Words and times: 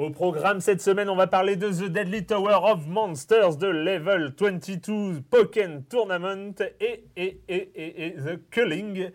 Au 0.00 0.10
programme 0.10 0.60
cette 0.60 0.80
semaine, 0.80 1.10
on 1.10 1.16
va 1.16 1.26
parler 1.26 1.56
de 1.56 1.68
The 1.68 1.90
Deadly 1.90 2.24
Tower 2.24 2.58
of 2.62 2.86
Monsters 2.86 3.56
de 3.56 3.66
Level 3.66 4.32
22 4.38 5.22
Pokken 5.30 5.84
Tournament 5.84 6.54
et, 6.80 7.04
et, 7.16 7.40
et, 7.48 8.06
et, 8.06 8.12
The 8.14 8.48
Culling 8.50 9.10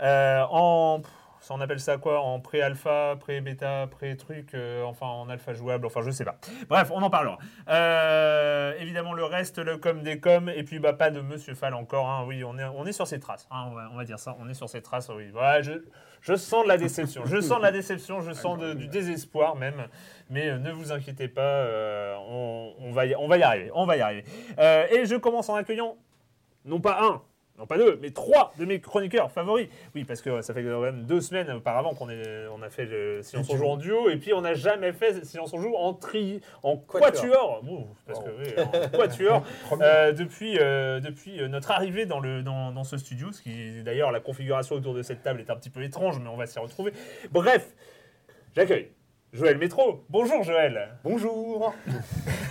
euh, 0.00 0.42
en 0.50 1.02
on 1.50 1.60
appelle 1.60 1.80
ça 1.80 1.98
quoi? 1.98 2.20
En 2.20 2.40
pré-alpha, 2.40 3.16
pré-bêta, 3.20 3.86
pré-truc, 3.90 4.54
euh, 4.54 4.84
enfin 4.84 5.06
en 5.06 5.28
alpha 5.28 5.52
jouable, 5.52 5.86
enfin 5.86 6.00
je 6.02 6.10
sais 6.10 6.24
pas. 6.24 6.38
Bref, 6.68 6.90
on 6.92 7.02
en 7.02 7.10
parlera. 7.10 7.38
Euh, 7.68 8.72
évidemment, 8.78 9.12
le 9.12 9.24
reste, 9.24 9.58
le 9.58 9.76
com 9.76 10.02
des 10.02 10.20
com, 10.20 10.48
et 10.48 10.62
puis 10.62 10.78
bah, 10.78 10.92
pas 10.92 11.10
de 11.10 11.20
Monsieur 11.20 11.54
Fall 11.54 11.74
encore. 11.74 12.08
Hein. 12.08 12.24
Oui, 12.26 12.44
on 12.44 12.58
est, 12.58 12.64
on 12.64 12.86
est 12.86 12.92
sur 12.92 13.06
ses 13.06 13.20
traces, 13.20 13.46
hein, 13.50 13.70
on, 13.92 13.96
va, 13.96 14.04
dire 14.04 14.18
ça, 14.18 14.36
on 14.40 14.48
est 14.48 14.54
sur 14.54 14.68
ses 14.68 14.82
traces. 14.82 15.10
Oui. 15.10 15.30
Je, 15.60 15.72
je 16.22 16.34
sens 16.36 16.62
de 16.62 16.68
la 16.68 16.78
déception, 16.78 17.22
je 17.26 17.40
sens 17.40 17.58
de 17.58 17.62
la 17.62 17.72
déception, 17.80 18.20
je 18.20 18.32
sens 18.32 18.58
de, 18.58 18.72
du 18.72 18.86
désespoir 18.86 19.56
même. 19.56 19.88
Mais 20.30 20.48
euh, 20.48 20.58
ne 20.58 20.70
vous 20.72 20.92
inquiétez 20.92 21.28
pas, 21.28 21.42
euh, 21.42 22.14
on, 22.28 22.74
on, 22.78 22.92
va 22.92 23.06
y, 23.06 23.14
on 23.16 23.28
va 23.28 23.36
y 23.36 23.42
arriver, 23.42 23.70
on 23.74 23.84
va 23.84 23.96
y 23.96 24.00
arriver. 24.00 24.24
Euh, 24.58 24.86
et 24.90 25.04
je 25.04 25.16
commence 25.16 25.48
en 25.48 25.56
accueillant, 25.56 25.96
non 26.64 26.80
pas 26.80 27.02
un, 27.02 27.22
non 27.62 27.66
pas 27.66 27.78
deux, 27.78 27.96
mais 28.02 28.10
trois 28.10 28.52
de 28.58 28.64
mes 28.64 28.80
chroniqueurs 28.80 29.30
favoris. 29.30 29.68
Oui, 29.94 30.02
parce 30.02 30.20
que 30.20 30.42
ça 30.42 30.52
fait 30.52 30.64
quand 30.64 30.80
même 30.80 31.04
deux 31.04 31.20
semaines 31.20 31.48
auparavant 31.52 31.94
qu'on 31.94 32.08
on 32.08 32.62
a 32.62 32.70
fait 32.70 32.86
le 32.86 33.22
Silence 33.22 33.48
on 33.50 33.56
joue 33.56 33.66
en 33.66 33.76
duo, 33.76 34.10
et 34.10 34.16
puis 34.16 34.34
on 34.34 34.40
n'a 34.40 34.54
jamais 34.54 34.92
fait 34.92 35.24
Silence 35.24 35.52
on 35.52 35.60
joue 35.60 35.76
en 35.76 35.94
tri, 35.94 36.40
en 36.64 36.76
quatuor. 36.76 37.62
Parce 38.04 38.18
que, 38.18 38.30
oui, 38.30 38.48
en 38.58 38.88
quatuor. 38.98 39.44
euh, 39.80 40.12
depuis, 40.12 40.58
euh, 40.58 40.98
depuis 40.98 41.48
notre 41.48 41.70
arrivée 41.70 42.04
dans, 42.04 42.18
le, 42.18 42.42
dans, 42.42 42.72
dans 42.72 42.84
ce 42.84 42.98
studio, 42.98 43.30
ce 43.30 43.40
qui 43.40 43.82
d'ailleurs 43.84 44.10
la 44.10 44.18
configuration 44.20 44.74
autour 44.74 44.94
de 44.94 45.02
cette 45.02 45.22
table 45.22 45.38
est 45.40 45.50
un 45.50 45.56
petit 45.56 45.70
peu 45.70 45.84
étrange, 45.84 46.18
mais 46.18 46.28
on 46.28 46.36
va 46.36 46.46
s'y 46.46 46.58
retrouver. 46.58 46.92
Bref, 47.30 47.74
j'accueille 48.56 48.90
Joël 49.34 49.56
Métro. 49.56 50.04
Bonjour 50.10 50.42
Joël. 50.42 50.90
Bonjour. 51.02 51.74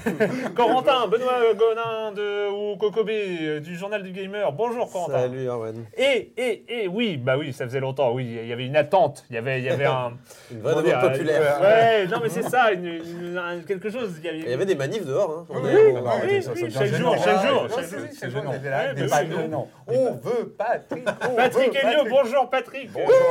Corentin, 0.55 1.07
Benoît 1.07 1.53
Gonin 1.53 2.11
de, 2.11 2.49
ou 2.49 2.75
Kokobé 2.75 3.59
du 3.59 3.75
Journal 3.75 4.01
du 4.01 4.11
Gamer. 4.11 4.51
Bonjour 4.51 4.91
Corentin. 4.91 5.19
Salut 5.19 5.45
Erwan. 5.45 5.85
Et, 5.95 6.33
et, 6.37 6.65
et 6.83 6.87
oui, 6.87 7.17
bah 7.17 7.37
oui, 7.37 7.53
ça 7.53 7.65
faisait 7.65 7.79
longtemps, 7.79 8.11
oui, 8.13 8.25
il 8.41 8.47
y 8.47 8.51
avait 8.51 8.65
une 8.65 8.75
attente, 8.75 9.25
il 9.29 9.35
y 9.35 9.37
avait, 9.37 9.59
il 9.59 9.65
y 9.65 9.69
avait 9.69 9.85
un... 9.85 10.13
une 10.51 10.61
vraie 10.61 10.81
demande 10.81 11.11
populaire. 11.11 11.59
Euh, 11.61 11.61
ouais, 11.61 12.07
non 12.07 12.17
mais 12.23 12.29
c'est 12.29 12.49
ça, 12.49 12.71
une, 12.71 12.85
une, 12.85 13.37
une, 13.37 13.63
quelque 13.63 13.91
chose. 13.91 14.15
Il 14.17 14.25
y, 14.25 14.29
avait, 14.29 14.39
il 14.39 14.49
y 14.49 14.53
avait 14.53 14.65
des 14.65 14.73
manifs 14.73 15.05
dehors. 15.05 15.29
Hein. 15.29 15.45
Oui, 15.49 15.59
oui, 15.63 15.71
oui, 15.85 16.01
oui, 16.01 16.45
oui 16.55 16.71
chaque 16.71 16.95
jour, 16.95 17.15
chaque 17.23 17.47
jour. 17.47 17.67
C'est 18.11 18.31
gênant. 18.31 19.67
On 19.85 20.13
veut 20.15 20.55
Patrick. 20.57 21.05
Patrick 21.35 21.75
Elio, 21.75 22.05
bonjour 22.09 22.49
Patrick. 22.49 22.89
Bonjour. 22.91 23.29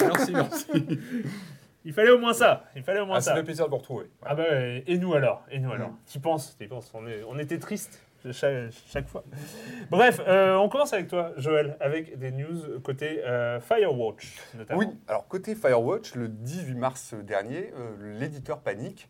Merci, 0.00 0.32
merci. 0.32 0.98
Il 1.86 1.92
fallait 1.92 2.10
au 2.10 2.18
moins 2.18 2.32
ça. 2.32 2.64
Il 2.74 2.82
fallait 2.82 2.98
au 2.98 3.06
moins 3.06 3.18
ah, 3.18 3.20
ça. 3.20 3.30
Ça 3.30 3.36
fait 3.36 3.44
plaisir 3.44 3.66
de 3.66 3.70
vous 3.70 3.76
retrouver. 3.76 4.10
Ah 4.24 4.34
bah 4.34 4.44
et 4.50 4.98
nous 4.98 5.14
alors? 5.14 5.46
Et 5.50 5.60
nous 5.60 5.70
alors? 5.72 5.92
Tu 6.10 6.18
penses 6.18 6.56
Tu 6.58 6.66
penses 6.66 6.90
on, 6.92 7.06
est, 7.06 7.22
on 7.28 7.38
était 7.38 7.60
triste 7.60 8.02
chaque, 8.32 8.72
chaque, 8.90 9.06
fois. 9.06 9.22
Bref, 9.88 10.20
euh, 10.26 10.56
on 10.56 10.68
commence 10.68 10.92
avec 10.92 11.06
toi, 11.06 11.32
Joël, 11.36 11.76
avec 11.78 12.18
des 12.18 12.32
news 12.32 12.80
côté 12.82 13.22
euh, 13.24 13.60
Firewatch, 13.60 14.36
notamment. 14.56 14.80
Oui, 14.80 14.88
alors 15.06 15.28
côté 15.28 15.54
Firewatch, 15.54 16.16
le 16.16 16.28
18 16.28 16.74
mars 16.74 17.14
dernier, 17.14 17.72
euh, 17.76 18.18
l'éditeur 18.18 18.58
Panique 18.58 19.08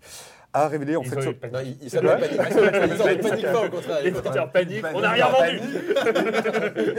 a 0.62 0.69
révélé 0.69 0.97
en 0.97 1.03
ils 1.03 1.11
fait. 1.11 1.21
Sur... 1.21 1.33
Non, 1.53 1.61
il, 1.65 1.77
il 1.83 1.91
s'appelle 1.91 2.21
Panique. 2.21 2.41
Ils 2.41 3.21
panique 3.28 3.47
pas 3.47 3.67
au 3.67 3.71
contraire. 3.71 4.03
L'éditeur 4.03 4.53
Panique, 4.53 4.84
on 4.94 5.00
n'a 5.00 5.11
rien 5.11 5.28
vendu. 5.28 5.61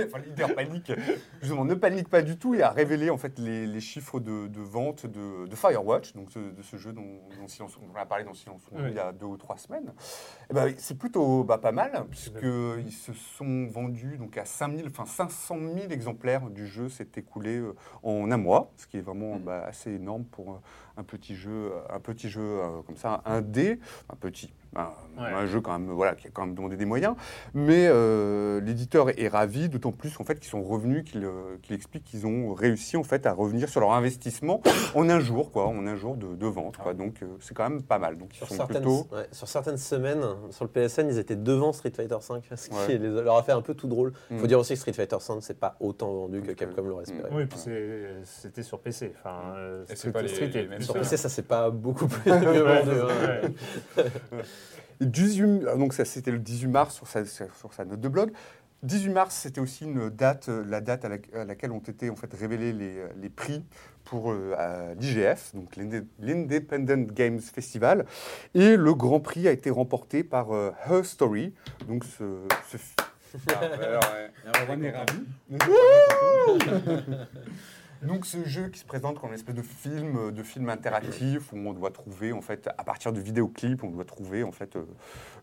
enfin, 0.07 0.19
l'éditeur 0.19 0.55
Panique, 0.55 0.91
justement, 1.41 1.65
ne 1.65 1.73
panique 1.73 2.09
pas 2.09 2.21
du 2.21 2.37
tout 2.37 2.55
et 2.55 2.61
a 2.61 2.69
révélé 2.69 3.09
en 3.09 3.17
fait 3.17 3.37
les, 3.39 3.65
les 3.65 3.79
chiffres 3.79 4.19
de, 4.19 4.47
de 4.47 4.61
vente 4.61 5.05
de, 5.05 5.47
de, 5.47 5.55
Firewatch, 5.55 6.13
donc 6.13 6.31
ce, 6.31 6.39
de 6.39 6.61
ce 6.61 6.77
jeu 6.77 6.93
dont, 6.93 7.19
dont, 7.39 7.47
Silence, 7.47 7.73
dont 7.73 7.87
on 7.93 7.97
a 7.97 8.05
parlé 8.05 8.23
dans 8.23 8.33
Silence 8.33 8.61
oui. 8.71 8.81
il 8.89 8.95
y 8.95 8.99
a 8.99 9.11
deux 9.11 9.25
ou 9.25 9.37
trois 9.37 9.57
semaines. 9.57 9.93
Et 10.49 10.53
ben, 10.53 10.73
c'est 10.77 10.97
plutôt 10.97 11.43
bah, 11.43 11.57
pas 11.57 11.71
mal 11.71 12.05
puisqu'ils 12.09 12.91
se 12.91 13.13
sont 13.13 13.67
vendus 13.67 14.17
donc 14.17 14.37
à 14.37 14.45
5000, 14.45 14.87
enfin 14.87 15.05
500 15.05 15.57
000 15.75 15.91
exemplaires 15.91 16.49
du 16.49 16.67
jeu 16.67 16.89
s'est 16.89 17.09
écoulé 17.17 17.61
en 18.03 18.31
un 18.31 18.37
mois, 18.37 18.71
ce 18.77 18.87
qui 18.87 18.97
est 18.97 19.01
vraiment 19.01 19.35
mmh. 19.35 19.43
bah, 19.43 19.63
assez 19.67 19.91
énorme 19.91 20.25
pour 20.25 20.61
un 20.97 21.03
petit 21.03 21.35
jeu, 21.35 21.71
un 21.89 21.99
petit 21.99 22.29
jeu 22.29 22.41
euh, 22.41 22.81
comme 22.85 22.97
ça, 22.97 23.21
un 23.25 23.41
dé, 23.41 23.79
un 24.09 24.15
petit, 24.15 24.51
un, 24.75 24.89
ouais. 25.17 25.29
un, 25.29 25.45
jeu 25.45 25.61
quand 25.61 25.77
même, 25.77 25.89
voilà, 25.89 26.15
qui 26.15 26.27
a 26.27 26.29
quand 26.31 26.45
même 26.45 26.55
demandé 26.55 26.75
des 26.75 26.85
moyens. 26.85 27.15
Mais 27.53 27.87
euh, 27.87 28.59
l'éditeur 28.61 29.09
est, 29.09 29.27
ravi, 29.27 29.69
d'autant 29.69 29.91
plus 29.91 30.15
qu'en 30.15 30.23
fait, 30.23 30.39
qu'ils 30.39 30.49
sont 30.49 30.63
revenus, 30.63 31.03
qu'ils 31.03 31.25
euh, 31.25 31.57
qu 31.61 31.73
expliquent 31.73 32.03
qu'ils 32.03 32.27
ont 32.27 32.53
réussi 32.53 32.97
en 32.97 33.03
fait 33.03 33.25
à 33.25 33.33
revenir 33.33 33.69
sur 33.69 33.81
leur 33.81 33.93
investissement 33.93 34.61
en 34.95 35.09
un 35.09 35.19
jour, 35.19 35.51
quoi, 35.51 35.67
en 35.67 35.85
un 35.87 35.95
jour 35.95 36.15
de, 36.15 36.35
de 36.35 36.47
vente. 36.47 36.77
Quoi. 36.77 36.93
Donc 36.93 37.21
euh, 37.21 37.27
c'est 37.39 37.55
quand 37.55 37.69
même 37.69 37.81
pas 37.81 37.99
mal. 37.99 38.17
Donc 38.17 38.29
ils 38.33 38.37
sur 38.37 38.47
sont 38.47 38.55
certaines, 38.55 38.81
plutôt... 38.81 39.07
ouais, 39.11 39.27
sur 39.31 39.47
certaines 39.47 39.77
semaines, 39.77 40.23
sur 40.51 40.65
le 40.65 40.71
PSN, 40.71 41.09
ils 41.09 41.19
étaient 41.19 41.35
devant 41.35 41.73
Street 41.73 41.91
Fighter 41.95 42.15
V, 42.15 42.55
ce 42.55 42.69
qui 42.69 42.97
les, 42.97 42.97
leur 42.97 43.37
a 43.37 43.43
fait 43.43 43.51
un 43.51 43.61
peu 43.61 43.73
tout 43.73 43.87
drôle. 43.87 44.13
Il 44.31 44.37
faut 44.37 44.45
mm. 44.45 44.47
dire 44.47 44.59
aussi 44.59 44.73
que 44.73 44.79
Street 44.79 44.93
Fighter 44.93 45.17
V, 45.17 45.35
c'est 45.41 45.59
pas 45.59 45.75
autant 45.79 46.11
vendu 46.13 46.41
que 46.41 46.51
Capcom 46.51 46.83
l'aurait 46.83 47.03
espéré. 47.03 47.29
Oui, 47.31 47.45
puis 47.45 47.59
c'était 48.23 48.63
sur 48.63 48.79
PC. 48.79 49.13
Enfin, 49.19 49.55
euh, 49.55 49.83
Street, 49.85 50.27
Street 50.27 50.49
les, 50.53 50.67
les 50.67 50.81
sur 50.81 50.93
PC, 50.93 51.17
ça 51.17 51.29
c'est 51.29 51.47
pas 51.47 51.69
beaucoup 51.69 52.07
plus 52.07 52.31
mieux 52.31 52.63
vendu. 52.63 52.91
18, 55.01 55.77
donc 55.77 55.93
ça 55.93 56.05
c'était 56.05 56.31
le 56.31 56.39
18 56.39 56.67
mars 56.67 56.95
sur 56.95 57.07
sa, 57.07 57.25
sur 57.25 57.73
sa, 57.73 57.85
note 57.85 58.01
de 58.01 58.07
blog. 58.07 58.31
18 58.83 59.09
mars, 59.09 59.35
c'était 59.35 59.59
aussi 59.59 59.85
une 59.85 60.09
date, 60.09 60.49
la 60.49 60.81
date 60.81 61.03
à, 61.03 61.09
la, 61.09 61.17
à, 61.33 61.45
laquelle 61.45 61.71
ont 61.71 61.79
été 61.79 62.11
en 62.11 62.15
fait 62.15 62.31
révélés 62.33 62.73
les, 62.73 63.03
les 63.19 63.29
prix 63.29 63.63
pour 64.07 64.31
euh, 64.31 64.93
l'IGF, 64.99 65.53
donc 65.53 65.75
l'Independent 66.19 67.11
Games 67.11 67.39
Festival, 67.39 68.05
et 68.53 68.77
le 68.77 68.93
Grand 68.93 69.19
Prix 69.19 69.47
a 69.47 69.51
été 69.51 69.69
remporté 69.69 70.23
par 70.23 70.51
euh, 70.51 70.71
Her 70.87 71.03
Story, 71.03 71.53
donc 71.87 72.05
ce, 72.05 72.23
ce... 72.71 72.77
Ah, 73.49 73.59
alors, 73.59 74.03
ouais. 74.13 74.31
on 74.69 74.81
est 74.81 74.91
ravis. 74.91 75.25
Donc 78.03 78.25
ce 78.25 78.43
jeu 78.45 78.67
qui 78.69 78.79
se 78.79 78.85
présente 78.85 79.19
comme 79.19 79.29
une 79.29 79.35
espèce 79.35 79.55
de 79.55 79.61
film, 79.61 80.17
euh, 80.17 80.31
de 80.31 80.43
film 80.43 80.69
interactif 80.69 81.51
où 81.53 81.57
on 81.57 81.73
doit 81.73 81.91
trouver 81.91 82.31
en 82.33 82.41
fait 82.41 82.69
à 82.77 82.83
partir 82.83 83.11
de 83.13 83.19
vidéoclips, 83.19 83.83
on 83.83 83.89
doit 83.89 84.05
trouver 84.05 84.43
en 84.43 84.51
fait 84.51 84.75
euh, 84.75 84.83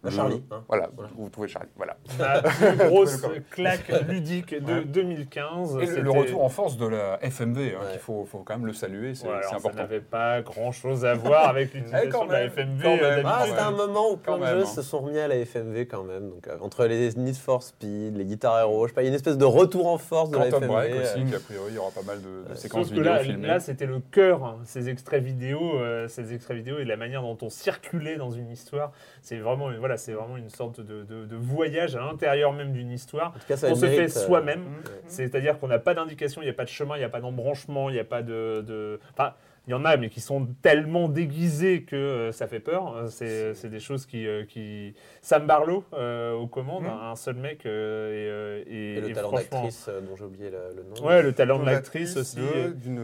le- 0.03 0.11
Charlie, 0.11 0.43
hein. 0.51 0.63
Voilà, 0.69 0.91
vous 1.17 1.29
trouvez 1.31 1.49
Charlie. 1.49 1.69
Voilà. 1.77 1.97
La 2.19 2.43
plus 2.43 2.77
grosse 2.77 3.23
claque 3.51 3.89
ludique 4.09 4.55
de 4.55 4.81
2015. 4.83 5.79
Et 5.81 5.87
le, 6.01 6.11
retour 6.11 6.45
en 6.45 6.49
force 6.49 6.77
de 6.77 6.87
la 6.87 7.19
FMV, 7.23 7.59
hein, 7.75 7.79
Ouais. 7.85 7.91
qu'il 7.93 8.01
faut, 8.01 8.25
faut 8.25 8.39
quand 8.41 8.55
même 8.57 8.67
le 8.67 8.73
saluer, 8.73 9.15
c'est 9.15 9.27
Ouais, 9.29 9.35
c'est 9.43 9.49
Ça 9.51 9.57
important. 9.57 9.79
n'avait 9.79 10.01
pas 10.01 10.43
grand 10.43 10.73
chose 10.73 11.05
à 11.05 11.15
voir 11.15 11.49
avec 11.49 11.73
l'utilisation 11.75 12.07
Eh, 12.09 12.11
quand 12.11 12.27
de 12.27 12.33
la 12.33 12.45
FMV. 12.45 12.85
euh, 12.87 13.17
même. 13.17 13.27
Ah, 13.27 13.45
c'était 13.47 13.59
un 13.61 13.71
moment 13.71 14.11
où 14.13 14.17
plein 14.17 14.35
Quand 14.35 14.39
de 14.39 14.45
même, 14.45 14.57
jeux 14.59 14.63
hein. 14.65 14.67
se 14.67 14.83
sont 14.83 15.01
remis 15.01 15.19
à 15.19 15.29
la 15.29 15.37
FMV 15.45 15.87
quand 15.87 16.05
même. 16.05 16.29
Donc, 16.31 16.47
euh, 16.49 16.57
entre 16.61 16.85
les 16.87 17.13
Need 17.15 17.37
for 17.37 17.63
Speed, 17.63 18.17
les 18.17 18.25
Guitar 18.25 18.59
Hero, 18.61 18.87
je 18.87 18.91
sais 18.91 18.95
pas, 18.95 19.03
il 19.03 19.07
y 19.07 19.09
a 19.09 19.11
une 19.11 19.15
espèce 19.17 19.39
de 19.39 19.45
retour 19.45 19.87
en 19.87 19.99
force 19.99 20.31
de 20.31 20.37
la 20.39 20.45
Quantum 20.51 20.65
FMV. 20.65 20.73
Break 20.75 20.93
euh, 20.95 21.03
aussi, 21.15 21.31
qu'a 21.31 21.41
priori, 21.41 21.67
il 21.71 21.75
y 21.75 21.79
aura 21.79 21.91
pas 21.91 22.03
mal 22.03 22.21
de, 22.21 22.44
de 22.49 22.55
séquences 22.55 22.89
Sauf 22.89 22.97
que 22.97 23.03
vidéo 23.03 23.39
là, 23.43 23.47
là 23.55 23.61
c'était 23.61 23.87
le 23.87 24.01
cœur, 24.01 24.45
hein, 24.45 24.59
ces 24.65 24.89
extraits 24.89 25.23
vidéo, 25.23 25.79
euh, 25.79 26.09
ces 26.09 26.33
extraits 26.35 26.57
vidéo 26.57 26.79
et 26.79 26.85
la 26.85 26.97
manière 26.97 27.23
dont 27.23 27.39
on 27.43 27.49
circulait 27.51 28.17
dans 28.17 28.31
une 28.31 28.51
histoire. 28.51 28.93
C'est 29.23 29.39
vraiment, 29.39 29.71
voilà, 29.79 29.97
c'est 29.97 30.13
vraiment 30.13 30.37
une 30.37 30.51
sorte 30.51 30.81
de, 30.81 31.03
de- 31.05 31.25
de 31.25 31.37
voyage 31.37 31.97
à 31.97 32.01
l'intérieur 32.01 32.53
même 32.53 32.73
d'une 32.73 32.91
histoire. 32.91 33.35
Cas, 33.49 33.55
On 33.69 33.75
se 33.75 33.87
fait 33.87 33.97
mérite, 33.97 34.17
euh, 34.17 34.21
soi-même, 34.27 34.61
Mhm. 34.61 34.83
c'est-à-dire 35.07 35.59
qu'on 35.59 35.69
n'a 35.69 35.79
pas 35.79 35.95
d'indication, 35.95 36.43
il 36.43 36.45
n'y 36.47 36.51
a 36.51 36.55
pas 36.55 36.65
de 36.65 36.69
chemin, 36.71 36.97
il 36.97 37.01
n'y 37.01 37.05
a 37.05 37.09
pas 37.09 37.21
d'embranchement, 37.21 37.89
il 37.91 37.95
n'y 37.95 37.99
a 38.01 38.05
pas 38.05 38.23
de, 38.23 38.63
de- 38.67 39.01
Enfin, 39.13 39.35
il 39.67 39.71
y 39.71 39.75
en 39.75 39.85
a, 39.85 39.97
mais 39.97 40.11
qui 40.11 40.21
sont 40.21 40.47
tellement 40.63 41.09
déguisés 41.09 41.83
que 41.85 41.97
euh, 41.97 42.33
ça 42.33 42.47
fait 42.47 42.61
peur. 42.61 42.95
Euh, 42.97 43.07
C'est 43.09 43.55
c'est 43.55 43.69
des 43.71 43.81
choses 43.81 44.05
qui, 44.07 44.27
euh, 44.27 44.45
qui... 44.45 44.95
Sam 45.23 45.47
Barlow 45.47 45.85
euh, 45.95 46.33
aux 46.35 46.47
commandes, 46.47 46.85
Mhm. 46.85 46.91
un 46.91 47.17
seul 47.17 47.37
mec, 47.37 47.65
euh, 47.67 48.63
et, 48.67 48.75
et- 48.75 48.95
Et 48.97 49.01
le 49.01 49.09
et 49.09 49.13
talent 49.13 49.29
franchement- 49.29 49.63
d'actrice 49.63 49.87
euh, 49.89 50.01
dont 50.03 50.17
j'ai 50.17 50.25
oublié 50.25 50.51
le, 50.51 50.59
le 50.77 50.83
nom. 50.83 51.07
Ouais, 51.07 51.23
le 51.23 51.33
talent 51.33 51.59
de 51.59 51.65
L'actrice 51.67 52.17
aussi. 52.17 52.37
de- 52.37 52.73
d'une, 52.73 52.97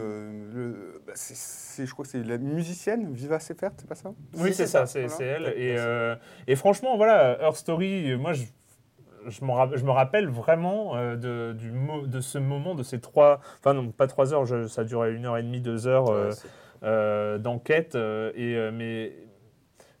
le- 0.53 1.01
bah, 1.07 1.13
c'est- 1.15 1.35
c'est- 1.35 1.85
je 1.85 1.91
crois 1.93 2.05
que 2.05 2.11
c'est 2.11 2.23
la 2.23 2.37
musicienne 2.37 3.11
Viva 3.13 3.39
Seifert, 3.39 3.71
c'est 3.77 3.87
pas 3.89 3.95
ça? 3.95 4.09
Oui, 4.35 4.49
c'est 4.49 4.53
c'est 4.53 4.67
ça, 4.67 4.85
ça, 4.85 4.87
c'est 4.87 5.07
voilà. 5.07 5.49
elle. 5.49 5.53
Et, 5.57 5.75
euh, 5.77 6.15
franchement, 6.55 6.95
voilà, 6.97 7.37
Her 7.41 7.55
Story, 7.55 8.15
moi, 8.17 8.33
je, 8.33 8.43
je, 9.27 9.43
me 9.45 9.91
rappelle 9.91 10.27
vraiment 10.27 10.95
euh, 10.95 11.15
de, 11.15 11.53
du 11.53 11.71
mo- 11.71 12.07
de 12.07 12.19
ce 12.21 12.37
moment, 12.37 12.75
de 12.75 12.83
ces 12.83 12.99
trois, 12.99 13.39
enfin 13.59 13.73
non, 13.73 13.89
pas 13.91 14.07
trois 14.07 14.33
heures, 14.33 14.45
je- 14.45 14.67
ça 14.67 14.83
durait 14.83 15.13
une 15.13 15.25
heure 15.25 15.37
et 15.37 15.43
demie, 15.43 15.61
deux 15.61 15.87
heures 15.87 16.09
euh, 16.09 16.31
euh, 16.83 17.37
d'enquête. 17.37 17.95
et 17.95 18.69
mais 18.73 19.13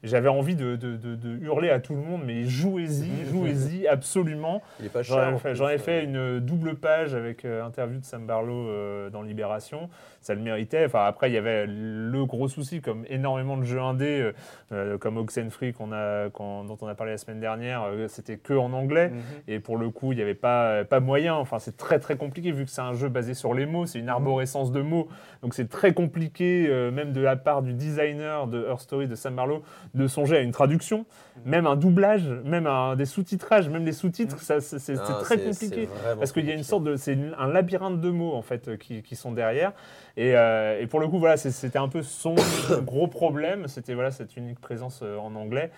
j'avais 0.03 0.29
envie 0.29 0.55
de, 0.55 0.75
de- 0.77 0.97
de- 0.97 1.13
de 1.13 1.37
hurler 1.43 1.69
à 1.69 1.79
tout 1.79 1.93
le 1.93 2.01
monde, 2.01 2.23
mais 2.25 2.43
jouez-y, 2.45 3.25
jouez-y, 3.29 3.87
absolument. 3.87 4.63
il 4.79 4.87
est 4.87 4.89
pas 4.89 5.03
J'en 5.03 5.15
cher. 5.17 5.29
ai 5.29 5.37
fait, 5.37 5.49
plus, 5.49 5.55
j'en 5.57 5.69
ai 5.69 5.77
fait 5.77 6.03
une 6.03 6.39
double 6.39 6.73
page 6.75 7.13
avec 7.13 7.45
interview 7.45 7.99
de 7.99 8.03
Sam 8.05 8.25
Barlow 8.25 9.09
dans 9.11 9.21
Libération. 9.21 9.89
Ça 10.21 10.35
le 10.35 10.41
méritait. 10.41 10.85
Enfin, 10.85 11.05
après, 11.05 11.29
il 11.29 11.33
y 11.33 11.37
avait 11.37 11.65
le 11.67 12.25
gros 12.25 12.47
souci, 12.47 12.79
comme 12.81 13.05
énormément 13.09 13.57
de 13.57 13.63
jeux 13.63 13.81
indés, 13.81 14.21
euh, 14.21 14.31
euh, 14.71 14.97
comme 14.97 15.17
Oxenfree 15.17 15.73
qu'on 15.73 15.91
a, 15.91 16.29
dont 16.29 16.77
on 16.79 16.87
a 16.87 16.95
parlé 16.95 17.13
la 17.13 17.17
semaine 17.17 17.39
dernière, 17.39 17.83
euh, 17.83 18.07
c'était 18.07 18.37
que 18.37 18.53
en 18.53 18.71
anglais. 18.73 19.09
Mhm. 19.09 19.21
Et 19.47 19.59
pour 19.59 19.77
le 19.77 19.89
coup, 19.89 20.11
il 20.11 20.17
n'y 20.17 20.21
avait 20.21 20.35
pas, 20.35 20.83
pas 20.85 20.99
moyen. 20.99 21.35
Enfin, 21.35 21.59
c'est 21.59 21.75
très 21.75 21.99
très 21.99 22.17
compliqué 22.17 22.51
vu 22.51 22.65
que 22.65 22.71
c'est 22.71 22.81
un 22.81 22.93
jeu 22.93 23.09
basé 23.09 23.33
sur 23.33 23.53
les 23.53 23.65
mots. 23.65 23.85
C'est 23.85 23.99
une 23.99 24.09
arborescence 24.09 24.71
de 24.71 24.81
mots. 24.81 25.07
Donc 25.41 25.55
c'est 25.55 25.69
très 25.69 25.93
compliqué, 25.93 26.67
euh, 26.69 26.91
même 26.91 27.13
de 27.13 27.21
la 27.21 27.35
part 27.35 27.63
du 27.63 27.73
designer 27.73 28.47
de 28.47 28.63
Her 28.63 28.79
Story 28.79 29.07
de 29.07 29.15
Sam 29.15 29.35
Barlow, 29.35 29.63
de 29.95 30.07
songer 30.07 30.37
à 30.37 30.41
une 30.41 30.51
traduction, 30.51 31.05
même 31.45 31.65
un 31.65 31.75
doublage, 31.75 32.29
même 32.45 32.67
un, 32.67 32.95
des 32.95 33.05
sous-titrages, 33.05 33.67
même 33.69 33.85
les 33.85 33.91
sous-titres. 33.91 34.37
c'est 34.39 34.95
très 34.95 35.39
compliqué. 35.39 35.89
Parce 36.17 36.31
qu'il 36.31 36.45
y 36.45 36.51
a 36.51 36.53
une 36.53 36.63
sorte 36.63 36.83
de, 36.83 36.95
c'est 36.95 37.17
un 37.37 37.47
labyrinthe 37.47 37.99
de 37.99 38.09
mots 38.09 38.33
en 38.33 38.41
fait 38.41 38.77
qui, 38.77 39.01
qui 39.01 39.15
sont 39.15 39.31
derrière. 39.31 39.73
Et, 40.17 40.35
euh, 40.35 40.81
et 40.81 40.87
pour 40.87 40.99
le 40.99 41.07
coup, 41.07 41.19
voilà, 41.19 41.37
c'était 41.37 41.79
un 41.79 41.87
peu 41.87 42.01
son 42.01 42.35
gros 42.83 43.07
problème. 43.07 43.67
C'était 43.67 43.93
voilà 43.93 44.11
cette 44.11 44.35
unique 44.37 44.59
présence 44.59 45.01
euh, 45.03 45.17
en 45.17 45.35
anglais. 45.35 45.71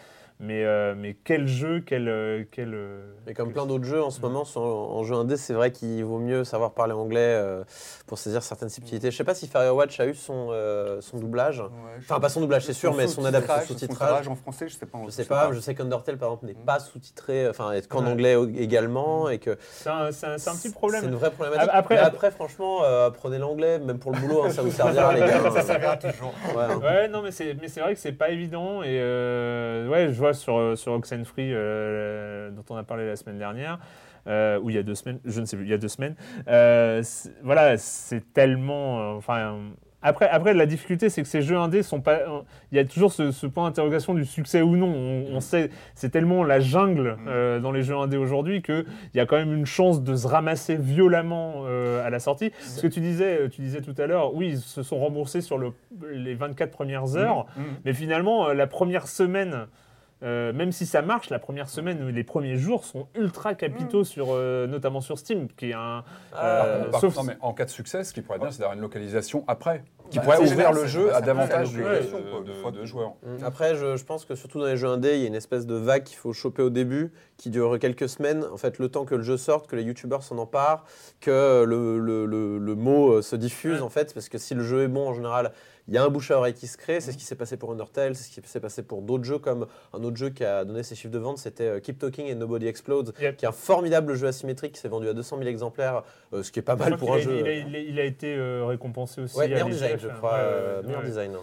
Mais, 0.46 0.66
euh, 0.66 0.94
mais 0.98 1.16
quel 1.24 1.48
jeu, 1.48 1.82
quel, 1.86 2.10
euh, 2.10 2.44
quel. 2.52 2.74
euh, 2.74 3.14
Mais 3.26 3.34
comme 3.34 3.48
quel- 3.48 3.54
plein 3.54 3.66
d'autres 3.66 3.86
jeux 3.86 4.04
en 4.04 4.10
ce 4.10 4.20
moment, 4.20 4.44
sur- 4.44 4.62
en 4.62 5.02
jeu 5.04 5.16
indé, 5.16 5.38
c'est 5.38 5.54
vrai 5.54 5.72
qu'il 5.72 6.04
vaut 6.04 6.20
mieux 6.20 6.44
savoir 6.44 6.74
parler 6.74 6.92
anglais 6.92 7.20
euh, 7.22 7.64
pour 8.08 8.18
saisir 8.18 8.44
certaines 8.44 8.68
subtilités. 8.68 9.10
Je 9.10 9.16
sais 9.16 9.24
pas 9.24 9.36
si 9.36 9.48
Firewatch 9.48 10.00
a 10.02 10.06
eu 10.08 10.14
son, 10.16 10.50
euh, 10.52 11.00
son 11.00 11.18
doublage. 11.18 11.62
Ouais, 11.62 11.68
Enfin, 12.00 12.20
pas 12.20 12.28
son 12.28 12.42
doublage, 12.42 12.66
c'est 12.66 12.74
sûr, 12.74 12.94
mais 12.94 13.08
son 13.08 13.24
adaptation 13.24 13.68
sous-titrage, 13.68 13.88
sous-titrage. 14.00 14.28
en 14.28 14.36
français, 14.36 14.68
je 14.68 14.76
sais 14.76 14.86
pas. 14.86 14.98
Je 15.06 15.12
sais 15.12 15.24
pas, 15.26 15.50
je 15.54 15.60
sais 15.62 15.76
qu'Undertale 15.76 16.18
par 16.18 16.30
exemple 16.30 16.48
n'est 16.48 16.54
Mm. 16.62 16.66
pas 16.66 16.80
sous-titré, 16.80 17.48
enfin 17.48 17.72
qu'en 17.90 18.04
Ouais. 18.04 18.12
anglais 18.12 18.36
également, 18.58 19.30
et 19.30 19.38
que 19.40 19.58
C'est 19.72 19.90
un, 19.90 20.12
c'est 20.12 20.26
un- 20.28 20.38
c'est 20.38 20.50
un 20.50 20.54
petit 20.54 20.60
c'est 20.68 20.74
problème. 20.74 21.06
une 21.06 21.16
vraie 21.16 21.32
problématique. 21.32 21.70
Après- 21.74 21.96
Mais 21.96 22.02
après, 22.02 22.32
franchement, 22.32 22.84
euh, 22.84 23.10
prenez 23.12 23.38
l'anglais, 23.38 23.80
même 23.80 24.00
pour 24.00 24.12
le 24.12 24.20
boulot, 24.20 24.44
hein, 24.44 24.50
ça 24.50 24.62
vous 24.62 24.72
servira 24.72 25.14
les 25.14 25.20
gars. 25.22 25.52
ça 25.52 25.62
servira 25.62 25.96
toujours. 25.96 26.34
Ouais, 26.54 26.64
hein. 26.64 27.08
Non, 27.10 27.22
mais 27.22 27.32
c'est, 27.32 27.56
mais 27.62 27.70
c'est 27.70 27.80
vrai 27.80 27.94
que 27.94 28.00
c'est 28.02 28.12
pas 28.12 28.30
évident. 28.30 28.84
Et 28.84 28.98
ouais, 29.90 30.08
je 30.12 30.18
vois 30.20 30.33
sur, 30.34 30.78
sur 30.78 30.94
Oxenfree, 30.94 31.52
euh, 31.54 32.52
dont 32.52 32.64
on 32.70 32.76
a 32.76 32.84
parlé 32.84 33.06
la 33.08 33.16
semaine 33.16 33.38
dernière, 33.38 33.80
euh, 34.28 34.60
ou 34.62 34.70
il 34.70 34.76
y 34.76 34.80
a 34.80 34.84
deux 34.84 34.96
semaines, 34.96 35.20
je 35.26 35.40
ne 35.42 35.46
sais 35.46 35.58
plus, 35.58 35.66
il 35.66 35.72
y 35.72 35.74
a 35.74 35.78
deux 35.78 35.88
semaines. 35.88 36.16
euh, 36.48 37.02
voilà, 37.44 37.78
c'est 37.78 38.24
tellement. 38.34 39.00
euh, 39.00 39.18
Enfin. 39.18 39.38
euh, 39.40 39.70
après, 40.06 40.28
après, 40.28 40.54
la 40.54 40.66
difficulté, 40.66 41.08
c'est 41.10 41.22
que 41.22 41.30
ces 41.30 41.42
jeux 41.42 41.56
indés 41.56 41.82
sont 41.82 42.02
pas. 42.02 42.16
euh, 42.28 42.42
Il 42.74 42.76
y 42.76 42.80
a 42.80 42.84
toujours 42.84 43.14
ce, 43.14 43.32
ce 43.32 43.48
point 43.48 43.64
d'interrogation 43.70 44.14
du 44.14 44.26
succès 44.26 44.62
ou 44.62 44.76
non. 44.76 44.94
On, 44.94 45.36
on 45.38 45.40
sait, 45.40 45.70
c'est 45.96 46.10
tellement 46.10 46.44
la 46.44 46.60
jungle 46.60 47.16
euh, 47.26 47.62
dans 47.62 47.72
les 47.72 47.84
jeux 47.84 47.96
indés 47.96 48.18
aujourd'hui 48.18 48.62
qu'il 48.62 48.84
y 49.14 49.22
a 49.22 49.26
quand 49.26 49.38
même 49.38 49.54
une 49.54 49.66
chance 49.66 50.04
de 50.04 50.14
se 50.18 50.28
ramasser 50.28 50.76
violemment 50.76 51.64
euh, 51.68 52.06
à 52.06 52.10
la 52.10 52.20
sortie. 52.20 52.52
Ce 52.60 52.82
que 52.82 52.88
tu 52.88 53.00
disais, 53.00 53.48
tu 53.48 53.62
disais 53.62 53.80
tout 53.80 53.96
à 53.98 54.06
l'heure, 54.06 54.36
oui, 54.36 54.50
ils 54.50 54.58
se 54.60 54.84
sont 54.84 54.98
remboursés 55.00 55.40
sur 55.40 55.58
le- 55.58 55.72
les 56.12 56.36
24 56.36 56.72
premières 56.72 57.16
heures, 57.16 57.46
Mhm. 57.56 57.64
mais 57.86 57.94
finalement, 57.94 58.50
euh, 58.50 58.54
la 58.54 58.68
première 58.68 59.08
semaine, 59.08 59.68
euh, 60.24 60.54
même 60.54 60.72
si 60.72 60.86
ça 60.86 61.02
marche, 61.02 61.30
la 61.30 61.40
première 61.40 61.70
semaine, 61.70 62.02
ou 62.04 62.08
les 62.10 62.24
premiers 62.24 62.56
jours 62.58 62.86
sont 62.86 63.08
ultra 63.16 63.54
capitaux, 63.56 64.04
sur, 64.04 64.28
euh, 64.32 64.68
notamment 64.68 65.02
sur 65.02 65.18
Steam, 65.20 65.48
qui 65.58 65.70
est 65.72 65.74
un. 65.74 66.04
Ah, 66.34 66.66
euh, 66.66 66.90
Par 66.92 67.02
sauf- 67.02 67.14
contre, 67.16 67.26
non, 67.28 67.34
mais 67.34 67.38
en 67.42 67.54
cas 67.54 67.66
de 67.66 67.70
succès, 67.70 68.04
ce 68.04 68.14
qui 68.14 68.22
pourrait 68.22 68.38
être 68.38 68.44
bien, 68.44 68.52
c'est 68.52 68.60
d'avoir 68.60 68.76
une 68.76 68.82
localisation 68.82 69.44
après, 69.48 69.84
qui 70.10 70.18
Bah, 70.20 70.24
pourrait 70.24 70.38
ouvrir 70.38 70.50
génial, 70.72 70.76
le 70.76 70.86
jeu 70.88 71.14
à 71.14 71.22
davantage 71.22 71.74
de, 71.74 72.86
joueurs. 72.86 73.14
Mm. 73.24 73.44
Après, 73.44 73.76
je, 73.76 73.98
je 73.98 74.04
pense 74.06 74.26
que 74.26 74.36
surtout 74.36 74.60
dans 74.60 74.66
les 74.66 74.78
jeux 74.78 74.88
indés, 74.88 75.16
il 75.16 75.22
y 75.22 75.24
a 75.26 75.28
une 75.28 75.36
espèce 75.36 75.66
de 75.66 75.76
vague 75.76 76.04
qu'il 76.04 76.18
faut 76.18 76.34
choper 76.34 76.62
au 76.62 76.70
début, 76.70 77.12
qui 77.38 77.50
dure 77.50 77.78
quelques 77.80 78.08
semaines. 78.10 78.46
En 78.52 78.58
fait, 78.58 78.80
le 78.80 78.90
temps 78.90 79.06
que 79.06 79.16
le 79.16 79.24
jeu 79.24 79.38
sorte, 79.38 79.68
que 79.68 79.76
les 79.76 79.84
youtubeurs 79.84 80.24
s'en 80.24 80.38
emparent, 80.38 80.86
que 81.22 81.64
le, 81.64 82.00
le- 82.00 82.26
le- 82.26 82.58
le 82.58 82.76
mot 82.76 83.22
se 83.22 83.36
diffuse, 83.36 83.82
en 83.82 83.90
fait. 83.90 84.14
Parce 84.14 84.30
que 84.30 84.38
si 84.38 84.54
le 84.56 84.64
jeu 84.64 84.84
est 84.84 84.88
bon, 84.88 85.10
en 85.10 85.14
général, 85.14 85.52
il 85.88 85.94
y 85.94 85.98
a 85.98 86.04
un 86.04 86.10
bouche 86.10 86.32
à 86.32 86.38
oreille 86.38 86.54
qui 86.54 86.68
se 86.68 86.78
crée. 86.78 87.02
C'est 87.02 87.12
ce 87.12 87.18
qui 87.18 87.24
s'est 87.26 87.36
passé 87.36 87.58
pour 87.58 87.72
Undertale, 87.72 88.16
c'est 88.16 88.24
ce 88.34 88.40
qui 88.42 88.48
s'est 88.48 88.60
passé 88.60 88.84
pour 88.84 89.02
d'autres 89.02 89.24
jeux, 89.26 89.40
comme 89.40 89.68
un 89.94 90.04
autre 90.04 90.18
jeu 90.18 90.30
qui 90.30 90.44
a 90.46 90.64
donné 90.66 90.84
ses 90.84 90.96
chiffres 90.96 91.14
de 91.14 91.20
vente, 91.20 91.38
c'était 91.38 91.64
euh, 91.68 91.80
Keep 91.80 92.00
Talking 92.00 92.32
and 92.32 92.36
Nobody 92.38 92.68
Explodes, 92.68 93.14
Yep. 93.20 93.38
qui 93.38 93.46
est 93.46 93.48
un 93.48 93.52
formidable 93.52 94.16
jeu 94.16 94.28
asymétrique 94.28 94.74
qui 94.74 94.80
s'est 94.80 94.88
vendu 94.88 95.08
à 95.10 95.14
200 95.14 95.38
000 95.38 95.50
exemplaires, 95.50 96.04
euh, 96.34 96.44
ce 96.44 96.52
qui 96.52 96.60
est 96.60 96.64
pas 96.64 96.76
mal 96.76 96.96
crois 96.96 96.98
pour 96.98 97.14
un 97.14 97.18
a- 97.18 97.22
jeu. 97.22 97.40
Il 97.40 97.48
a, 97.48 97.54
il 97.54 97.76
a- 97.76 97.80
il 97.80 98.00
a 98.00 98.04
été 98.06 98.36
euh, 98.36 98.66
récompensé 98.66 99.22
aussi. 99.22 99.38
Ouais, 99.38 99.46
à 99.46 99.48
meilleur 99.50 99.70
design, 99.70 99.98
je 100.00 100.08
crois. 100.08 100.36
euh, 100.36 100.84
meilleur 100.84 101.04
design. 101.04 101.34
hein. 101.36 101.40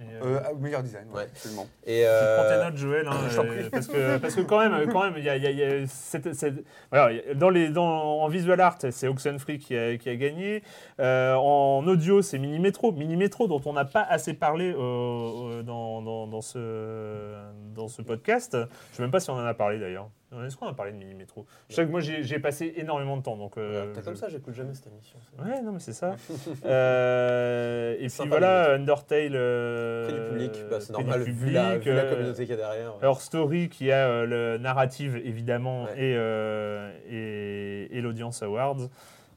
Euh, 0.00 0.40
Euh, 0.50 0.54
meilleur 0.58 0.82
design, 0.82 1.06
ouais, 1.10 1.18
Ouais. 1.18 1.22
absolument. 1.30 1.66
Et, 1.86 2.02
Prends 2.02 2.10
euh, 2.12 2.58
tes 2.58 2.64
notes, 2.64 2.76
Joël, 2.76 3.06
hein, 3.06 3.12
euh, 3.38 3.68
parce, 3.70 3.86
que, 3.86 4.16
parce 4.18 4.34
que 4.34 4.40
quand 4.40 4.58
même, 4.58 4.90
quand 4.92 5.04
même, 5.04 5.14
il 5.18 5.22
y 5.24 5.28
a, 5.28 5.36
y 5.36 5.46
a- 5.46 5.50
y 5.52 5.62
a 5.62 5.86
cette- 5.86 6.34
cette- 6.34 6.64
voilà, 6.90 7.14
dans 7.36 7.48
les, 7.48 7.68
dans, 7.68 7.84
en 8.22 8.26
visual 8.28 8.60
art, 8.60 8.76
c'est 8.90 9.06
Oxenfree 9.06 9.58
qui 9.58 9.76
a, 9.76 9.96
qui 9.96 10.08
a 10.10 10.16
gagné. 10.16 10.64
Euh, 10.98 11.34
en 11.34 11.86
audio, 11.86 12.22
c'est 12.22 12.38
Mini 12.40 12.58
Metro, 12.58 12.90
Mini 12.90 13.16
Metro 13.16 13.46
dont 13.46 13.60
on 13.66 13.72
n'a 13.72 13.84
pas 13.84 14.02
assez 14.02 14.34
parlé 14.34 14.72
euh, 14.72 14.78
euh, 14.78 15.62
dans, 15.62 16.02
dans, 16.02 16.26
dans 16.26 16.40
ce, 16.40 17.34
dans 17.76 17.86
ce 17.86 18.02
podcast. 18.02 18.52
Je 18.54 18.58
ne 18.58 18.66
sais 18.96 19.02
même 19.02 19.12
pas 19.12 19.20
si 19.20 19.30
on 19.30 19.34
en 19.34 19.46
a 19.46 19.54
parlé 19.54 19.78
d'ailleurs. 19.78 20.08
Est-ce 20.46 20.56
qu'on 20.56 20.66
a 20.66 20.74
parlé 20.74 20.92
de 20.92 20.96
Mini 20.96 21.14
Metro 21.14 21.46
Je 21.68 21.74
sais 21.74 21.84
que 21.84 21.90
moi 21.90 22.00
j'ai 22.00 22.38
passé 22.38 22.72
énormément 22.76 23.16
de 23.16 23.22
temps, 23.22 23.36
donc. 23.36 23.56
euh, 23.58 23.92
T'as 23.94 24.00
je- 24.00 24.04
comme 24.04 24.16
ça, 24.16 24.28
j'écoute 24.28 24.54
jamais 24.54 24.74
cette 24.74 24.86
émission. 24.88 25.18
Ouais, 25.38 25.60
non, 25.62 25.72
mais 25.72 25.78
c'est 25.80 25.92
ça. 25.92 26.16
Euh, 26.64 27.94
et 27.94 27.98
puis 27.98 28.10
Sympa, 28.10 28.28
voilà, 28.30 28.72
Undertale. 28.74 29.32
euh, 29.34 30.06
du 30.06 30.32
public, 30.48 30.64
bah, 30.70 30.80
c'est 30.80 30.86
fait 30.92 30.98
du 30.98 31.04
normal, 31.04 31.22
vu 31.22 31.50
la, 31.50 31.64
public, 31.70 31.84
vu 31.88 31.94
la 31.94 32.02
euh, 32.02 32.10
communauté 32.14 32.42
qu'il 32.46 32.50
y 32.50 32.52
a 32.54 32.56
derrière. 32.56 32.92
Her 33.02 33.20
Story 33.20 33.68
qui 33.68 33.90
a 33.92 34.08
euh, 34.08 34.26
le 34.26 34.58
narrative 34.58 35.16
évidemment 35.24 35.84
Ouais. 35.84 35.90
et, 35.96 36.14
euh, 36.16 36.90
et, 37.10 37.96
et 37.96 38.00
l'Audience 38.00 38.42
Awards. 38.42 38.88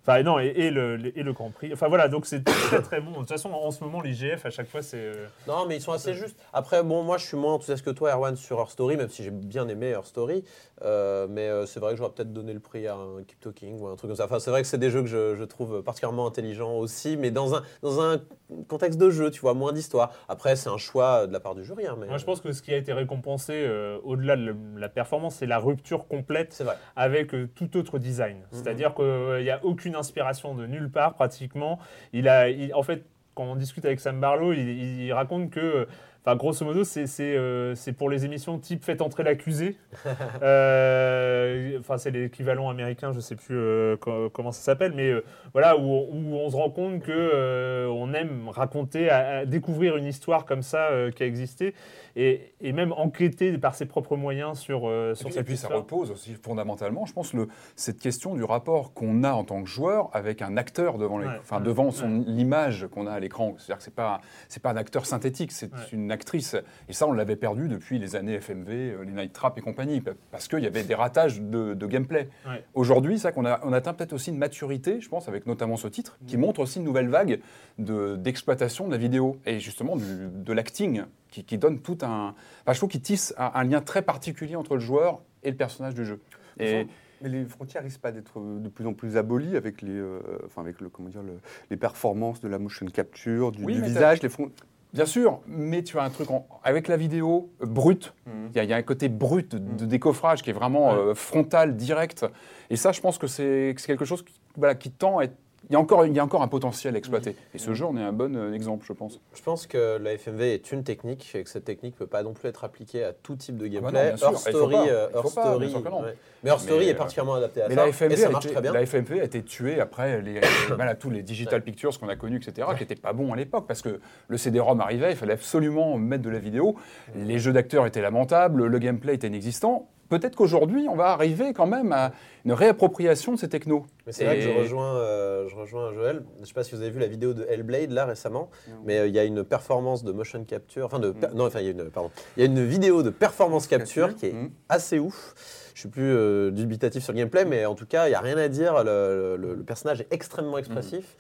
Enfin 0.08 0.24
non, 0.24 0.40
et, 0.40 0.46
et 0.56 0.72
le, 0.72 1.12
et 1.18 1.22
le 1.24 1.34
Grand 1.34 1.52
Prix. 1.52 1.70
Enfin 1.74 1.90
voilà, 1.90 2.08
donc 2.08 2.26
c'est 2.26 2.42
très 2.46 2.82
très 2.82 3.02
bon. 3.02 3.12
De 3.12 3.18
toute 3.18 3.28
façon, 3.30 3.52
en 3.52 3.72
ce 3.72 3.84
moment, 3.84 4.02
l'IGF, 4.02 4.46
à 4.46 4.50
chaque 4.50 4.70
fois, 4.70 4.82
c'est... 4.82 4.98
euh, 4.98 5.28
Non, 5.50 5.66
mais 5.68 5.76
ils 5.76 5.82
sont 5.82 5.92
assez 5.92 6.14
justes. 6.14 6.40
Après, 6.54 6.82
bon, 6.82 7.04
moi, 7.04 7.18
je 7.18 7.26
suis 7.26 7.36
moins 7.36 7.56
enthousiaste 7.56 7.84
que 7.84 7.90
toi, 7.90 8.12
Erwan, 8.14 8.38
sur 8.38 8.58
Her 8.58 8.70
Story, 8.70 8.96
même 8.96 9.10
si 9.10 9.22
j'ai 9.24 9.32
bien 9.32 9.68
aimé 9.68 9.88
Her 9.88 10.06
Story. 10.06 10.46
Euh, 10.84 11.28
mais 11.30 11.50
euh, 11.50 11.66
c'est 11.66 11.82
vrai 11.82 11.92
que 11.92 11.98
j'aurais 11.98 12.12
peut-être 12.12 12.32
donné 12.32 12.54
le 12.54 12.62
prix 12.62 12.88
à 12.88 12.96
un 12.96 13.22
Keep 13.28 13.42
Talking 13.42 13.80
ou 13.82 13.88
un 13.88 13.96
truc 13.98 14.10
comme 14.10 14.16
ça. 14.16 14.26
Enfin, 14.26 14.40
c'est 14.40 14.50
vrai 14.50 14.62
que 14.62 14.68
c'est 14.70 14.78
des 14.78 14.92
jeux 14.92 15.02
que 15.02 15.08
je, 15.10 15.36
je 15.36 15.44
trouve 15.44 15.82
particulièrement 15.84 16.26
intelligents 16.26 16.76
aussi, 16.76 17.18
mais 17.18 17.30
dans 17.30 17.56
un, 17.56 17.64
dans 17.82 18.00
un 18.00 18.22
contexte 18.70 18.98
de 19.00 19.10
jeu, 19.10 19.30
tu 19.30 19.42
vois, 19.42 19.56
moins 19.56 19.74
d'histoire. 19.74 20.14
Après, 20.30 20.56
c'est 20.56 20.70
un 20.70 20.78
choix 20.78 21.28
de 21.28 21.34
la 21.34 21.42
part 21.42 21.54
du 21.54 21.66
jury. 21.66 21.86
hein, 21.86 21.98
mais, 22.00 22.08
Moi, 22.08 22.18
je 22.18 22.24
pense 22.24 22.40
que 22.40 22.54
ce 22.54 22.62
qui 22.62 22.74
a 22.74 22.78
été 22.78 22.94
récompensé, 22.94 23.68
au-delà 24.04 24.38
de 24.38 24.56
la 24.78 24.88
performance, 24.88 25.36
c'est 25.36 25.48
la 25.48 25.58
rupture 25.60 26.08
complète 26.08 26.64
avec 26.96 27.34
tout 27.56 27.76
autre 27.76 28.00
design. 28.00 28.38
Mhm. 28.38 28.44
C'est-à-dire 28.52 28.94
qu'il 28.96 29.42
n'y 29.44 29.50
a 29.50 29.60
aucune 29.66 29.97
inspiration 29.98 30.56
de 30.56 30.66
nulle 30.66 30.90
part 30.90 31.14
pratiquement. 31.14 31.80
Il 32.14 32.28
a, 32.28 32.48
en 32.74 32.84
fait, 32.84 33.06
quand 33.36 33.44
on 33.44 33.56
discute 33.56 33.86
avec 33.86 34.00
Sam 34.00 34.20
Barlow, 34.20 34.54
il, 34.54 34.68
il 35.04 35.14
raconte 35.14 35.52
que, 35.52 35.88
enfin, 36.26 36.36
grosso 36.36 36.66
modo, 36.66 36.84
c'est 36.84 37.08
c'est, 37.08 37.36
euh, 37.36 37.76
c'est 37.76 37.94
pour 37.94 38.10
les 38.10 38.26
émissions 38.26 38.58
type 38.60 38.84
Faites 38.84 39.02
entrer 39.02 39.24
l'accusé. 39.24 39.78
Euh, 40.44 41.78
Enfin, 41.80 41.98
c'est 41.98 42.12
l'équivalent 42.12 42.70
américain, 42.70 43.12
je 43.14 43.20
sais 43.20 43.36
plus 43.36 43.56
euh, 43.56 43.98
co- 43.98 44.30
comment 44.30 44.52
ça 44.52 44.62
s'appelle, 44.62 44.94
mais 44.96 45.10
euh, 45.10 45.24
voilà, 45.54 45.78
où, 45.78 45.84
où 45.84 46.36
on 46.36 46.50
se 46.50 46.56
rend 46.56 46.70
compte 46.70 47.02
que 47.02 47.12
euh, 47.12 47.88
on 47.88 48.14
aime 48.14 48.50
raconter, 48.50 49.10
à- 49.10 49.40
à 49.40 49.46
découvrir 49.46 49.96
une 49.98 50.06
histoire 50.06 50.46
comme 50.46 50.64
ça 50.64 50.90
euh, 50.90 51.12
qui 51.12 51.24
a 51.24 51.26
existé, 51.26 51.74
et, 52.16 52.54
et 52.62 52.74
même 52.74 52.92
enquêter 52.94 53.58
par 53.58 53.76
ses 53.76 53.86
propres 53.86 54.16
moyens 54.18 54.58
sur, 54.60 54.88
euh, 54.88 55.12
Et 55.12 55.16
sur 55.16 55.26
puis, 55.28 55.34
cette 55.36 55.42
et 55.42 55.46
puis 55.46 55.58
ça 55.58 55.68
repose 55.68 56.12
aussi 56.12 56.34
fondamentalement, 56.34 57.06
je 57.06 57.14
pense, 57.14 57.34
le, 57.34 57.48
cette 57.76 58.00
question 58.00 58.34
du 58.36 58.44
rapport 58.44 58.94
qu'on 58.94 59.24
a 59.24 59.32
en 59.32 59.44
tant 59.44 59.62
que 59.62 59.70
joueur 59.70 60.10
avec 60.14 60.42
un 60.42 60.58
acteur 60.58 60.98
devant, 60.98 61.20
les- 61.20 61.28
Ouais, 61.28 61.34
enfin, 61.40 61.58
ouais, 61.58 61.64
devant 61.64 61.92
son, 61.92 62.24
l'image 62.26 62.88
qu'on 62.92 63.06
a 63.08 63.12
à 63.12 63.20
l'écran. 63.20 63.54
C'est-à-dire 63.58 63.78
que 63.78 63.84
c'est 63.84 63.94
pas 63.96 64.22
c'est 64.48 64.62
pas 64.64 64.72
un 64.72 64.78
acteur 64.78 65.06
synthétique, 65.06 65.52
c'est 65.52 65.72
Ouais. 65.74 65.80
une 65.92 66.12
actrice. 66.18 66.56
Et 66.90 66.94
ça, 66.94 67.08
on 67.08 67.12
l'avait 67.14 67.36
perdu 67.36 67.68
depuis 67.70 68.00
les 68.00 68.16
années 68.16 68.34
FMV, 68.42 68.70
euh, 68.70 69.04
les 69.06 69.12
Night 69.12 69.32
Trap 69.34 69.58
et 69.58 69.62
compagnie, 69.62 70.02
pa- 70.02 70.12
parce 70.32 70.48
qu'il 70.48 70.60
y 70.60 70.66
avait 70.68 70.84
des 70.84 70.96
ratages 70.96 71.40
de, 71.42 71.74
de 71.76 71.86
gameplay. 71.88 72.28
Ouais. 72.48 72.64
Aujourd'hui, 72.74 73.18
c'est 73.18 73.24
ça 73.24 73.32
qu'on 73.32 73.46
a, 73.46 73.60
on 73.64 73.72
atteint 73.74 73.94
peut-être 73.94 74.14
aussi 74.14 74.32
une 74.32 74.38
maturité, 74.40 75.00
je 75.00 75.08
pense, 75.10 75.28
avec 75.28 75.46
notamment 75.46 75.78
ce 75.78 75.88
titre, 75.88 76.18
qui 76.28 76.38
montre 76.38 76.60
aussi 76.62 76.80
une 76.80 76.86
nouvelle 76.86 77.10
vague 77.10 77.40
de- 77.78 78.16
d'exploitation 78.16 78.88
de, 78.88 78.92
la 78.92 78.98
vidéo 78.98 79.38
et 79.46 79.60
justement 79.60 79.96
du- 79.96 80.28
de 80.32 80.54
l'acting, 80.54 81.04
qui, 81.30 81.44
qui 81.44 81.58
donne 81.58 81.80
tout 81.80 81.98
un. 82.02 82.34
Enfin, 82.64 82.74
je 82.74 82.78
trouve 82.78 82.90
qu'il 82.90 83.02
tisse 83.02 83.34
un, 83.38 83.52
un 83.54 83.64
lien 83.64 83.82
très 83.82 84.02
particulier 84.02 84.56
entre 84.56 84.74
le 84.76 84.80
joueur 84.82 85.22
et 85.44 85.52
le 85.52 85.58
personnage 85.58 85.94
du 85.94 86.06
jeu. 86.06 86.20
Et 86.60 86.88
Mais 87.22 87.30
les 87.30 87.46
frontières 87.46 87.84
risquent 87.84 88.02
pas 88.02 88.12
d'être 88.12 88.40
euh, 88.40 88.60
de 88.60 88.70
plus 88.70 88.86
en 88.88 88.94
plus 88.94 89.18
abolies 89.18 89.56
avec 89.58 89.82
les, 89.82 89.92
euh, 89.92 90.20
enfin 90.46 90.62
avec 90.62 90.80
le, 90.82 90.90
comment 90.90 91.10
dire, 91.10 91.22
le- 91.24 91.40
les 91.70 91.78
performances 91.78 92.40
de 92.42 92.48
la 92.48 92.58
motion 92.60 92.86
capture, 92.88 93.52
du, 93.52 93.64
Oui, 93.64 93.74
du 93.76 93.82
mais 93.82 93.88
visage, 93.88 94.22
les 94.24 94.30
fron- 94.30 94.52
Bien 94.94 95.06
sûr, 95.06 95.42
mais 95.48 95.84
tu 95.84 96.00
as 96.00 96.04
un 96.04 96.10
truc 96.10 96.32
en- 96.32 96.48
avec 96.64 96.88
la 96.88 96.98
vidéo 96.98 97.52
euh, 97.62 97.66
brute. 97.66 98.14
Mhm. 98.26 98.50
Il 98.52 98.56
y, 98.56 98.60
a- 98.60 98.64
il 98.64 98.70
y 98.70 98.74
a 98.74 98.78
un 98.78 98.82
côté 98.84 99.10
brut 99.10 99.54
de, 99.56 99.58
de 99.60 99.86
décoffrage 99.86 100.42
qui 100.42 100.50
est 100.50 100.54
vraiment 100.54 100.90
Ouais. 100.94 100.98
euh, 101.10 101.14
frontal, 101.14 101.76
direct. 101.76 102.26
Et 102.70 102.78
ça, 102.78 102.92
je 102.94 103.02
pense 103.02 103.18
que 103.18 103.28
c'est 103.28 103.74
que 103.76 103.82
c'est 103.82 103.88
quelque 103.88 104.06
chose 104.06 104.24
qui, 104.24 104.34
voilà, 104.56 104.76
qui 104.76 104.90
tend 104.92 105.20
à 105.20 105.24
être. 105.26 105.36
Il 105.70 105.74
y, 105.74 105.76
a 105.76 105.80
encore, 105.80 106.06
il 106.06 106.16
y 106.16 106.20
a 106.20 106.24
encore 106.24 106.42
un 106.42 106.48
potentiel 106.48 106.96
à 106.96 106.98
exploiter. 106.98 107.36
Et 107.54 107.58
ce 107.58 107.74
jeu 107.74 107.86
en 107.86 107.98
est 107.98 108.02
un 108.02 108.14
bon 108.14 108.36
euh, 108.38 108.54
exemple, 108.54 108.86
je 108.88 108.94
pense. 108.94 109.20
Je 109.34 109.42
pense 109.42 109.68
que 109.68 109.98
la 109.98 110.14
FMV 110.14 110.42
est 110.54 110.72
une 110.72 110.86
technique 110.86 111.30
et 111.36 111.44
que 111.44 111.50
cette 111.50 111.66
technique 111.66 111.96
ne 111.96 112.00
peut 112.00 112.08
pas 112.08 112.24
non 112.24 112.34
plus 112.34 112.48
être 112.48 112.64
appliquée 112.64 113.04
à 113.04 113.12
tout 113.12 113.36
type 113.36 113.58
de 113.58 113.68
bah 113.68 113.82
non, 113.82 113.92
gameplay. 113.92 114.14
Hors 114.22 114.32
Il 114.32 114.38
faut 114.38 114.58
story, 114.58 114.76
bien 114.76 115.30
story, 115.30 115.74
non. 115.84 116.04
ouais. 116.04 116.16
Mais 116.44 116.52
hors 116.52 116.62
story 116.62 116.80
Mais, 116.80 116.86
est 116.88 116.94
euh, 116.94 116.98
particulièrement 116.98 117.34
adapté 117.36 117.62
à 117.64 117.68
Mais 117.68 117.76
ça. 117.76 117.86
la 117.86 117.92
FMV, 117.92 118.14
et 118.14 118.16
ça 118.16 118.30
marche 118.30 118.46
été, 118.46 118.54
très 118.54 118.62
bien. 118.62 118.72
la 118.72 118.82
FMV 118.86 119.20
a 119.20 119.24
été 119.26 119.44
tuée 119.44 119.82
après 119.82 120.22
les, 120.22 120.40
voilà, 120.74 120.96
tous 120.96 121.10
les 121.10 121.22
Digital 121.22 121.62
Pictures 121.62 122.00
qu'on 122.00 122.08
a 122.08 122.16
connus, 122.16 122.38
etc., 122.38 122.70
qui 122.76 122.84
n'étaient 122.84 122.96
pas 122.96 123.12
bons 123.12 123.34
à 123.34 123.36
l'époque, 123.36 123.66
parce 123.68 123.82
que 123.82 124.00
le 124.30 124.38
CD-ROM 124.38 124.80
arrivait, 124.80 125.12
il 125.12 125.18
fallait 125.18 125.34
absolument 125.34 125.98
mettre 125.98 126.24
de 126.24 126.30
la 126.30 126.40
vidéo, 126.40 126.76
les 127.14 127.40
jeux 127.40 127.52
d'acteurs 127.52 127.86
étaient 127.86 128.02
lamentables, 128.02 128.66
le 128.68 128.80
gameplay 128.80 129.16
était 129.16 129.28
inexistant. 129.28 129.90
Peut-être 130.10 130.36
qu'aujourd'hui, 130.36 130.88
on 130.90 130.96
va 130.96 131.08
arriver 131.10 131.54
quand 131.54 131.68
même 131.68 131.92
à 131.92 132.14
une 132.48 132.54
réappropriation 132.54 133.34
de 133.34 133.38
ces 133.38 133.50
technos. 133.50 133.86
Mais 134.06 134.14
c'est 134.14 134.24
vrai 134.24 134.36
que 134.38 134.42
je 134.42 134.50
rejoins, 134.50 134.96
euh, 134.96 135.50
je 135.50 135.56
rejoins 135.58 135.92
Joël. 135.92 136.24
Je 136.38 136.42
ne 136.42 136.46
sais 136.46 136.54
pas 136.54 136.64
si 136.64 136.74
vous 136.74 136.82
avez 136.82 136.92
vu 136.92 137.00
la 137.02 137.08
vidéo 137.08 137.34
de 137.34 137.46
Hellblade 137.50 137.92
là 137.92 138.06
récemment, 138.06 138.50
mais 138.86 139.00
euh, 139.00 139.08
il 139.08 139.14
y 139.14 139.20
a 139.20 139.26
une 139.26 139.44
performance 139.44 140.06
de 140.06 140.14
motion 140.14 140.46
capture, 140.46 140.86
enfin 140.86 141.00
de, 141.00 141.12
per- 141.12 141.28
non, 141.36 141.46
enfin 141.48 141.60
il 141.60 141.66
y 141.66 141.68
a 141.68 141.72
une, 141.72 141.90
pardon, 141.90 142.10
il 142.38 142.40
y 142.40 142.44
a 142.44 142.46
une 142.50 142.64
vidéo 142.66 143.04
de 143.04 143.10
performance 143.10 143.68
capture 143.68 144.16
qui 144.16 144.28
est 144.28 144.34
Mhm. 144.34 144.50
assez 144.70 144.98
ouf. 144.98 145.34
Je 145.74 145.82
suis 145.82 145.90
plus 145.90 146.10
euh, 146.16 146.50
dubitatif 146.52 147.04
sur 147.04 147.12
le 147.12 147.18
gameplay, 147.20 147.44
mais 147.44 147.66
en 147.66 147.76
tout 147.76 147.86
cas 147.86 148.08
il 148.08 148.12
y 148.12 148.16
a 148.16 148.22
rien 148.22 148.38
à 148.38 148.48
dire. 148.48 148.82
Le, 148.84 149.36
le- 149.38 149.54
le 149.54 149.64
personnage 149.64 150.00
est 150.00 150.08
extrêmement 150.12 150.58
expressif 150.58 151.18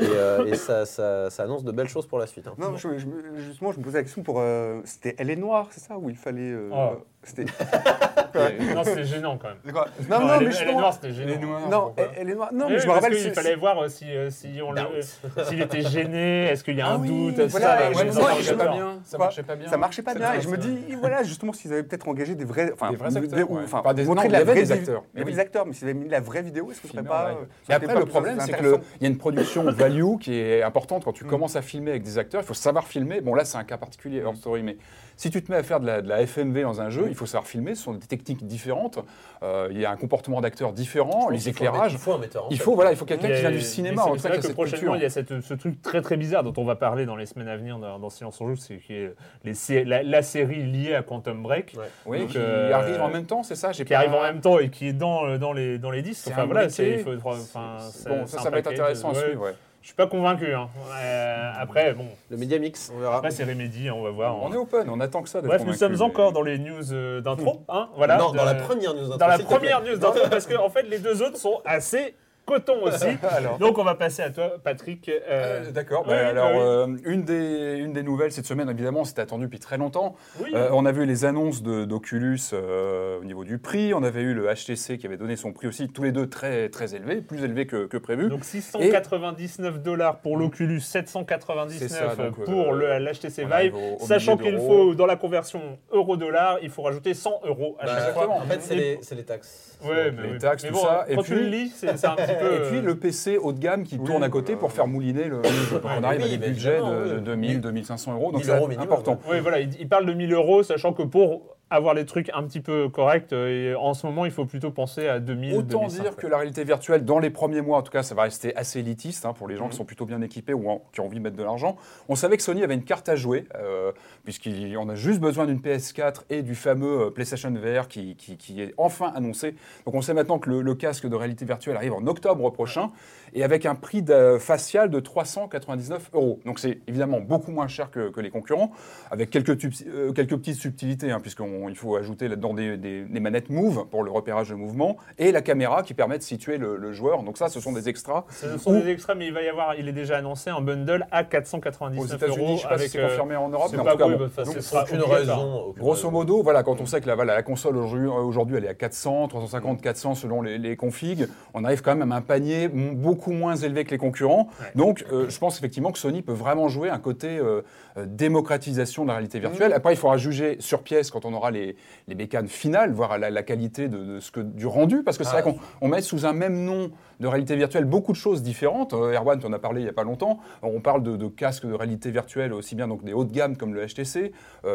et, 0.00 0.04
euh, 0.08 0.46
et 0.46 0.54
ça, 0.56 0.86
ça- 0.86 1.28
ça 1.28 1.42
annonce 1.42 1.64
de 1.64 1.70
belles 1.70 1.88
choses 1.88 2.06
pour 2.06 2.18
la 2.18 2.26
suite. 2.26 2.46
hein. 2.48 2.54
Non, 2.56 2.74
je- 2.76 2.96
je 2.98 3.06
me- 3.06 3.36
justement, 3.36 3.72
je 3.72 3.78
me 3.78 3.84
posais 3.84 3.98
la 3.98 4.04
question 4.04 4.22
pour. 4.22 4.40
euh, 4.40 4.80
c'était 4.84 5.14
Elle 5.18 5.28
est 5.28 5.36
noire, 5.36 5.68
c'est 5.70 5.80
ça 5.80 5.98
Où 5.98 6.08
il 6.08 6.16
fallait. 6.16 6.50
euh, 6.50 6.70
Oh. 6.72 6.96
C'était. 7.24 7.44
non, 8.74 8.82
c'était 8.82 9.04
gênant 9.04 9.38
quand 9.38 9.48
même. 9.48 9.58
C'est 9.64 9.70
quoi? 9.72 9.86
Non, 10.10 10.20
non, 10.26 10.40
mais 10.40 10.50
elle 10.62 10.68
est 10.68 10.70
justement- 10.70 10.80
noire, 10.80 10.92
c'était 10.94 11.12
gênant. 11.12 11.68
Non, 11.70 11.92
elle, 11.96 12.08
elle 12.16 12.30
est 12.30 12.34
noire. 12.34 12.50
Non, 12.52 12.68
mais 12.68 12.78
je 12.78 12.86
me 12.86 12.92
rappelle. 12.92 13.14
c'est- 13.18 13.34
fallait 13.34 13.56
voir 13.56 13.78
euh, 13.82 13.88
si, 13.88 14.04
euh, 14.10 14.30
si 14.30 14.60
on 14.62 14.72
le- 14.72 14.80
euh, 14.80 15.44
s'il 15.44 15.60
était 15.60 15.82
gêné, 15.82 16.44
est-ce 16.46 16.64
qu'il 16.64 16.76
y 16.76 16.80
a 16.80 16.88
un 16.88 16.94
Ah 16.94 16.98
oui, 17.00 17.08
doute, 17.34 17.40
voilà, 17.50 17.66
ça, 17.66 17.82
ouais, 17.90 17.94
mais 17.96 18.04
les 18.04 18.18
entends 18.18 18.26
je 18.40 18.54
pas 18.54 18.68
bien. 18.68 18.98
ça 19.04 19.18
marchait 19.18 19.42
pas 19.42 19.56
bien. 19.56 19.68
Ça 19.68 19.76
marchait 19.76 20.02
pas 20.02 20.14
bien. 20.14 20.34
Et 20.34 20.40
je 20.40 20.48
me 20.48 20.56
ça. 20.56 20.62
dis, 20.62 20.78
voilà, 21.00 21.22
justement, 21.22 21.52
s'ils 21.52 21.72
avaient 21.72 21.82
peut-être 21.82 22.08
engagé 22.08 22.34
des 22.34 22.44
vrais. 22.44 22.70
Enfin, 22.72 22.90
Des 22.90 22.96
vrais 22.96 23.16
acteurs, 23.16 23.50
ouais. 23.50 23.62
enfin, 23.64 23.82
Pas 23.82 23.94
des- 23.94 24.04
non, 24.04 24.12
de 24.14 24.16
la 24.20 24.24
il 24.26 24.32
y 24.32 24.34
avait 24.36 24.44
vraie 24.44 24.54
des 24.62 24.72
acteurs. 24.72 25.02
Il 25.14 25.18
y 25.18 25.22
avait 25.22 25.30
Oui. 25.30 25.34
des 25.34 25.40
acteurs, 25.40 25.66
mais 25.66 25.72
s'ils 25.72 25.88
avaient 25.88 25.98
mis 25.98 26.08
la 26.08 26.20
vraie 26.20 26.42
vidéo, 26.42 26.70
est-ce 26.70 26.80
que 26.80 26.88
ce 26.88 26.92
serait 26.94 27.02
pas. 27.04 27.26
ouais. 27.26 27.30
euh, 27.32 27.34
ça 27.66 27.74
Et 27.74 27.76
aurait 27.76 27.84
après, 27.86 27.98
le 28.00 28.06
problème, 28.06 28.36
c'est 28.40 28.46
qu'il 28.46 28.54
intéressant 28.54 28.80
y 29.00 29.04
a 29.04 29.08
une 29.08 29.18
production 29.18 29.64
value 29.70 30.16
qui 30.20 30.34
est 30.38 30.62
importante. 30.62 31.04
Quand 31.04 31.12
tu 31.12 31.24
Mm. 31.24 31.28
commences 31.28 31.56
à 31.56 31.62
filmer 31.62 31.90
avec 31.90 32.02
des 32.02 32.18
acteurs, 32.18 32.42
il 32.42 32.46
faut 32.46 32.54
savoir 32.54 32.86
filmer. 32.86 33.20
Bon, 33.20 33.34
là, 33.34 33.44
c'est 33.44 33.58
un 33.58 33.64
cas 33.64 33.76
particulier, 33.76 34.22
hors 34.22 34.36
story, 34.36 34.62
mais 34.62 34.76
si 35.16 35.30
tu 35.30 35.42
te 35.42 35.50
mets 35.50 35.58
à 35.58 35.62
faire 35.62 35.80
de 35.80 35.86
la, 35.86 36.02
de 36.02 36.08
la 36.08 36.20
FMV 36.26 36.62
dans 36.62 36.80
un 36.80 36.90
jeu, 36.90 37.06
il 37.08 37.14
faut 37.14 37.26
savoir 37.26 37.46
filmer. 37.46 37.74
Ce 37.74 37.82
sont 37.84 37.94
des 37.94 38.06
techniques 38.06 38.46
différentes. 38.46 38.98
Euh, 39.42 39.68
il 39.70 39.80
y 39.80 39.84
a 39.84 39.90
un 39.90 39.96
comportement 39.96 40.40
d'acteur 40.40 40.72
différent, 40.72 41.28
les 41.28 41.48
éclairages. 41.48 41.92
Il 41.92 41.98
faut 41.98 42.12
un 42.12 42.18
metteur. 42.18 42.46
en 42.46 42.48
Il 42.50 42.58
faut, 42.58 42.74
voilà, 42.74 42.90
il 42.92 42.96
faut 42.96 43.04
quelqu'un 43.04 43.28
qui 43.28 43.40
vient 43.40 43.50
du 43.50 43.60
cinéma. 43.60 44.02
c'est- 44.04 44.10
en 44.10 44.14
vrai 44.14 44.36
que 44.36 44.42
cette 44.42 44.52
prochainement, 44.54 44.92
culture. 44.92 44.96
il 44.96 45.02
y 45.02 45.06
a 45.06 45.10
cette- 45.10 45.40
ce 45.40 45.54
truc 45.54 45.80
très 45.82 46.00
très 46.00 46.16
bizarre 46.16 46.42
dont 46.44 46.52
on 46.56 46.64
va 46.64 46.76
parler 46.76 47.06
dans 47.06 47.16
les 47.16 47.26
semaines 47.26 47.48
à 47.48 47.56
venir 47.56 47.78
dans, 47.78 47.98
dans 47.98 48.10
Silence 48.10 48.40
on 48.40 48.48
Joue, 48.48 48.56
c'est 48.56 48.78
qui 48.78 48.94
est 48.94 49.14
les, 49.44 49.84
la, 49.84 50.02
la 50.02 50.22
série 50.22 50.62
liée 50.64 50.94
à 50.94 51.02
Quantum 51.02 51.42
Break, 51.42 51.74
Ouais. 51.76 51.84
Oui, 52.06 52.18
Donc, 52.20 52.28
qui 52.30 52.38
euh, 52.38 52.72
arrive 52.74 53.00
en 53.00 53.08
même 53.08 53.26
temps, 53.26 53.42
c'est 53.42 53.54
ça 53.54 53.72
qui 53.72 53.84
pas- 53.84 53.96
arrive 53.96 54.14
en 54.14 54.22
même 54.22 54.40
temps 54.40 54.58
et 54.58 54.68
qui 54.70 54.88
est 54.88 54.92
dans, 54.92 55.26
euh, 55.26 55.38
dans, 55.38 55.52
les, 55.52 55.78
dans 55.78 55.90
les 55.90 56.02
disques. 56.02 56.28
Enfin 56.30 56.44
voilà, 56.46 56.64
il 56.64 56.98
faut- 57.00 57.10
enfin, 57.24 57.76
Bon, 58.08 58.26
ça, 58.26 58.38
ça 58.38 58.50
va 58.50 58.58
être 58.58 58.68
intéressant 58.70 59.10
à 59.10 59.14
suivre. 59.14 59.42
ouais. 59.44 59.54
Je 59.82 59.88
suis 59.88 59.96
pas 59.96 60.06
convaincu. 60.06 60.54
hein. 60.54 60.68
Euh, 61.02 61.52
après, 61.58 61.92
bon, 61.92 62.06
Le 62.30 62.36
Media 62.36 62.58
Mix, 62.58 62.92
on 62.94 63.00
verra. 63.00 63.16
après 63.16 63.32
c'est 63.32 63.42
Remedy, 63.44 63.90
on 63.90 64.02
va 64.02 64.10
voir. 64.10 64.40
On 64.40 64.52
est 64.52 64.56
open, 64.56 64.88
on 64.88 65.00
attend 65.00 65.22
que 65.22 65.28
ça. 65.28 65.40
Bref, 65.40 65.62
nous 65.66 65.72
sommes 65.72 66.00
encore 66.00 66.32
dans 66.32 66.42
les 66.42 66.56
news 66.58 66.92
euh, 66.92 67.20
d'intro. 67.20 67.62
Hein, 67.68 67.88
voilà, 67.96 68.16
non, 68.16 68.30
de- 68.30 68.36
dans 68.36 68.44
la 68.44 68.54
première 68.54 68.94
news. 68.94 69.08
dans 69.16 69.26
la 69.26 69.38
première 69.40 69.82
news 69.82 69.96
d'intro, 69.96 70.20
parce 70.30 70.46
que 70.46 70.54
en 70.56 70.70
fait, 70.70 70.84
les 70.84 71.00
deux 71.00 71.20
autres 71.22 71.36
sont 71.36 71.60
assez 71.64 72.14
coton 72.46 72.82
aussi. 72.82 73.06
Alors. 73.30 73.58
Donc, 73.58 73.78
on 73.78 73.84
va 73.84 73.94
passer 73.94 74.22
à 74.22 74.30
toi, 74.30 74.52
Patrick. 74.62 75.08
euh, 75.08 75.20
Euh, 75.28 75.70
D'accord. 75.70 76.02
oui, 76.06 76.10
bah, 76.14 76.28
alors, 76.28 76.50
bah 76.50 76.54
oui. 76.88 76.94
euh, 77.04 77.10
une, 77.12 77.22
des, 77.24 77.76
une 77.78 77.92
des 77.92 78.02
nouvelles 78.02 78.32
cette 78.32 78.46
semaine, 78.46 78.68
évidemment, 78.68 79.04
c'était 79.04 79.22
attendu 79.22 79.44
depuis 79.46 79.58
très 79.60 79.78
longtemps. 79.78 80.16
oui. 80.40 80.50
Euh, 80.54 80.68
on 80.72 80.84
a 80.86 80.92
vu 80.92 81.04
les 81.06 81.24
annonces 81.24 81.62
d'Oculus 81.62 82.38
euh, 82.52 83.20
au 83.20 83.24
niveau 83.24 83.44
du 83.44 83.58
prix. 83.58 83.94
On 83.94 84.02
avait 84.02 84.22
eu 84.22 84.34
le 84.34 84.46
HTC 84.52 84.98
qui 84.98 85.06
avait 85.06 85.16
donné 85.16 85.36
son 85.36 85.52
prix 85.52 85.66
aussi, 85.68 85.88
tous 85.88 86.02
les 86.02 86.12
deux 86.12 86.28
très, 86.28 86.68
très 86.68 86.94
élevés, 86.94 87.20
plus 87.22 87.42
élevés 87.44 87.66
que, 87.66 87.86
que 87.86 87.96
prévu. 87.96 88.28
Donc 88.28 88.44
699 88.44 89.80
dollars 89.82 90.18
pour 90.18 90.36
l'Oculus, 90.36 90.80
799 90.80 91.78
C'est 91.78 91.88
ça, 91.88 92.14
donc, 92.16 92.38
euh, 92.38 92.44
pour 92.44 92.72
le 92.72 92.98
l'HTC 92.98 93.42
Vive. 93.42 93.52
arrive 93.52 93.74
au- 93.76 94.02
au 94.02 94.06
Sachant 94.06 94.36
qu'il 94.36 94.56
faut, 94.58 94.94
dans 94.94 95.06
la 95.06 95.16
conversion 95.16 95.78
euro-dollar, 95.92 96.58
il 96.62 96.70
faut 96.70 96.82
rajouter 96.82 97.14
100 97.14 97.40
euros 97.44 97.76
à 97.80 97.86
Bah, 97.86 97.92
chaque 97.98 98.14
fois. 98.14 98.28
En 98.30 98.40
fait, 98.46 98.60
c'est 98.60 98.74
les, 98.74 98.98
c'est 99.02 99.14
les 99.14 99.24
taxes. 99.24 99.78
Ouais, 99.84 100.10
mais 100.12 100.22
les 100.22 100.32
oui. 100.34 100.38
taxes, 100.38 100.62
Mais 100.62 100.68
tout 100.70 100.74
bon, 100.76 100.82
ça, 100.82 101.04
et 101.08 101.16
Quand 101.16 101.22
tu 101.22 101.34
le 101.34 101.42
lis, 101.46 101.72
c'est 101.74 101.96
c'est 101.96 102.06
un 102.06 102.14
petit 102.14 102.34
peu. 102.42 102.54
Et 102.54 102.68
puis 102.70 102.80
le 102.80 102.96
PC 102.96 103.38
haut 103.38 103.52
de 103.52 103.58
gamme 103.58 103.84
qui 103.84 103.96
Oui, 103.96 104.04
tourne 104.04 104.22
à 104.22 104.28
côté 104.28 104.54
euh, 104.54 104.56
pour 104.56 104.72
faire 104.72 104.86
mouliner 104.86 105.24
le, 105.24 105.42
jeu. 105.42 105.80
Donc 105.80 105.90
on 105.98 106.02
arrive 106.02 106.20
oui, 106.20 106.26
à 106.26 106.28
des 106.30 106.38
bah, 106.38 106.48
budgets 106.48 106.78
de, 106.78 107.16
oui. 107.16 107.22
2000, 107.22 107.60
2500 107.60 108.14
euros. 108.14 108.32
Donc 108.32 108.44
1000 108.44 108.54
c'est 108.70 108.78
important. 108.78 109.18
Oui, 109.28 109.40
voilà, 109.40 109.60
il, 109.60 109.70
il 109.80 109.88
parle 109.88 110.06
de 110.06 110.12
1000 110.12 110.32
euros, 110.32 110.62
sachant 110.62 110.92
que 110.92 111.02
pour 111.02 111.56
avoir 111.72 111.94
les 111.94 112.04
trucs 112.06 112.30
un 112.34 112.42
petit 112.44 112.60
peu 112.60 112.88
corrects, 112.88 113.32
euh, 113.32 113.70
et 113.72 113.74
en 113.74 113.94
ce 113.94 114.06
moment, 114.06 114.24
il 114.24 114.30
faut 114.30 114.44
plutôt 114.44 114.70
penser 114.70 115.08
à 115.08 115.18
2000, 115.20 115.54
Autant 115.54 115.80
2500. 115.82 116.02
dire 116.02 116.16
que 116.16 116.26
la 116.26 116.36
réalité 116.36 116.64
virtuelle, 116.64 117.04
dans 117.04 117.18
les 117.18 117.30
premiers 117.30 117.60
mois, 117.62 117.78
en 117.78 117.82
tout 117.82 117.90
cas, 117.92 118.02
ça 118.02 118.14
va 118.14 118.22
rester 118.22 118.54
assez 118.56 118.80
élitiste 118.80 119.24
hein, 119.26 119.32
pour 119.32 119.48
les 119.48 119.56
gens 119.56 119.68
qui 119.68 119.76
sont 119.76 119.84
plutôt 119.84 120.06
bien 120.06 120.20
équipés 120.22 120.52
ou 120.54 120.70
en- 120.70 120.82
qui 120.92 121.00
ont 121.00 121.06
envie 121.06 121.18
de 121.18 121.22
mettre 121.22 121.36
de 121.36 121.42
l'argent. 121.42 121.76
On 122.08 122.14
savait 122.14 122.36
que 122.36 122.42
Sony 122.42 122.62
avait 122.62 122.74
une 122.74 122.84
carte 122.84 123.08
à 123.08 123.16
jouer, 123.16 123.44
euh, 123.56 123.92
puisqu'on 124.24 124.88
a 124.88 124.94
juste 124.94 125.20
besoin 125.20 125.46
d'une 125.46 125.60
PS4 125.60 126.24
et 126.30 126.42
du 126.42 126.54
fameux 126.54 127.06
euh, 127.06 127.10
PlayStation 127.10 127.50
VR 127.52 127.88
qui, 127.88 128.16
qui- 128.16 128.36
qui 128.36 128.60
est 128.62 128.74
enfin 128.78 129.12
annoncé. 129.14 129.54
Donc 129.86 129.94
on 129.94 130.02
sait 130.02 130.14
maintenant 130.14 130.38
que 130.38 130.50
le, 130.50 130.62
le 130.62 130.74
casque 130.74 131.06
de 131.08 131.14
réalité 131.16 131.44
virtuelle 131.44 131.76
arrive 131.76 131.92
en 131.94 132.06
octobre 132.06 132.48
prochain 132.50 132.90
et 133.34 133.44
avec 133.44 133.66
un 133.66 133.74
prix 133.74 134.02
de- 134.02 134.36
facial 134.38 134.90
de 134.90 135.00
399 135.00 136.10
euros. 136.14 136.40
Donc 136.44 136.58
c'est 136.58 136.78
évidemment 136.86 137.20
beaucoup 137.20 137.50
moins 137.52 137.68
cher 137.68 137.90
que, 137.90 138.10
que 138.10 138.20
les 138.20 138.30
concurrents, 138.30 138.72
avec 139.10 139.30
quelques, 139.30 139.50
euh, 139.86 140.12
quelques 140.12 140.36
petites 140.36 140.56
subtilités, 140.56 141.10
hein, 141.10 141.20
puisqu'il 141.20 141.76
faut 141.76 141.96
ajouter 141.96 142.28
là-dedans 142.28 142.54
des, 142.54 142.76
des- 142.76 143.04
des 143.04 143.20
manettes 143.20 143.50
Move 143.50 143.86
pour 143.90 144.02
le 144.02 144.10
repérage 144.10 144.50
de 144.50 144.54
mouvement 144.54 144.96
et 145.18 145.32
la 145.32 145.42
caméra 145.42 145.82
qui 145.82 145.94
permet 145.94 146.18
de 146.18 146.22
situer 146.22 146.58
le, 146.58 146.76
le 146.76 146.92
joueur. 146.92 147.22
Donc 147.22 147.38
ça, 147.38 147.48
ce 147.48 147.60
sont 147.60 147.72
des 147.72 147.88
extras. 147.88 148.24
Ce 148.30 148.58
sont 148.58 148.72
des 148.72 148.88
extraits, 148.90 149.16
mais 149.16 149.26
il 149.26 149.32
va 149.34 149.42
y 149.42 149.48
avoir, 149.48 149.74
il 149.74 149.88
est 149.88 149.92
déjà 149.92 150.18
annoncé 150.18 150.50
un 150.50 150.60
bundle 150.60 151.06
à 151.10 151.24
499 151.24 151.98
Aux 151.98 152.04
euros. 152.06 152.14
États-Unis, 152.14 152.46
je 152.48 152.52
ne 152.52 152.58
sais 152.58 152.68
pas 152.68 152.78
si 152.78 152.88
c'est 152.88 152.98
euh, 153.00 153.08
confirmé 153.08 153.36
en 153.36 153.48
Europe, 153.48 153.70
mais 153.72 153.78
en 153.78 153.84
pas 153.84 153.92
tout 153.92 153.98
cas, 153.98 154.06
oui, 154.08 154.14
bon. 154.16 154.30
bah, 154.36 154.44
Donc, 154.44 154.54
ce 154.54 154.60
sera 154.60 154.82
aucune 154.82 155.00
raison. 155.02 155.62
aucune 155.68 155.82
Grosso 155.82 155.94
raison. 155.94 156.10
modo, 156.10 156.42
voilà, 156.42 156.62
quand 156.62 156.80
on 156.80 156.86
sait 156.86 157.00
que 157.00 157.06
la, 157.06 157.14
voilà, 157.14 157.34
la 157.34 157.42
console 157.42 157.76
aujourd'hui, 157.76 158.06
aujourd'hui, 158.08 158.56
elle 158.56 158.64
est 158.64 158.68
à 158.68 158.74
400, 158.74 159.28
350, 159.28 159.80
400 159.80 160.14
selon 160.14 160.42
les, 160.42 160.58
les 160.58 160.76
configs, 160.76 161.26
on 161.54 161.64
arrive 161.64 161.82
quand 161.82 161.94
même 161.96 162.12
à 162.12 162.16
un 162.16 162.20
panier 162.22 162.64
m- 162.64 162.96
beaucoup 163.22 163.32
moins 163.32 163.54
élevé 163.56 163.84
que 163.84 163.90
les 163.90 163.98
concurrents. 163.98 164.48
Ouais. 164.60 164.66
Donc, 164.74 165.04
euh, 165.12 165.28
je 165.28 165.38
pense 165.38 165.56
effectivement 165.58 165.92
que 165.92 165.98
Sony 165.98 166.22
peut 166.22 166.32
vraiment 166.32 166.66
jouer 166.68 166.90
un 166.90 166.98
côté 166.98 167.38
euh, 167.38 167.62
euh, 167.96 168.04
démocratisation 168.06 169.04
de 169.04 169.08
la 169.08 169.14
réalité 169.14 169.38
virtuelle. 169.38 169.72
Après, 169.72 169.92
il 169.92 169.96
faudra 169.96 170.16
juger 170.16 170.56
sur 170.58 170.82
pièce 170.82 171.10
quand 171.10 171.24
on 171.24 171.32
aura 171.32 171.50
les, 171.52 171.76
les 172.08 172.14
bécanes 172.16 172.48
finales, 172.48 172.92
voir 172.92 173.18
la, 173.18 173.30
la 173.30 173.42
qualité 173.44 173.88
de, 173.88 173.98
de 173.98 174.20
ce 174.20 174.30
que, 174.32 174.40
du 174.40 174.66
rendu, 174.66 175.02
parce 175.04 175.18
que 175.18 175.24
c'est 175.24 175.36
Ah. 175.36 175.42
vrai 175.42 175.52
qu'on 175.52 175.58
on 175.80 175.88
met 175.88 176.02
sous 176.02 176.26
un 176.26 176.32
même 176.32 176.64
nom 176.64 176.90
de 177.20 177.26
réalité 177.28 177.54
virtuelle 177.54 177.84
beaucoup 177.84 178.12
de 178.12 178.16
choses 178.16 178.42
différentes. 178.42 178.92
Euh, 178.92 179.12
Erwan, 179.14 179.38
tu 179.38 179.46
en 179.46 179.52
as 179.52 179.58
parlé 179.60 179.82
il 179.82 179.84
n'y 179.84 179.90
a 179.90 179.94
pas 179.94 180.02
longtemps. 180.04 180.40
On 180.62 180.80
parle 180.80 181.02
de, 181.04 181.16
de 181.16 181.28
casques 181.28 181.66
de 181.66 181.74
réalité 181.74 182.10
virtuelle 182.10 182.52
aussi 182.52 182.74
bien 182.74 182.88
donc 182.88 183.04
des 183.04 183.12
hauts 183.12 183.24
de 183.24 183.32
gamme 183.32 183.56
comme 183.56 183.72
le 183.74 183.86
HTC, 183.86 184.32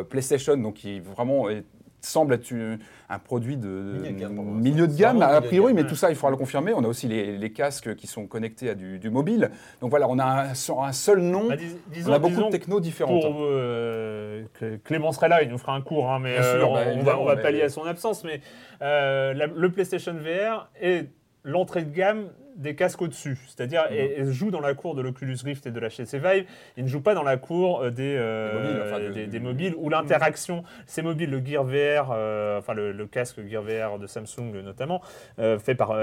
PlayStation 0.10 0.56
donc 0.58 0.76
qui 0.76 1.00
vraiment 1.02 1.50
est- 1.50 1.66
semble 2.08 2.34
être 2.34 2.50
une- 2.52 2.80
un 3.10 3.20
produit 3.20 3.56
de 3.58 3.68
Milieu 3.68 4.12
de 4.12 4.20
gamme, 4.20 4.34
milieu 4.62 4.88
de 4.88 5.22
a 5.24 5.42
priori, 5.42 5.74
mais 5.74 5.86
tout 5.86 5.96
ça 5.96 6.10
il 6.10 6.16
faudra 6.16 6.32
le 6.32 6.38
confirmer. 6.38 6.74
On 6.74 6.84
a 6.84 6.88
aussi 6.88 7.08
les, 7.08 7.38
les 7.38 7.52
casques 7.52 7.96
qui 7.96 8.08
sont 8.08 8.28
connectés 8.28 8.70
à 8.70 8.76
du, 8.76 9.00
du 9.00 9.10
mobile. 9.10 9.50
Donc 9.82 9.90
voilà, 9.92 10.08
on 10.10 10.20
a 10.20 10.26
un, 10.26 10.54
sur 10.54 10.84
un 10.84 10.92
seul 10.92 11.20
nom, 11.20 11.48
Bah, 11.48 11.56
dis- 11.56 11.78
disons, 11.88 12.12
on 12.12 12.14
a 12.16 12.20
beaucoup 12.20 12.44
de 12.44 12.50
technos 12.50 12.80
différentes. 12.80 13.22
Pour 13.22 13.36
euh, 13.42 14.44
Clément 14.84 15.12
serait 15.12 15.30
là, 15.30 15.42
il 15.44 15.50
nous 15.50 15.58
fera 15.58 15.74
un 15.76 15.82
cours, 15.82 16.12
hein, 16.12 16.20
mais 16.20 16.38
euh, 16.38 16.60
sûr, 16.60 16.74
bah, 16.74 16.82
on 16.96 17.00
va, 17.04 17.20
on 17.20 17.26
va 17.26 17.36
mais- 17.36 17.42
pallier 17.42 17.62
à 17.64 17.70
son 17.70 17.84
absence. 17.86 18.24
Mais 18.24 18.42
euh, 18.82 19.34
la- 19.34 19.48
le 19.48 19.72
PlayStation 19.72 20.14
VR 20.14 20.70
est 20.82 21.08
l'entrée 21.44 21.84
de 21.84 21.92
gamme 21.96 22.30
des 22.58 22.76
casques 22.76 23.02
au-dessus, 23.02 23.38
c'est-à-dire 23.48 23.86
et 23.92 24.24
joue 24.26 24.52
dans 24.52 24.60
la 24.60 24.74
cour 24.74 24.96
de 24.96 25.02
l'Oculus 25.02 25.38
Rift 25.44 25.66
et 25.68 25.72
de 25.72 25.80
la 25.80 25.90
HTC 25.90 26.20
Vive. 26.20 26.46
Il 26.76 26.84
ne 26.84 26.90
joue 26.90 27.02
pas 27.02 27.14
dans 27.14 27.24
la 27.24 27.38
cour 27.38 27.82
euh, 27.82 27.92
des, 27.92 28.16
euh, 28.18 28.52
Des 28.52 28.58
mobiles, 28.58 28.82
enfin, 28.86 29.28
des, 29.28 29.40
mobiles 29.40 29.76
où 29.78 29.90
l'interaction, 29.90 30.64
ces 30.86 31.02
mobiles, 31.02 31.30
le 31.30 31.46
Gear 31.46 31.64
VR, 31.64 32.12
euh, 32.12 32.58
enfin 32.58 32.74
le, 32.74 32.92
le 32.92 33.06
casque 33.06 33.46
Gear 33.48 33.64
VR 33.64 34.00
de 34.00 34.08
Samsung 34.08 34.52
notamment, 34.64 35.02
fait 35.38 35.76
par 35.76 35.96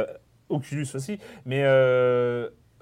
Oculus 0.49 0.87
aussi, 0.95 1.19
mais 1.45 1.63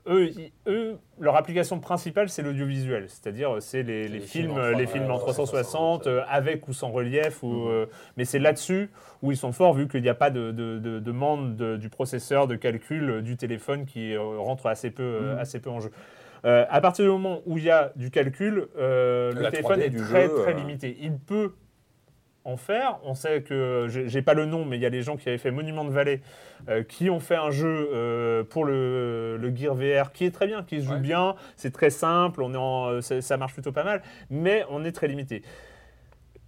eux, 0.06 0.26
ils- 0.28 0.52
eux, 0.66 0.98
leur 1.20 1.36
application 1.36 1.78
principale, 1.80 2.28
c'est 2.28 2.42
l'audiovisuel, 2.42 3.04
c'est-à-dire 3.08 3.56
euh, 3.56 3.60
c'est 3.60 3.82
les, 3.82 4.04
les 4.04 4.08
les 4.08 4.20
films, 4.20 4.56
euh, 4.58 4.72
les 4.74 4.84
3D, 4.84 4.88
films 4.88 5.10
en 5.10 5.14
ouais, 5.14 5.20
360, 5.20 6.02
360, 6.02 6.06
euh, 6.06 6.22
avec 6.28 6.66
ou 6.68 6.72
sans 6.72 6.90
relief, 6.90 7.42
ou, 7.42 7.48
Mhm. 7.52 7.68
euh, 7.70 7.86
mais 8.16 8.24
c'est 8.24 8.38
là-dessus 8.38 8.90
où 9.22 9.30
ils 9.30 9.36
sont 9.36 9.52
forts, 9.52 9.74
vu 9.74 9.86
qu'il 9.88 10.02
n'y 10.02 10.08
a 10.08 10.14
pas 10.14 10.30
de, 10.30 10.50
de, 10.50 10.78
de- 10.78 10.78
de 10.78 10.98
demande 10.98 11.56
de- 11.56 11.76
du 11.76 11.88
processeur, 11.88 12.46
de 12.48 12.56
calcul 12.56 13.10
euh, 13.10 13.22
du 13.22 13.36
téléphone 13.36 13.84
qui 13.86 14.14
euh, 14.14 14.20
rentre 14.38 14.66
assez 14.66 14.90
peu, 14.90 15.02
euh, 15.02 15.34
Mhm. 15.34 15.38
assez 15.38 15.60
peu 15.60 15.70
en 15.70 15.80
jeu. 15.80 15.90
Euh, 16.44 16.64
à 16.70 16.80
partir 16.80 17.04
du 17.04 17.10
moment 17.12 17.40
où 17.46 17.56
il 17.58 17.64
y 17.64 17.70
a 17.70 17.92
du 17.94 18.10
calcul, 18.10 18.66
euh, 18.76 19.32
le 19.32 19.48
téléphone 19.50 19.78
3D 19.78 19.82
est 19.84 19.96
très, 19.96 20.26
jeu, 20.28 20.34
très 20.42 20.52
euh, 20.54 20.56
limité. 20.56 20.96
Il 21.00 21.16
peut 21.18 21.52
en 22.44 22.56
faire. 22.56 22.98
On 23.04 23.14
sait 23.14 23.42
que, 23.42 23.86
j'ai 23.88 24.08
j'ai 24.08 24.22
pas 24.22 24.34
le 24.34 24.46
nom, 24.46 24.64
mais 24.64 24.76
il 24.76 24.82
y 24.82 24.86
a 24.86 24.90
des 24.90 25.02
gens 25.02 25.16
qui 25.16 25.28
avaient 25.28 25.38
fait 25.38 25.50
Monument 25.50 25.84
de 25.84 25.90
Vallée, 25.90 26.20
euh, 26.68 26.82
qui 26.82 27.10
ont 27.10 27.20
fait 27.20 27.36
un 27.36 27.50
jeu 27.50 27.88
euh, 27.92 28.44
pour 28.44 28.64
le, 28.64 29.36
le 29.40 29.56
Gear 29.56 29.74
VR 29.74 30.12
qui 30.12 30.24
est 30.24 30.30
très 30.30 30.46
bien, 30.46 30.62
qui 30.62 30.80
se 30.80 30.86
joue 30.86 30.92
Ouais. 30.92 30.98
bien, 31.00 31.34
c'est 31.56 31.72
très 31.72 31.90
simple, 31.90 32.42
on 32.42 32.52
est 32.54 32.56
en, 32.56 32.86
euh, 32.88 33.00
ça, 33.00 33.20
ça 33.20 33.36
marche 33.36 33.52
plutôt 33.54 33.72
pas 33.72 33.84
mal, 33.84 34.02
mais 34.30 34.64
on 34.70 34.84
est 34.84 34.92
très 34.92 35.08
limité. 35.08 35.42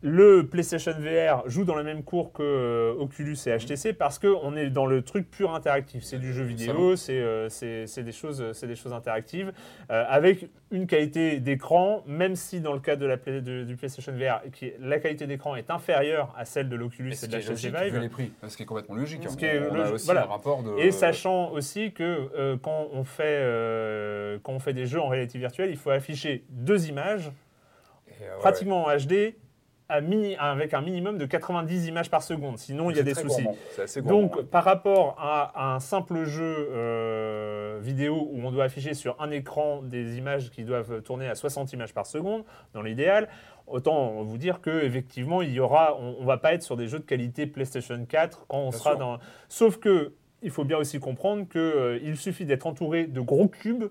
Le 0.06 0.46
PlayStation 0.46 0.92
VR 0.98 1.48
joue 1.48 1.64
dans 1.64 1.74
la 1.74 1.82
même 1.82 2.02
cour 2.02 2.34
que 2.34 2.42
euh, 2.42 2.92
Oculus 3.02 3.38
et 3.46 3.56
HTC 3.56 3.94
parce 3.94 4.18
qu'on 4.18 4.54
est 4.54 4.68
dans 4.68 4.84
le 4.84 5.00
truc 5.00 5.30
pur 5.30 5.54
interactif. 5.54 6.02
C'est 6.04 6.18
du 6.18 6.34
jeu 6.34 6.44
vidéo, 6.44 6.94
c'est 6.94 7.18
euh, 7.18 7.48
c'est- 7.48 8.02
des, 8.02 8.12
choses- 8.12 8.52
c'est 8.52 8.66
des 8.66 8.74
choses 8.74 8.92
interactives 8.92 9.50
euh, 9.90 10.04
avec 10.06 10.50
une 10.70 10.86
qualité 10.86 11.40
d'écran, 11.40 12.02
même 12.06 12.36
si 12.36 12.60
dans 12.60 12.74
le 12.74 12.80
cas 12.80 12.96
de 12.96 13.06
la 13.06 13.16
de- 13.16 13.64
du 13.64 13.76
PlayStation 13.76 14.12
VR, 14.12 14.42
qui 14.52 14.74
la 14.78 14.98
qualité 14.98 15.26
d'écran 15.26 15.56
est 15.56 15.70
inférieure 15.70 16.34
à 16.36 16.44
celle 16.44 16.68
de 16.68 16.76
l'Oculus 16.76 17.14
Et 17.22 17.26
de 17.26 17.32
la 17.32 17.38
HTC 17.40 17.70
Vive. 17.70 17.98
les 17.98 18.08
prix, 18.10 18.30
ce 18.46 18.58
qui 18.58 18.62
est 18.64 18.66
complètement 18.66 18.96
logique. 18.96 19.22
Ce 19.26 19.32
hein. 19.32 19.36
qui 19.38 19.46
est 19.46 19.58
on 19.70 19.74
a 19.74 19.78
logique, 19.78 19.94
aussi 19.94 20.04
voilà. 20.04 20.24
un 20.24 20.26
rapport 20.26 20.62
de... 20.62 20.78
Et 20.80 20.90
sachant 20.90 21.50
aussi 21.52 21.92
que 21.92 22.56
quand, 22.56 22.88
on 22.92 23.04
fait, 23.04 24.38
quand 24.42 24.52
on 24.52 24.58
fait 24.60 24.74
des 24.74 24.84
jeux 24.84 25.00
en 25.00 25.08
réalité 25.08 25.38
virtuelle, 25.38 25.70
il 25.70 25.78
faut 25.78 25.88
afficher 25.88 26.44
deux 26.50 26.90
images, 26.90 27.32
Et, 28.08 28.22
ouais, 28.24 28.28
pratiquement 28.40 28.84
en 28.84 28.94
HD, 28.94 29.34
à 29.94 30.00
mini- 30.00 30.36
avec 30.38 30.74
un 30.74 30.80
minimum 30.80 31.18
de 31.18 31.26
90 31.26 31.86
images 31.86 32.10
par 32.10 32.22
seconde. 32.22 32.58
Sinon, 32.58 32.90
il 32.90 32.96
y 32.96 33.00
a 33.00 33.02
des 33.02 33.14
soucis. 33.14 33.46
Donc, 34.08 34.42
par 34.42 34.64
rapport 34.64 35.16
à, 35.18 35.52
à 35.54 35.74
un 35.74 35.80
simple 35.80 36.24
jeu 36.24 36.68
euh, 36.72 37.78
vidéo 37.82 38.28
où 38.32 38.40
on 38.44 38.50
doit 38.50 38.64
afficher 38.64 38.94
sur 38.94 39.20
un 39.20 39.30
écran 39.30 39.82
des 39.82 40.18
images 40.18 40.50
qui 40.50 40.64
doivent 40.64 41.02
tourner 41.02 41.28
à 41.28 41.34
60 41.34 41.72
images 41.72 41.94
par 41.94 42.06
seconde, 42.06 42.44
dans 42.72 42.82
l'idéal, 42.82 43.28
autant 43.66 44.22
vous 44.22 44.38
dire 44.38 44.60
que 44.60 44.84
effectivement, 44.84 45.42
il 45.42 45.52
y 45.52 45.60
aura, 45.60 45.96
on, 46.00 46.16
on 46.20 46.24
va 46.24 46.36
pas 46.38 46.54
être 46.54 46.62
sur 46.62 46.76
des 46.76 46.88
jeux 46.88 46.98
de 46.98 47.04
qualité 47.04 47.46
PlayStation 47.46 48.04
4 48.06 48.46
quand 48.48 48.58
on 48.58 48.70
Bien 48.70 48.78
sera 48.78 48.90
sûr. 48.90 48.98
dans. 48.98 49.18
Sauf 49.48 49.78
que 49.78 50.12
il 50.42 50.50
faut 50.50 50.64
bien 50.64 50.76
aussi 50.76 51.00
comprendre 51.00 51.48
que 51.48 51.58
euh, 51.58 51.98
il 52.02 52.16
suffit 52.18 52.44
d'être 52.44 52.66
entouré 52.66 53.06
de 53.06 53.20
gros 53.20 53.48
cubes. 53.48 53.84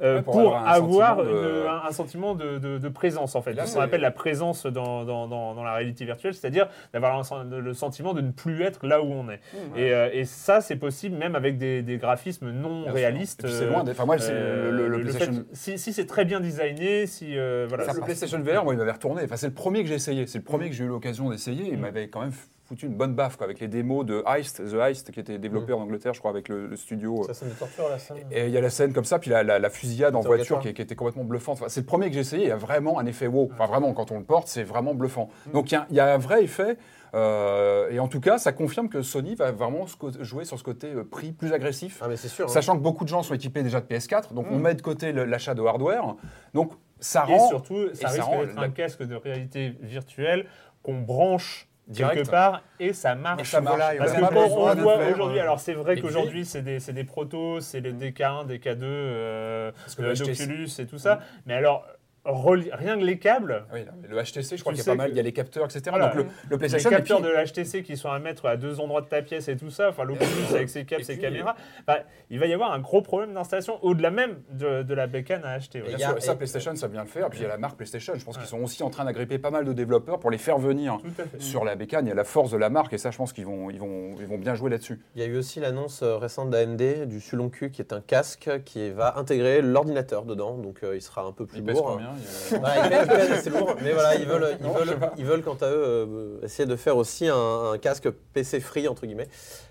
Euh, 0.00 0.16
Ouais, 0.16 0.22
pour 0.22 0.32
pour, 0.34 0.56
avoir 0.56 0.66
un 0.66 0.72
avoir 0.72 1.16
sentiment 1.16 1.24
de- 1.24 1.60
une- 1.62 1.66
un, 1.68 1.82
un 1.88 1.92
sentiment 1.92 2.34
de, 2.34 2.58
de- 2.58 2.78
de 2.78 2.88
présence, 2.88 3.34
en 3.36 3.42
fait. 3.42 3.52
Là, 3.52 3.66
ce 3.66 3.74
qu'on 3.74 3.80
appelle 3.82 4.00
la 4.00 4.10
présence 4.10 4.66
dans, 4.66 5.04
dans- 5.04 5.28
dans- 5.28 5.54
dans 5.54 5.62
la 5.64 5.74
réalité 5.74 6.04
virtuelle, 6.04 6.34
c'est-à-dire 6.34 6.68
d'avoir 6.92 7.22
le 7.50 7.74
sentiment 7.74 8.14
de 8.14 8.20
ne 8.20 8.30
plus 8.30 8.62
être 8.62 8.86
là 8.86 9.02
où 9.02 9.06
on 9.12 9.28
est. 9.30 9.40
Et, 9.76 9.92
euh, 9.92 10.08
et 10.12 10.24
ça, 10.24 10.60
c'est 10.60 10.76
possible 10.76 11.16
même 11.16 11.34
avec 11.36 11.58
des, 11.58 11.82
des 11.82 11.98
graphismes 11.98 12.50
non 12.50 12.82
Bien 12.84 12.92
réalistes. 12.92 13.46
C'est 13.46 13.64
euh, 13.64 13.70
loin. 13.70 13.84
des- 13.84 13.92
Enfin, 13.92 14.06
moi, 14.06 14.16
euh, 14.20 14.70
le, 14.70 14.76
le- 14.76 14.88
le 14.88 14.96
le 14.98 15.02
PlayStation. 15.04 15.32
fait- 15.34 15.44
si, 15.52 15.78
si 15.78 15.92
c'est 15.92 16.06
très 16.06 16.24
bien 16.24 16.40
designé, 16.40 17.06
si 17.06 17.36
euh, 17.36 17.66
voilà. 17.68 17.84
le 17.92 18.00
PlayStation 18.00 18.38
VR, 18.40 18.64
moi, 18.64 18.74
il 18.74 18.78
m'avait 18.78 18.92
retourné. 18.92 19.22
Enfin, 19.24 19.36
c'est 19.36 19.48
le 19.48 19.54
premier 19.54 19.82
que 19.82 19.88
j'ai 19.88 19.94
essayé. 19.96 20.26
C'est 20.26 20.38
le 20.38 20.44
premier 20.44 20.68
que 20.70 20.74
j'ai 20.74 20.84
eu 20.84 20.88
l'occasion 20.88 21.30
d'essayer. 21.30 21.68
Il 21.70 21.78
m'avait 21.78 22.08
quand 22.08 22.20
même 22.22 22.32
foutu 22.72 22.86
une 22.86 22.94
bonne 22.94 23.14
baffe 23.14 23.36
quoi, 23.36 23.44
avec 23.44 23.60
les 23.60 23.68
démos 23.68 24.06
de 24.06 24.22
Heist, 24.26 24.62
The 24.64 24.74
Heist, 24.74 25.10
qui 25.10 25.20
était 25.20 25.38
développé 25.38 25.72
Mm. 25.72 25.76
en 25.76 25.80
Angleterre, 25.82 26.14
je 26.14 26.20
crois, 26.20 26.30
avec 26.30 26.48
le, 26.48 26.66
le 26.66 26.76
studio. 26.76 27.22
Ça, 27.26 27.34
c'est 27.34 27.44
une 27.44 27.52
torture, 27.52 27.88
la 27.90 27.98
scène. 27.98 28.16
Et 28.30 28.46
il 28.46 28.50
y 28.50 28.56
a 28.56 28.60
la 28.62 28.70
scène 28.70 28.92
comme 28.94 29.04
ça, 29.04 29.18
puis 29.18 29.30
la, 29.30 29.42
la- 29.42 29.58
la 29.58 29.70
fusillade 29.70 30.16
en 30.16 30.20
voiture 30.20 30.58
qui, 30.60 30.72
qui 30.72 30.80
était 30.82 30.94
complètement 30.94 31.24
bluffante. 31.24 31.58
Enfin, 31.60 31.68
c'est 31.68 31.80
le 31.80 31.86
premier 31.86 32.08
que 32.08 32.14
j'ai 32.14 32.20
essayé, 32.20 32.44
il 32.44 32.48
y 32.48 32.52
a 32.52 32.56
vraiment 32.56 32.98
un 32.98 33.04
effet 33.06 33.26
wow. 33.26 33.50
Enfin, 33.52 33.66
vraiment, 33.66 33.92
quand 33.92 34.10
on 34.10 34.18
le 34.18 34.24
porte, 34.24 34.48
c'est 34.48 34.62
vraiment 34.64 34.94
bluffant. 34.94 35.28
Donc, 35.52 35.70
il 35.70 35.74
y 35.74 35.76
a, 35.76 35.86
il 35.90 35.96
y 35.96 36.00
a 36.00 36.12
un 36.14 36.18
vrai 36.18 36.42
effet. 36.44 36.78
euh, 37.14 37.90
et 37.90 37.98
en 38.00 38.08
tout 38.08 38.20
cas, 38.20 38.38
ça 38.38 38.52
confirme 38.52 38.88
que 38.88 39.02
Sony 39.02 39.34
va 39.34 39.52
vraiment 39.52 39.84
jouer 40.20 40.44
sur 40.46 40.58
ce 40.58 40.64
côté 40.64 40.92
euh, 40.94 41.04
prix 41.04 41.32
plus 41.32 41.52
agressif. 41.52 42.00
Ah, 42.02 42.08
mais 42.08 42.16
c'est 42.16 42.28
sûr. 42.28 42.46
hein. 42.46 42.48
Sachant 42.48 42.76
que 42.76 42.82
beaucoup 42.82 43.04
de 43.04 43.10
gens 43.10 43.22
sont 43.22 43.34
équipés 43.34 43.62
déjà 43.62 43.80
de 43.82 43.86
PS4, 43.86 44.32
donc 44.32 44.46
on 44.50 44.58
met 44.58 44.74
de 44.74 44.80
côté 44.82 45.12
l'achat 45.12 45.54
de 45.54 45.62
hardware. 45.62 46.16
Donc, 46.54 46.72
ça 47.00 47.26
Et 47.28 47.32
rend. 47.36 47.48
surtout, 47.48 47.88
ça 47.94 48.08
et 48.08 48.12
risque 48.20 48.30
d'être 48.30 48.58
un 48.58 48.70
casque 48.70 49.02
de 49.02 49.14
réalité 49.14 49.74
virtuelle 49.82 50.46
qu'on 50.82 51.00
branche 51.02 51.68
Direct. 51.88 52.14
quelque 52.14 52.30
part 52.30 52.62
et 52.78 52.92
ça 52.92 53.14
marche. 53.14 53.50
Ça 53.50 53.60
marche. 53.60 53.98
Parce 53.98 54.12
que 54.12 54.20
quand 54.20 54.36
on 54.36 54.74
voit 54.74 54.96
aujourd'hui, 55.10 55.38
euh, 55.38 55.42
alors 55.42 55.58
c'est 55.58 55.74
vrai 55.74 56.00
qu'aujourd'hui 56.00 56.44
c'est 56.44 56.62
des, 56.62 56.78
c'est 56.78 56.92
des 56.92 57.04
protos, 57.04 57.60
c'est 57.60 57.80
les 57.80 57.92
DK1, 57.92 58.46
DK2, 58.46 58.78
euh, 58.82 59.72
que 59.96 60.02
euh, 60.02 60.82
et 60.82 60.86
tout 60.86 60.98
ça. 60.98 61.20
Mais 61.46 61.54
alors, 61.54 61.84
reli- 62.24 62.70
rien 62.72 62.98
que 62.98 63.04
les 63.04 63.18
câbles, 63.18 63.64
Oui, 63.72 63.80
non, 63.84 63.92
mais 64.00 64.08
le 64.08 64.16
HTC, 64.22 64.56
je 64.56 64.60
crois 64.60 64.72
qu'il 64.72 64.82
y 64.82 64.88
a 64.88 64.92
pas 64.92 64.94
mal, 64.96 65.08
que- 65.08 65.12
il 65.14 65.16
y 65.16 65.20
a 65.20 65.22
les 65.22 65.32
capteurs, 65.32 65.64
etc. 65.64 65.82
Voilà. 65.90 66.06
Donc 66.08 66.14
le, 66.16 66.22
le 66.22 66.28
les 66.50 66.56
PlayStation, 66.58 66.90
capteurs 66.90 67.20
puis- 67.20 67.26
de 67.28 67.32
l'HTC 67.34 67.82
qui 67.82 67.96
sont 67.96 68.10
à 68.10 68.18
mettre 68.18 68.46
à 68.46 68.56
deux 68.56 68.78
endroits 68.80 69.00
de 69.00 69.06
ta 69.06 69.22
pièce 69.22 69.48
et 69.48 69.56
tout 69.56 69.70
ça, 69.70 69.88
enfin 69.88 70.04
l'Oculus 70.04 70.28
avec 70.54 70.68
ses 70.68 70.84
câbles, 70.84 71.04
ses 71.04 71.14
puis- 71.14 71.22
caméras, 71.22 71.56
bah, 71.86 72.00
il 72.30 72.38
va 72.38 72.46
y 72.46 72.52
avoir 72.52 72.72
un 72.72 72.78
gros 72.78 73.02
problème 73.02 73.32
d'installation 73.34 73.78
au-delà 73.84 74.10
même 74.10 74.36
de, 74.52 74.82
de 74.82 74.94
la 74.94 75.06
bécane 75.06 75.44
à 75.44 75.50
acheter. 75.50 75.82
ouais. 75.82 75.94
A- 75.94 75.98
sûr, 75.98 76.22
ça, 76.22 76.34
PlayStation, 76.36 76.74
ça 76.76 76.88
vient 76.88 77.02
le 77.02 77.08
faire. 77.08 77.28
Puis 77.30 77.40
il 77.40 77.42
y 77.42 77.46
a 77.46 77.48
la 77.48 77.58
marque 77.58 77.76
PlayStation. 77.76 78.12
Je 78.16 78.24
pense 78.24 78.38
qu'ils 78.38 78.46
sont 78.46 78.62
aussi 78.62 78.82
en 78.82 78.90
train 78.90 79.04
d'agripper 79.04 79.38
pas 79.38 79.50
mal 79.50 79.64
de 79.64 79.72
développeurs 79.72 80.20
pour 80.20 80.30
les 80.30 80.38
faire 80.38 80.58
venir 80.58 80.98
sur 81.38 81.64
la 81.64 81.74
bécane. 81.74 82.06
Il 82.06 82.10
y 82.10 82.12
a 82.12 82.16
la 82.16 82.24
force 82.24 82.50
de 82.50 82.56
la 82.56 82.70
marque 82.70 82.92
et 82.92 82.98
ça, 82.98 83.10
je 83.10 83.16
pense 83.18 83.32
qu'ils 83.32 83.46
vont, 83.46 83.70
ils 83.70 83.78
vont, 83.80 84.14
ils 84.20 84.26
vont 84.26 84.38
bien 84.38 84.54
jouer 84.54 84.70
là-dessus. 84.70 85.00
Il 85.16 85.20
y 85.22 85.24
a 85.24 85.26
eu 85.28 85.36
aussi 85.36 85.60
l'annonce 85.60 86.02
euh, 86.02 86.16
récente 86.16 86.50
d'AMD 86.50 87.06
du 87.06 87.20
Sulon 87.20 87.48
Q 87.50 87.70
qui 87.70 87.82
est 87.82 87.92
un 87.92 88.00
casque 88.00 88.50
qui 88.64 88.90
va 88.90 89.18
intégrer 89.18 89.60
l'ordinateur 89.62 90.24
dedans, 90.24 90.56
donc 90.56 90.80
euh, 90.84 90.94
il 90.96 91.02
sera 91.02 91.22
un 91.24 91.32
peu 91.32 91.46
plus 91.46 91.58
Il 91.58 91.64
pèse 91.64 91.76
lourd. 91.76 91.92
combien 91.92 92.11
Il 92.50 92.58
Voilà, 92.58 92.88
lourd, 93.50 93.76
mais 93.82 93.92
voilà, 93.92 94.14
ils 94.16 94.26
veulent, 94.26 94.56
ils 94.60 95.24
ils 95.26 95.42
quant 95.42 95.56
à 95.60 95.66
eux 95.66 95.82
euh, 95.84 96.40
essayer 96.42 96.66
de 96.66 96.76
faire 96.76 96.96
aussi 96.96 97.28
un, 97.28 97.72
un 97.74 97.78
casque 97.78 98.08
PC 98.32 98.60
free 98.60 98.88
entre 98.88 99.06
guillemets. 99.06 99.28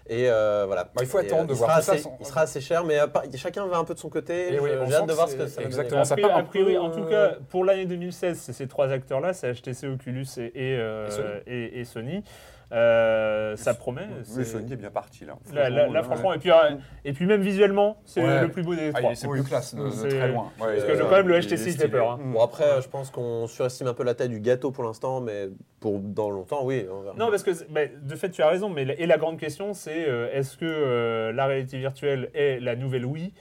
Et 0.10 0.30
euh, 0.30 0.64
voilà. 0.66 0.84
Bah, 0.86 1.02
il 1.02 1.08
faut 1.08 1.20
Et, 1.20 1.26
attendre 1.26 1.44
euh, 1.44 1.48
de 1.48 1.54
il 1.54 1.58
voir 1.58 1.82
sera 1.82 1.94
assez, 1.96 2.08
il 2.20 2.26
sera 2.26 2.42
assez 2.42 2.62
cher, 2.62 2.84
mais 2.84 3.00
euh, 3.00 3.08
chacun 3.36 3.66
va 3.68 3.78
un 3.78 3.84
peu 3.84 3.94
de 3.94 4.00
son 4.00 4.10
côté. 4.10 4.60
Oui, 4.62 4.70
J'ai 4.88 4.94
hâte 4.96 5.08
de 5.08 5.14
voir 5.14 5.28
ce 5.30 5.34
c'est- 5.34 5.38
que 5.40 5.48
ça 5.48 5.62
va 5.62 5.64
donner. 5.64 5.66
exactement. 5.68 6.02
A 6.02 6.06
ça 6.06 6.16
a 6.36 6.44
priori, 6.44 6.78
en 6.78 6.90
tout 6.92 7.04
euh, 7.04 7.30
cas, 7.32 7.38
pour 7.50 7.64
l'année 7.64 7.86
2016, 7.86 8.38
c'est 8.38 8.54
ces 8.54 8.68
trois 8.68 8.90
acteurs-là, 8.92 9.34
c'est 9.34 9.54
HTC, 9.54 9.88
Oculus 9.88 10.26
et, 10.38 10.42
et, 10.46 10.78
euh, 10.78 11.40
Et 11.48 11.86
Sony. 11.86 12.24
Euh, 12.72 13.56
ça 13.58 13.74
promet. 13.74 14.08
Oui, 14.38 14.46
Sony 14.46 14.74
est 14.74 14.78
bien 14.78 14.92
parti 14.92 15.26
là. 15.26 15.34
Là, 15.54 15.70
là- 15.70 15.88
là, 15.88 16.04
franchement, 16.04 16.34
et 16.34 16.38
puis, 16.40 16.52
euh, 16.52 16.56
et 17.04 17.12
puis 17.14 17.26
même 17.26 17.42
visuellement, 17.42 17.98
c'est 18.06 18.24
Ouais. 18.24 18.42
le 18.42 18.48
plus 18.50 18.64
beau 18.64 18.74
des 18.76 18.92
Ah, 18.94 19.00
trois. 19.00 19.16
c'est 19.16 19.28
plus 19.28 19.44
classe, 19.44 19.76
de, 19.76 19.90
très 19.90 20.30
loin. 20.30 20.44
Ouais, 20.60 20.68
Parce 20.76 20.84
que 20.86 20.92
euh, 20.92 20.98
le- 21.00 21.06
quand 21.06 21.12
même, 21.18 21.28
le 21.28 21.40
HTC, 21.42 21.72
il 21.72 21.78
fait 21.78 21.88
peur. 21.90 22.12
hein. 22.12 22.20
Bon 22.24 22.42
après, 22.42 22.64
euh, 22.64 22.82
je 22.82 22.88
pense 22.88 23.10
qu'on 23.12 23.46
surestime 23.48 23.88
un 23.88 23.94
peu 23.94 24.04
la 24.04 24.14
taille 24.14 24.30
du 24.30 24.40
gâteau 24.40 24.72
pour 24.72 24.84
l'instant, 24.86 25.20
mais 25.20 25.50
pour 25.82 26.00
dans 26.00 26.30
longtemps, 26.30 26.64
oui. 26.64 26.86
Non, 27.18 27.30
parce 27.30 27.44
que 27.44 27.52
bah, 27.70 27.82
de 28.02 28.16
fait, 28.16 28.30
tu 28.30 28.42
as 28.42 28.48
raison, 28.48 28.70
mais 28.70 28.86
la- 28.86 29.00
et 29.00 29.06
la 29.06 29.18
grande 29.18 29.38
question, 29.38 29.74
c'est 29.74 30.08
euh, 30.08 30.30
est-ce 30.32 30.56
que 30.58 30.66
euh, 30.66 31.34
la 31.34 31.46
réalité 31.48 31.78
virtuelle 31.78 32.30
est 32.34 32.60
la 32.62 32.76
nouvelle 32.76 33.06
Wii 33.06 33.34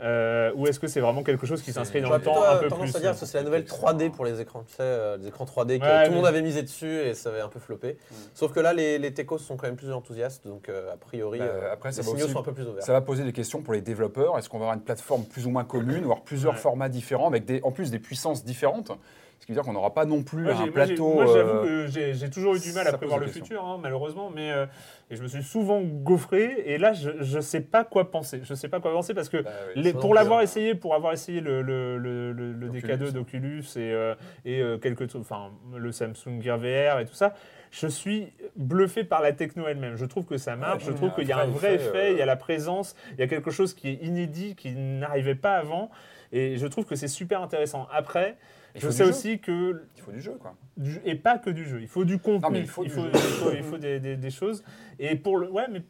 euh, 0.00 0.50
ou 0.56 0.66
est-ce 0.66 0.80
que 0.80 0.86
c'est 0.88 1.00
vraiment 1.00 1.22
quelque 1.22 1.46
chose 1.46 1.62
qui 1.62 1.72
s'inscrit 1.72 2.00
dans 2.00 2.10
le 2.10 2.20
temps 2.20 2.42
un 2.42 2.56
euh, 2.56 2.60
peu 2.60 2.68
tendance 2.68 2.90
plus 2.90 2.96
à 2.96 3.00
dire 3.00 3.18
que 3.18 3.24
c'est 3.26 3.38
la 3.38 3.44
nouvelle 3.44 3.64
3D 3.64 4.10
pour 4.10 4.24
les 4.24 4.40
écrans. 4.40 4.62
Tu 4.66 4.72
sais, 4.72 4.82
euh, 4.82 5.16
les 5.18 5.28
écrans 5.28 5.44
3D 5.44 5.78
que 5.78 5.84
Ouais, 5.84 6.04
tout 6.04 6.10
le 6.10 6.16
monde 6.16 6.26
avait 6.26 6.42
misé 6.42 6.62
dessus 6.62 6.86
et 7.00 7.14
ça 7.14 7.28
avait 7.28 7.40
un 7.40 7.48
peu 7.48 7.60
floppé. 7.60 7.98
Sauf 8.34 8.52
que 8.52 8.60
là, 8.60 8.72
les, 8.72 8.98
les 8.98 9.12
techos 9.14 9.38
sont 9.38 9.56
quand 9.56 9.66
même 9.66 9.76
plus 9.76 9.92
enthousiastes, 9.92 10.46
donc 10.46 10.68
euh, 10.68 10.92
a 10.92 10.96
priori, 10.96 11.38
Bah, 11.38 11.44
euh, 11.44 11.72
après, 11.72 11.92
ça 11.92 12.00
les 12.00 12.06
va 12.06 12.10
signaux 12.12 12.24
aussi- 12.24 12.32
sont 12.34 12.40
un 12.40 12.44
peu 12.44 12.52
plus 12.52 12.66
ouverts. 12.66 12.82
Ça 12.82 12.92
va 12.92 13.00
poser 13.00 13.24
des 13.24 13.32
questions 13.32 13.62
pour 13.62 13.74
les 13.74 13.80
développeurs. 13.82 14.38
Est-ce 14.38 14.48
qu'on 14.48 14.58
va 14.58 14.64
avoir 14.64 14.76
une 14.76 14.84
plateforme 14.84 15.24
plus 15.24 15.46
ou 15.46 15.50
moins 15.50 15.64
commune, 15.64 16.04
voire 16.04 16.22
plusieurs 16.22 16.54
Ouais. 16.54 16.58
formats 16.58 16.88
différents, 16.88 17.26
avec 17.28 17.44
des, 17.44 17.60
en 17.62 17.70
plus 17.70 17.90
des 17.90 17.98
puissances 17.98 18.44
différentes? 18.44 18.92
Ce 19.42 19.46
qui 19.46 19.50
veut 19.50 19.56
dire 19.56 19.64
qu'on 19.64 19.72
n'aura 19.72 19.92
pas 19.92 20.04
non 20.04 20.22
plus 20.22 20.48
un 20.48 20.68
plateau. 20.68 21.14
Moi, 21.14 21.26
j'avoue 21.26 21.66
euh, 21.66 21.86
que 21.86 22.12
j'ai 22.12 22.30
toujours 22.30 22.54
eu 22.54 22.60
du 22.60 22.72
mal 22.72 22.86
à 22.86 22.92
prévoir 22.92 23.18
le 23.18 23.26
futur, 23.26 23.64
hein, 23.64 23.76
malheureusement, 23.82 24.30
mais 24.32 24.52
euh, 24.52 24.66
et 25.10 25.16
je 25.16 25.22
me 25.24 25.26
suis 25.26 25.42
souvent 25.42 25.80
gaufré. 25.82 26.62
Et 26.66 26.78
là, 26.78 26.92
je 26.92 27.10
ne 27.10 27.40
sais 27.40 27.60
pas 27.60 27.82
quoi 27.82 28.12
penser. 28.12 28.40
Je 28.44 28.54
sais 28.54 28.68
pas 28.68 28.78
quoi 28.78 28.92
penser 28.92 29.14
parce 29.14 29.28
que 29.28 29.38
bah, 29.38 29.50
les- 29.74 29.94
pour 29.94 30.14
l'avoir 30.14 30.42
essayé, 30.42 30.76
pour 30.76 30.94
avoir 30.94 31.12
essayé 31.12 31.40
le, 31.40 31.60
le, 31.60 31.98
le, 31.98 32.30
le- 32.32 32.52
le 32.52 32.66
L'Oculus. 32.68 32.94
DK2 32.94 33.10
d'Oculus 33.10 33.64
et, 33.74 33.78
euh, 33.92 34.14
et 34.44 34.60
euh, 34.62 34.78
quelques 34.78 35.12
enfin 35.16 35.50
le 35.74 35.90
Samsung 35.90 36.40
Gear 36.40 36.58
VR 36.58 37.00
et 37.00 37.04
tout 37.04 37.14
ça, 37.14 37.34
je 37.72 37.88
suis 37.88 38.32
bluffé 38.54 39.02
par 39.02 39.22
la 39.22 39.32
techno 39.32 39.66
elle-même. 39.66 39.96
Je 39.96 40.04
trouve 40.04 40.24
que 40.24 40.36
ça 40.38 40.54
marche. 40.54 40.84
Ouais, 40.84 40.92
je 40.92 40.96
trouve 40.96 41.12
qu'il 41.14 41.26
y 41.26 41.32
a 41.32 41.38
un 41.40 41.46
vrai 41.46 41.74
effet, 41.74 41.86
effet. 41.88 41.98
euh, 41.98 42.10
Il 42.12 42.18
y 42.18 42.22
a 42.22 42.26
la 42.26 42.36
présence. 42.36 42.94
Il 43.14 43.18
y 43.18 43.22
a 43.24 43.26
quelque 43.26 43.50
chose 43.50 43.74
qui 43.74 43.88
est 43.88 43.94
inédit, 44.02 44.54
qui 44.54 44.70
n'arrivait 44.70 45.34
pas 45.34 45.54
avant. 45.56 45.90
Et 46.30 46.58
je 46.58 46.66
trouve 46.68 46.84
que 46.84 46.94
c'est 46.94 47.08
super 47.08 47.42
intéressant. 47.42 47.88
Après, 47.92 48.36
je 48.74 48.90
sais 48.90 49.04
aussi 49.04 49.38
que 49.38 49.82
Il 49.96 50.02
faut 50.02 50.12
du 50.12 50.20
jeu, 50.20 50.32
quoi. 50.40 50.54
du- 50.76 51.00
et 51.04 51.14
pas 51.14 51.38
que 51.38 51.50
du 51.50 51.64
jeu. 51.64 51.80
Il 51.80 51.88
faut 51.88 52.04
du 52.04 52.18
contenu. 52.18 52.48
mais 52.52 52.60
il 52.60 52.66
faut 52.66 52.84
du 52.84 52.90
jeu. 52.90 53.02
il 53.12 53.18
faut, 53.20 53.50
il 53.52 53.62
faut 53.62 53.78
des, 53.78 54.00
des- 54.00 54.16
des 54.16 54.30
choses. 54.30 54.64
Et 54.98 55.14
pour 55.16 55.36
le, 55.38 55.50
ouais, 55.50 55.66
mais 55.70 55.82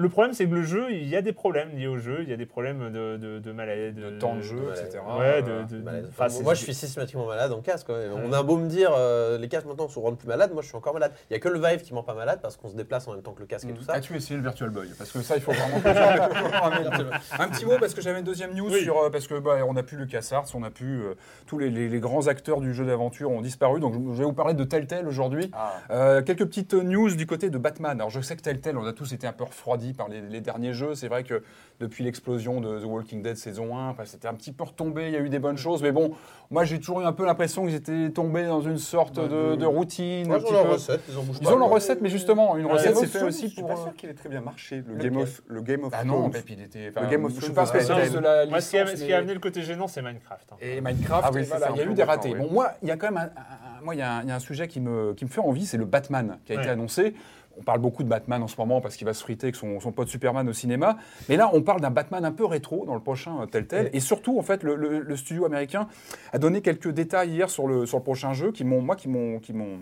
le 0.00 0.08
problème 0.08 0.32
c'est 0.32 0.46
que 0.48 0.54
le 0.54 0.62
jeu, 0.62 0.86
il 0.92 1.08
y 1.08 1.16
a 1.16 1.22
des 1.22 1.32
problèmes 1.32 1.70
liés 1.76 1.88
au 1.88 1.98
jeu. 1.98 2.18
Il 2.22 2.28
y 2.28 2.32
a 2.32 2.36
des 2.36 2.46
problèmes 2.46 2.90
de, 2.92 3.16
de, 3.16 3.38
de 3.40 3.52
maladie, 3.52 4.00
De 4.00 4.10
temps 4.18 4.36
de 4.36 4.40
jeu, 4.42 4.70
etc. 4.72 5.00
Ouais, 5.18 5.42
Euh, 5.46 5.64
de, 5.64 5.82
enfin, 6.08 6.28
moi, 6.42 6.54
je 6.54 6.62
suis 6.62 6.72
systématiquement 6.74 7.26
malade 7.26 7.52
en 7.52 7.60
casque. 7.60 7.88
ouais. 7.88 8.06
On 8.24 8.32
a 8.32 8.42
beau 8.42 8.56
me 8.56 8.68
dire, 8.68 8.90
euh, 8.96 9.36
les 9.38 9.48
casques 9.48 9.66
maintenant 9.66 9.88
se 9.88 9.98
rendent 9.98 10.16
plus 10.18 10.28
malades, 10.28 10.52
moi 10.52 10.62
je 10.62 10.68
suis 10.68 10.76
encore 10.76 10.94
malade. 10.94 11.12
Il 11.28 11.32
n'y 11.32 11.36
a 11.36 11.40
que 11.40 11.48
le 11.48 11.58
Vive 11.58 11.82
qui 11.82 11.92
rend 11.92 12.02
pas 12.02 12.14
malade 12.14 12.38
parce 12.40 12.56
qu'on 12.56 12.68
se 12.68 12.76
déplace 12.76 13.06
en 13.08 13.12
même 13.12 13.22
temps 13.22 13.32
que 13.32 13.40
le 13.40 13.46
casque 13.46 13.68
et 13.68 13.72
tout 13.74 13.82
ça. 13.82 13.92
As-tu 13.94 14.14
essayé 14.14 14.36
le 14.36 14.42
Virtual 14.42 14.70
Boy? 14.70 14.88
Parce 14.96 15.10
que 15.12 15.20
ça, 15.20 15.34
il 15.36 15.42
faut 15.42 15.52
vraiment. 15.52 15.78
un 17.38 17.48
petit 17.48 17.64
mot 17.66 17.76
parce 17.80 17.94
que 17.94 18.00
j'avais 18.00 18.18
une 18.20 18.24
deuxième 18.24 18.54
news 18.54 18.70
Oui. 18.70 18.82
sur 18.82 18.98
euh, 18.98 19.10
parce 19.10 19.26
que 19.26 19.38
bah, 19.38 19.56
on 19.66 19.76
a 19.76 19.82
pu 19.82 19.96
LucasArts, 19.96 20.46
on 20.54 20.62
a 20.62 20.70
pu 20.70 20.84
euh, 20.84 21.14
tous 21.46 21.58
les, 21.58 21.70
les- 21.70 21.88
les 21.88 22.00
grands 22.00 22.26
acteurs 22.28 22.60
du 22.60 22.74
jeu 22.74 22.84
d'aventure 22.86 23.30
ont 23.30 23.40
disparu. 23.40 23.80
Donc 23.80 23.94
je 23.94 23.98
je 24.18 24.18
vais 24.18 24.24
vous 24.24 24.32
parler 24.32 24.54
de 24.54 24.64
Telltale 24.64 25.06
aujourd'hui. 25.08 25.50
Ah. 25.52 25.74
Euh, 25.90 26.22
quelques 26.22 26.44
petites 26.46 26.74
news 26.74 27.14
du 27.14 27.26
côté 27.26 27.50
de 27.50 27.58
Batman. 27.58 27.98
Alors 27.98 28.10
je 28.10 28.20
sais 28.20 28.36
que 28.36 28.42
Telltale, 28.42 28.76
on 28.78 28.84
a 28.86 28.92
tous 28.92 29.12
été 29.12 29.26
un 29.26 29.32
peu 29.32 29.44
refroidis 29.44 29.87
par 29.92 30.08
les, 30.08 30.20
les 30.20 30.40
derniers 30.40 30.72
jeux. 30.72 30.94
C'est 30.94 31.08
vrai 31.08 31.24
que 31.24 31.42
depuis 31.80 32.02
l'explosion 32.04 32.60
de 32.60 32.80
The 32.80 32.84
Walking 32.84 33.22
Dead 33.22 33.36
saison 33.36 33.76
1, 33.76 33.90
enfin, 33.90 34.04
c'était 34.04 34.28
un 34.28 34.34
petit 34.34 34.52
peu 34.52 34.64
retombé. 34.64 35.06
Il 35.08 35.12
y 35.12 35.16
a 35.16 35.20
eu 35.20 35.28
des 35.28 35.38
bonnes 35.38 35.56
choses, 35.58 35.82
mais 35.82 35.92
bon, 35.92 36.12
moi 36.50 36.64
j'ai 36.64 36.78
toujours 36.78 37.00
eu 37.00 37.04
un 37.04 37.12
peu 37.12 37.24
l'impression 37.24 37.64
qu'ils 37.66 37.74
étaient 37.74 38.10
tombés 38.10 38.44
dans 38.46 38.60
une 38.60 38.78
sorte 38.78 39.16
de, 39.20 39.54
de 39.56 39.66
routine. 39.66 40.26
Ils 40.26 40.32
petit 40.32 40.46
ont 40.46 40.52
leur 40.52 40.64
peu. 40.64 40.72
recette, 40.72 41.00
ils 41.08 41.16
en 41.18 41.22
bougent 41.22 41.38
Ils 41.40 41.46
pas. 41.46 41.52
ont 41.54 41.58
leur 41.58 41.68
recette, 41.68 42.00
mais 42.00 42.08
justement, 42.08 42.56
une 42.56 42.66
Ouais, 42.66 42.72
recette 42.72 42.86
Game 42.94 42.94
c'est 42.96 43.04
of 43.04 43.10
fait 43.12 43.18
Thrones, 43.18 43.28
aussi 43.28 43.42
Je 43.48 43.52
suis 43.52 43.60
pour. 43.60 43.68
pas 43.70 43.76
sûr 43.76 43.94
qu'il 43.94 44.08
ait 44.10 44.14
très 44.14 44.28
bien 44.28 44.40
marché, 44.40 44.82
le 44.86 44.94
Game 44.96 45.16
of, 45.16 45.42
le 45.46 45.62
Game 45.62 45.84
of 45.84 45.92
Ah 45.96 46.04
non, 46.04 46.14
Thrones. 46.18 46.30
mais 46.34 46.40
puis 46.42 46.54
il 46.58 46.62
était. 46.62 46.90
Le 47.00 47.06
Game 47.08 47.24
of 47.24 47.30
je 47.30 47.36
suis 47.36 47.52
Thrones, 47.52 47.54
pas 47.54 47.66
spécialiste 47.66 48.14
de 48.14 48.18
la 48.18 48.46
Moi, 48.46 48.60
ce 48.60 48.70
qui, 48.70 48.78
a, 48.78 48.84
licence, 48.84 49.00
ce 49.00 49.04
qui 49.04 49.12
a 49.12 49.18
amené 49.18 49.34
le 49.34 49.40
côté 49.40 49.62
gênant, 49.62 49.86
c'est 49.88 50.02
Minecraft. 50.02 50.52
hein. 50.52 50.56
Et 50.60 50.80
Minecraft, 50.80 51.24
Ah 51.26 51.30
oui, 51.32 51.40
et 51.40 51.44
c'est 51.44 51.50
voilà, 51.50 51.66
ça, 51.66 51.72
il 51.74 51.78
y 51.78 51.80
a 51.82 51.84
eu 51.90 51.94
des 51.94 52.02
ratés. 52.02 52.34
Bon, 52.34 52.50
moi, 52.50 52.72
il 52.82 52.88
y 52.88 52.90
a 52.90 52.96
quand 52.96 53.10
même 53.10 53.30
un, 53.36 53.84
moi, 53.84 53.94
il 53.94 53.98
y, 53.98 54.02
a 54.02 54.38
sujet 54.40 54.66
qui 54.68 54.80
me, 54.80 55.14
qui 55.14 55.24
me 55.24 55.30
fait 55.30 55.40
envie, 55.40 55.66
c'est 55.66 55.76
le 55.76 55.84
Batman 55.84 56.38
qui 56.44 56.52
a 56.52 56.56
été 56.56 56.68
annoncé. 56.68 57.14
On 57.58 57.62
parle 57.62 57.80
beaucoup 57.80 58.04
de 58.04 58.08
Batman 58.08 58.42
en 58.42 58.46
ce 58.46 58.56
moment 58.56 58.80
parce 58.80 58.96
qu'il 58.96 59.04
va 59.04 59.12
se 59.14 59.22
friter 59.22 59.46
avec 59.46 59.56
son, 59.56 59.80
son 59.80 59.90
pote 59.92 60.08
Superman 60.08 60.48
au 60.48 60.52
cinéma. 60.52 60.96
Mais 61.28 61.36
là, 61.36 61.50
on 61.52 61.60
parle 61.62 61.80
d'un 61.80 61.90
Batman 61.90 62.24
un 62.24 62.32
peu 62.32 62.44
rétro 62.44 62.84
dans 62.86 62.94
le 62.94 63.00
prochain 63.00 63.42
euh, 63.42 63.46
Telltale. 63.46 63.90
Et 63.92 64.00
surtout, 64.00 64.38
en 64.38 64.42
fait, 64.42 64.62
le, 64.62 64.76
le- 64.76 65.00
le 65.00 65.16
studio 65.16 65.44
américain 65.44 65.88
a 66.32 66.38
donné 66.38 66.60
quelques 66.62 66.88
détails 66.90 67.30
hier 67.30 67.50
sur 67.50 67.66
le, 67.66 67.84
sur 67.86 67.98
le 67.98 68.04
prochain 68.04 68.32
jeu 68.32 68.52
qui 68.52 68.64
m'ont, 68.64 68.80
moi, 68.80 68.94
qui 68.96 69.08
m'ont, 69.08 69.38
qui 69.40 69.52
m'ont, 69.52 69.78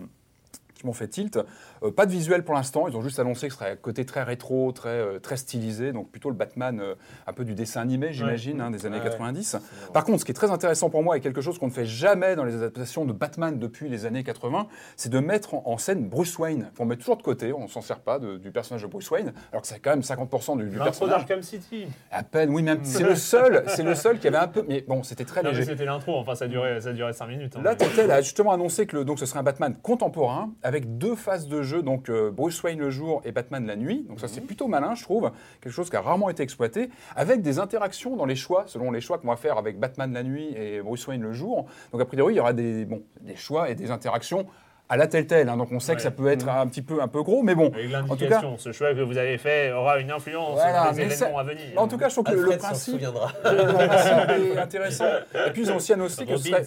qui 0.76 0.86
m'ont 0.86 0.92
fait 0.92 1.08
tilt. 1.08 1.38
Euh, 1.82 1.90
pas 1.90 2.06
de 2.06 2.10
visuel 2.12 2.44
pour 2.44 2.54
l'instant. 2.54 2.86
Ils 2.88 2.96
ont 2.96 3.02
juste 3.02 3.18
annoncé 3.18 3.48
que 3.48 3.52
ce 3.54 3.58
serait 3.58 3.72
un 3.72 3.76
côté 3.76 4.04
très 4.04 4.22
rétro, 4.22 4.70
très, 4.72 4.88
euh, 4.90 5.18
très 5.18 5.36
stylisé. 5.36 5.92
Donc 5.92 6.10
plutôt 6.10 6.28
le 6.30 6.36
Batman 6.36 6.78
euh, 6.80 6.94
un 7.26 7.32
peu 7.32 7.44
du 7.44 7.54
dessin 7.54 7.80
animé, 7.80 8.12
j'imagine, 8.12 8.60
hein, 8.60 8.70
des 8.70 8.86
années 8.86 8.98
Ouais. 8.98 9.02
90. 9.04 9.56
Par 9.92 10.04
contre, 10.04 10.20
ce 10.20 10.24
qui 10.24 10.30
est 10.32 10.34
très 10.34 10.50
intéressant 10.50 10.90
pour 10.90 11.02
moi 11.02 11.16
et 11.16 11.20
quelque 11.20 11.40
chose 11.40 11.58
qu'on 11.58 11.66
ne 11.66 11.72
fait 11.72 11.84
jamais 11.86 12.36
dans 12.36 12.44
les 12.44 12.54
adaptations 12.54 13.04
de 13.04 13.12
Batman 13.12 13.58
depuis 13.58 13.88
les 13.88 14.06
années 14.06 14.22
80, 14.24 14.66
c'est 14.96 15.08
de 15.10 15.18
mettre 15.18 15.54
en, 15.54 15.62
en 15.66 15.78
scène 15.78 16.08
Bruce 16.08 16.38
Wayne. 16.38 16.70
On 16.78 16.84
met 16.84 16.96
toujours 16.96 17.16
de 17.16 17.22
côté, 17.22 17.52
on 17.52 17.68
s'en 17.68 17.80
sert 17.80 18.00
pas 18.00 18.18
de- 18.18 18.36
du 18.36 18.50
personnage 18.50 18.82
de 18.82 18.86
Bruce 18.88 19.10
Wayne, 19.10 19.32
alors 19.52 19.62
que 19.62 19.68
c'est 19.68 19.78
quand 19.80 19.90
même 19.90 20.00
50% 20.00 20.56
du, 20.58 20.64
du 20.64 20.70
L'intro 20.70 20.84
personnage. 20.84 21.16
d'Arkham 21.18 21.42
City. 21.42 21.86
À 22.10 22.22
peine, 22.22 22.50
oui, 22.50 22.62
même. 22.62 22.80
C'est 22.84 23.02
le 23.08 23.16
seul, 23.16 23.64
c'est 23.68 23.82
le 23.82 23.94
seul 23.94 24.18
qui 24.18 24.28
avait 24.28 24.36
un 24.36 24.48
peu. 24.48 24.64
Mais 24.68 24.84
bon, 24.86 25.02
c'était 25.02 25.24
très 25.24 25.42
Non, 25.42 25.50
léger. 25.50 25.64
C'était 25.64 25.84
l'intro. 25.84 26.16
Enfin, 26.18 26.34
ça 26.34 26.46
durait, 26.48 26.80
ça 26.80 26.92
durait 26.92 27.12
5 27.12 27.26
minutes. 27.26 27.54
hein, 27.56 27.62
Là, 27.62 27.70
mais- 27.72 27.76
Telltale 27.76 28.10
a 28.10 28.20
justement 28.20 28.52
annoncé 28.52 28.86
que 28.86 28.96
le- 28.96 29.04
donc, 29.04 29.18
ce 29.18 29.26
serait 29.26 29.38
un 29.40 29.42
Batman 29.42 29.74
contemporain 29.82 30.50
avec 30.66 30.98
deux 30.98 31.14
phases 31.14 31.46
de 31.46 31.62
jeu, 31.62 31.80
donc 31.80 32.08
euh, 32.08 32.32
Bruce 32.32 32.60
Wayne 32.64 32.80
le 32.80 32.90
jour 32.90 33.22
et 33.24 33.30
Batman 33.30 33.64
la 33.64 33.76
nuit. 33.76 34.04
Donc 34.08 34.18
ça, 34.18 34.26
c'est 34.26 34.40
plutôt 34.40 34.66
malin, 34.66 34.96
je 34.96 35.04
trouve. 35.04 35.30
Quelque 35.60 35.72
chose 35.72 35.88
qui 35.88 35.94
a 35.94 36.00
rarement 36.00 36.28
été 36.28 36.42
exploité, 36.42 36.90
avec 37.14 37.40
des 37.40 37.60
interactions 37.60 38.16
dans 38.16 38.26
les 38.26 38.34
choix, 38.34 38.64
selon 38.66 38.90
les 38.90 39.00
choix 39.00 39.18
qu'on 39.18 39.28
va 39.28 39.36
faire 39.36 39.58
avec 39.58 39.78
Batman 39.78 40.12
la 40.12 40.24
nuit 40.24 40.52
et 40.56 40.82
Bruce 40.82 41.06
Wayne 41.06 41.22
le 41.22 41.32
jour. 41.32 41.66
Donc 41.92 42.00
a 42.00 42.04
priori, 42.04 42.34
il 42.34 42.38
y 42.38 42.40
aura 42.40 42.52
des, 42.52 42.84
bon, 42.84 43.04
des 43.20 43.36
choix 43.36 43.70
et 43.70 43.76
des 43.76 43.92
interactions 43.92 44.44
à 44.88 44.96
la 44.96 45.06
Telltale. 45.06 45.48
hein. 45.48 45.56
Donc 45.56 45.68
on 45.72 45.80
sait 45.80 45.94
que 45.96 46.00
ça 46.02 46.10
peut 46.10 46.28
être 46.28 46.48
un 46.48 46.66
petit 46.68 46.82
peu, 46.82 47.02
un 47.02 47.08
peu 47.08 47.22
gros, 47.22 47.42
mais 47.42 47.54
bon. 47.54 47.72
Avec 47.74 47.92
En 47.94 48.00
tout 48.02 48.16
cas, 48.16 48.24
l'indication, 48.40 48.58
ce 48.58 48.72
choix 48.72 48.94
que 48.94 49.00
vous 49.00 49.16
avez 49.18 49.36
fait 49.38 49.72
aura 49.72 49.98
une 49.98 50.10
influence 50.10 50.54
Voilà, 50.54 50.84
sur 50.84 50.92
les 50.92 51.00
événements 51.02 51.34
ça- 51.34 51.40
à 51.40 51.42
venir. 51.44 51.64
en 51.76 51.88
tout 51.88 51.98
cas, 51.98 52.08
je 52.08 52.14
trouve 52.14 52.24
que 52.24 52.30
Alfred 52.32 52.52
le 52.52 52.58
principe 52.58 53.02
est 53.44 54.58
intéressant. 54.58 55.04
Et 55.46 55.50
puis 55.52 55.62
ils 55.62 55.72
ont 55.72 55.76
aussi 55.76 55.92
annoncé 55.92 56.24
que 56.24 56.36
ce 56.36 56.48
serait 56.48 56.64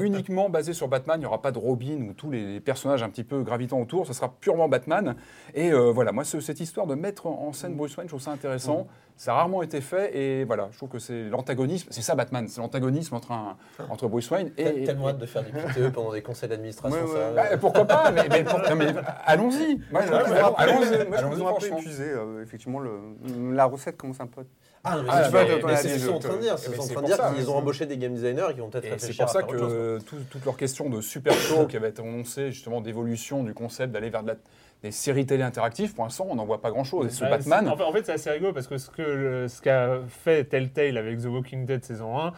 uniquement 0.00 0.48
basé 0.48 0.72
sur 0.72 0.88
Batman. 0.88 1.16
Il 1.18 1.20
n'y 1.20 1.26
aura 1.26 1.42
pas 1.42 1.52
de 1.52 1.58
Robin 1.58 2.06
ou 2.08 2.12
tous 2.12 2.30
les 2.30 2.60
personnages 2.60 3.02
un 3.02 3.10
petit 3.10 3.24
peu 3.24 3.42
gravitant 3.42 3.80
autour. 3.80 4.06
Ce 4.06 4.12
sera 4.12 4.32
purement 4.40 4.68
Batman. 4.68 5.16
Et 5.54 5.72
euh, 5.72 5.90
voilà, 5.90 6.12
moi, 6.12 6.24
ce- 6.24 6.40
cette 6.40 6.60
histoire 6.60 6.86
de 6.86 6.94
mettre 6.94 7.26
en 7.26 7.52
scène 7.52 7.74
Bruce 7.74 7.96
Wayne, 7.96 8.08
je 8.08 8.12
trouve 8.12 8.22
ça 8.22 8.30
intéressant. 8.30 8.86
Ça 9.18 9.32
a 9.32 9.34
rarement 9.34 9.62
été 9.62 9.80
fait. 9.80 10.16
Et 10.16 10.44
voilà, 10.44 10.68
je 10.72 10.76
trouve 10.76 10.88
que 10.88 10.98
c'est 11.00 11.24
l'antagonisme. 11.24 11.88
C'est 11.90 12.02
ça, 12.02 12.14
Batman. 12.14 12.46
C'est 12.48 12.60
l'antagonisme 12.60 13.14
entre, 13.16 13.32
un- 13.32 13.56
entre 13.90 14.06
Bruce 14.06 14.30
Wayne 14.30 14.52
T'as 14.56 14.62
et. 14.72 14.84
tellement 14.84 15.08
hâte 15.08 15.18
de 15.18 15.26
faire 15.26 15.42
du 15.42 15.50
PTE 15.50 15.90
pendant 15.92 16.12
des 16.12 16.22
conseils 16.22 16.48
d'administration. 16.48 16.96
Ouais, 17.04 17.12
ouais. 17.12 17.18
ça. 17.18 17.32
Bah, 17.50 17.56
pourquoi 17.60 17.84
pas 17.84 18.10
Mais, 18.12 18.28
mais 18.30 18.44
pour- 18.44 18.60
non, 18.60 18.76
mais 18.76 18.86
allons-y. 19.26 19.80
Allons-y. 19.92 21.14
Allons-y, 21.14 21.44
un 21.44 21.52
peu 21.58 21.66
épuisé. 21.66 22.04
euh, 22.04 22.42
effectivement, 22.42 22.78
le- 22.80 23.54
la 23.54 23.64
recette 23.64 23.96
commence 23.96 24.20
un 24.20 24.26
peu. 24.26 24.42
Ah, 24.84 24.96
non, 24.96 25.02
mais 25.02 25.08
Ah, 25.10 25.24
c'est 25.24 25.32
mais- 25.32 25.62
mais 25.66 25.76
c'est 25.76 25.98
ce 25.98 26.06
sont 26.06 26.14
en 26.14 26.18
train 26.20 26.36
de 26.36 26.40
dire. 26.40 26.54
mais 26.54 26.60
Ils 26.70 26.76
sont 26.76 26.80
en 26.80 26.84
c'est 26.84 26.92
train 26.92 27.02
de 27.02 27.06
dire 27.06 27.16
qu'ils 27.34 27.42
c'est- 27.44 27.48
ont 27.50 27.56
embauché 27.56 27.86
des 27.86 27.98
game 27.98 28.14
designers 28.14 28.46
qui 28.54 28.60
vont 28.60 28.70
peut-être 28.70 29.00
c'est 29.00 29.16
pour 29.16 29.28
ça 29.28 29.42
que 29.42 29.98
tout- 29.98 30.16
toute 30.30 30.44
leur 30.44 30.56
question 30.56 30.88
de 30.88 31.00
super 31.00 31.32
show 31.34 31.66
qui 31.66 31.76
avait 31.76 31.88
été 31.90 32.00
annoncée, 32.00 32.52
justement 32.52 32.80
d'évolution 32.80 33.42
du 33.42 33.52
concept, 33.54 33.92
d'aller 33.92 34.08
vers 34.10 34.22
de 34.22 34.28
la- 34.28 34.36
des 34.82 34.90
séries 34.92 35.26
télé 35.26 35.42
interactives, 35.42 35.94
pour 35.94 36.04
l'instant, 36.04 36.26
on 36.30 36.36
n'en 36.36 36.44
voit 36.46 36.60
pas 36.60 36.70
grand-chose. 36.70 37.06
Et 37.06 37.10
ce 37.10 37.24
Ouais, 37.24 37.30
Batman, 37.30 37.68
En 37.68 37.92
fait, 37.92 38.04
c'est 38.06 38.12
assez 38.12 38.30
rigolo 38.30 38.52
parce 38.52 38.66
que 38.68 38.78
ce 38.78 38.90
que 38.90 39.02
le- 39.02 39.48
ce 39.48 39.60
qu'a 39.60 39.98
fait 40.08 40.44
Telltale 40.44 40.96
avec 40.96 41.20
The 41.20 41.26
Walking 41.26 41.64
Dead 41.66 41.84
saison 41.84 42.16
1, 42.18 42.32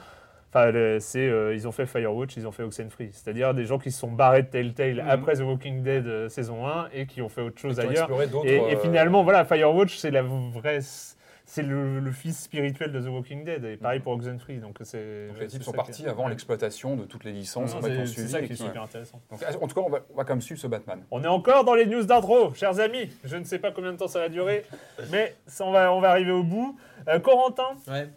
enfin, 0.48 0.72
c'est 1.00 1.28
euh, 1.28 1.54
ils 1.54 1.68
ont 1.68 1.72
fait 1.72 1.84
Firewatch, 1.86 2.36
ils 2.38 2.46
ont 2.48 2.52
fait 2.52 2.62
Oxenfree, 2.62 3.10
c'est-à-dire 3.12 3.52
des 3.52 3.66
gens 3.66 3.78
qui 3.78 3.90
se 3.92 4.00
sont 4.00 4.10
barrés 4.10 4.42
de 4.42 4.48
Telltale 4.48 5.02
Mhm. 5.02 5.08
après 5.10 5.34
The 5.34 5.40
Walking 5.42 5.82
Dead 5.82 6.06
euh, 6.06 6.28
saison 6.30 6.66
1 6.66 6.88
et 6.94 7.06
qui 7.06 7.20
ont 7.20 7.28
fait 7.28 7.42
autre 7.42 7.58
chose 7.60 7.78
ont 7.78 7.82
ailleurs. 7.82 8.08
Et, 8.44 8.54
et 8.56 8.60
euh, 8.74 8.76
finalement, 8.78 9.22
voilà, 9.22 9.44
Firewatch, 9.44 9.96
c'est 9.98 10.10
la 10.10 10.22
vraie, 10.22 10.80
c'est 11.52 11.62
le, 11.62 11.98
le 11.98 12.12
fils 12.12 12.38
spirituel 12.44 12.92
de 12.92 13.00
The 13.00 13.08
Walking 13.08 13.44
Dead 13.44 13.64
et 13.64 13.76
pareil 13.76 13.98
pour 13.98 14.12
Oxenfree. 14.12 14.58
Donc 14.58 14.76
c'est. 14.82 15.26
Donc 15.28 15.36
les 15.40 15.48
c'est 15.48 15.48
types 15.48 15.62
sont 15.64 15.72
partis 15.72 16.06
avant 16.06 16.24
Ouais. 16.24 16.30
l'exploitation 16.30 16.94
de 16.94 17.04
toutes 17.04 17.24
les 17.24 17.32
licences 17.32 17.72
Non, 17.74 17.80
en 17.80 18.06
C'est 18.06 18.28
ça 18.28 18.40
qui 18.40 18.52
est 18.52 18.56
super 18.56 18.82
intéressant. 18.82 19.20
Donc, 19.30 19.40
en 19.60 19.66
tout 19.66 19.74
cas, 19.74 19.80
on 19.84 19.90
va, 19.90 19.98
on 20.12 20.16
va 20.16 20.24
quand 20.24 20.34
même 20.34 20.40
suivre 20.40 20.60
ce 20.60 20.68
Batman. 20.68 21.02
On 21.10 21.24
est 21.24 21.26
encore 21.26 21.64
dans 21.64 21.74
les 21.74 21.86
news 21.86 22.04
d'intro, 22.04 22.54
chers 22.54 22.78
amis. 22.78 23.10
Je 23.24 23.36
ne 23.36 23.42
sais 23.44 23.58
pas 23.58 23.72
combien 23.72 23.92
de 23.92 23.96
temps 23.98 24.06
ça 24.06 24.20
va 24.20 24.28
durer, 24.28 24.64
mais 25.10 25.34
ça, 25.46 25.64
on, 25.64 25.72
va, 25.72 25.92
on 25.92 26.00
va 26.00 26.10
arriver 26.10 26.30
au 26.30 26.44
bout. 26.44 26.78
Euh, 27.08 27.18
Corentin, 27.18 27.74
Ouais. 27.88 28.08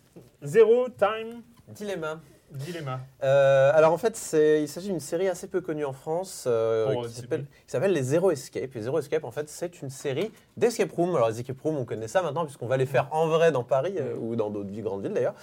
Zero 0.43 0.88
Time 0.89 1.41
Dilemma. 1.69 2.22
Dilemma. 2.54 3.00
Euh, 3.24 3.72
alors 3.74 3.94
en 3.94 3.98
fait, 3.98 4.18
il 4.62 4.68
s'agit 4.68 4.89
d'une 4.89 5.00
série 5.00 5.28
assez 5.28 5.48
peu 5.48 5.62
connue 5.62 5.86
en 5.86 5.94
France 5.94 6.46
euh, 6.48 6.94
qui 7.08 7.48
s'appelle 7.68 7.94
Les 7.94 8.04
Zero 8.04 8.32
Escape. 8.32 8.74
Les 8.74 8.82
Zero 8.82 9.00
Escape, 9.00 9.24
en 9.24 9.32
fait, 9.32 9.50
c'est 9.50 9.82
une 9.82 9.89
série 9.89 10.32
d'escape 10.58 10.92
room. 10.92 11.16
Alors 11.16 11.30
les 11.30 11.39
escape 11.39 11.60
rooms, 11.62 11.78
on 11.78 11.86
connaît 11.86 12.08
ça 12.08 12.22
maintenant 12.22 12.46
puisqu'on 12.46 12.68
va 12.68 12.78
les 12.78 12.86
faire 12.86 13.08
en 13.12 13.28
vrai 13.28 13.52
dans 13.52 13.63
Paris 13.63 13.96
euh, 13.98 14.16
ou 14.20 14.36
dans 14.36 14.50
d'autres 14.50 14.70
grandes 14.72 15.04
villes 15.04 15.13
d'ailleurs. 15.13 15.36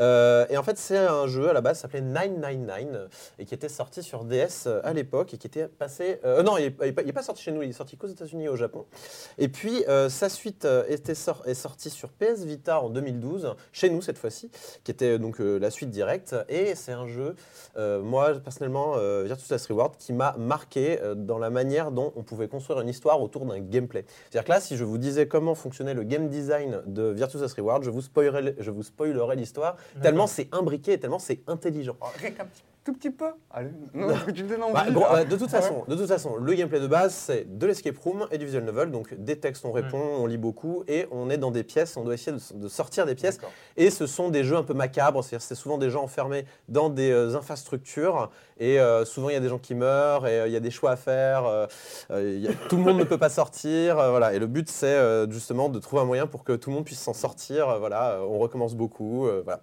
Euh, 0.00 0.46
et 0.50 0.56
en 0.56 0.62
fait, 0.62 0.78
c'est 0.78 0.98
un 0.98 1.26
jeu 1.26 1.48
à 1.48 1.52
la 1.52 1.60
base 1.60 1.78
s'appelait 1.80 2.00
999 2.00 2.94
euh, 2.94 3.08
et 3.38 3.44
qui 3.44 3.54
était 3.54 3.68
sorti 3.68 4.02
sur 4.02 4.24
DS 4.24 4.68
à 4.82 4.92
l'époque 4.92 5.34
et 5.34 5.38
qui 5.38 5.46
était 5.46 5.68
passé. 5.68 6.20
non, 6.44 6.58
il 6.58 6.74
n'est 6.80 7.12
pas, 7.12 7.22
sorti 7.22 7.42
chez 7.42 7.52
nous, 7.52 7.62
il 7.62 7.70
est 7.70 7.72
sorti 7.72 7.96
qu'aux 7.96 8.06
États-Unis 8.08 8.44
et 8.44 8.48
au 8.48 8.56
Japon. 8.56 8.86
Et 9.38 9.48
puis 9.48 9.84
sa 10.08 10.28
suite 10.28 10.66
était 10.88 11.14
sor- 11.14 11.42
est 11.46 11.54
sortie 11.54 11.90
sur 11.90 12.10
PS 12.10 12.44
Vita 12.44 12.80
en 12.80 12.90
2012, 12.90 13.54
chez 13.72 13.90
nous 13.90 14.02
cette 14.02 14.18
fois-ci, 14.18 14.50
qui 14.84 14.90
était 14.90 15.18
donc 15.18 15.38
la 15.38 15.70
suite 15.70 15.90
directe. 15.90 16.34
Et 16.48 16.57
c'est 16.74 16.92
un 16.92 17.06
jeu, 17.06 17.34
euh, 17.76 18.02
moi 18.02 18.34
personnellement, 18.34 18.94
euh, 18.96 19.24
Virtus 19.24 19.50
Last 19.50 19.66
Reward, 19.66 19.96
qui 19.96 20.12
m'a 20.12 20.34
marqué 20.38 21.00
euh, 21.00 21.14
dans 21.14 21.38
la 21.38 21.50
manière 21.50 21.90
dont 21.90 22.12
on 22.16 22.22
pouvait 22.22 22.48
construire 22.48 22.80
une 22.80 22.88
histoire 22.88 23.20
autour 23.22 23.46
d'un 23.46 23.60
gameplay. 23.60 24.04
C'est-à-dire 24.30 24.44
que 24.44 24.50
là, 24.50 24.60
si 24.60 24.76
je 24.76 24.84
vous 24.84 24.98
disais 24.98 25.28
comment 25.28 25.54
fonctionnait 25.54 25.94
le 25.94 26.02
game 26.02 26.28
design 26.28 26.82
de 26.86 27.10
Virtus 27.10 27.40
Last 27.40 27.56
Reward, 27.56 27.82
je 27.82 27.90
vous 27.90 28.02
spoilerais, 28.02 28.54
je 28.58 28.70
vous 28.70 28.82
spoilerais 28.82 29.36
l'histoire, 29.36 29.76
tellement 30.02 30.26
c'est 30.26 30.48
imbriqué 30.52 30.92
et 30.92 31.00
tellement 31.00 31.18
c'est 31.18 31.40
intelligent. 31.46 31.96
Oh, 32.00 32.06
tout 32.88 32.94
petit 32.94 33.10
peu 33.10 33.26
Allez, 33.50 33.68
non, 33.92 34.08
parce 34.08 34.24
que 34.24 34.30
tu 34.30 34.44
me 34.44 34.48
donnes 34.48 34.62
envie. 34.62 34.72
Bah, 34.72 34.90
bah, 34.94 35.24
de, 35.24 35.36
toute 35.36 35.48
Ah 35.52 35.56
ouais. 35.56 35.62
façon, 35.62 35.84
de 35.86 35.94
toute 35.94 36.06
façon, 36.06 36.36
le 36.36 36.54
gameplay 36.54 36.80
de 36.80 36.86
base, 36.86 37.12
c'est 37.12 37.58
de 37.58 37.66
l'escape 37.66 37.98
room 37.98 38.26
et 38.30 38.38
du 38.38 38.46
visual 38.46 38.64
novel. 38.64 38.90
Donc 38.90 39.12
des 39.12 39.38
textes, 39.38 39.66
on 39.66 39.72
répond, 39.72 40.00
on 40.00 40.24
lit 40.26 40.38
beaucoup 40.38 40.84
et 40.88 41.06
on 41.10 41.28
est 41.28 41.36
dans 41.36 41.50
des 41.50 41.64
pièces, 41.64 41.98
on 41.98 42.04
doit 42.04 42.14
essayer 42.14 42.34
de, 42.36 42.58
de 42.58 42.68
sortir 42.68 43.04
des 43.04 43.14
pièces. 43.14 43.40
Et 43.76 43.90
ce 43.90 44.06
sont 44.06 44.30
des 44.30 44.42
jeux 44.42 44.56
un 44.56 44.62
peu 44.62 44.72
macabres, 44.72 45.22
c'est-à-dire 45.22 45.44
c'est 45.46 45.54
souvent 45.54 45.76
des 45.76 45.90
gens 45.90 46.02
enfermés 46.02 46.46
dans 46.68 46.88
des 46.88 47.10
euh, 47.10 47.36
infrastructures 47.36 48.30
et 48.58 48.80
euh, 48.80 49.04
souvent 49.04 49.28
il 49.28 49.34
y 49.34 49.36
a 49.36 49.40
des 49.40 49.48
gens 49.48 49.58
qui 49.58 49.74
meurent 49.74 50.26
et 50.26 50.40
euh, 50.40 50.46
il 50.46 50.52
y 50.52 50.56
a 50.56 50.60
des 50.60 50.70
choix 50.70 50.92
à 50.92 50.96
faire. 50.96 51.44
euh, 51.46 51.66
tout 52.68 52.76
le 52.76 52.82
monde 52.82 52.98
ne 52.98 53.04
peut 53.04 53.18
pas 53.18 53.28
sortir, 53.28 53.96
voilà. 53.96 54.34
Et 54.34 54.38
le 54.38 54.46
but 54.46 54.68
c'est 54.68 54.98
justement 55.30 55.68
de 55.68 55.78
trouver 55.78 56.02
un 56.02 56.04
moyen 56.04 56.26
pour 56.26 56.44
que 56.44 56.52
tout 56.52 56.70
le 56.70 56.76
monde 56.76 56.84
puisse 56.84 57.00
s'en 57.00 57.14
sortir. 57.14 57.78
voilà, 57.78 58.20
on 58.22 58.38
recommence 58.38 58.74
beaucoup, 58.74 59.28
voilà. 59.44 59.60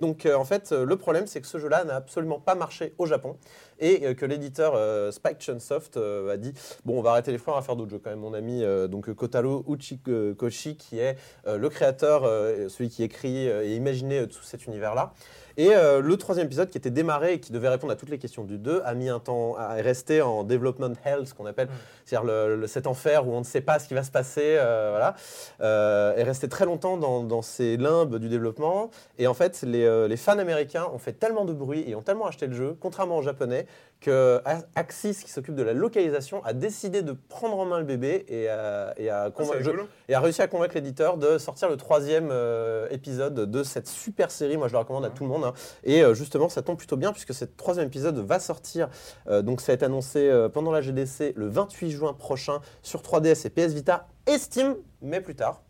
Donc 0.00 0.26
en 0.26 0.44
fait, 0.44 0.72
le 0.72 0.96
problème 0.96 1.26
c'est 1.26 1.40
que 1.40 1.46
ce 1.46 1.58
jeu-là 1.58 1.84
n'a 1.84 1.96
absolument 1.96 2.40
pas 2.40 2.54
marché 2.54 2.94
au 2.98 3.06
Japon 3.06 3.36
et 3.80 4.06
euh, 4.06 4.14
que 4.14 4.26
l'éditeur 4.26 4.74
euh, 4.74 5.10
Spike 5.10 5.40
Chunsoft 5.40 5.96
euh, 5.96 6.32
a 6.32 6.36
dit 6.36 6.52
bon 6.84 6.98
on 6.98 7.02
va 7.02 7.10
arrêter 7.10 7.32
les 7.32 7.38
fleurs 7.38 7.56
à 7.56 7.62
faire 7.62 7.76
d'autres 7.76 7.90
jeux 7.90 8.00
quand 8.02 8.10
même 8.10 8.18
mon 8.20 8.34
ami 8.34 8.62
donc 8.88 9.12
Kotaro 9.14 9.64
Uchikoshi 9.68 10.76
qui 10.76 10.98
est 10.98 11.16
le 11.46 11.68
créateur 11.68 12.22
celui 12.68 12.88
qui 12.88 13.02
écrit 13.02 13.46
et 13.46 13.74
imaginait 13.76 14.20
euh, 14.22 14.26
tout 14.26 14.42
cet 14.42 14.66
univers 14.66 14.94
là 14.94 15.12
et 15.58 15.74
euh, 15.74 16.02
le 16.02 16.16
troisième 16.18 16.46
épisode 16.46 16.68
qui 16.68 16.76
était 16.76 16.90
démarré 16.90 17.32
et 17.34 17.40
qui 17.40 17.50
devait 17.50 17.70
répondre 17.70 17.90
à 17.90 17.96
toutes 17.96 18.10
les 18.10 18.18
questions 18.18 18.44
du 18.44 18.58
2 18.58 18.82
a 18.84 18.92
mis 18.94 19.08
un 19.08 19.20
temps 19.20 19.56
à 19.56 19.72
rester 19.74 20.20
en 20.20 20.44
development 20.44 20.92
hell 21.04 21.26
ce 21.26 21.32
qu'on 21.32 21.46
appelle 21.46 21.68
c'est-à-dire 22.04 22.26
le- 22.26 22.56
le- 22.56 22.66
cet 22.66 22.86
enfer 22.86 23.26
où 23.26 23.32
on 23.32 23.38
ne 23.40 23.44
sait 23.44 23.62
pas 23.62 23.78
ce 23.78 23.88
qui 23.88 23.94
va 23.94 24.02
se 24.02 24.10
passer 24.10 24.56
euh, 24.58 24.88
voilà. 24.90 25.14
Euh, 25.62 26.14
est 26.14 26.24
resté 26.24 26.48
très 26.48 26.66
longtemps 26.66 26.98
dans, 26.98 27.22
dans 27.24 27.40
ces 27.42 27.76
limbes 27.78 28.16
du 28.18 28.28
développement. 28.28 28.90
Et 29.18 29.26
en 29.26 29.34
fait 29.34 29.62
les, 29.62 30.06
les 30.08 30.16
fans 30.18 30.38
américains 30.38 30.86
ont 30.92 30.98
fait 30.98 31.14
tellement 31.14 31.44
de 31.46 31.52
bruit 31.54 31.84
et 31.88 31.94
ont 31.94 32.02
tellement 32.02 32.26
acheté 32.26 32.46
le 32.46 32.52
jeu 32.54 32.76
contrairement 32.78 33.16
aux 33.16 33.22
japonais 33.22 33.65
que 33.98 34.40
Axis, 34.74 35.24
qui 35.24 35.30
s'occupe 35.30 35.54
de 35.54 35.62
la 35.62 35.72
localisation, 35.72 36.44
a 36.44 36.52
décidé 36.52 37.00
de 37.02 37.12
prendre 37.12 37.58
en 37.58 37.64
main 37.64 37.78
le 37.78 37.84
bébé 37.86 38.26
et 38.28 38.46
a, 38.48 38.92
et 38.98 39.08
a 39.08 39.30
convaincu- 39.30 39.64
je- 39.64 39.70
et 40.10 40.14
a 40.14 40.20
réussi 40.20 40.42
à 40.42 40.48
convaincre 40.48 40.74
l'éditeur 40.74 41.16
de 41.16 41.38
sortir 41.38 41.68
le 41.70 41.76
troisième 41.78 42.28
euh, 42.30 42.86
épisode 42.90 43.34
de 43.50 43.62
cette 43.62 43.88
super 43.88 44.30
série. 44.30 44.58
Moi, 44.58 44.68
je 44.68 44.74
le 44.74 44.78
recommande 44.80 45.06
à 45.06 45.10
tout 45.10 45.24
le 45.24 45.30
monde. 45.30 45.44
hein. 45.44 45.54
Et 45.82 46.02
euh, 46.04 46.12
justement, 46.12 46.50
ça 46.50 46.60
tombe 46.60 46.76
plutôt 46.76 46.98
bien 46.98 47.10
puisque 47.12 47.32
ce 47.32 47.46
troisième 47.46 47.86
épisode 47.86 48.18
va 48.18 48.38
sortir. 48.38 48.90
euh, 49.28 49.40
donc, 49.40 49.62
ça 49.62 49.72
a 49.72 49.74
été 49.74 49.86
annoncé 49.86 50.30
pendant 50.52 50.72
la 50.72 50.82
GDC 50.82 51.32
le 51.34 51.48
28 51.48 51.90
juin 51.90 52.12
prochain 52.12 52.60
sur 52.82 53.00
3DS 53.00 53.46
et 53.46 53.50
PS 53.50 53.72
Vita 53.72 54.08
et 54.26 54.36
Steam, 54.38 54.76
mais 55.00 55.20
plus 55.22 55.34
tard. 55.36 55.62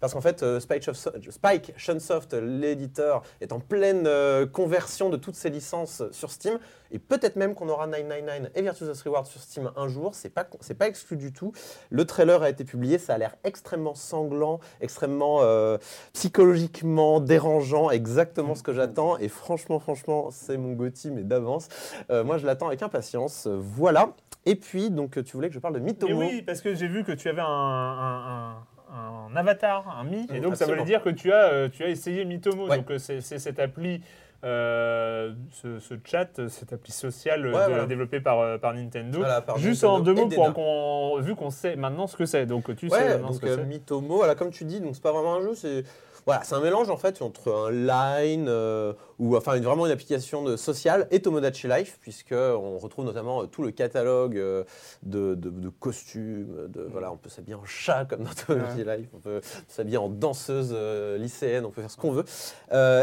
Parce 0.00 0.14
qu'en 0.14 0.20
fait, 0.20 0.42
euh, 0.42 0.60
Spike, 0.60 1.72
Chunsoft, 1.76 2.32
l'éditeur, 2.34 3.22
est 3.40 3.52
en 3.52 3.60
pleine 3.60 4.06
euh, 4.06 4.46
conversion 4.46 5.10
de 5.10 5.16
toutes 5.16 5.34
ses 5.36 5.50
licences 5.50 6.02
sur 6.10 6.30
Steam. 6.30 6.58
Et 6.90 6.98
peut-être 6.98 7.36
même 7.36 7.54
qu'on 7.54 7.68
aura 7.68 7.86
999 7.86 8.50
et 8.54 8.62
Virtuous 8.62 8.86
Reward 9.04 9.26
sur 9.26 9.40
Steam 9.40 9.70
un 9.76 9.86
jour. 9.88 10.14
C'est 10.14 10.30
pas, 10.30 10.44
pas 10.44 10.88
exclu 10.88 11.16
du 11.16 11.32
tout. 11.32 11.52
Le 11.90 12.04
trailer 12.04 12.42
a 12.42 12.48
été 12.50 12.64
publié. 12.64 12.98
Ça 12.98 13.14
a 13.14 13.18
l'air 13.18 13.36
extrêmement 13.44 13.94
sanglant, 13.94 14.58
extrêmement 14.80 15.38
euh, 15.42 15.78
psychologiquement 16.14 17.20
dérangeant. 17.20 17.90
Exactement 17.90 18.54
ce 18.54 18.62
que 18.62 18.72
j'attends. 18.72 19.18
Et 19.18 19.28
franchement, 19.28 19.78
franchement, 19.80 20.30
c'est 20.30 20.56
mon 20.56 20.72
Gotti, 20.72 21.10
mais 21.10 21.22
d'avance. 21.22 21.68
Moi, 22.10 22.38
je 22.38 22.46
l'attends 22.46 22.68
avec 22.68 22.82
impatience. 22.82 23.46
Voilà. 23.46 24.14
Et 24.46 24.56
puis, 24.56 24.90
donc, 24.90 25.22
tu 25.22 25.32
voulais 25.36 25.48
que 25.48 25.54
je 25.54 25.58
parle 25.60 25.74
de 25.74 25.80
Et 25.80 25.82
Mythomo. 25.82 26.18
oui, 26.18 26.42
parce 26.42 26.60
que 26.62 26.74
j'ai 26.74 26.88
vu 26.88 27.04
que 27.04 27.12
tu 27.12 27.28
avais 27.28 27.42
un- 27.44 28.56
un 28.92 29.36
avatar, 29.36 29.96
un 29.98 30.04
Mi, 30.04 30.26
et 30.32 30.40
donc 30.40 30.56
ça 30.56 30.66
veut 30.66 30.82
dire 30.82 31.02
que 31.02 31.10
tu 31.10 31.32
as, 31.32 31.44
euh, 31.52 31.68
tu 31.68 31.84
as 31.84 31.88
essayé 31.88 32.24
Mitomo. 32.24 32.68
Ouais. 32.68 32.78
Donc 32.78 32.90
euh, 32.90 32.98
c'est 32.98 33.20
cette 33.20 33.58
appli, 33.58 34.00
euh, 34.44 35.32
ce, 35.52 35.78
ce 35.78 35.94
chat, 36.04 36.48
cette 36.48 36.72
appli 36.72 36.92
sociale 36.92 37.40
Ouais, 37.46 37.46
de- 37.46 37.68
voilà. 37.68 37.86
développée 37.86 38.20
par, 38.20 38.58
par 38.58 38.74
Nintendo. 38.74 39.18
Voilà, 39.18 39.40
par 39.40 39.58
Juste 39.58 39.84
Nintendo 39.84 40.00
en 40.00 40.04
deux 40.14 40.14
mots, 40.14 40.28
pour 40.28 40.52
qu'on- 40.54 41.20
vu 41.20 41.34
qu'on 41.34 41.50
sait 41.50 41.76
maintenant 41.76 42.06
ce 42.06 42.16
que 42.16 42.24
c'est. 42.26 42.46
Donc 42.46 42.74
tu 42.76 42.88
sais 42.88 43.08
maintenant 43.10 43.32
ce 43.32 43.40
que 43.40 43.46
euh, 43.46 43.56
c'est. 43.56 43.64
Mythomo, 43.64 44.16
voilà, 44.16 44.34
comme 44.34 44.50
tu 44.50 44.64
dis, 44.64 44.80
donc 44.80 44.94
c'est 44.94 45.02
pas 45.02 45.12
vraiment 45.12 45.34
un 45.36 45.42
jeu, 45.42 45.54
c'est 45.54 45.84
voilà, 46.30 46.44
c'est 46.44 46.54
un 46.54 46.60
mélange 46.60 46.90
en 46.90 46.96
fait 46.96 47.20
entre 47.22 47.52
un 47.52 47.70
line 47.72 48.46
euh, 48.48 48.92
ou 49.18 49.36
enfin 49.36 49.54
une- 49.56 49.64
vraiment 49.64 49.84
une 49.86 49.92
application 49.92 50.42
de 50.44 50.56
social 50.56 51.08
et 51.10 51.20
Tomodachi 51.20 51.66
Life 51.66 51.98
puisque 52.00 52.32
on 52.32 52.78
retrouve 52.78 53.04
notamment 53.04 53.42
euh, 53.42 53.46
tout 53.46 53.62
le 53.62 53.72
catalogue 53.72 54.36
euh, 54.38 54.62
de, 55.02 55.34
de- 55.34 55.50
de 55.50 55.68
costumes, 55.68 56.68
de 56.68 56.86
voilà, 56.90 57.10
on 57.12 57.16
peut 57.16 57.28
s'habiller 57.30 57.54
en 57.56 57.64
chat 57.64 58.04
comme 58.04 58.22
dans 58.22 58.30
Tomodachi 58.30 58.84
Life, 58.84 59.08
on 59.12 59.18
peut 59.18 59.40
s'habiller 59.68 59.96
en 59.96 60.08
danseuse 60.08 60.72
lycéenne, 61.18 61.64
on 61.66 61.70
peut 61.70 61.80
faire 61.80 61.90
ce 61.90 61.96
qu'on 61.96 62.12
veut. 62.12 62.24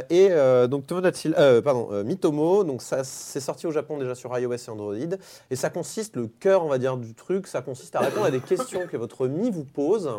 Et 0.09 0.29
donc 0.69 0.87
Tomodachi, 0.87 1.31
pardon, 1.63 1.89
Mythomo, 2.03 2.63
donc 2.63 2.81
ça 2.81 3.03
c'est 3.03 3.39
sorti 3.41 3.67
au 3.67 3.71
Japon 3.71 3.97
déjà 3.97 4.15
sur 4.15 4.37
iOS 4.37 4.53
et 4.53 4.69
Android 4.69 4.95
et 5.51 5.55
ça 5.55 5.69
consiste 5.69 6.15
le 6.15 6.27
cœur 6.27 6.63
on 6.63 6.69
va 6.69 6.77
dire 6.77 6.97
du 6.97 7.13
truc, 7.13 7.47
ça 7.47 7.61
consiste 7.61 7.95
à 7.95 7.99
répondre 7.99 8.25
à 8.25 8.31
des 8.31 8.39
questions 8.39 8.87
que 8.87 8.97
votre 8.97 9.27
mi 9.27 9.51
vous 9.51 9.65
pose. 9.65 10.09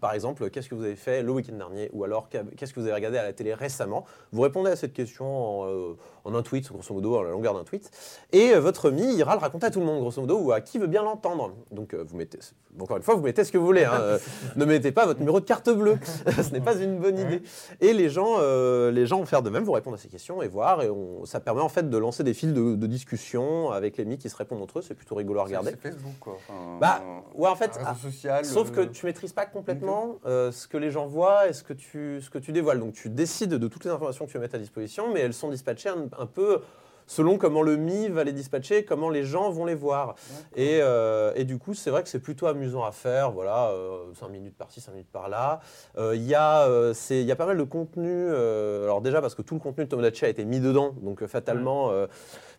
Par 0.00 0.12
exemple, 0.12 0.50
qu'est-ce 0.50 0.68
que 0.68 0.74
vous 0.74 0.84
avez 0.84 0.96
fait 0.96 1.22
le 1.22 1.32
week-end 1.32 1.54
dernier 1.56 1.88
Ou 1.94 2.04
alors, 2.04 2.28
qu'est-ce 2.56 2.72
que 2.72 2.80
vous 2.80 2.86
avez 2.86 2.94
regardé 2.94 3.18
à 3.18 3.22
la 3.22 3.32
télé 3.32 3.54
récemment 3.54 4.04
Vous 4.32 4.42
répondez 4.42 4.70
à 4.70 4.76
cette 4.76 4.92
question 4.92 5.62
en, 5.62 5.66
euh, 5.68 5.96
un 6.24 6.42
tweet, 6.42 6.70
grosso 6.70 6.94
modo, 6.94 7.16
à 7.18 7.24
la 7.24 7.30
longueur 7.30 7.54
d'un 7.54 7.64
tweet. 7.64 7.90
Et 8.32 8.50
euh, 8.54 8.60
votre 8.60 8.90
mi 8.90 9.14
ira 9.14 9.34
le 9.34 9.40
raconter 9.40 9.66
à 9.66 9.70
tout 9.70 9.80
le 9.80 9.86
monde, 9.86 10.00
grosso 10.00 10.20
modo, 10.20 10.38
ou 10.38 10.52
à 10.52 10.60
qui 10.60 10.78
veut 10.78 10.86
bien 10.86 11.02
l'entendre. 11.02 11.54
Donc, 11.70 11.94
euh, 11.94 12.04
vous 12.06 12.16
mettez, 12.16 12.38
encore 12.80 12.96
une 12.96 13.02
fois, 13.02 13.14
vous 13.14 13.22
mettez 13.22 13.44
ce 13.44 13.52
que 13.52 13.58
vous 13.58 13.66
voulez. 13.66 13.84
hein. 13.84 13.92
Euh, 14.04 14.18
ne 14.56 14.64
mettez 14.64 14.92
pas 14.92 15.06
votre 15.06 15.20
numéro 15.20 15.40
de 15.40 15.44
carte 15.44 15.70
bleue. 15.70 15.96
ce 16.26 16.50
n'est 16.52 16.60
pas 16.60 16.74
une 16.76 16.98
bonne 16.98 17.18
idée. 17.18 17.42
Et 17.80 17.92
les 17.92 18.10
gens, 18.10 18.36
euh, 18.40 18.90
les 18.90 19.06
gens 19.06 19.18
vont 19.18 19.24
faire 19.26 19.42
de 19.42 19.48
même, 19.50 19.64
vous 19.64 19.72
répondre 19.72 19.96
à 19.96 19.98
ces 19.98 20.08
questions 20.08 20.42
et 20.42 20.48
voir. 20.48 20.82
Et 20.82 20.90
on- 20.90 21.24
ça 21.24 21.40
permet 21.40 21.60
en 21.62 21.68
fait 21.68 21.88
de 21.88 21.96
lancer 21.98 22.22
des 22.24 22.34
fils 22.34 22.52
de, 22.52 22.74
de 22.74 22.86
discussion 22.86 23.70
avec 23.70 23.96
les 23.96 24.04
mi 24.04 24.18
qui 24.18 24.28
se 24.28 24.36
répondent 24.36 24.60
entre 24.62 24.80
eux. 24.80 24.82
C'est 24.82 24.94
plutôt 24.94 25.14
rigolo 25.14 25.40
à 25.40 25.44
regarder. 25.44 25.70
C'est 25.70 25.80
Facebook, 25.92 26.12
quoi. 26.20 26.36
Enfin, 26.48 26.78
Bah, 26.80 27.02
ouais, 27.34 27.48
en 27.48 27.56
fait, 27.56 27.70
un 27.80 27.84
ah, 27.86 27.94
social. 27.94 28.44
Sauf 28.44 28.70
que 28.72 28.80
euh, 28.80 28.86
tu 28.86 29.06
maîtrises 29.06 29.32
pas 29.32 29.46
complètement 29.46 30.16
euh, 30.26 30.50
ce 30.52 30.66
que 30.68 30.76
les 30.76 30.90
gens 30.90 31.06
voient 31.06 31.48
et 31.48 31.52
ce 31.52 31.62
que, 31.62 31.72
tu, 31.72 32.20
ce 32.20 32.28
que 32.30 32.38
tu 32.38 32.52
dévoiles. 32.52 32.80
Donc 32.80 32.92
tu 32.94 33.08
décides 33.08 33.54
de 33.54 33.68
toutes 33.68 33.84
les 33.84 33.90
informations 33.90 34.26
que 34.26 34.30
tu 34.30 34.36
veux 34.36 34.42
mettre 34.42 34.56
à 34.56 34.58
disposition, 34.58 35.12
mais 35.12 35.20
elles 35.20 35.34
sont 35.34 35.50
dispatchées 35.50 35.88
un, 35.90 36.06
un 36.18 36.26
peu 36.26 36.60
selon 37.06 37.38
comment 37.38 37.62
le 37.62 37.76
MI 37.76 38.08
va 38.08 38.24
les 38.24 38.32
dispatcher, 38.32 38.84
comment 38.84 39.10
les 39.10 39.24
gens 39.24 39.50
vont 39.50 39.64
les 39.64 39.74
voir. 39.74 40.14
Et, 40.56 40.78
euh, 40.82 41.32
et 41.34 41.44
du 41.44 41.58
coup, 41.58 41.74
c'est 41.74 41.90
vrai 41.90 42.02
que 42.02 42.08
c'est 42.08 42.18
plutôt 42.20 42.46
amusant 42.46 42.84
à 42.84 42.92
faire. 42.92 43.30
Voilà, 43.32 43.72
5 44.18 44.28
minutes 44.28 44.56
par-ci, 44.56 44.80
5 44.80 44.92
minutes 44.92 45.10
par-là. 45.12 45.60
Euh, 45.98 46.14
Il 46.16 46.22
y, 46.26 46.34
euh, 46.34 46.92
y 47.10 47.32
a 47.32 47.36
pas 47.36 47.46
mal 47.46 47.56
de 47.58 47.62
contenu. 47.64 48.08
euh, 48.10 48.84
alors 48.84 49.00
déjà 49.00 49.20
parce 49.20 49.34
que 49.34 49.42
tout 49.42 49.54
le 49.54 49.60
contenu 49.60 49.84
de 49.84 49.88
Tomodachi 49.90 50.24
a 50.24 50.28
été 50.28 50.44
mis 50.44 50.60
dedans, 50.60 50.94
donc 51.02 51.22
euh, 51.22 51.26
fatalement, 51.26 51.90
euh, 51.90 52.06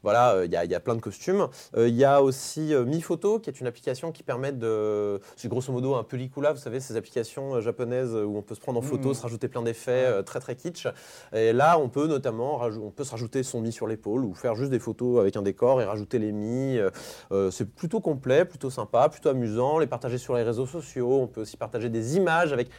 voilà, 0.04 0.34
euh, 0.36 0.46
il 0.46 0.52
y, 0.52 0.68
y 0.72 0.76
a 0.76 0.80
plein 0.80 0.96
de 0.96 1.02
costumes. 1.02 1.48
Euh, 1.78 1.88
Il 1.88 1.96
y 1.96 2.06
a 2.06 2.22
aussi 2.22 2.74
euh, 2.74 2.86
Mi 2.86 3.02
Photo, 3.02 3.40
qui 3.40 3.50
est 3.50 3.60
une 3.60 3.68
application 3.68 4.12
qui 4.12 4.22
permet 4.24 4.52
de, 4.52 5.20
c'est 5.36 5.48
grosso 5.48 5.72
modo 5.72 5.96
un 5.96 6.04
pellicula, 6.04 6.54
vous 6.54 6.60
savez, 6.60 6.80
ces 6.80 6.96
applications 6.98 7.56
euh, 7.56 7.62
japonaises 7.62 8.14
où 8.14 8.38
on 8.38 8.42
peut 8.44 8.54
se 8.56 8.60
prendre 8.60 8.78
en 8.80 8.84
photo, 8.84 9.10
Mhm. 9.10 9.14
se 9.16 9.22
rajouter 9.24 9.48
plein 9.48 9.62
d'effets, 9.64 10.06
euh, 10.06 10.22
très 10.22 10.40
très 10.40 10.56
kitsch. 10.56 10.88
Et 11.34 11.54
là, 11.54 11.80
on 11.80 11.90
peut 11.90 12.06
notamment, 12.08 12.62
on 12.62 12.92
peut 12.92 13.04
se 13.04 13.12
rajouter 13.12 13.42
son 13.42 13.62
Mi 13.62 13.72
sur 13.72 13.88
l'épaule 13.88 14.26
ou 14.26 14.35
faire 14.38 14.56
juste 14.56 14.72
des 14.72 14.80
photos 14.80 15.20
avec 15.20 15.36
un 15.36 15.42
décor 15.42 15.82
et 15.82 15.86
rajouter 15.86 16.20
les 16.20 16.32
Mi. 16.32 16.78
Euh, 16.78 16.90
euh, 17.32 17.52
c'est 17.52 17.66
plutôt 17.66 18.00
complet, 18.00 18.46
plutôt 18.46 18.70
sympa, 18.70 19.10
plutôt 19.10 19.30
amusant. 19.30 19.80
Les 19.80 19.88
partager 19.88 20.18
sur 20.18 20.36
les 20.36 20.44
réseaux 20.44 20.66
sociaux. 20.66 21.22
On 21.22 21.28
peut 21.28 21.42
aussi 21.42 21.58
partager 21.58 21.90
des 21.90 22.18
images 22.18 22.54
avec 22.54 22.70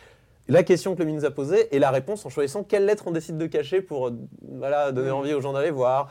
la 0.48 0.62
question 0.62 0.94
que 0.94 1.00
le 1.00 1.06
Mi 1.06 1.12
nous 1.12 1.24
a 1.24 1.30
posée 1.30 1.74
et 1.74 1.78
la 1.78 1.90
réponse 1.90 2.24
en 2.24 2.28
choisissant 2.28 2.62
quelle 2.62 2.86
lettre 2.86 3.04
on 3.06 3.10
décide 3.10 3.36
de 3.36 3.46
cacher 3.46 3.80
pour 3.80 4.08
euh, 4.08 4.12
voilà, 4.52 4.92
donner 4.92 5.10
envie 5.10 5.34
aux 5.34 5.40
gens 5.40 5.52
d'aller 5.52 5.70
voir. 5.70 6.10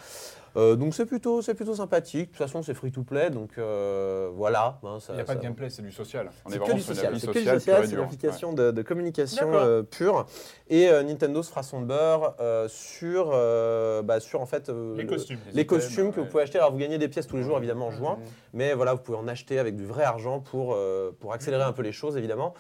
Euh, 0.58 0.76
donc 0.76 0.94
c'est 0.96 1.06
plutôt, 1.06 1.42
c'est 1.42 1.54
plutôt 1.54 1.76
sympathique. 1.76 2.32
De 2.32 2.38
toute 2.38 2.38
façon, 2.38 2.62
c'est 2.64 2.74
free 2.74 2.92
to 2.92 3.04
play, 3.04 3.30
donc 3.30 3.52
euh, 3.58 4.30
voilà. 4.34 4.80
hein, 4.84 5.00
ça- 5.00 5.14
Il 5.14 5.16
n'y 5.18 5.22
a 5.22 5.26
pas 5.26 5.34
ça- 5.34 5.40
de 5.40 5.44
gameplay, 5.44 5.70
c'est 5.70 5.82
du 5.82 5.92
social. 5.92 6.32
On 6.46 6.50
est 6.50 6.54
c'est 6.54 6.60
que 6.60 6.64
vraiment 6.64 6.76
du 6.78 6.82
social, 6.82 7.14
c'est 7.20 7.28
que 7.28 7.32
du 7.34 7.46
social, 7.46 7.62
c'est 7.62 7.90
une 7.90 7.96
dure. 7.96 8.04
application 8.04 8.54
de, 8.54 8.72
de 8.72 8.82
communication 8.82 9.52
euh, 9.54 9.84
pure. 9.84 10.26
Et 10.70 10.90
euh, 10.90 11.04
Nintendo 11.04 11.44
se 11.44 11.50
fera 11.50 11.64
son 11.64 11.82
beurre 11.82 12.36
euh, 12.40 12.68
sur, 12.70 13.32
euh, 13.34 14.02
bah, 14.02 14.20
sur 14.20 14.42
en 14.42 14.46
fait 14.46 14.70
euh, 14.70 14.96
Les 14.96 15.04
le- 15.04 15.10
costumes. 15.10 15.40
les 15.54 15.62
items, 15.62 15.68
costumes 15.68 16.10
que 16.12 16.16
vous 16.16 16.22
ouais. 16.24 16.28
pouvez 16.30 16.44
acheter. 16.44 16.58
Alors 16.58 16.72
vous 16.72 16.78
gagnez 16.78 16.98
des 16.98 17.08
pièces 17.08 17.28
tous 17.28 17.36
les 17.38 17.44
jours 17.44 17.58
évidemment 17.58 17.88
en 17.88 17.92
Mhm. 17.92 17.98
juin, 17.98 18.18
mais 18.54 18.74
voilà 18.74 18.94
vous 18.94 19.02
pouvez 19.02 19.18
en 19.18 19.28
acheter 19.28 19.60
avec 19.60 19.76
du 19.76 19.86
vrai 19.86 20.04
argent 20.04 20.40
pour, 20.40 20.74
euh, 20.76 21.12
pour 21.20 21.34
accélérer 21.34 21.64
un 21.64 21.74
peu 21.74 21.82
les 21.82 21.92
choses 21.92 22.18
évidemment. 22.18 22.54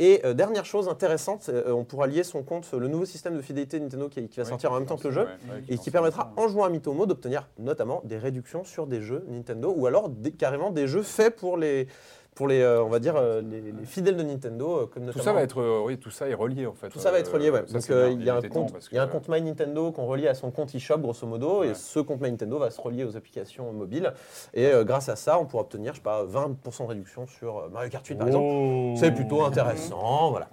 Et 0.00 0.20
euh, 0.24 0.32
dernière 0.32 0.64
chose 0.64 0.88
intéressante, 0.88 1.48
euh, 1.48 1.72
on 1.72 1.84
pourra 1.84 2.06
lier 2.06 2.22
son 2.22 2.42
compte, 2.44 2.70
le 2.72 2.86
nouveau 2.86 3.04
système 3.04 3.34
de 3.36 3.40
fidélité 3.42 3.80
Nintendo 3.80 4.08
qui, 4.08 4.28
qui 4.28 4.38
va 4.38 4.44
sortir 4.44 4.70
en 4.72 4.74
même 4.78 4.86
temps 4.86 4.96
que 4.96 5.08
le 5.08 5.14
jeu. 5.14 5.22
ouais, 5.22 5.62
et 5.68 5.76
qui 5.78 5.90
permettra 5.90 6.32
en 6.36 6.46
jouant 6.48 6.64
à 6.64 6.70
Mitomo 6.70 7.04
d'obtenir 7.06 7.48
notamment 7.58 8.02
des 8.04 8.16
réductions 8.16 8.62
sur 8.64 8.86
des 8.86 9.00
jeux 9.02 9.24
Nintendo 9.28 9.72
ou 9.76 9.86
alors 9.86 10.08
des- 10.08 10.30
carrément 10.32 10.70
des 10.70 10.86
jeux 10.86 11.02
faits 11.02 11.34
pour 11.36 11.56
les, 11.56 11.88
pour 12.38 12.46
les 12.46 12.60
euh, 12.60 12.80
on 12.84 12.88
va 12.88 13.00
dire 13.00 13.16
euh, 13.16 13.42
les, 13.42 13.60
les 13.60 13.84
fidèles 13.84 14.16
de 14.16 14.22
Nintendo 14.22 14.82
euh, 14.82 14.86
comme 14.86 15.10
Tout 15.10 15.18
ça 15.18 15.32
va 15.32 15.42
être, 15.42 15.60
euh, 15.60 15.82
oui, 15.84 15.98
tout 15.98 16.10
ça 16.10 16.28
est 16.28 16.34
relié 16.34 16.66
en 16.66 16.72
fait. 16.72 16.88
tout 16.88 17.00
ça 17.00 17.10
va 17.10 17.18
être 17.18 17.32
relié, 17.32 17.50
ouais. 17.50 17.64
Ça, 17.66 17.72
Donc 17.72 17.90
euh, 17.90 18.10
il 18.12 18.22
y 18.24 18.30
a 18.30 18.36
un 18.36 18.42
compte, 18.42 18.72
parce 18.72 18.88
il 18.92 18.94
y 18.94 18.98
a 18.98 19.02
un 19.02 19.08
que- 19.08 19.12
compte 19.12 19.28
My 19.28 19.42
Nintendo 19.42 19.90
qu'on 19.90 20.06
relie 20.06 20.28
à 20.28 20.34
son 20.34 20.52
compte 20.52 20.72
eShop 20.72 20.98
grosso 20.98 21.26
modo, 21.26 21.64
et 21.64 21.74
ce 21.74 21.98
compte 21.98 22.20
My 22.20 22.30
Nintendo 22.30 22.60
va 22.60 22.70
se 22.70 22.80
relier 22.80 23.02
aux 23.02 23.16
applications 23.16 23.72
mobiles. 23.72 24.12
Et 24.54 24.66
euh, 24.66 24.84
grâce 24.84 25.08
à 25.08 25.16
ça, 25.16 25.40
on 25.40 25.46
pourra 25.46 25.64
obtenir, 25.64 25.94
je 25.94 25.98
sais 25.98 26.02
pas, 26.04 26.24
20% 26.24 26.84
de 26.84 26.88
réduction 26.88 27.26
sur 27.26 27.68
Mario 27.72 27.90
Kart 27.90 28.06
8 28.06 28.14
par 28.14 28.28
exemple. 28.28 29.00
C'est 29.00 29.10
plutôt 29.12 29.42
intéressant, 29.42 30.30
voilà. 30.30 30.48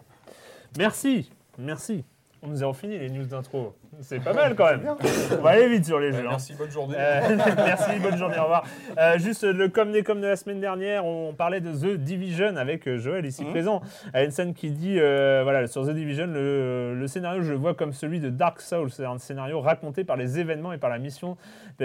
Merci, 0.79 1.29
merci. 1.59 2.03
On 2.41 2.47
nous 2.47 2.63
a 2.63 2.73
fini 2.73 2.97
les 2.97 3.09
news 3.11 3.25
d'intro. 3.25 3.73
C'est 4.01 4.19
pas 4.23 4.33
mal 4.33 4.55
quand 4.55 4.65
même. 4.65 4.81
On 5.39 5.41
va 5.41 5.51
aller 5.51 5.67
vite 5.69 5.85
sur 5.85 5.99
les 5.99 6.11
jeux. 6.11 6.19
hein. 6.25 6.31
Merci, 6.31 6.53
bonne 6.53 6.71
journée. 6.71 6.95
Euh, 6.97 7.21
merci, 7.57 7.99
bonne 8.01 8.17
journée, 8.17 8.37
au 8.39 8.43
revoir. 8.43 8.63
Euh, 8.97 9.17
juste 9.17 9.43
le 9.43 9.69
comme 9.69 9.91
des 9.91 10.03
comme 10.03 10.21
de 10.21 10.27
la 10.27 10.35
semaine 10.35 10.59
dernière, 10.59 11.05
on 11.05 11.33
parlait 11.33 11.61
de 11.61 11.71
The 11.71 11.97
Division 11.97 12.57
avec 12.57 12.87
euh, 12.87 12.97
Joël 12.97 13.25
ici 13.25 13.43
présent. 13.45 13.81
Alenson 14.13 14.53
qui 14.55 14.71
dit 14.71 14.99
euh, 14.99 15.41
voilà, 15.43 15.67
sur 15.67 15.85
The 15.85 15.91
Division, 15.91 16.27
le, 16.27 16.95
le 16.95 17.07
scénario, 17.07 17.41
je 17.41 17.51
le 17.51 17.57
vois 17.57 17.73
comme 17.73 17.93
celui 17.93 18.19
de 18.19 18.29
Dark 18.29 18.61
Souls. 18.61 18.91
C'est 18.91 19.05
un 19.05 19.17
scénario 19.17 19.59
raconté 19.61 20.03
par 20.03 20.17
les 20.17 20.39
événements 20.39 20.73
et 20.73 20.77
par 20.77 20.89
la 20.89 20.99
mission 20.99 21.37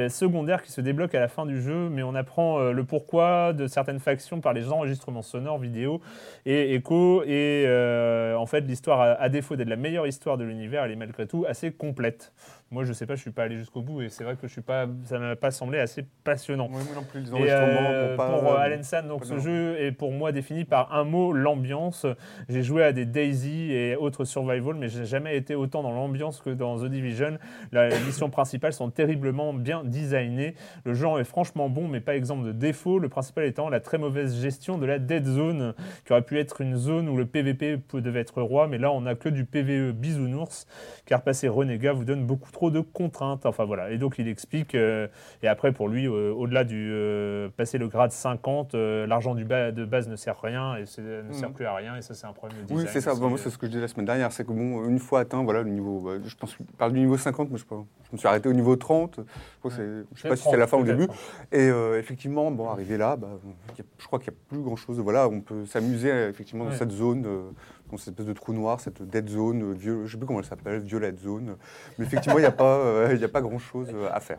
secondaire 0.08 0.62
qui 0.62 0.70
se 0.72 0.80
débloque 0.80 1.14
à 1.14 1.20
la 1.20 1.28
fin 1.28 1.46
du 1.46 1.60
jeu, 1.60 1.88
mais 1.90 2.02
on 2.02 2.14
apprend 2.14 2.60
euh, 2.60 2.72
le 2.72 2.84
pourquoi 2.84 3.52
de 3.52 3.66
certaines 3.66 3.98
factions 3.98 4.40
par 4.40 4.52
les 4.52 4.70
enregistrements 4.70 5.22
sonores, 5.22 5.58
vidéo 5.58 6.00
et 6.46 6.74
échos. 6.74 7.22
Et 7.24 7.64
euh, 7.66 8.36
en 8.36 8.46
fait, 8.46 8.60
l'histoire, 8.60 9.00
à, 9.00 9.04
à 9.20 9.28
défaut 9.28 9.56
d'être 9.56 9.68
la 9.68 9.76
meilleure 9.76 10.06
histoire 10.06 10.36
de 10.38 10.44
l'univers, 10.44 10.84
elle 10.84 10.92
est 10.92 10.96
malgré 10.96 11.26
tout 11.26 11.44
assez 11.48 11.70
complète. 12.00 12.32
Moi, 12.72 12.84
je 12.84 12.92
sais 12.92 13.04
pas, 13.04 13.16
je 13.16 13.20
suis 13.20 13.32
pas 13.32 13.42
allé 13.42 13.56
jusqu'au 13.58 13.82
bout 13.82 14.00
et 14.00 14.08
c'est 14.10 14.22
vrai 14.22 14.36
que 14.36 14.46
je 14.46 14.52
suis 14.52 14.60
pas, 14.60 14.86
ça 15.02 15.18
m'a 15.18 15.34
pas 15.34 15.50
semblé 15.50 15.80
assez 15.80 16.04
passionnant. 16.22 16.68
Moi 16.68 16.78
non 16.94 17.02
plus, 17.02 17.18
les 17.22 17.34
enregistrements 17.34 17.90
euh, 17.92 18.16
pas- 18.16 18.30
pour 18.30 18.48
euh, 18.52 18.56
Alan 18.58 18.82
San, 18.84 19.08
donc 19.08 19.24
ce 19.24 19.34
jeu 19.40 19.76
est 19.80 19.90
pour 19.90 20.12
moi 20.12 20.30
défini 20.30 20.64
par 20.64 20.94
un 20.94 21.02
mot, 21.02 21.32
l'ambiance. 21.32 22.06
J'ai 22.48 22.62
joué 22.62 22.84
à 22.84 22.92
des 22.92 23.06
Daisy 23.06 23.72
et 23.72 23.96
autres 23.96 24.24
survival, 24.24 24.76
mais 24.76 24.88
j'ai 24.88 25.04
jamais 25.04 25.36
été 25.36 25.56
autant 25.56 25.82
dans 25.82 25.90
l'ambiance 25.90 26.40
que 26.40 26.50
dans 26.50 26.78
The 26.78 26.84
Division. 26.84 27.38
La- 27.72 27.88
Les 27.88 27.98
missions 28.06 28.30
principales 28.30 28.72
sont 28.72 28.88
terriblement 28.90 29.52
bien 29.52 29.82
designées. 29.82 30.54
Le 30.84 30.94
genre 30.94 31.18
est 31.18 31.24
franchement 31.24 31.68
bon, 31.68 31.88
mais 31.88 31.98
pas 32.00 32.14
exemple 32.14 32.46
de 32.46 32.52
défaut. 32.52 33.00
Le 33.00 33.08
principal 33.08 33.46
étant 33.46 33.68
la 33.68 33.80
très 33.80 33.98
mauvaise 33.98 34.40
gestion 34.40 34.78
de 34.78 34.86
la 34.86 35.00
dead 35.00 35.26
zone, 35.26 35.74
qui 36.06 36.12
aurait 36.12 36.22
pu 36.22 36.38
être 36.38 36.60
une 36.60 36.76
zone 36.76 37.08
où 37.08 37.16
le 37.16 37.26
PVP 37.26 37.78
devait 37.94 38.20
être 38.20 38.40
roi, 38.42 38.68
mais 38.68 38.78
là 38.78 38.92
on 38.92 39.00
n'a 39.00 39.16
que 39.16 39.28
du 39.28 39.44
PVE 39.44 39.90
bisounours, 39.90 40.68
car 41.04 41.22
passer 41.22 41.48
renégat 41.48 41.92
vous 41.94 42.04
donne 42.04 42.24
beaucoup 42.24 42.52
trop 42.52 42.59
de 42.68 42.80
contraintes. 42.80 43.46
Enfin 43.46 43.64
voilà, 43.64 43.90
et 43.90 43.96
donc 43.96 44.16
il 44.18 44.28
explique, 44.28 44.74
euh, 44.74 45.08
et 45.42 45.48
après 45.48 45.72
pour 45.72 45.88
lui, 45.88 46.06
euh, 46.06 46.30
au-delà 46.34 46.64
du 46.64 46.90
euh, 46.92 47.48
passer 47.56 47.78
le 47.78 47.88
grade 47.88 48.12
50, 48.12 48.74
euh, 48.74 49.06
l'argent 49.06 49.34
du 49.34 49.46
bas, 49.46 49.72
de 49.72 49.86
base 49.86 50.08
ne 50.08 50.16
sert 50.16 50.36
à 50.42 50.46
rien, 50.46 50.76
et 50.76 50.80
ne 50.80 50.84
sert 51.32 51.48
Mhm. 51.48 51.54
plus 51.54 51.64
à 51.64 51.74
rien, 51.74 51.96
et 51.96 52.02
ça 52.02 52.12
c'est 52.12 52.26
un 52.26 52.32
problème 52.34 52.58
de 52.66 52.74
Oui, 52.74 52.84
c'est 52.88 53.00
ça. 53.00 53.14
moi, 53.14 53.38
c'est 53.38 53.48
ce 53.48 53.56
que 53.56 53.64
je 53.66 53.70
disais 53.70 53.80
la 53.82 53.88
semaine 53.88 54.04
dernière. 54.06 54.32
C'est 54.32 54.44
que, 54.44 54.52
bon, 54.52 54.84
une 54.86 54.98
fois 54.98 55.20
atteint, 55.20 55.42
voilà, 55.42 55.62
le 55.62 55.70
niveau. 55.70 56.00
bah, 56.00 56.10
je 56.22 56.34
pense, 56.36 56.52
je 56.58 56.64
parle 56.76 56.92
du 56.92 56.98
niveau 57.00 57.16
50, 57.16 57.50
mais 57.50 57.56
je, 57.58 57.64
pas, 57.64 57.76
je 58.04 58.08
me 58.12 58.18
suis 58.18 58.28
arrêté 58.28 58.48
au 58.48 58.52
niveau 58.52 58.76
30. 58.76 59.20
Je 59.64 59.70
je 60.14 60.20
sais 60.20 60.28
pas 60.28 60.34
si 60.36 60.42
c'était 60.42 60.56
la 60.56 60.66
fin 60.66 60.76
ou 60.76 60.82
le 60.82 60.92
début. 60.94 61.08
Et 61.52 61.68
effectivement, 61.98 62.50
bon, 62.50 62.68
arrivé 62.68 62.96
là, 62.96 63.16
bah, 63.16 63.28
a- 63.78 63.82
je 63.98 64.06
crois 64.06 64.18
qu'il 64.18 64.32
n'y 64.32 64.36
a 64.36 64.40
plus 64.48 64.58
grand-chose. 64.62 64.98
Voilà, 64.98 65.28
on 65.28 65.40
peut 65.40 65.64
s'amuser 65.66 66.10
effectivement 66.28 66.64
dans 66.64 66.70
Ouais. 66.70 66.76
cette 66.76 66.90
zone, 66.90 67.22
dans 67.90 67.96
cette 67.96 68.08
espèce 68.08 68.26
de 68.26 68.32
trou 68.32 68.52
noir, 68.52 68.80
cette 68.80 69.02
dead 69.02 69.28
zone, 69.28 69.72
viol- 69.74 69.98
je 69.98 70.02
ne 70.02 70.06
sais 70.08 70.16
plus 70.16 70.26
comment 70.26 70.40
elle 70.40 70.44
s'appelle, 70.44 70.80
violette 70.80 71.18
zone. 71.18 71.56
Mais 71.98 72.04
effectivement, 72.06 72.38
il 72.38 72.44
n'y 72.50 72.54
a 72.54 72.56
pas, 72.56 72.78
euh, 72.78 73.12
il 73.14 73.24
a 73.24 73.28
pas 73.28 73.40
grand-chose 73.40 73.88
euh, 73.94 74.08
à 74.12 74.20
faire. 74.20 74.38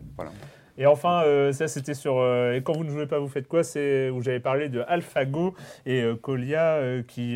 Et 0.78 0.86
enfin, 0.86 1.24
euh, 1.26 1.52
ça 1.52 1.68
c'était 1.68 1.94
sur. 1.94 2.18
euh, 2.20 2.54
et 2.56 2.62
quand 2.64 2.74
vous 2.74 2.84
ne 2.84 2.90
jouez 2.90 3.06
pas, 3.08 3.20
vous 3.20 3.28
faites 3.28 3.48
quoi? 3.48 3.64
C'est 3.64 4.10
où 4.10 4.22
j'avais 4.22 4.40
parlé 4.40 4.70
de 4.70 4.84
AlphaGo 4.88 5.54
et 5.86 6.02
euh, 6.02 6.16
Colia 6.16 6.80
qui 7.08 7.36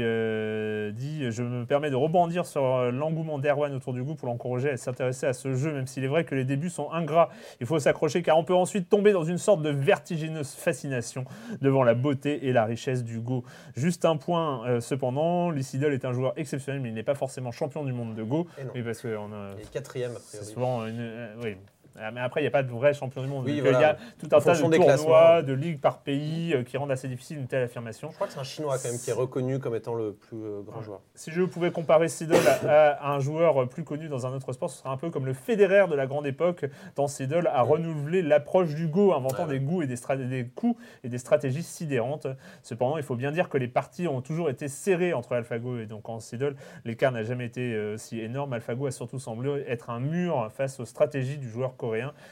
dit 0.96 1.32
Je 1.32 1.44
me 1.44 1.66
permets 1.66 1.90
de 1.90 1.96
rebondir 1.96 2.46
sur 2.46 2.92
l'engouement 2.92 3.40
d'Erwan 3.40 3.74
autour 3.74 3.94
du 3.94 4.04
goût 4.04 4.16
pour 4.16 4.28
l'encourager 4.28 4.70
à 4.72 4.78
s'intéresser 4.78 5.26
à 5.28 5.34
ce 5.34 5.54
jeu, 5.56 5.74
même 5.74 5.88
s'il 5.88 6.04
est 6.04 6.08
vrai 6.08 6.24
que 6.24 6.36
les 6.36 6.44
débuts 6.46 6.70
sont 6.70 6.92
ingrats. 6.92 7.30
Il 7.60 7.68
faut 7.68 7.80
s'accrocher 7.80 8.22
car 8.22 8.38
on 8.38 8.44
peut 8.44 8.54
ensuite 8.56 8.90
tomber 8.90 9.12
dans 9.14 9.24
une 9.24 9.38
sorte 9.38 9.62
de 9.62 9.70
vertigineuse 9.70 10.54
fascination 10.54 11.26
devant 11.62 11.84
la 11.84 11.94
beauté 11.94 12.48
et 12.48 12.54
la 12.54 12.66
richesse 12.66 13.04
du 13.04 13.20
Go. 13.20 13.44
Juste 13.76 14.06
un 14.06 14.18
point 14.18 14.80
cependant 14.80 15.50
Lysidol 15.52 15.94
est 15.94 16.06
un 16.06 16.14
joueur 16.14 16.34
exceptionnel, 16.38 16.82
mais 16.82 16.90
il 16.90 16.96
n'est 16.96 17.04
pas 17.04 17.16
forcément 17.16 17.52
champion 17.52 17.84
du 17.84 17.94
monde 17.94 18.16
de 18.16 18.24
Go. 18.24 18.48
Et 18.60 18.64
non. 18.64 18.72
Oui, 18.76 18.82
parce 18.84 19.02
que 19.02 19.16
on 19.18 19.32
a- 19.34 19.54
Et 19.62 19.66
quatrième, 19.72 20.12
a 20.12 20.20
c'est 20.20 20.38
priori. 20.38 20.54
souvent 20.54 20.86
une. 20.88 21.12
oui. 21.44 21.56
Ah, 22.00 22.12
Mais 22.12 22.20
après, 22.20 22.42
il 22.42 22.44
n'y 22.44 22.48
a 22.48 22.52
pas 22.52 22.64
de 22.64 22.72
vrai 22.72 22.94
champion 22.94 23.22
du 23.22 23.28
monde. 23.28 23.46
Oui, 23.46 23.58
Donc, 23.58 23.62
voilà. 23.62 23.80
Il 23.80 23.82
y 23.82 23.86
a 23.86 23.98
tout 24.20 24.28
un 24.32 24.38
En 24.38 24.42
tas 24.42 24.54
de 24.56 24.96
tournois, 24.98 25.42
de 25.42 25.54
ligues 25.54 25.80
par 25.80 26.00
pays 26.00 26.54
euh, 26.54 26.64
qui 26.64 26.78
rendent 26.78 26.92
assez 26.92 27.08
difficile 27.08 27.38
une 27.38 27.48
telle 27.48 27.64
affirmation. 27.64 28.10
Je 28.10 28.16
crois 28.16 28.28
que 28.28 28.34
c'est 28.34 28.40
un 28.40 28.44
Chinois 28.44 28.78
quand 28.78 28.90
même 28.90 29.00
qui 29.00 29.10
est 29.10 29.14
reconnu 29.14 29.60
comme 29.60 29.76
étant 29.76 29.94
le 29.94 30.14
plus 30.14 30.38
euh, 30.38 30.62
grand 30.62 30.82
joueur. 30.82 31.02
Si 31.14 31.32
je 31.32 31.42
pouvais 31.44 31.72
comparer 31.72 32.10
Seedle 32.10 32.36
à, 32.68 32.92
à 32.92 33.12
un 33.12 33.20
joueur 33.20 33.68
plus 33.70 33.84
connu 33.84 34.08
dans 34.08 34.26
un 34.28 34.34
autre 34.34 34.52
sport, 34.54 34.70
ce 34.70 34.80
serait 34.80 34.90
un 34.90 34.98
peu 34.98 35.10
comme 35.10 35.26
le 35.26 35.34
Federer 35.34 35.88
de 35.90 35.96
la 35.96 36.08
grande 36.08 36.28
époque, 36.28 36.66
tant 36.96 37.08
Seedle 37.08 37.48
a 37.48 37.62
renouvelé 37.62 38.22
l'approche 38.22 38.76
du 38.76 38.88
Go, 38.88 39.14
inventant 39.14 39.44
ouais. 39.44 39.60
des 39.60 39.60
goûts 39.60 39.82
et 39.82 39.88
des 39.88 40.46
coups 40.56 40.80
et 41.04 41.10
des 41.10 41.18
stratégies 41.18 41.64
sidérantes. 41.64 42.28
Cependant, 42.64 42.98
il 42.98 43.04
faut 43.04 43.16
bien 43.16 43.32
dire 43.32 43.50
que 43.50 43.58
les 43.58 43.68
parties 43.68 44.08
ont 44.08 44.22
toujours 44.22 44.50
été 44.50 44.68
serrées 44.68 45.14
entre 45.14 45.34
AlphaGo 45.34 45.80
et 45.80 45.86
donc 45.86 46.10
en 46.10 46.20
Seedle. 46.20 46.56
L'écart 46.84 47.12
n'a 47.12 47.24
jamais 47.24 47.46
été 47.46 47.74
euh, 47.74 47.98
si 47.98 48.20
énorme. 48.20 48.54
AlphaGo 48.54 48.88
a 48.88 48.92
surtout 48.92 49.20
semblé 49.20 49.64
être 49.68 49.90
un 49.90 50.00
mur 50.00 50.50
face 50.56 50.80
aux 50.80 50.86
stratégies 50.86 51.38
du 51.38 51.50
joueur 51.50 51.76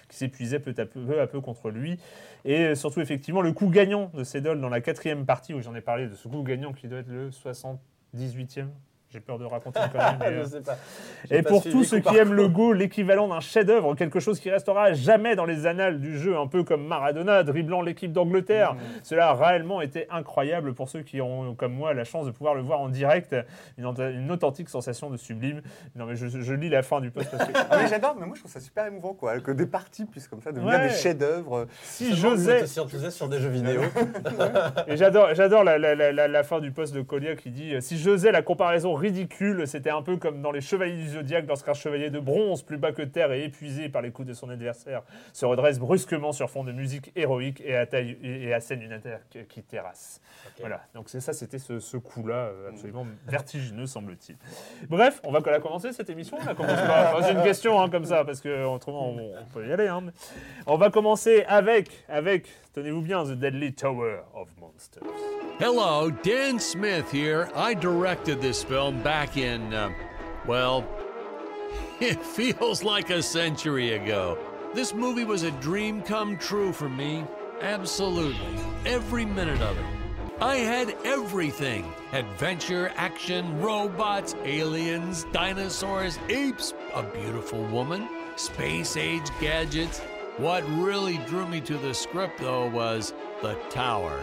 qui 0.09 0.17
s'épuisait 0.17 0.59
peu 0.59 0.73
à 0.77 1.27
peu, 1.27 1.41
contre 1.41 1.69
lui. 1.69 1.99
Et 2.45 2.75
surtout, 2.75 3.01
effectivement, 3.01 3.41
le 3.41 3.53
coup 3.53 3.69
gagnant 3.69 4.11
de 4.13 4.23
Seedle 4.23 4.59
dans 4.59 4.69
la 4.69 4.81
quatrième 4.81 5.25
partie, 5.25 5.53
où 5.53 5.61
j'en 5.61 5.75
ai 5.75 5.81
parlé 5.81 6.07
de 6.07 6.15
ce 6.15 6.27
coup 6.27 6.43
gagnant 6.43 6.73
qui 6.73 6.87
doit 6.87 6.99
être 6.99 7.09
le 7.09 7.29
78e. 7.29 8.67
J'ai 9.13 9.19
peur 9.19 9.37
de 9.37 9.45
raconter 9.45 9.79
une 9.79 9.89
connerie, 9.91 10.15
mais, 10.19 10.25
euh, 10.25 10.43
je 10.43 10.49
sais 10.49 10.61
pas. 10.61 10.75
J'ai 11.29 11.37
et 11.37 11.41
pas 11.43 11.49
pour 11.49 11.61
tous 11.63 11.83
ceux 11.83 11.99
qui 11.99 12.17
aiment 12.17 12.33
le 12.33 12.47
Go, 12.47 12.73
l'équivalent 12.73 13.27
d'un 13.27 13.41
chef-d'œuvre, 13.41 13.93
quelque 13.93 14.19
chose 14.19 14.39
qui 14.39 14.49
restera 14.49 14.93
jamais 14.93 15.35
dans 15.35 15.45
les 15.45 15.67
annales 15.67 15.99
du 15.99 16.17
jeu, 16.17 16.35
un 16.35 16.47
peu 16.47 16.63
comme 16.63 16.87
Maradona 16.87 17.43
dribblant 17.43 17.81
l'équipe 17.83 18.11
d'Angleterre. 18.11 18.75
Cela 19.03 19.29
a 19.29 19.33
réellement 19.35 19.81
été 19.81 20.07
incroyable 20.09 20.73
pour 20.73 20.89
ceux 20.89 21.01
qui 21.03 21.21
ont, 21.21 21.53
comme 21.53 21.73
moi, 21.73 21.93
la 21.93 22.05
chance 22.05 22.25
de 22.25 22.31
pouvoir 22.31 22.55
le 22.55 22.61
voir 22.61 22.81
en 22.81 22.89
direct. 22.89 23.35
Une, 23.77 24.31
authentique 24.31 24.69
sensation 24.69 25.11
de 25.11 25.17
sublime. 25.17 25.61
Non, 25.95 26.05
mais 26.07 26.15
je, 26.15 26.27
je 26.27 26.53
lis 26.53 26.69
la 26.69 26.81
fin 26.81 26.99
du 26.99 27.11
post 27.11 27.29
parce 27.29 27.47
que 27.47 27.53
Ah, 27.69 27.77
mais 27.77 27.87
j'adore, 27.87 28.15
mais 28.19 28.25
moi 28.25 28.35
je 28.35 28.41
trouve 28.41 28.51
ça 28.51 28.59
super 28.59 28.87
émouvant 28.87 29.13
quoi, 29.13 29.39
que 29.39 29.51
des 29.51 29.67
parties 29.67 30.05
puissent 30.05 30.27
comme 30.27 30.41
ça 30.41 30.51
devenir 30.51 30.73
Ouais. 30.73 30.87
des 30.87 30.93
chefs-d'œuvre. 30.93 31.67
si 31.83 32.11
aussi 32.13 32.79
enthousiaste 32.79 33.15
sur 33.17 33.29
des 33.29 33.39
jeux 33.39 33.49
vidéo. 33.49 33.81
Et 34.87 34.97
j'adore, 34.97 35.33
j'adore 35.33 35.63
la, 35.63 35.77
la- 35.77 35.93
la- 35.95 36.11
la- 36.11 36.27
la 36.27 36.43
fin 36.43 36.59
du 36.59 36.71
post 36.71 36.93
de 36.93 37.01
Colia 37.01 37.35
qui 37.35 37.51
dit 37.51 37.75
Si 37.81 37.97
j'osais 37.97 38.31
la 38.31 38.41
comparaison 38.41 38.93
ridicule, 39.03 39.67
c'était 39.67 39.89
un 39.91 40.01
peu 40.01 40.17
comme 40.17 40.41
dans 40.41 40.51
les 40.51 40.61
Chevaliers 40.61 40.95
du 40.95 41.09
Zodiaque, 41.09 41.45
lorsqu'un 41.47 41.73
chevalier 41.73 42.09
de 42.09 42.19
bronze, 42.19 42.63
plus 42.63 42.77
bas 42.77 42.91
que 42.91 43.01
terre 43.03 43.31
et 43.31 43.43
épuisé 43.43 43.89
par 43.89 44.01
les 44.01 44.11
coups 44.11 44.27
de 44.27 44.33
son 44.33 44.49
adversaire, 44.49 45.03
se 45.33 45.45
redresse 45.45 45.77
brusquement 45.77 46.31
sur 46.31 46.49
fond 46.49 46.63
de 46.63 46.71
musique 46.71 47.11
héroïque 47.15 47.61
et, 47.65 47.75
attaque- 47.75 48.17
et, 48.23 48.53
assène 48.53 48.81
une 48.81 48.93
attaque 48.93 49.37
qui 49.49 49.61
terrasse. 49.61 50.21
Voilà, 50.59 50.81
donc 50.95 51.09
c'est 51.09 51.19
ça, 51.19 51.33
c'était 51.33 51.59
ce, 51.59 51.79
ce 51.79 51.97
coup-là, 51.97 52.35
euh, 52.47 52.69
absolument 52.69 53.05
vertigineux, 53.27 53.85
semble-t-il. 53.85 54.35
Bref, 54.89 55.19
on 55.23 55.31
va 55.31 55.39
la 55.45 55.59
commencer 55.59 55.91
cette 55.93 56.09
émission. 56.09 56.37
On 56.41 56.45
la 56.45 56.55
commence 56.55 56.81
pas. 56.81 57.11
Enfin, 57.13 57.23
c'est 57.27 57.33
une 57.33 57.43
question 57.43 57.81
hein, 57.81 57.89
comme 57.89 58.05
ça, 58.05 58.23
parce 58.25 58.41
que 58.41 58.65
autrement 58.65 59.09
on, 59.09 59.33
on 59.41 59.45
peut 59.53 59.67
y 59.67 59.71
aller. 59.71 59.87
hein. 59.87 60.03
On 60.65 60.77
va 60.77 60.89
commencer 60.89 61.43
avec, 61.47 61.89
avec, 62.07 62.47
tenez-vous 62.73 63.01
bien, 63.01 63.23
The 63.23 63.35
Deadly 63.35 63.71
Tower 63.71 64.23
of 64.33 64.49
Monsters. 64.59 65.03
Hello, 65.59 66.09
Dan 66.09 66.59
Smith 66.59 67.11
here. 67.11 67.51
I 67.55 67.75
directed 67.75 68.41
this 68.41 68.63
film 68.63 69.01
back 69.03 69.37
in, 69.37 69.73
uh, 69.73 69.91
well, 70.47 70.83
it 71.99 72.23
feels 72.25 72.83
like 72.83 73.11
a 73.11 73.21
century 73.21 73.93
ago. 73.93 74.37
This 74.73 74.93
movie 74.93 75.23
was 75.23 75.43
a 75.43 75.51
dream 75.51 76.01
come 76.01 76.37
true 76.37 76.73
for 76.73 76.89
me. 76.89 77.25
Absolutely. 77.61 78.59
Every 78.85 79.25
minute 79.25 79.61
of 79.61 79.77
it. 79.77 79.85
I 80.41 80.55
had 80.55 80.95
everything 81.05 81.93
adventure, 82.11 82.91
action, 82.95 83.61
robots, 83.61 84.35
aliens, 84.43 85.25
dinosaurs, 85.31 86.17
apes, 86.27 86.73
a 86.95 87.03
beautiful 87.03 87.63
woman, 87.67 88.09
space 88.35 88.97
age 88.97 89.29
gadgets. 89.39 90.01
What 90.37 90.67
really 90.69 91.19
drew 91.27 91.47
me 91.47 91.61
to 91.61 91.77
the 91.77 91.93
script, 91.93 92.39
though, 92.39 92.67
was 92.67 93.13
the 93.43 93.53
tower. 93.69 94.19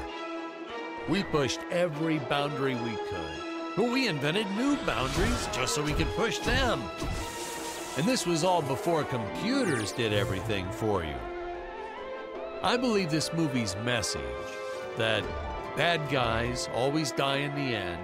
We 1.08 1.22
pushed 1.22 1.60
every 1.70 2.18
boundary 2.18 2.74
we 2.74 2.96
could. 2.96 3.76
But 3.76 3.92
we 3.92 4.08
invented 4.08 4.50
new 4.56 4.76
boundaries 4.78 5.48
just 5.52 5.76
so 5.76 5.82
we 5.84 5.92
could 5.92 6.08
push 6.16 6.38
them. 6.38 6.82
And 7.96 8.06
this 8.06 8.26
was 8.26 8.42
all 8.42 8.60
before 8.60 9.04
computers 9.04 9.92
did 9.92 10.12
everything 10.12 10.68
for 10.72 11.04
you. 11.04 11.14
I 12.60 12.76
believe 12.76 13.12
this 13.12 13.32
movie's 13.32 13.76
message 13.84 14.20
that 14.96 15.22
bad 15.76 16.10
guys 16.10 16.68
always 16.74 17.12
die 17.12 17.36
in 17.36 17.54
the 17.54 17.76
end 17.76 18.00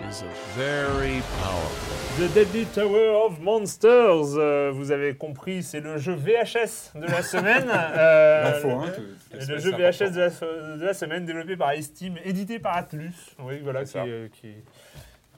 is 0.00 0.22
a 0.22 0.58
very 0.58 1.22
powerful. 1.42 1.94
The 2.18 2.32
Deadly 2.32 2.66
Tower 2.66 3.26
of 3.26 3.40
Monsters, 3.40 4.36
euh, 4.36 4.70
vous 4.72 4.92
avez 4.92 5.14
compris, 5.14 5.62
c'est 5.62 5.80
le 5.80 5.98
jeu 5.98 6.12
VHS 6.14 6.92
de 6.94 7.06
la 7.06 7.22
semaine. 7.22 7.68
Euh, 7.96 8.44
L'info, 8.44 8.68
hein, 8.70 8.84
le- 8.86 8.92
tout- 8.92 9.50
le 9.52 9.58
jeu. 9.58 9.70
VHS 9.72 10.12
de 10.12 10.20
la, 10.20 10.76
de 10.76 10.84
la 10.84 10.94
semaine, 10.94 11.24
développé 11.26 11.56
par 11.56 11.72
Steam, 11.80 12.16
édité 12.24 12.58
par 12.58 12.76
Atlus. 12.76 13.12
Oui, 13.40 13.60
voilà, 13.62 13.84
qui, 13.84 13.98
euh, 13.98 14.28
qui 14.32 14.54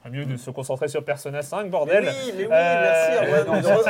mieux 0.09 0.23
de 0.25 0.37
se 0.37 0.49
concentrer 0.51 0.87
sur 0.87 1.03
Persona 1.03 1.41
5, 1.41 1.63
Mais 1.63 1.69
bordel. 1.69 2.05
oui, 2.05 2.33
mais 2.37 2.43
oui, 2.45 2.49
Euh, 2.51 2.81
merci. 2.81 3.45
Non, 3.47 3.53
re- 3.53 3.83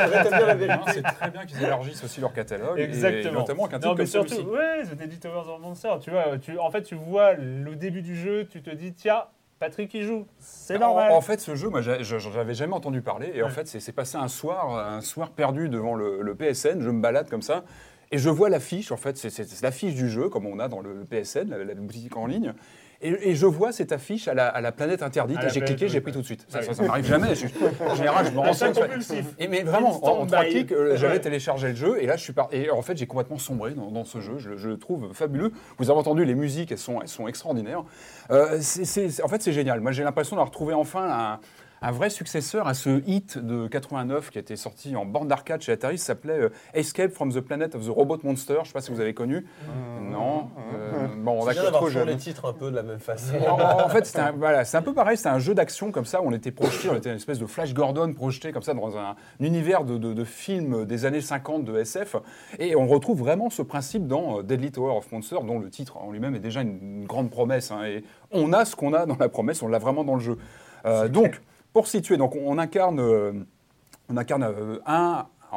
c'est- 0.92 1.00
Non, 1.02 1.10
très 1.12 1.30
bien 1.30 1.46
qu'ils 1.46 1.62
élargissent 1.62 2.02
aussi 2.04 2.20
leur 2.20 2.32
catalogue. 2.32 2.78
Exactement. 2.80 3.30
Et 3.30 3.34
notamment 3.34 3.64
avec 3.66 3.74
un 3.74 3.78
non, 3.86 3.94
titre 3.94 4.12
mais 4.16 4.18
comme 4.20 4.28
surtout, 4.28 4.48
ouais, 4.50 4.82
The 4.84 4.94
Deadly 4.96 5.18
Tower 5.20 5.42
of 5.48 5.60
Monsters, 5.60 6.00
tu 6.00 6.10
vois, 6.10 6.38
tu, 6.38 6.58
en 6.58 6.70
fait, 6.70 6.82
tu 6.82 6.94
vois 6.96 7.34
le 7.34 7.76
début 7.76 8.02
du 8.02 8.16
jeu, 8.16 8.46
tu 8.50 8.62
te 8.62 8.70
dis, 8.70 8.92
tiens, 8.94 9.24
Patrick 9.58 9.92
y 9.94 10.02
joue. 10.02 10.26
C'est 10.38 10.76
En- 10.76 10.80
normal. 10.80 11.12
En, 11.12 11.20
fait, 11.20 11.40
ce 11.40 11.54
jeu, 11.56 11.68
moi, 11.68 11.80
j'a- 11.82 12.02
je- 12.02 12.18
j'en 12.18 12.38
avais 12.38 12.54
jamais 12.54 12.74
entendu 12.74 13.02
parler. 13.02 13.32
Et 13.34 13.42
en 13.42 13.48
fait, 13.48 13.66
c'est 13.66 13.92
passé 13.92 14.16
un 14.16 14.28
soir, 14.28 14.78
un 14.78 15.00
soir 15.00 15.30
perdu 15.30 15.68
devant 15.68 15.94
le, 15.94 16.22
le 16.22 16.34
PSN. 16.34 16.80
Je 16.80 16.90
me 16.90 17.00
balade 17.00 17.28
comme 17.28 17.42
ça. 17.42 17.64
Et 18.10 18.18
je 18.18 18.30
vois 18.30 18.48
l'affiche, 18.48 18.90
en 18.92 18.96
fait, 18.96 19.16
c'est 19.18 19.62
l'affiche 19.62 19.94
du 19.94 20.08
jeu, 20.08 20.28
comme 20.28 20.46
on 20.46 20.58
a 20.60 20.68
dans 20.68 20.80
le 20.80 21.04
PSN, 21.04 21.48
la, 21.50 21.62
la 21.64 21.74
boutique 21.74 22.16
en 22.16 22.26
ligne. 22.26 22.54
Et, 23.00 23.30
et 23.30 23.34
je 23.36 23.46
vois 23.46 23.70
cette 23.70 23.92
affiche 23.92 24.26
à 24.26 24.34
la, 24.34 24.48
à 24.48 24.60
la 24.60 24.72
planète 24.72 25.02
interdite. 25.02 25.38
Et 25.44 25.50
j'ai 25.50 25.60
cliqué, 25.60 25.88
j'ai 25.88 26.00
pris 26.00 26.10
tout 26.12 26.20
de 26.20 26.24
suite. 26.26 26.44
Ça, 26.48 26.62
ça, 26.62 26.74
ça 26.74 26.82
m'arrive 26.82 27.06
jamais. 27.06 27.34
Je- 27.34 27.46
en 27.88 27.94
général, 27.94 28.26
je 28.26 28.30
me 28.32 28.38
renseigne. 28.40 28.72
Et 29.38 29.46
mais 29.46 29.62
vraiment, 29.62 30.04
en, 30.04 30.22
en 30.22 30.26
trois 30.26 30.44
clics, 30.44 30.72
euh, 30.72 30.96
j'avais 30.96 31.20
téléchargé 31.20 31.68
le 31.68 31.74
jeu 31.76 32.02
et 32.02 32.06
là 32.06 32.16
je 32.16 32.22
suis 32.22 32.32
parti. 32.32 32.56
Et 32.56 32.70
en 32.70 32.82
fait, 32.82 32.96
j'ai 32.96 33.06
complètement 33.06 33.38
sombré 33.38 33.72
dans, 33.72 33.90
dans 33.92 34.04
ce 34.04 34.20
jeu. 34.20 34.38
Je, 34.38 34.56
je 34.56 34.68
le 34.70 34.78
trouve 34.78 35.12
fabuleux. 35.12 35.52
Vous 35.78 35.90
avez 35.90 35.98
entendu 36.00 36.24
les 36.24 36.34
musiques, 36.34 36.72
elles 36.72 36.78
sont, 36.78 37.00
elles 37.00 37.08
sont 37.08 37.28
extraordinaires. 37.28 37.84
Euh, 38.30 38.58
en 38.58 39.28
fait, 39.28 39.42
c'est 39.42 39.52
génial. 39.52 39.80
Moi, 39.80 39.92
j'ai 39.92 40.02
l'impression 40.02 40.34
d'avoir 40.36 40.50
trouvé 40.50 40.74
enfin 40.74 41.08
un, 41.08 41.40
un 41.82 41.90
vrai 41.90 42.10
successeur 42.10 42.66
à 42.66 42.74
ce 42.74 43.02
hit 43.06 43.38
de 43.38 43.66
89 43.68 44.30
qui 44.30 44.38
était 44.38 44.56
sorti 44.56 44.96
en 44.96 45.04
borne 45.04 45.28
d'arcade 45.28 45.60
chez 45.62 45.72
Atari. 45.72 45.98
S'appelait 45.98 46.38
euh, 46.40 46.48
Escape 46.74 47.12
from 47.12 47.32
the 47.32 47.40
Planet 47.40 47.74
of 47.74 47.84
the 47.86 47.90
Robot 47.90 48.18
Monster. 48.24 48.54
Je 48.56 48.60
ne 48.60 48.64
sais 48.66 48.72
pas 48.72 48.80
si 48.80 48.90
vous 48.90 49.00
avez 49.00 49.14
connu. 49.14 49.46
Non. 50.10 50.48
Euh, 50.74 51.06
bon, 51.16 51.40
C'est 51.42 51.48
d'accord, 51.48 51.62
d'avoir 51.64 51.80
trop 51.82 51.90
jeune. 51.90 52.08
les 52.08 52.16
titres 52.16 52.46
un 52.46 52.52
peu 52.52 52.70
de 52.70 52.76
la 52.76 52.82
même 52.82 52.98
façon. 52.98 53.34
En, 53.48 53.84
en 53.84 53.88
fait, 53.88 54.06
c'était 54.06 54.20
un, 54.20 54.32
voilà, 54.32 54.64
c'est 54.64 54.76
un 54.76 54.82
peu 54.82 54.92
pareil, 54.94 55.16
c'était 55.16 55.28
un 55.28 55.38
jeu 55.38 55.54
d'action 55.54 55.92
comme 55.92 56.04
ça, 56.04 56.20
où 56.22 56.26
on 56.28 56.32
était 56.32 56.50
projeté, 56.50 56.88
on 56.90 56.94
était 56.96 57.10
une 57.10 57.16
espèce 57.16 57.38
de 57.38 57.46
Flash 57.46 57.74
Gordon 57.74 58.12
projeté 58.12 58.52
comme 58.52 58.62
ça 58.62 58.74
dans 58.74 58.96
un, 58.96 59.14
univers 59.40 59.84
de, 59.84 59.98
de, 59.98 60.12
de 60.12 60.24
films 60.24 60.84
des 60.84 61.04
années 61.04 61.20
50 61.20 61.64
de 61.64 61.78
SF. 61.78 62.16
Et 62.58 62.74
on 62.76 62.86
retrouve 62.86 63.18
vraiment 63.20 63.50
ce 63.50 63.62
principe 63.62 64.06
dans 64.06 64.38
euh, 64.38 64.42
Deadly 64.42 64.72
Tower 64.72 64.96
of 64.96 65.10
Monsters, 65.12 65.42
dont 65.44 65.58
le 65.58 65.70
titre 65.70 65.96
en 65.98 66.10
lui-même 66.10 66.34
est 66.34 66.40
déjà 66.40 66.62
une, 66.62 66.78
une 66.82 67.06
grande 67.06 67.30
promesse. 67.30 67.70
hein. 67.70 67.84
et 67.84 68.04
on 68.30 68.52
a 68.52 68.64
ce 68.64 68.76
qu'on 68.76 68.92
a 68.94 69.06
dans 69.06 69.16
la 69.18 69.28
promesse, 69.28 69.62
on 69.62 69.68
l'a 69.68 69.78
vraiment 69.78 70.04
dans 70.04 70.14
le 70.14 70.20
jeu. 70.20 70.38
Euh, 70.86 71.08
donc, 71.08 71.40
pour 71.78 71.86
situer, 71.86 72.16
donc 72.16 72.34
on 72.34 72.58
incarne, 72.58 72.98
euh, 72.98 73.32
on 74.08 74.16
incarne 74.16 74.42
euh, 74.42 74.80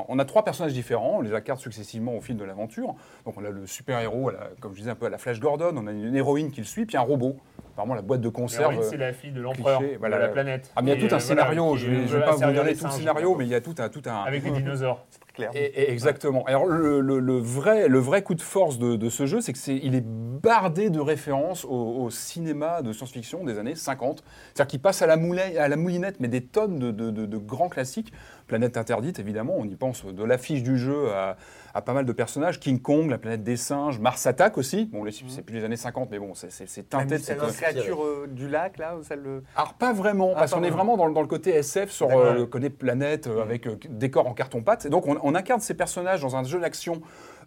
On 0.08 0.20
a 0.20 0.26
trois 0.26 0.44
personnages 0.44 0.74
différents, 0.74 1.18
on 1.18 1.22
les 1.22 1.34
incarne 1.34 1.60
successivement 1.60 2.16
au 2.16 2.22
fil 2.22 2.38
de 2.38 2.44
l'aventure. 2.44 2.96
Donc 3.26 3.36
on 3.38 3.44
a 3.46 3.50
le 3.50 3.66
super-héros, 3.68 4.32
comme 4.60 4.74
je 4.74 4.80
disais 4.80 4.92
un 4.92 4.96
peu 4.96 5.06
à 5.06 5.10
la 5.10 5.18
Flash 5.18 5.40
Gordon, 5.40 5.74
on 5.76 5.88
a 5.88 5.92
une 5.92 6.16
héroïne 6.16 6.52
qui 6.52 6.62
le 6.62 6.66
suit, 6.66 6.86
puis 6.86 6.98
un 6.98 7.02
robot, 7.02 7.36
apparemment 7.74 7.96
la 7.96 8.02
boîte 8.02 8.22
de 8.22 8.30
conserve. 8.30 8.82
C'est 8.84 8.98
la 8.98 9.12
fille 9.14 9.32
de 9.32 9.42
l'empereur 9.42 9.80
cliché, 9.80 9.98
voilà. 9.98 10.18
de 10.18 10.22
la 10.22 10.30
planète. 10.30 10.72
Ah, 10.76 10.82
mais 10.82 10.92
il 10.94 11.02
y 11.02 11.06
a 11.06 11.08
tout 11.08 11.14
un 11.14 11.18
euh, 11.18 11.22
scénario, 11.22 11.76
je 11.76 11.86
qui 11.88 11.92
vais, 12.14 12.20
pas 12.22 12.32
vous 12.36 12.42
donner 12.54 12.76
tout 12.76 12.86
le 12.86 12.92
scénario, 12.92 13.36
mais 13.36 13.46
il 13.46 13.50
y 13.52 13.56
a 13.56 13.62
tout 13.62 13.76
un... 13.80 13.90
Tout 13.90 14.02
un 14.06 14.22
Avec 14.24 14.44
des 14.44 14.52
dinosaures. 14.62 15.06
Clair. 15.34 15.50
et- 15.54 15.84
et 15.84 15.92
exactement. 15.92 16.44
Alors 16.46 16.66
le, 16.66 17.00
le- 17.00 17.20
le 17.20 17.38
vrai, 17.38 17.88
le 17.88 18.00
vrai 18.00 18.22
coup 18.22 18.36
de 18.36 18.42
force 18.42 18.78
de, 18.80 18.98
de 18.98 19.10
ce 19.10 19.26
jeu, 19.26 19.40
c'est 19.40 19.54
que 19.54 19.60
c'est, 19.60 19.78
il 19.78 19.96
est 19.96 20.04
bardé 20.06 20.90
de 20.90 21.00
références 21.00 21.64
au, 21.64 21.70
au 22.04 22.10
cinéma 22.10 22.82
de 22.82 22.92
science-fiction 22.92 23.46
des 23.46 23.58
années 23.58 23.76
50. 23.76 24.24
C'est-à-dire 24.54 24.68
qu'il 24.70 24.82
passe 24.82 25.02
à 25.02 25.08
la, 25.08 25.14
à 25.14 25.68
la 25.70 25.76
moulinette, 25.78 26.20
mais 26.20 26.28
des 26.28 26.42
tonnes 26.44 26.80
de- 26.80 26.92
de- 26.92 27.12
de 27.26 27.38
grands 27.38 27.70
classiques. 27.70 28.12
Planète 28.52 28.76
interdite, 28.76 29.18
évidemment, 29.18 29.54
on 29.58 29.64
y 29.64 29.76
pense 29.78 30.04
de 30.04 30.24
l'affiche 30.26 30.62
du 30.62 30.78
jeu 30.78 31.10
à, 31.14 31.38
à 31.74 31.82
pas 31.82 31.94
mal 31.94 32.04
de 32.06 32.12
personnages. 32.12 32.60
King 32.60 32.82
Kong, 32.82 33.10
la 33.10 33.18
planète 33.18 33.44
des 33.46 33.56
singes, 33.56 33.98
Mars 33.98 34.28
Attack 34.28 34.58
aussi. 34.58 34.88
Bon, 34.92 35.06
les- 35.06 35.14
c'est 35.14 35.42
plus 35.42 35.56
les 35.56 35.64
années 35.64 35.78
50, 35.78 36.10
mais 36.12 36.20
bon, 36.20 36.34
c'est, 36.34 36.52
c'est, 36.52 36.68
c'est 36.68 36.84
teinté 36.84 37.16
de 37.16 37.22
C'est 37.22 37.36
cette 37.40 37.42
la 37.42 37.48
créature 37.48 38.04
euh, 38.04 38.28
du 38.30 38.50
lac, 38.50 38.78
là, 38.78 38.96
celle 39.04 39.24
de... 39.24 39.42
alors 39.56 39.76
pas 39.76 39.94
vraiment, 39.94 40.32
Ah, 40.36 40.40
parce 40.40 40.52
pas 40.52 40.58
qu'on 40.58 40.64
est 40.66 40.70
vraiment. 40.70 40.98
dans, 40.98 41.06
le- 41.06 41.14
dans 41.14 41.22
le 41.22 41.28
côté 41.28 41.52
SF 41.56 41.92
sur 41.92 42.10
euh, 42.12 42.34
le 42.34 42.46
côté 42.46 42.70
planète 42.70 43.28
euh, 43.28 43.42
avec 43.42 43.68
euh, 43.68 43.78
décor 43.90 44.28
en 44.28 44.34
carton-pâte. 44.34 44.86
Et 44.86 44.90
donc 44.90 45.08
on, 45.08 45.18
on 45.24 45.34
incarne 45.34 45.62
ces 45.62 45.74
personnages 45.74 46.20
dans 46.22 46.36
un 46.36 46.44
jeu 46.44 46.60
d'action. 46.60 47.02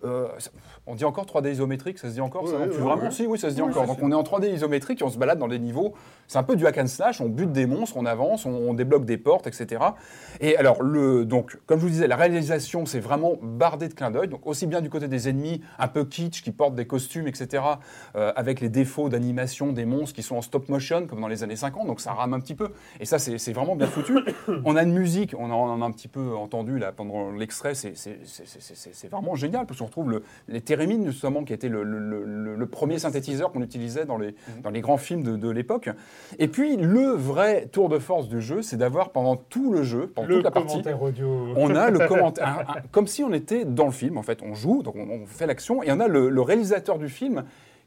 euh, 0.05 0.29
on 0.87 0.95
dit 0.95 1.05
encore 1.05 1.25
3D 1.25 1.51
isométrique, 1.53 1.99
ça 1.99 2.09
se 2.09 2.15
dit 2.15 2.21
encore 2.21 2.47
ça 2.47 2.55
Oui, 2.57 2.59
non 2.61 2.65
oui, 2.65 2.69
Plus 2.71 2.79
oui, 2.79 2.83
vraiment 2.85 3.03
oui. 3.09 3.13
Si, 3.13 3.27
oui, 3.27 3.39
ça 3.39 3.49
se 3.51 3.55
dit 3.55 3.63
encore. 3.63 3.83
ça 3.83 3.87
Donc 3.87 3.99
on 4.03 4.11
est 4.13 4.15
en 4.15 4.23
3D 4.23 4.53
isométrique 4.53 5.01
et 5.01 5.05
on 5.05 5.11
se 5.11 5.17
balade 5.19 5.39
dans 5.39 5.49
des 5.49 5.59
niveaux. 5.59 5.95
C'est 6.29 6.39
un 6.39 6.43
peu 6.43 6.57
du 6.57 6.67
hack 6.67 6.79
and 6.79 6.87
slash, 6.87 7.21
on 7.21 7.29
bute 7.29 7.53
des 7.53 7.67
monstres, 7.67 7.97
on 7.97 8.05
avance, 8.07 8.45
on, 8.47 8.51
on 8.51 8.75
débloque 8.75 9.05
des 9.05 9.17
portes, 9.17 9.47
etc. 9.47 9.83
Et 10.41 10.57
alors, 10.57 10.83
le, 10.83 11.25
donc, 11.25 11.59
comme 11.67 11.79
je 11.79 11.85
vous 11.85 11.91
disais, 11.91 12.07
la 12.07 12.17
réalisation, 12.17 12.85
c'est 12.87 13.01
vraiment 13.01 13.35
bardé 13.43 13.89
de 13.89 13.95
clins 13.95 14.11
d'œil. 14.11 14.29
Donc 14.29 14.47
aussi 14.47 14.67
bien 14.67 14.81
du 14.81 14.91
côté 14.91 15.09
des 15.09 15.29
ennemis, 15.29 15.61
un 15.79 15.89
peu 15.89 16.05
kitsch, 16.05 16.43
qui 16.43 16.51
portent 16.51 16.75
des 16.75 16.87
costumes, 16.87 17.27
etc., 17.29 17.63
euh, 18.17 18.33
avec 18.37 18.61
les 18.61 18.69
défauts 18.69 19.09
d'animation 19.09 19.73
des 19.73 19.85
monstres 19.87 20.15
qui 20.15 20.23
sont 20.23 20.37
en 20.37 20.43
stop 20.43 20.69
motion, 20.69 21.07
comme 21.07 21.21
dans 21.21 21.29
les 21.29 21.43
années 21.43 21.57
50, 21.57 21.87
donc 21.87 22.01
ça 22.01 22.13
rame 22.13 22.35
un 22.35 22.41
petit 22.41 22.55
peu. 22.55 22.69
Et 23.01 23.07
ça, 23.07 23.19
c'est 23.19 23.53
vraiment 23.53 23.77
bien 23.77 23.87
foutu. 23.87 24.15
on 24.65 24.77
a 24.77 24.83
une 24.83 24.93
musique, 24.93 25.35
on 25.39 25.51
en 25.51 25.81
a 25.81 25.85
un 25.85 25.91
petit 25.93 26.09
peu 26.09 26.35
entendu 26.37 26.79
là 26.79 26.93
pendant 26.93 27.31
l'extrait, 27.31 27.75
c'est 27.75 27.97
c'est- 27.97 28.19
c'est- 28.25 28.47
c'est- 28.47 28.75
c'est- 28.75 28.95
c'est 28.95 29.09
vraiment 29.09 29.35
génial, 29.35 29.67
parce 29.67 29.79
qu'on 29.79 29.87
retrouve 29.87 30.11
le, 30.11 30.23
les 30.49 30.61
thérémines, 30.75 31.07
justement, 31.07 31.45
qui 31.45 31.53
était 31.53 31.69
le, 31.69 31.83
le- 31.85 31.99
le- 31.99 32.57
le 32.57 32.67
premier 32.67 32.99
synthétiseur 32.99 33.53
qu'on 33.53 33.63
utilisait 33.63 34.05
dans 34.05 34.19
les, 34.19 34.35
dans 34.63 34.71
les 34.71 34.81
grands 34.81 34.97
films 34.97 35.23
de, 35.23 35.37
de 35.37 35.51
l'époque. 35.51 35.89
Et 36.39 36.49
puis, 36.49 36.77
le 36.77 37.11
vrai 37.11 37.67
tour 37.73 37.89
de 37.89 37.99
force 37.99 38.29
du 38.29 38.41
jeu, 38.41 38.63
c'est 38.63 38.77
d'avoir 38.77 39.11
pendant 39.11 39.37
tout 39.37 39.73
le 39.73 39.83
jeu, 39.83 40.09
pendant 40.15 40.29
toute 40.37 40.45
la 40.45 40.51
partie, 40.51 40.83
audio. 41.01 41.49
on 41.57 41.75
a 41.75 41.91
le 41.91 41.99
commentaire, 42.09 42.83
comme 42.91 43.07
si 43.07 43.23
on 43.23 43.33
était 43.33 43.65
dans 43.65 43.87
le 43.87 43.93
film, 43.93 44.19
en 44.19 44.23
fait. 44.23 44.41
On 44.43 44.55
joue, 44.55 44.83
donc 44.83 44.97
on, 44.97 45.09
on 45.09 45.27
fait 45.27 45.47
l'action, 45.47 45.83
et 45.83 45.93
on 45.93 46.01
a 46.01 46.09
le 46.09 46.41
réalisateur 46.41 46.99
du 46.99 47.09
film 47.09 47.45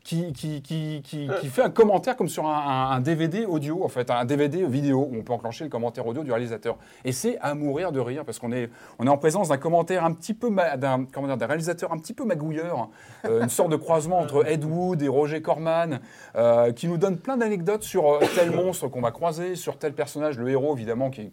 qui, 0.08 0.32
qui, 0.32 0.62
qui, 0.62 1.02
qui- 1.04 1.28
qui 1.42 1.48
fait 1.48 1.64
un 1.64 1.70
commentaire 1.70 2.16
comme 2.16 2.30
sur 2.30 2.48
un, 2.48 3.02
DVD 3.02 3.46
audio, 3.46 3.84
en 3.84 3.90
fait, 3.90 4.10
un 4.10 4.24
DVD 4.24 4.66
vidéo, 4.66 5.06
où 5.12 5.18
on 5.18 5.22
peut 5.22 5.34
enclencher 5.34 5.66
le 5.66 5.70
commentaire 5.70 6.08
audio 6.08 6.24
du 6.24 6.32
réalisateur. 6.32 6.78
Et 7.04 7.12
c'est 7.12 7.38
à 7.40 7.54
mourir 7.56 7.92
de 7.92 8.00
rire, 8.00 8.24
parce 8.24 8.40
qu'on 8.40 8.54
est, 8.54 8.70
on 9.00 9.06
est 9.06 9.10
en 9.10 9.18
présence 9.18 9.50
d'un 9.50 9.58
commentaire 9.58 10.06
un 10.06 10.14
petit 10.14 10.34
peu, 10.34 10.50
d'un 10.78 11.04
comment 11.12 11.28
dire, 11.28 11.36
d'un 11.36 11.46
réalisateur 11.46 11.92
un 11.92 11.98
petit 11.98 12.14
peu 12.14 12.24
magouilleur, 12.24 12.88
euh, 13.26 13.44
une 13.44 13.50
sorte 13.50 13.70
de 13.70 13.76
croisement 13.76 14.20
entre 14.20 14.48
Ed 14.50 14.64
Wood 14.64 15.02
et 15.02 15.10
Roger 15.10 15.42
Corman, 15.42 16.00
euh, 16.38 16.72
qui 16.72 16.88
nous 16.88 16.98
donne 16.98 17.18
plein 17.18 17.36
d'anecdotes 17.36 17.84
sur 17.84 18.10
euh, 18.10 18.20
tel 18.34 18.52
monstre 18.52 18.88
qu'on 18.88 19.02
va 19.02 19.12
croiser, 19.12 19.56
sur 19.58 19.78
tel 19.78 19.92
personnage, 19.92 20.38
le 20.40 20.48
héros, 20.50 20.74
évidemment, 20.74 21.10
qui, 21.10 21.30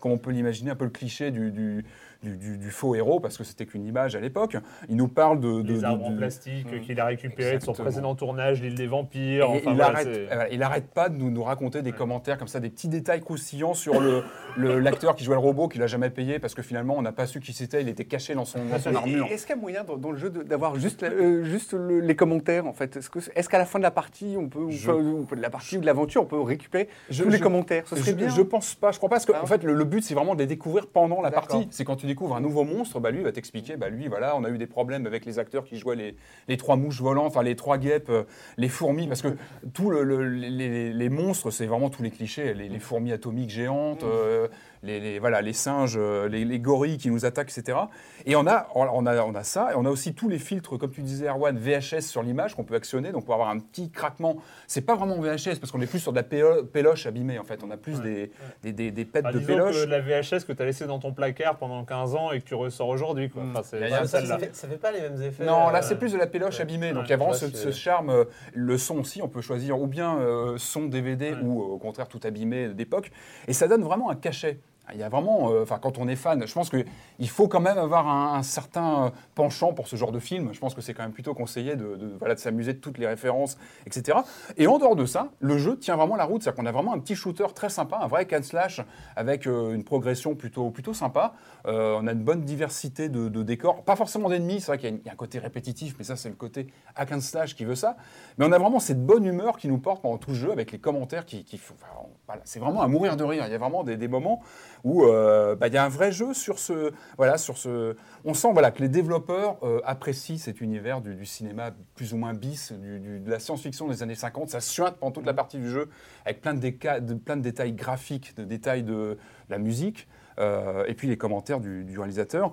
comme 0.00 0.12
on 0.12 0.18
peut 0.18 0.30
l'imaginer, 0.30 0.70
un 0.70 0.74
peu 0.76 0.84
le 0.84 0.90
cliché 0.90 1.30
du, 1.30 1.50
du, 1.50 1.84
du- 2.22 2.36
du- 2.36 2.58
du 2.58 2.70
faux 2.70 2.94
héros, 2.94 3.20
parce 3.20 3.36
que 3.38 3.44
c'était 3.44 3.66
qu'une 3.66 3.84
image 3.86 4.16
à 4.16 4.20
l'époque. 4.20 4.56
Il 4.88 4.96
nous 4.96 5.08
parle 5.08 5.40
de... 5.40 5.62
de- 5.62 5.72
Les 5.74 5.80
de- 5.80 5.84
arbres 5.84 6.06
en 6.06 6.16
plastique 6.16 6.80
qu'il 6.82 6.98
a 7.00 7.04
récupéré 7.06 7.58
de 7.58 7.62
son 7.62 7.72
précédent 7.72 8.14
tournage, 8.14 8.62
l'île 8.62 8.74
des 8.74 8.86
vampires. 8.86 9.44
Et 9.44 9.58
Enfin, 9.58 9.70
il 9.70 9.76
voilà, 9.76 9.86
arrête, 9.86 10.08
c'est- 10.12 10.32
euh, 10.32 10.60
arrête 10.62 10.86
pas 10.92 11.08
de 11.08 11.16
nous, 11.16 11.30
nous 11.30 11.42
raconter 11.42 11.82
des 11.82 11.92
commentaires 11.92 12.38
comme 12.38 12.48
ça, 12.48 12.60
des 12.60 12.70
petits 12.70 12.88
détails 12.88 13.20
croustillants 13.20 13.74
sur 13.74 14.00
le 14.00 14.22
le- 14.56 14.80
l'acteur 14.80 15.14
qui 15.16 15.24
jouait 15.24 15.34
le 15.34 15.40
robot 15.40 15.68
qu'il 15.68 15.82
a 15.82 15.86
jamais 15.86 16.10
payé 16.10 16.38
parce 16.38 16.54
que 16.54 16.62
finalement 16.62 16.94
on 16.96 17.02
n'a 17.02 17.12
pas 17.12 17.26
su 17.26 17.40
qui 17.40 17.52
c'était, 17.52 17.82
il 17.82 17.88
était 17.88 18.04
caché 18.06 18.34
dans 18.34 18.44
son, 18.44 18.64
dans 18.64 18.78
son 18.78 18.92
Et- 18.92 18.96
armure. 18.96 19.26
Est-ce 19.30 19.46
qu'il 19.46 19.54
y 19.54 19.58
a 19.58 19.60
moyen 19.60 19.84
dans, 19.84 19.96
dans 19.96 20.10
le 20.10 20.16
jeu 20.18 20.30
d'avoir 20.30 20.76
juste, 20.76 21.02
la- 21.02 21.08
euh, 21.10 21.44
juste 21.44 21.72
le- 21.74 22.00
les 22.00 22.16
commentaires 22.16 22.66
en 22.66 22.72
fait? 22.72 22.96
Est-ce 22.96 23.10
que- 23.10 23.18
est-ce 23.34 23.48
qu'à 23.48 23.58
la 23.58 23.66
fin 23.66 23.78
de 23.78 23.82
la 23.84 23.90
partie, 23.90 24.36
on 24.38 24.48
peut, 24.48 24.66
Je- 24.70 24.90
de 24.90 25.40
la 25.40 25.50
partie 25.50 25.76
ou 25.76 25.80
de 25.80 25.86
l'aventure, 25.86 26.22
on 26.22 26.26
peut 26.26 26.40
récupérer 26.40 26.88
Je- 27.10 27.22
tous 27.22 27.28
les 27.30 27.38
je- 27.38 27.42
commentaires? 27.42 27.84
Ce 27.86 27.96
serait 27.96 28.10
je, 28.12 28.16
bien. 28.16 28.28
je 28.28 28.42
pense 28.42 28.74
pas, 28.74 28.92
je 28.92 28.96
crois 28.98 29.08
pas, 29.10 29.16
parce 29.16 29.26
que 29.26 29.32
Ah. 29.34 29.42
en 29.42 29.46
fait 29.46 29.62
le, 29.62 29.74
le 29.74 29.84
but 29.84 30.02
c'est 30.02 30.14
vraiment 30.14 30.34
de 30.34 30.40
les 30.40 30.46
découvrir 30.46 30.86
pendant 30.86 31.20
la 31.22 31.30
partie. 31.30 31.68
C'est 31.70 31.84
quand 31.84 31.96
tu 31.96 32.06
un 32.22 32.40
nouveau 32.40 32.64
monstre, 32.64 33.00
bah 33.00 33.10
lui 33.10 33.22
va 33.22 33.32
t'expliquer, 33.32 33.76
bah 33.76 33.88
lui 33.88 34.08
voilà, 34.08 34.36
on 34.36 34.44
a 34.44 34.50
eu 34.50 34.58
des 34.58 34.66
problèmes 34.66 35.06
avec 35.06 35.24
les 35.24 35.38
acteurs 35.38 35.64
qui 35.64 35.78
jouaient 35.78 35.96
les, 35.96 36.16
les 36.48 36.56
trois 36.56 36.76
mouches 36.76 37.00
volantes, 37.00 37.26
enfin 37.28 37.42
les 37.42 37.56
trois 37.56 37.78
guêpes, 37.78 38.08
euh, 38.10 38.24
les 38.56 38.68
fourmis, 38.68 39.06
parce 39.06 39.22
que 39.22 39.36
tout 39.74 39.90
le, 39.90 40.02
le- 40.02 40.28
les, 40.28 40.50
les- 40.50 40.92
les 40.92 41.08
monstres 41.08 41.50
c'est 41.50 41.66
vraiment 41.66 41.90
tous 41.90 42.02
les 42.02 42.10
clichés, 42.10 42.54
les, 42.54 42.68
les 42.68 42.78
fourmis 42.80 43.12
atomiques 43.12 43.50
géantes. 43.50 44.02
euh, 44.02 44.48
les, 44.82 45.00
les- 45.00 45.18
voilà, 45.18 45.40
les 45.40 45.52
singes, 45.52 45.96
euh, 45.96 46.28
les, 46.28 46.44
les 46.44 46.58
gorilles 46.58 46.98
qui 46.98 47.10
nous 47.10 47.24
attaquent, 47.24 47.50
etc. 47.56 47.78
Et 48.26 48.36
on 48.36 48.46
a, 48.46 48.68
on, 48.74 49.06
a, 49.06 49.22
on 49.22 49.34
a 49.34 49.42
ça, 49.42 49.72
et 49.72 49.74
on 49.76 49.84
a 49.84 49.90
aussi 49.90 50.14
tous 50.14 50.28
les 50.28 50.38
filtres, 50.38 50.78
comme 50.78 50.90
tu 50.90 51.02
disais, 51.02 51.28
Erwan, 51.28 51.56
VHS 51.58 52.00
sur 52.02 52.22
l'image 52.22 52.54
qu'on 52.54 52.64
peut 52.64 52.74
actionner, 52.74 53.12
donc 53.12 53.24
pour 53.24 53.34
avoir 53.34 53.48
un 53.50 53.58
petit 53.58 53.90
craquement. 53.90 54.36
C'est 54.66 54.80
pas 54.82 54.94
vraiment 54.94 55.16
VHS, 55.20 55.58
parce 55.60 55.70
qu'on 55.72 55.80
est 55.80 55.86
plus 55.86 56.00
sur 56.00 56.12
de 56.12 56.16
la 56.16 56.22
pélo- 56.22 56.64
péloche 56.64 57.06
abîmée, 57.06 57.38
en 57.38 57.44
fait. 57.44 57.62
On 57.64 57.70
a 57.70 57.76
plus 57.76 58.00
des, 58.02 58.30
des, 58.62 58.72
des, 58.72 58.90
des 58.90 59.04
pètes 59.04 59.24
Enfin, 59.26 59.38
de 59.38 59.44
péloche. 59.44 59.84
que 59.84 59.88
la 59.88 60.00
VHS 60.00 60.44
que 60.46 60.52
tu 60.52 60.62
as 60.62 60.66
laissée 60.66 60.86
dans 60.86 60.98
ton 60.98 61.12
placard 61.12 61.56
pendant 61.56 61.84
15 61.84 62.14
ans 62.14 62.32
et 62.32 62.40
que 62.40 62.44
tu 62.46 62.54
ressors 62.54 62.88
aujourd'hui. 62.88 63.30
quoi. 63.30 63.42
Enfin, 63.50 63.62
c'est 63.64 63.82
a- 63.92 64.06
ça, 64.06 64.24
ça 64.24 64.38
fait, 64.38 64.54
ça 64.54 64.68
fait 64.68 64.76
pas 64.78 64.92
les 64.92 65.00
mêmes 65.00 65.20
effets. 65.22 65.44
Non, 65.44 65.70
là 65.70 65.78
euh, 65.78 65.82
c'est 65.82 65.96
plus 65.98 66.12
de 66.12 66.18
la 66.18 66.26
péloche 66.26 66.56
ouais. 66.56 66.62
abîmée. 66.62 66.88
Donc 66.92 67.02
Ouais, 67.02 67.06
il 67.06 67.10
y 67.10 67.14
a 67.14 67.16
vraiment 67.16 67.32
ouais, 67.32 67.38
ce, 67.38 67.70
charme. 67.70 68.10
euh, 68.10 68.24
Le 68.54 68.76
son 68.78 68.98
aussi, 68.98 69.22
on 69.22 69.28
peut 69.28 69.40
choisir 69.40 69.80
ou 69.80 69.86
bien 69.86 70.18
euh, 70.18 70.54
son 70.58 70.86
DVD 70.86 71.30
Ouais. 71.32 71.38
ou 71.42 71.60
au 71.62 71.78
contraire 71.78 72.08
tout 72.08 72.20
abîmé 72.24 72.68
d'époque. 72.68 73.10
Et 73.48 73.52
ça 73.52 73.68
donne 73.68 73.82
vraiment 73.82 74.10
un 74.10 74.14
cachet. 74.16 74.58
Il 74.94 75.00
y 75.00 75.02
a 75.02 75.08
vraiment, 75.08 75.50
euh, 75.50 75.62
enfin 75.62 75.78
quand 75.78 75.98
on 75.98 76.06
est 76.06 76.16
fan, 76.16 76.46
je 76.46 76.52
pense 76.52 76.70
qu'il 76.70 77.28
faut 77.28 77.48
quand 77.48 77.60
même 77.60 77.78
avoir 77.78 78.08
un, 78.08 78.42
certain 78.42 79.06
euh, 79.06 79.10
penchant 79.34 79.72
pour 79.72 79.88
ce 79.88 79.96
genre 79.96 80.12
de 80.12 80.20
film. 80.20 80.50
Je 80.52 80.60
pense 80.60 80.74
que 80.74 80.80
c'est 80.80 80.94
quand 80.94 81.02
même 81.02 81.12
plutôt 81.12 81.34
conseillé 81.34 81.74
de, 81.74 82.14
voilà, 82.18 82.34
de 82.34 82.40
s'amuser 82.40 82.72
de 82.72 82.78
toutes 82.78 82.98
les 82.98 83.06
références, 83.06 83.58
etc. 83.86 84.18
Et 84.56 84.66
en 84.66 84.78
dehors 84.78 84.94
de 84.94 85.04
ça, 85.04 85.28
le 85.40 85.58
jeu 85.58 85.76
tient 85.76 85.96
vraiment 85.96 86.14
la 86.14 86.24
route. 86.24 86.42
C'est-à-dire 86.42 86.62
qu'on 86.62 86.66
a 86.66 86.72
vraiment 86.72 86.92
un 86.92 87.00
petit 87.00 87.16
shooter 87.16 87.46
très 87.54 87.68
sympa, 87.68 87.98
un 88.00 88.06
vrai 88.06 88.26
can 88.26 88.42
slash 88.42 88.80
avec 89.16 89.46
euh, 89.46 89.74
une 89.74 89.82
progression 89.82 90.36
plutôt, 90.36 90.70
plutôt 90.70 90.94
sympa. 90.94 91.34
On 91.68 92.06
a 92.06 92.12
une 92.12 92.22
bonne 92.22 92.42
diversité 92.42 93.08
de, 93.08 93.42
décors, 93.42 93.82
pas 93.82 93.96
forcément 93.96 94.28
d'ennemis. 94.28 94.60
C'est 94.60 94.66
vrai 94.66 94.78
qu'il 94.78 95.00
y, 95.04 95.08
a 95.08 95.12
un 95.12 95.16
côté 95.16 95.40
répétitif, 95.40 95.96
mais 95.98 96.04
ça 96.04 96.14
c'est 96.14 96.28
le 96.28 96.36
côté 96.36 96.68
hack 96.94 97.12
slash 97.20 97.56
qui 97.56 97.64
veut 97.64 97.74
ça. 97.74 97.96
Mais 98.38 98.46
on 98.46 98.52
a 98.52 98.58
vraiment 98.58 98.78
cette 98.78 99.04
bonne 99.04 99.24
humeur 99.24 99.56
qui 99.56 99.66
nous 99.66 99.78
porte 99.78 100.00
pendant 100.00 100.18
tout 100.18 100.30
le 100.30 100.36
jeu 100.36 100.52
avec 100.52 100.70
les 100.70 100.78
commentaires 100.78 101.26
qui, 101.26 101.42
qui 101.44 101.58
font. 101.58 101.74
enfin, 101.74 102.08
voilà, 102.26 102.42
c'est 102.44 102.60
vraiment 102.60 102.82
à 102.82 102.86
mourir 102.86 103.16
de 103.16 103.24
rire. 103.24 103.44
Il 103.46 103.50
y 103.50 103.54
a 103.54 103.58
vraiment 103.58 103.82
des 103.82 104.08
moments. 104.08 104.42
Où 104.84 105.04
euh, 105.04 105.54
bah, 105.56 105.68
il 105.68 105.74
y 105.74 105.76
a 105.76 105.84
un 105.84 105.88
vrai 105.88 106.12
jeu 106.12 106.34
sur 106.34 106.58
ce, 106.58 106.92
voilà, 107.16 107.38
sur 107.38 107.56
ce. 107.58 107.96
On 108.24 108.34
sent 108.34 108.48
voilà 108.52 108.70
que 108.70 108.82
les 108.82 108.88
développeurs 108.88 109.58
euh, 109.62 109.80
apprécient 109.84 110.38
cet 110.38 110.60
univers 110.60 111.00
du, 111.00 111.14
du 111.14 111.26
cinéma 111.26 111.70
plus 111.94 112.12
ou 112.12 112.16
moins 112.16 112.34
bis, 112.34 112.72
du- 112.72 112.98
du- 113.00 113.20
de 113.20 113.30
la 113.30 113.38
science-fiction 113.38 113.88
des 113.88 114.02
années 114.02 114.14
50. 114.14 114.50
Ça 114.50 114.60
suinte 114.60 114.96
pendant 114.96 115.12
toute 115.12 115.26
la 115.26 115.34
partie 115.34 115.58
du 115.58 115.70
jeu 115.70 115.88
avec 116.24 116.40
plein 116.40 116.54
de, 116.54 116.60
déca- 116.60 117.00
de- 117.00 117.14
plein 117.14 117.36
de 117.36 117.42
détails 117.42 117.72
graphiques, 117.72 118.36
de 118.36 118.44
détails 118.44 118.82
de, 118.82 119.16
la 119.48 119.58
musique, 119.58 120.08
euh, 120.38 120.84
et 120.86 120.94
puis 120.94 121.08
les 121.08 121.16
commentaires 121.16 121.60
du, 121.60 121.84
du 121.84 121.98
réalisateur. 121.98 122.52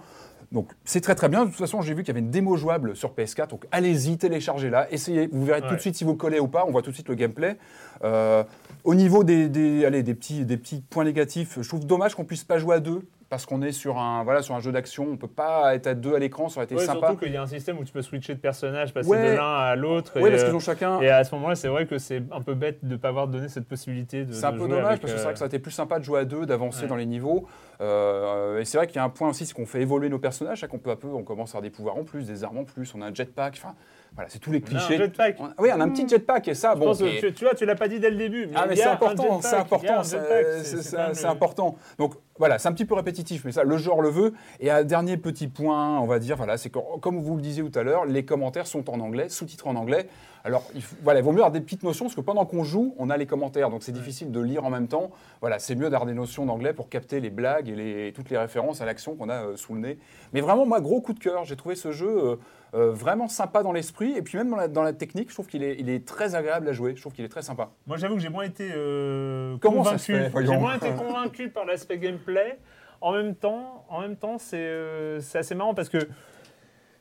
Donc 0.54 0.72
c'est 0.86 1.02
très 1.02 1.16
très 1.16 1.28
bien. 1.30 1.46
De 1.46 1.50
toute 1.50 1.58
façon, 1.58 1.82
j'ai 1.82 1.94
vu 1.96 2.04
qu'il 2.04 2.10
y 2.10 2.12
avait 2.12 2.20
une 2.20 2.30
démo 2.32 2.56
jouable 2.56 2.96
sur 2.96 3.14
PS4. 3.14 3.50
Donc 3.50 3.66
allez-y, 3.72 4.18
téléchargez-la, 4.18 4.90
essayez. 4.94 5.28
Vous 5.32 5.44
verrez 5.46 5.62
tout 5.62 5.74
de 5.76 5.80
suite 5.82 5.96
si 5.96 6.04
vous 6.04 6.16
collez 6.16 6.40
ou 6.40 6.48
pas. 6.48 6.64
On 6.68 6.72
voit 6.72 6.84
tout 6.84 6.92
de 6.92 6.96
suite 6.96 7.10
le 7.10 7.16
gameplay. 7.16 7.58
Euh, 8.04 8.44
au 8.84 8.94
niveau 8.96 9.24
des, 9.24 9.50
des- 9.50 9.84
allez, 9.86 10.04
des, 10.04 10.14
petits, 10.14 10.46
des 10.46 10.58
petits 10.58 10.82
points 10.82 11.06
négatifs, 11.06 11.58
je 11.62 11.68
trouve 11.68 11.86
dommage 11.86 12.16
qu'on 12.16 12.24
puisse 12.26 12.44
pas 12.44 12.60
jouer 12.60 12.76
à 12.76 12.80
deux. 12.80 13.02
Parce 13.34 13.48
qu'on 13.48 13.64
est 13.64 13.72
sur 13.72 13.98
un, 13.98 14.24
voilà, 14.24 14.44
sur 14.44 14.54
un 14.54 14.60
jeu 14.60 14.72
d'action, 14.72 15.08
on 15.12 15.18
peut 15.18 15.26
pas 15.28 15.74
être 15.74 15.88
à 15.88 15.96
deux 15.96 16.14
à 16.14 16.20
l'écran, 16.20 16.50
ça 16.50 16.58
aurait 16.60 16.66
été 16.66 16.76
Ouais, 16.76 16.86
sympa. 16.86 17.08
surtout 17.08 17.24
qu'il 17.26 17.34
y 17.34 17.36
a 17.38 17.42
un 17.42 17.48
système 17.48 17.80
où 17.80 17.84
tu 17.84 17.92
peux 17.92 18.04
switcher 18.04 18.36
de 18.36 18.40
personnage, 18.40 18.94
passer 18.94 19.10
Ouais. 19.10 19.32
de 19.32 19.38
l'un 19.38 19.56
à 19.56 19.76
l'autre. 19.76 20.12
Oui, 20.18 20.30
parce 20.30 20.44
euh, 20.44 20.46
qu'ils 20.46 20.56
ont 20.56 20.60
chacun. 20.60 21.02
Et 21.02 21.10
à 21.10 21.24
ce 21.24 21.34
moment-là, 21.34 21.56
c'est 21.56 21.68
vrai 21.68 21.88
que 21.88 21.98
c'est 21.98 22.22
un 22.32 22.42
peu 22.42 22.54
bête 22.54 22.86
de 22.86 22.92
ne 22.92 22.96
pas 22.96 23.08
avoir 23.08 23.28
donné 23.28 23.50
cette 23.50 23.68
possibilité 23.68 24.24
de. 24.24 24.34
C'est 24.34 24.46
un 24.46 24.52
de 24.52 24.58
peu 24.58 24.66
jouer 24.66 24.70
dommage 24.70 24.86
avec, 24.86 25.02
parce 25.02 25.14
que 25.14 25.18
c'est 25.18 25.24
euh, 25.24 25.26
vrai 25.26 25.34
que 25.34 25.40
ça 25.40 25.46
aurait 25.46 25.50
été 25.56 25.58
plus 25.58 25.72
sympa 25.72 25.98
de 25.98 26.04
jouer 26.04 26.20
à 26.20 26.26
deux, 26.26 26.46
d'avancer 26.46 26.84
Ouais. 26.84 26.88
dans 26.88 26.96
les 26.96 27.08
niveaux. 27.08 27.48
Euh, 27.82 28.60
et 28.60 28.66
c'est 28.66 28.78
vrai 28.78 28.86
qu'il 28.86 28.98
y 28.98 29.00
a 29.00 29.04
un 29.04 29.10
point 29.10 29.30
aussi, 29.30 29.48
c'est 29.48 29.56
qu'on 29.56 29.66
fait 29.66 29.82
évoluer 29.82 30.10
nos 30.10 30.20
personnages, 30.20 30.64
qu'on 30.68 30.78
peu 30.78 30.92
à 30.92 30.96
peu, 30.96 31.08
on 31.08 31.24
commence 31.24 31.50
à 31.50 31.58
avoir 31.58 31.64
des 31.64 31.72
pouvoirs 31.76 31.98
en 31.98 32.04
plus, 32.04 32.28
des 32.28 32.44
armes 32.44 32.60
en 32.60 32.64
plus, 32.66 32.94
on 32.94 33.02
a 33.02 33.08
un 33.08 33.14
jetpack. 33.16 33.56
Enfin, 33.58 33.74
voilà, 34.16 34.30
c'est 34.30 34.40
tous 34.40 34.52
les 34.52 34.60
On 34.60 34.62
a 34.62 34.78
un 34.78 34.80
clichés. 34.86 34.98
jetpack. 34.98 35.38
On 35.40 35.50
oui, 35.64 35.70
on 35.76 35.80
a 35.80 35.84
un 35.84 35.90
petit 35.90 36.08
jetpack 36.08 36.48
et 36.48 36.54
ça, 36.54 36.74
Je 36.76 36.80
bon. 36.80 36.86
pense 36.86 37.00
que 37.00 37.06
et- 37.06 37.20
tu, 37.20 37.34
tu 37.34 37.46
vois, 37.46 37.56
tu 37.56 37.66
l'as 37.66 37.76
pas 37.76 37.88
dit 37.88 38.00
dès 38.00 38.10
le 38.12 38.16
début. 38.18 38.46
Mais 38.48 38.54
ah 38.56 38.66
mais 38.68 38.76
c'est 38.76 38.84
important, 38.84 39.42
c'est 39.42 39.56
important, 39.56 40.04
c'est 40.04 41.26
important. 41.26 41.76
Donc 41.98 42.14
voilà, 42.38 42.58
c'est 42.60 42.68
un 42.68 42.74
petit 42.74 42.86
peu 42.86 42.96
répétitif, 42.96 43.44
mais 43.46 43.52
ça, 43.52 43.64
le 43.64 43.78
genre 43.78 44.02
le 44.02 44.10
veut. 44.10 44.34
Et 44.60 44.70
un 44.72 44.84
dernier 44.84 45.18
petit 45.18 45.48
point, 45.48 46.00
on 46.00 46.06
va 46.08 46.20
dire, 46.20 46.36
voilà, 46.38 46.58
c'est 46.58 46.70
que 46.70 46.80
comme 47.00 47.22
vous 47.22 47.36
le 47.36 47.42
disiez 47.42 47.64
tout 47.64 47.78
à 47.80 47.84
l'heure, 47.84 48.06
les 48.06 48.26
commentaires 48.26 48.68
sont 48.68 48.90
en 48.90 49.00
anglais, 49.00 49.30
sous-titrés 49.30 49.70
en 49.70 49.76
anglais. 49.76 50.08
Alors 50.46 50.64
il 50.76 50.82
faut, 50.82 50.96
voilà, 51.04 51.20
il 51.22 51.24
vaut 51.24 51.32
mieux 51.32 51.38
avoir 51.38 51.52
des 51.52 51.62
petites 51.62 51.84
notions 51.84 52.06
parce 52.06 52.16
que 52.16 52.22
pendant 52.22 52.46
qu'on 52.46 52.64
joue, 52.64 52.96
on 52.98 53.10
a 53.10 53.16
les 53.18 53.26
commentaires, 53.26 53.70
donc 53.70 53.82
c'est 53.82 53.94
difficile 53.94 54.30
de 54.32 54.42
lire 54.42 54.66
en 54.66 54.70
même 54.70 54.88
temps. 54.90 55.10
Voilà, 55.40 55.58
c'est 55.58 55.74
mieux 55.76 55.90
d'avoir 55.90 56.06
des 56.06 56.14
notions 56.14 56.46
d'anglais 56.46 56.74
pour 56.74 56.90
capter 56.90 57.20
les 57.22 57.30
blagues 57.30 57.70
et 57.70 57.76
les- 57.76 58.12
toutes 58.14 58.30
les 58.30 58.38
références 58.38 58.82
à 58.82 58.86
l'action 58.86 59.16
qu'on 59.16 59.30
a 59.30 59.46
euh, 59.46 59.56
sous 59.56 59.74
le 59.74 59.80
nez. 59.80 59.98
Mais 60.34 60.42
vraiment, 60.42 60.66
moi, 60.66 60.82
gros 60.82 61.00
coup 61.02 61.14
de 61.14 61.20
cœur. 61.20 61.46
J'ai 61.46 61.56
trouvé 61.56 61.76
ce 61.76 61.92
jeu 61.94 62.10
euh, 62.10 62.36
euh, 62.74 62.92
vraiment 62.92 63.28
sympa 63.28 63.62
dans 63.64 63.72
l'esprit 63.72 64.18
et 64.18 64.22
puis 64.22 64.38
même 64.38 64.50
dans 64.50 64.56
la, 64.56 64.68
dans 64.68 64.84
la 64.84 64.94
technique, 64.94 65.30
je 65.30 65.36
trouve 65.36 65.48
qu'il 65.48 65.64
est, 65.64 65.76
il 65.80 65.90
est 65.90 66.06
très 66.08 66.34
agréable 66.36 66.68
à 66.68 66.74
jouer. 66.74 66.96
Je 66.96 67.02
trouve 67.02 67.14
qu'il 67.14 67.24
est 67.26 67.30
très 67.30 67.42
sympa. 67.44 67.70
Moi, 67.86 67.98
j'avoue 67.98 68.16
que 68.16 68.22
j'ai 68.22 68.30
moins 68.30 68.44
été 68.46 68.72
euh, 68.74 69.58
convaincu. 69.60 70.16
J'ai 70.44 70.58
moins 70.58 70.76
été 70.78 70.90
convaincu 70.92 71.50
par 71.50 71.66
l'aspect 71.66 71.98
gameplay. 72.00 72.58
En 73.02 73.12
même 73.12 73.36
temps, 73.36 73.86
en 73.90 74.02
même 74.02 74.16
temps, 74.16 74.38
c'est 74.38 74.58
euh, 74.58 75.20
c'est 75.20 75.38
assez 75.38 75.56
marrant 75.56 75.74
parce 75.74 75.90
que 75.90 75.98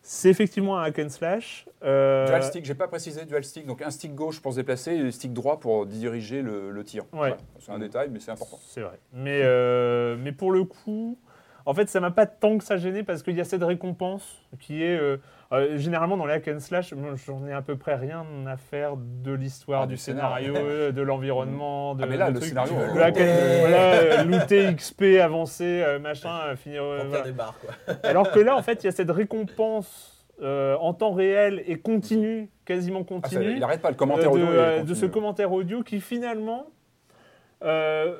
c'est 0.04 0.30
effectivement 0.30 0.76
un 0.78 0.82
hack 0.82 0.98
and 0.98 1.08
slash. 1.10 1.64
euh, 1.84 2.26
Dual 2.26 2.42
stick, 2.42 2.64
j'ai 2.64 2.74
pas 2.74 2.88
précisé 2.88 3.24
dual 3.24 3.44
stick, 3.44 3.66
donc 3.66 3.82
un 3.82 3.90
stick 3.92 4.14
gauche 4.16 4.40
pour 4.42 4.50
se 4.52 4.56
déplacer 4.56 4.94
et 4.94 4.98
le 4.98 5.12
stick 5.12 5.32
droit 5.32 5.60
pour 5.60 5.86
diriger 5.86 6.42
le, 6.42 6.72
le 6.72 6.82
tir. 6.84 7.04
Voilà. 7.12 7.36
C'est 7.60 7.70
un 7.70 7.78
détail, 7.78 8.08
mais 8.10 8.18
c'est 8.18 8.32
important. 8.32 8.58
C'est 8.66 8.80
vrai. 8.80 8.98
Mais, 9.12 9.42
euh, 9.44 10.16
mais 10.18 10.32
pour 10.32 10.50
le 10.50 10.64
coup, 10.64 11.18
en 11.66 11.72
fait, 11.72 11.88
ça 11.88 12.00
m'a 12.00 12.10
pas 12.10 12.26
tant 12.26 12.58
que 12.58 12.64
ça 12.64 12.76
gêné 12.78 13.04
parce 13.04 13.22
qu'il 13.22 13.36
y 13.36 13.40
a 13.40 13.44
cette 13.44 13.62
récompense 13.62 14.42
qui 14.58 14.82
est. 14.82 14.98
euh, 14.98 15.18
euh, 15.52 15.76
généralement, 15.76 16.16
dans 16.16 16.24
les 16.26 16.34
hack 16.34 16.48
and 16.48 16.60
slash, 16.60 16.94
j'en 17.26 17.46
ai 17.46 17.52
à 17.52 17.60
peu 17.62 17.76
près 17.76 17.94
rien 17.96 18.24
à 18.46 18.56
faire 18.56 18.94
de 18.96 19.32
l'histoire, 19.32 19.82
Ah, 19.82 19.86
du 19.86 19.94
du 19.94 19.96
scénario. 19.98 20.54
scénario, 20.54 20.68
euh, 20.70 20.92
de 20.92 21.02
l'environnement. 21.02 21.94
de- 21.94 22.04
Ah, 22.04 22.06
mais 22.08 22.16
là, 22.16 22.30
de 22.30 22.36
le 22.36 22.40
scénario, 22.40 22.72
Le 22.94 23.00
euh, 23.00 23.04
hack 23.04 23.16
and- 23.20 23.60
voilà, 23.60 24.24
looter, 24.24 24.74
XP, 24.74 25.20
avancer, 25.20 25.84
machin, 26.00 26.56
finir. 26.56 26.82
euh, 26.82 27.04
voilà. 27.08 27.24
des 27.24 27.32
barres, 27.32 27.58
quoi. 27.60 27.94
Alors 28.04 28.30
que 28.32 28.40
là, 28.40 28.56
en 28.56 28.62
fait, 28.62 28.82
il 28.82 28.86
y 28.86 28.88
a 28.88 28.92
cette 28.92 29.10
récompense 29.10 30.08
euh, 30.40 30.76
en 30.80 30.94
temps 30.94 31.12
réel 31.12 31.62
et 31.66 31.78
continue, 31.78 32.48
quasiment 32.64 33.00
Ah, 33.02 33.04
ça, 33.28 33.36
continue. 33.36 33.52
il 33.52 33.60
n'arrête 33.60 33.80
pas 33.82 33.90
le 33.90 33.96
commentaire 33.96 34.30
Euh, 34.32 34.38
de, 34.38 34.42
audio. 34.42 34.46
euh, 34.54 34.70
continue. 34.78 34.88
de 34.88 34.94
ce 34.94 35.06
commentaire 35.06 35.52
audio 35.52 35.82
qui 35.82 36.00
finalement, 36.00 36.66
euh, 37.62 38.16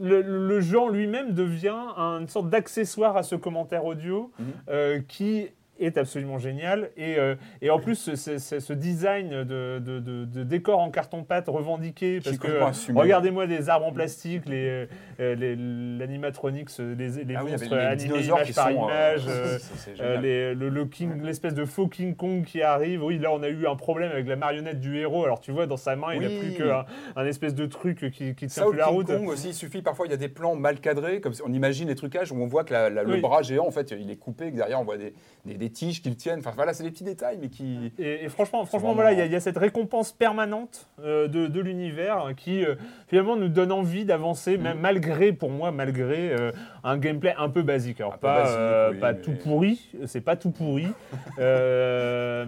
le, 0.00 0.22
le 0.22 0.60
jeu 0.60 0.78
en 0.78 0.88
lui-même 0.88 1.32
devient 1.32 1.74
une 1.96 2.28
sorte 2.28 2.48
d'accessoire 2.48 3.16
à 3.16 3.22
ce 3.22 3.34
commentaire 3.34 3.84
audio 3.84 4.30
Mhm. 4.38 4.46
euh, 4.70 5.00
qui 5.06 5.48
est 5.78 5.96
absolument 5.98 6.38
génial. 6.38 6.90
Et, 6.96 7.18
euh, 7.18 7.34
et 7.62 7.70
en 7.70 7.78
plus, 7.78 7.94
ce, 7.96 8.16
ce- 8.16 8.38
ce- 8.38 8.60
ce 8.60 8.72
design 8.72 9.44
de, 9.44 9.78
de- 9.78 9.98
de- 10.00 10.24
de 10.24 10.42
décor 10.44 10.78
en 10.80 10.90
carton-pâte 10.90 11.46
revendiqué, 11.48 12.16
est 12.16 12.24
parce 12.24 12.38
que 12.38 12.48
euh, 12.48 12.64
regardez-moi 12.94 13.46
des 13.46 13.68
arbres 13.68 13.86
en 13.86 13.92
plastique, 13.92 14.42
les, 14.46 14.86
euh, 15.20 15.34
les, 15.34 15.56
l'animatronics, 15.98 16.70
les, 16.78 16.94
les 17.24 17.34
Ah 17.36 17.42
oui, 17.44 17.50
monstres 17.52 17.74
les 17.74 17.80
animés 17.80 17.96
dinosaures 18.08 18.36
image 18.38 18.46
qui 18.46 18.52
par 18.54 18.68
sont, 18.68 18.88
euh, 18.88 19.16
image. 19.16 19.24
euh, 19.28 19.58
euh, 19.58 19.94
génial. 19.96 20.22
les- 20.22 20.54
le, 20.54 20.68
le 20.68 20.84
King- 20.86 21.22
l'espèce 21.22 21.54
de 21.54 21.64
faux 21.64 21.88
King 21.88 22.14
Kong 22.14 22.44
qui 22.44 22.62
arrive. 22.62 23.02
Oui, 23.04 23.18
là, 23.18 23.32
on 23.32 23.42
a 23.42 23.48
eu 23.48 23.66
un 23.66 23.76
problème 23.76 24.10
avec 24.12 24.26
la 24.26 24.36
marionnette 24.36 24.80
du 24.80 24.96
héros. 24.98 25.24
Alors, 25.24 25.40
tu 25.40 25.52
vois, 25.52 25.66
dans 25.66 25.76
sa 25.76 25.96
main, 25.96 26.14
il 26.14 26.20
n'a 26.20 26.28
Oui. 26.28 26.38
plus 26.38 26.52
qu'un 26.54 26.84
un 27.16 27.26
espèce 27.26 27.54
de 27.54 27.66
truc 27.66 28.10
qui, 28.10 28.34
qui 28.34 28.46
tient 28.46 28.48
Ça, 28.48 28.66
plus 28.68 28.78
la 28.78 28.84
King 28.86 28.94
route. 28.94 29.06
Kong 29.06 29.28
aussi, 29.28 29.48
il 29.48 29.54
suffit 29.54 29.82
parfois, 29.82 30.06
il 30.06 30.10
y 30.10 30.14
a 30.14 30.18
des 30.18 30.28
plans 30.28 30.54
mal 30.54 30.80
cadrés, 30.80 31.20
comme 31.20 31.32
on 31.44 31.52
imagine 31.52 31.88
les 31.88 31.94
trucages 31.94 32.32
où 32.32 32.36
on 32.36 32.46
voit 32.46 32.64
que 32.64 32.72
la- 32.72 32.90
la- 32.90 33.02
le 33.02 33.14
Oui. 33.14 33.20
bras 33.20 33.42
géant, 33.42 33.66
en 33.66 33.70
fait, 33.70 33.92
il 33.98 34.10
est 34.10 34.16
coupé, 34.16 34.50
que 34.50 34.56
derrière 34.56 34.80
on 34.80 34.84
voit 34.84 34.96
des, 34.96 35.14
des- 35.44 35.54
des 35.54 35.67
tiges 35.70 36.02
qui 36.02 36.08
le 36.10 36.16
tiennent. 36.16 36.38
Enfin 36.40 36.52
voilà, 36.54 36.72
c'est 36.74 36.82
des 36.84 36.90
petits 36.90 37.04
détails, 37.04 37.38
mais 37.40 37.48
qui. 37.48 37.92
Et, 37.98 38.24
et 38.24 38.28
franchement, 38.28 38.64
franchement 38.64 38.88
vraiment- 38.88 38.94
voilà, 38.94 39.12
il 39.12 39.18
y, 39.18 39.22
a- 39.22 39.26
il 39.26 39.32
y 39.32 39.36
a 39.36 39.40
cette 39.40 39.58
récompense 39.58 40.12
permanente 40.12 40.88
euh, 41.02 41.28
de, 41.28 41.46
de 41.46 41.60
l'univers 41.60 42.30
qui 42.36 42.64
euh, 42.64 42.74
finalement 43.08 43.36
nous 43.36 43.48
donne 43.48 43.72
envie 43.72 44.04
d'avancer, 44.04 44.58
Mm. 44.58 44.62
même 44.62 44.78
malgré, 44.80 45.32
pour 45.32 45.50
moi, 45.50 45.70
malgré 45.72 46.30
euh, 46.32 46.52
un 46.84 46.98
gameplay 46.98 47.34
un 47.38 47.48
peu 47.48 47.62
basique. 47.62 48.00
Alors 48.00 48.14
Un 48.14 48.18
pas, 48.18 48.42
basique, 48.42 48.58
oui, 48.94 49.00
pas 49.00 49.12
mais- 49.12 49.20
tout 49.20 49.32
pourri, 49.42 49.90
c'est 50.06 50.20
pas 50.20 50.36
tout 50.36 50.50
pourri, 50.50 50.86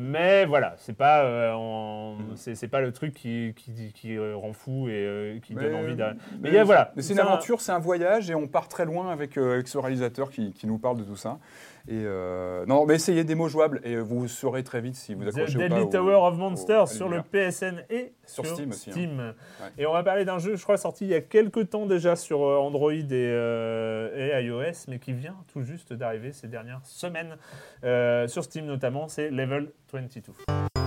mais 0.00 0.44
voilà, 0.46 0.74
c'est 0.78 0.96
pas, 0.96 1.54
en- 1.56 2.14
Mm. 2.14 2.36
c'est 2.36 2.68
pas 2.68 2.80
le 2.80 2.92
truc 2.92 3.14
qui, 3.14 3.54
qui, 3.56 3.92
qui, 3.92 4.18
rend 4.18 4.52
fou 4.52 4.88
et 4.88 5.40
qui 5.44 5.54
donne 5.54 5.74
envie 5.74 5.94
d'arrêter. 5.96 6.20
Mais 6.32 6.38
mais 6.42 6.48
il 6.50 6.54
y 6.54 6.58
a, 6.58 6.64
voilà, 6.64 6.92
Mais 6.96 7.02
c'est 7.02 7.12
une 7.12 7.20
un- 7.20 7.24
aventure, 7.26 7.60
c'est 7.60 7.72
un 7.72 7.78
voyage 7.78 8.30
et 8.30 8.34
on 8.34 8.46
part 8.48 8.68
très 8.68 8.84
loin 8.84 9.10
avec, 9.12 9.36
avec 9.38 9.68
ce 9.68 9.78
réalisateur 9.78 10.30
qui, 10.30 10.52
qui 10.52 10.66
nous 10.66 10.78
parle 10.78 10.98
de 10.98 11.04
tout 11.04 11.16
ça. 11.16 11.38
Et 11.88 12.02
euh, 12.04 12.64
non, 12.66 12.84
mais 12.86 12.94
essayez 12.96 13.24
des 13.24 13.34
mots 13.34 13.48
jouables 13.48 13.80
et 13.84 13.96
vous 13.96 14.28
saurez 14.28 14.62
très 14.62 14.80
vite 14.80 14.96
si 14.96 15.14
vous 15.14 15.24
The 15.24 15.28
accrochez 15.28 15.56
ou 15.56 15.60
pas. 15.60 15.68
Deadly 15.68 15.82
au- 15.84 15.86
Tower 15.90 16.14
of 16.14 16.34
au- 16.34 16.36
Monsters 16.36 16.82
à 16.82 16.86
sur 16.86 17.08
le. 17.08 17.22
PSN 17.22 17.84
et 17.90 18.12
Sur 18.26 18.44
sur, 18.44 18.54
Steam 18.54 18.70
aussi, 18.70 18.90
hein. 18.90 18.94
Ouais. 19.60 19.68
Et 19.78 19.86
on 19.86 19.92
va 19.92 20.02
parler 20.02 20.24
d'un 20.24 20.38
jeu, 20.38 20.56
je 20.56 20.62
crois, 20.62 20.76
sorti 20.76 21.04
il 21.04 21.10
y 21.10 21.14
a 21.14 21.20
quelques 21.20 21.70
temps 21.70 21.86
déjà 21.86 22.16
sur 22.16 22.42
euh, 22.44 22.58
Android 22.58 22.92
et, 22.92 23.06
euh, 23.12 24.40
et 24.40 24.44
iOS, 24.44 24.86
mais 24.88 24.98
qui 24.98 25.12
vient 25.12 25.36
tout 25.52 25.62
juste 25.62 25.92
d'arriver 25.92 26.32
ces 26.32 26.48
dernières 26.48 26.84
semaines 26.84 27.36
euh, 27.84 28.28
sur 28.28 28.44
Steam 28.44 28.66
notamment. 28.66 29.08
C'est 29.08 29.30
Level 29.30 29.70
22. 29.92 30.79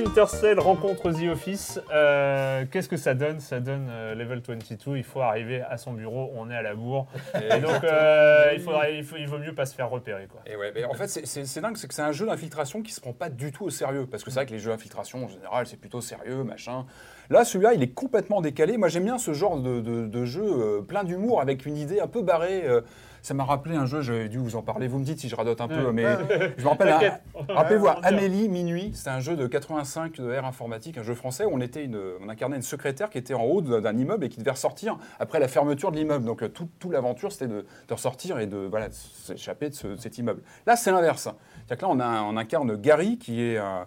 Splinter 0.00 0.26
Cell 0.28 0.58
rencontre 0.60 1.10
The 1.12 1.28
Office, 1.30 1.78
euh, 1.92 2.64
qu'est-ce 2.70 2.88
que 2.88 2.96
ça 2.96 3.12
donne? 3.12 3.38
Ça 3.38 3.60
donne 3.60 3.88
euh, 3.90 4.14
Level 4.14 4.40
22. 4.40 4.96
Il 4.96 5.04
faut 5.04 5.20
arriver 5.20 5.60
à 5.60 5.76
son 5.76 5.92
bureau, 5.92 6.30
on 6.36 6.50
est 6.50 6.56
à 6.56 6.62
la 6.62 6.74
bourre. 6.74 7.06
Et 7.34 7.60
donc, 7.60 7.84
euh, 7.84 8.50
il, 8.54 8.60
faudrait, 8.60 8.96
il, 8.96 9.04
faut, 9.04 9.16
il 9.18 9.28
vaut 9.28 9.36
mieux 9.36 9.54
pas 9.54 9.66
se 9.66 9.74
faire 9.74 9.90
repérer. 9.90 10.26
Quoi. 10.26 10.40
Et 10.46 10.56
ouais, 10.56 10.72
mais 10.74 10.84
en 10.86 10.94
fait, 10.94 11.08
c'est- 11.08 11.60
dingue, 11.60 11.76
c'est 11.76 11.86
que 11.86 11.92
c'est 11.92 12.00
un 12.00 12.12
jeu 12.12 12.24
d'infiltration 12.24 12.80
qui 12.80 12.92
se 12.92 13.00
prend 13.02 13.12
pas 13.12 13.28
du 13.28 13.52
tout 13.52 13.64
au 13.66 13.70
sérieux. 13.70 14.06
Parce 14.10 14.24
que 14.24 14.30
c'est 14.30 14.36
vrai 14.36 14.46
que 14.46 14.52
les 14.52 14.58
jeux 14.58 14.70
d'infiltration, 14.70 15.24
en 15.24 15.28
général, 15.28 15.66
c'est 15.66 15.76
plutôt 15.78 16.00
sérieux, 16.00 16.44
machin. 16.44 16.86
Là, 17.28 17.44
celui-là, 17.44 17.74
il 17.74 17.82
est 17.82 17.92
complètement 17.92 18.40
décalé. 18.40 18.78
Moi, 18.78 18.88
j'aime 18.88 19.04
bien 19.04 19.18
ce 19.18 19.34
genre 19.34 19.58
de, 19.60 19.80
de- 19.82 20.06
de 20.06 20.24
jeu 20.24 20.42
euh, 20.46 20.80
plein 20.80 21.04
d'humour, 21.04 21.42
avec 21.42 21.66
une 21.66 21.76
idée 21.76 22.00
un 22.00 22.06
peu 22.08 22.22
barrée. 22.22 22.64
Euh. 23.20 23.26
ça 23.26 23.34
m'a 23.34 23.44
rappelé 23.44 23.76
un 23.76 23.86
jeu, 23.86 24.00
j'avais 24.02 24.28
dû 24.28 24.38
vous 24.38 24.56
en 24.56 24.62
parler. 24.62 24.88
Vous 24.88 24.98
me 24.98 25.04
dites 25.04 25.20
si 25.20 25.28
je 25.28 25.36
radote 25.36 25.60
un 25.60 25.68
peu, 25.68 25.92
mais 25.92 26.04
je 26.56 26.62
me 26.64 26.68
rappelle. 26.68 26.88
T'inquiète. 26.90 27.22
Rappelez-vous. 27.48 27.88
Amélie 28.02 28.48
Minuit, 28.48 28.92
c'était 28.94 29.10
un 29.10 29.20
jeu 29.20 29.36
de 29.36 29.46
85 29.46 30.16
de 30.20 30.38
R 30.38 30.44
informatique, 30.44 30.98
un 30.98 31.02
jeu 31.02 31.14
français 31.14 31.44
où 31.44 31.50
on, 31.52 31.60
était 31.60 31.84
une, 31.84 32.00
on 32.20 32.28
incarnait 32.28 32.56
une 32.56 32.62
secrétaire 32.62 33.10
qui 33.10 33.18
était 33.18 33.34
en 33.34 33.42
haut 33.44 33.60
d'un 33.62 33.96
immeuble 33.96 34.24
et 34.24 34.28
qui 34.28 34.38
devait 34.38 34.50
ressortir 34.52 34.98
après 35.18 35.38
la 35.40 35.48
fermeture 35.48 35.92
de 35.92 35.96
l'immeuble. 35.96 36.24
Donc 36.24 36.42
euh, 36.42 36.48
tout, 36.48 36.68
tout 36.78 36.90
l'aventure, 36.90 37.32
c'était 37.32 37.48
de, 37.48 37.64
de 37.88 37.94
ressortir 37.94 38.38
et 38.38 38.46
de 38.46 38.56
voilà, 38.70 38.88
s'échapper 38.90 39.70
de, 39.70 39.74
ce- 39.74 39.86
de 39.88 39.96
cet 39.96 40.18
immeuble. 40.18 40.42
Là, 40.66 40.76
c'est 40.76 40.90
l'inverse. 40.90 41.28
C'est-à-dire 41.66 41.76
que 41.76 41.82
là, 41.82 41.88
on, 41.90 42.00
a, 42.00 42.22
on 42.22 42.36
incarne 42.36 42.76
Gary, 42.76 43.18
qui 43.18 43.42
est 43.42 43.58
un, 43.58 43.86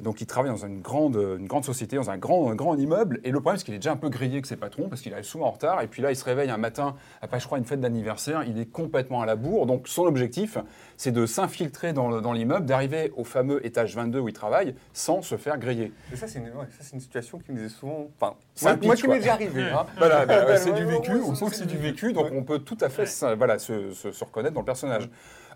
Donc 0.00 0.20
il 0.20 0.26
travaille 0.26 0.50
dans 0.50 0.64
une 0.66 0.80
grande, 0.80 1.16
une 1.16 1.46
grande 1.46 1.64
société, 1.64 1.96
dans 1.96 2.10
un 2.10 2.18
grand, 2.18 2.50
un 2.50 2.54
grand 2.54 2.74
immeuble. 2.76 3.20
Et 3.24 3.30
le 3.30 3.40
problème, 3.40 3.58
c'est 3.58 3.64
qu'il 3.64 3.74
est 3.74 3.78
déjà 3.78 3.92
un 3.92 3.96
peu 3.96 4.08
grillé 4.08 4.42
que 4.42 4.48
ses 4.48 4.56
patrons 4.56 4.88
parce 4.88 5.00
qu'il 5.00 5.12
arrive 5.12 5.24
souvent 5.24 5.46
en 5.46 5.50
retard. 5.52 5.82
Et 5.82 5.86
puis 5.86 6.02
là, 6.02 6.10
il 6.10 6.16
se 6.16 6.24
réveille 6.24 6.50
un 6.50 6.56
matin, 6.56 6.96
après, 7.22 7.38
je 7.40 7.46
crois, 7.46 7.58
une 7.58 7.64
fête 7.64 7.80
d'anniversaire. 7.80 8.42
Il 8.44 8.58
est 8.58 8.66
complètement 8.66 9.22
à 9.22 9.26
la 9.26 9.36
bourre. 9.36 9.66
Donc 9.66 9.86
son 9.88 10.04
objectif, 10.04 10.58
c'est 10.96 11.12
de 11.12 11.26
s'infiltrer 11.26 11.92
dans, 11.92 12.08
le- 12.08 12.20
dans 12.20 12.32
l'immeuble, 12.32 12.66
d'arriver 12.66 13.12
au 13.16 13.24
fameux 13.24 13.64
étage 13.64 13.94
22 13.94 14.18
où 14.20 14.28
il 14.28 14.34
travaille 14.34 14.74
sans 14.92 15.22
se 15.22 15.36
faire 15.36 15.58
griller. 15.58 15.92
Et 16.12 16.16
ça, 16.16 16.26
c'est 16.26 16.40
une, 16.40 16.46
ouais, 16.46 16.66
situation 17.00 17.38
qui 17.38 17.52
nous 17.52 17.62
est 17.64 17.68
souvent. 17.68 18.08
Enfin, 18.20 18.34
moi, 18.62 18.76
moi 18.82 18.94
pitch, 18.94 19.02
qui 19.02 19.08
m'est 19.08 19.18
déjà 19.18 19.32
arrivé. 19.34 19.62
hein. 19.62 19.86
Voilà, 19.98 20.26
bah, 20.26 20.56
c'est 20.56 20.72
du 20.72 20.84
vécu, 20.84 21.12
on 21.26 21.34
sent 21.34 21.46
que 21.46 21.54
c'est 21.56 21.66
du 21.66 21.76
vécu, 21.78 22.12
donc 22.12 22.24
Ouais. 22.26 22.36
on 22.36 22.42
peut 22.42 22.58
tout 22.58 22.78
à 22.80 22.88
fait 22.88 23.04
voilà, 23.36 23.58
se, 23.58 23.92
se- 23.92 24.10
se 24.12 24.24
reconnaître 24.24 24.54
dans 24.54 24.60
le 24.60 24.66
personnage. 24.66 25.08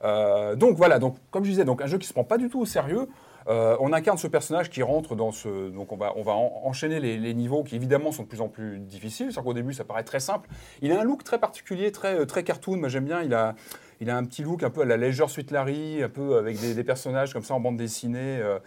Euh, 0.05 0.55
donc 0.55 0.77
voilà, 0.77 0.99
donc, 0.99 1.17
comme 1.31 1.45
je 1.45 1.51
disais, 1.51 1.65
donc, 1.65 1.83
un 1.83 1.87
jeu 1.87 1.99
qui 1.99 2.05
ne 2.05 2.09
se 2.09 2.13
prend 2.13 2.25
pas 2.25 2.39
du 2.39 2.49
tout 2.49 2.61
au 2.61 2.67
sérieux. 2.67 3.09
Euh, 3.49 3.77
on 3.81 3.93
incarne 3.95 4.19
ce 4.19 4.27
personnage 4.27 4.69
qui 4.69 4.83
rentre 4.83 5.15
dans 5.15 5.33
ce. 5.33 5.71
Donc 5.71 5.91
on 5.93 5.97
va, 5.97 6.13
on 6.17 6.23
va 6.23 6.33
en- 6.33 6.61
enchaîner 6.65 7.01
les, 7.01 7.17
les 7.17 7.33
niveaux 7.35 7.63
qui 7.65 7.77
évidemment 7.77 8.13
sont 8.13 8.25
de 8.25 8.29
plus 8.29 8.41
en 8.43 8.49
plus 8.49 8.79
difficiles. 8.79 9.27
C'est-à-dire 9.33 9.45
qu'au 9.45 9.55
début 9.55 9.73
ça 9.73 9.85
paraît 9.85 10.05
très 10.05 10.21
simple. 10.21 10.49
Il 10.83 10.93
a 10.93 11.01
un 11.01 11.05
look 11.05 11.25
très 11.25 11.39
particulier, 11.39 11.91
très, 11.91 12.27
très 12.27 12.43
cartoon. 12.45 12.77
Moi 12.77 12.89
j'aime 12.91 13.07
bien. 13.07 13.23
Il 13.23 13.33
a, 13.33 13.55
il 14.01 14.11
a 14.11 14.17
un 14.17 14.25
petit 14.25 14.43
look 14.43 14.63
un 14.63 14.71
peu 14.71 14.83
à 14.83 14.85
la 14.85 14.97
légère 14.99 15.31
Suite 15.31 15.51
Larry, 15.51 16.03
un 16.03 16.09
peu 16.11 16.37
avec 16.37 16.61
des, 16.61 16.75
des 16.75 16.85
personnages 16.85 17.33
comme 17.33 17.43
ça 17.43 17.55
en 17.55 17.61
bande 17.61 17.77
dessinée. 17.79 18.39
euh, 18.41 18.59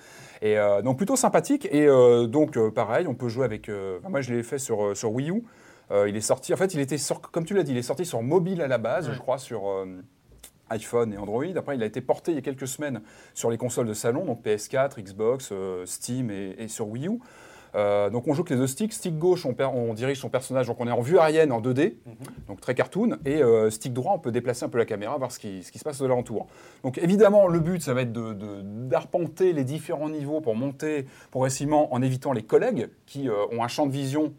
et 0.41 0.57
euh, 0.57 0.82
donc 0.82 0.97
plutôt 0.97 1.15
sympathique. 1.15 1.67
Et 1.71 1.86
euh, 1.88 2.25
donc 2.25 2.57
euh, 2.57 2.71
pareil, 2.71 3.05
on 3.07 3.13
peut 3.13 3.29
jouer 3.29 3.45
avec. 3.45 3.69
euh, 3.69 3.99
enfin, 3.99 4.09
moi 4.09 4.21
je 4.21 4.34
l'ai 4.34 4.41
fait 4.43 4.57
sur, 4.57 4.84
euh, 4.84 4.95
sur 4.95 5.11
Wii 5.13 5.29
U. 5.29 5.43
Euh, 5.91 6.09
il 6.09 6.15
est 6.15 6.21
sorti. 6.21 6.53
En 6.53 6.57
fait, 6.57 6.73
il 6.73 6.79
était 6.79 6.97
sur- 6.97 7.21
comme 7.21 7.43
tu 7.45 7.53
l'as 7.53 7.63
dit, 7.63 7.73
il 7.73 7.77
est 7.77 7.82
sorti 7.84 8.05
sur 8.05 8.21
mobile 8.23 8.61
à 8.61 8.67
la 8.67 8.77
base, 8.77 9.11
je 9.11 9.19
crois, 9.19 9.38
sur 9.38 9.67
euh, 9.69 9.86
iPhone 10.72 11.13
et 11.13 11.17
Android. 11.17 11.45
Après, 11.55 11.76
il 11.76 11.84
a 11.84 11.86
été 11.86 12.01
porté 12.01 12.32
il 12.32 12.36
y 12.36 12.38
a 12.38 12.41
quelques 12.41 12.67
semaines 12.67 13.01
sur 13.34 13.51
les 13.51 13.57
consoles 13.57 13.88
de 13.88 13.93
salon, 13.93 14.26
donc 14.26 14.43
PS4, 14.43 15.01
Xbox, 15.01 15.49
euh, 15.51 15.86
Steam 15.86 16.32
et, 16.32 16.55
et 16.57 16.67
sur 16.67 16.88
Wii 16.88 17.07
U. 17.07 17.19
Euh, 17.74 18.09
donc 18.09 18.28
on 18.28 18.34
joue 18.34 18.43
que 18.43 18.53
les 18.53 18.59
deux 18.59 18.67
sticks. 18.67 18.93
Stick 18.93 19.17
gauche, 19.17 19.45
on, 19.45 19.93
dirige 19.93 20.19
son 20.19 20.30
personnage, 20.30 20.67
donc 20.67 20.78
on 20.80 20.88
est 20.88 20.91
en 20.91 21.01
vue 21.01 21.19
aérienne 21.19 21.51
en 21.51 21.61
2D, 21.61 21.93
donc 22.47 22.59
très 22.59 22.76
cartoon. 22.76 23.17
Et 23.26 23.41
euh, 23.41 23.69
stick 23.69 23.93
droit, 23.93 24.13
on 24.15 24.19
peut 24.19 24.32
déplacer 24.32 24.65
un 24.65 24.69
peu 24.69 24.78
la 24.78 24.86
caméra, 24.86 25.17
voir 25.17 25.32
ce 25.32 25.39
qui, 25.39 25.63
ce 25.63 25.72
qui 25.72 25.80
se 25.80 25.84
passe 25.84 25.99
de 25.99 26.05
l'alentour. 26.05 26.47
Donc 26.84 26.97
évidemment, 26.97 27.47
le 27.47 27.59
but, 27.59 27.82
ça 27.82 27.93
va 27.93 28.01
être 28.01 28.11
de- 28.11 28.34
de- 28.34 28.61
d'arpenter 28.61 29.53
les 29.53 29.63
différents 29.63 30.09
niveaux 30.09 30.41
pour 30.41 30.55
monter 30.55 31.05
progressivement 31.32 31.93
en 31.93 32.01
évitant 32.01 32.34
les 32.34 32.43
collègues 32.43 32.89
qui 33.05 33.30
euh, 33.30 33.45
ont 33.51 33.63
un 33.63 33.67
champ 33.69 33.86
de 33.86 33.91
vision 33.91 34.34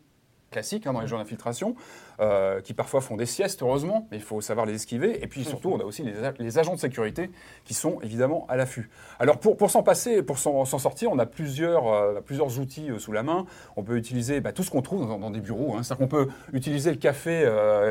classique 0.50 0.86
hein, 0.86 0.92
dans 0.92 1.00
les 1.00 1.06
jeux 1.06 1.16
d'infiltration, 1.16 1.74
euh, 2.20 2.60
qui 2.60 2.74
parfois 2.74 3.00
font 3.00 3.16
des 3.16 3.26
siestes, 3.26 3.62
heureusement, 3.62 4.06
mais 4.10 4.18
il 4.18 4.22
faut 4.22 4.40
savoir 4.40 4.66
les 4.66 4.74
esquiver. 4.74 5.22
Et 5.22 5.26
puis 5.26 5.44
surtout, 5.44 5.70
on 5.72 5.80
a 5.80 5.84
aussi 5.84 6.02
les, 6.38 6.58
agents 6.58 6.74
de 6.74 6.78
sécurité 6.80 7.30
qui 7.64 7.74
sont 7.74 7.98
évidemment 8.02 8.46
à 8.48 8.56
l'affût. 8.56 8.90
Alors 9.18 9.38
pour, 9.38 9.56
pour 9.56 9.70
s'en 9.70 9.82
passer, 9.82 10.22
pour 10.22 10.38
s'en 10.38 10.64
sortir, 10.64 11.10
on 11.10 11.18
a 11.18 11.26
plusieurs, 11.26 11.86
euh, 11.88 12.20
plusieurs 12.20 12.58
outils 12.60 12.90
euh, 12.90 12.98
sous 12.98 13.12
la 13.12 13.22
main. 13.22 13.46
On 13.76 13.82
peut 13.82 13.96
utiliser 13.96 14.40
bah, 14.40 14.52
tout 14.52 14.62
ce 14.62 14.70
qu'on 14.70 14.82
trouve 14.82 15.06
dans, 15.08 15.18
dans 15.18 15.30
des 15.30 15.40
bureaux. 15.40 15.74
hein. 15.76 15.82
C'est-à-dire 15.82 15.98
qu'on 16.06 16.08
peut 16.16 16.28
utiliser 16.52 16.90
le 16.90 16.96
café, 16.98 17.44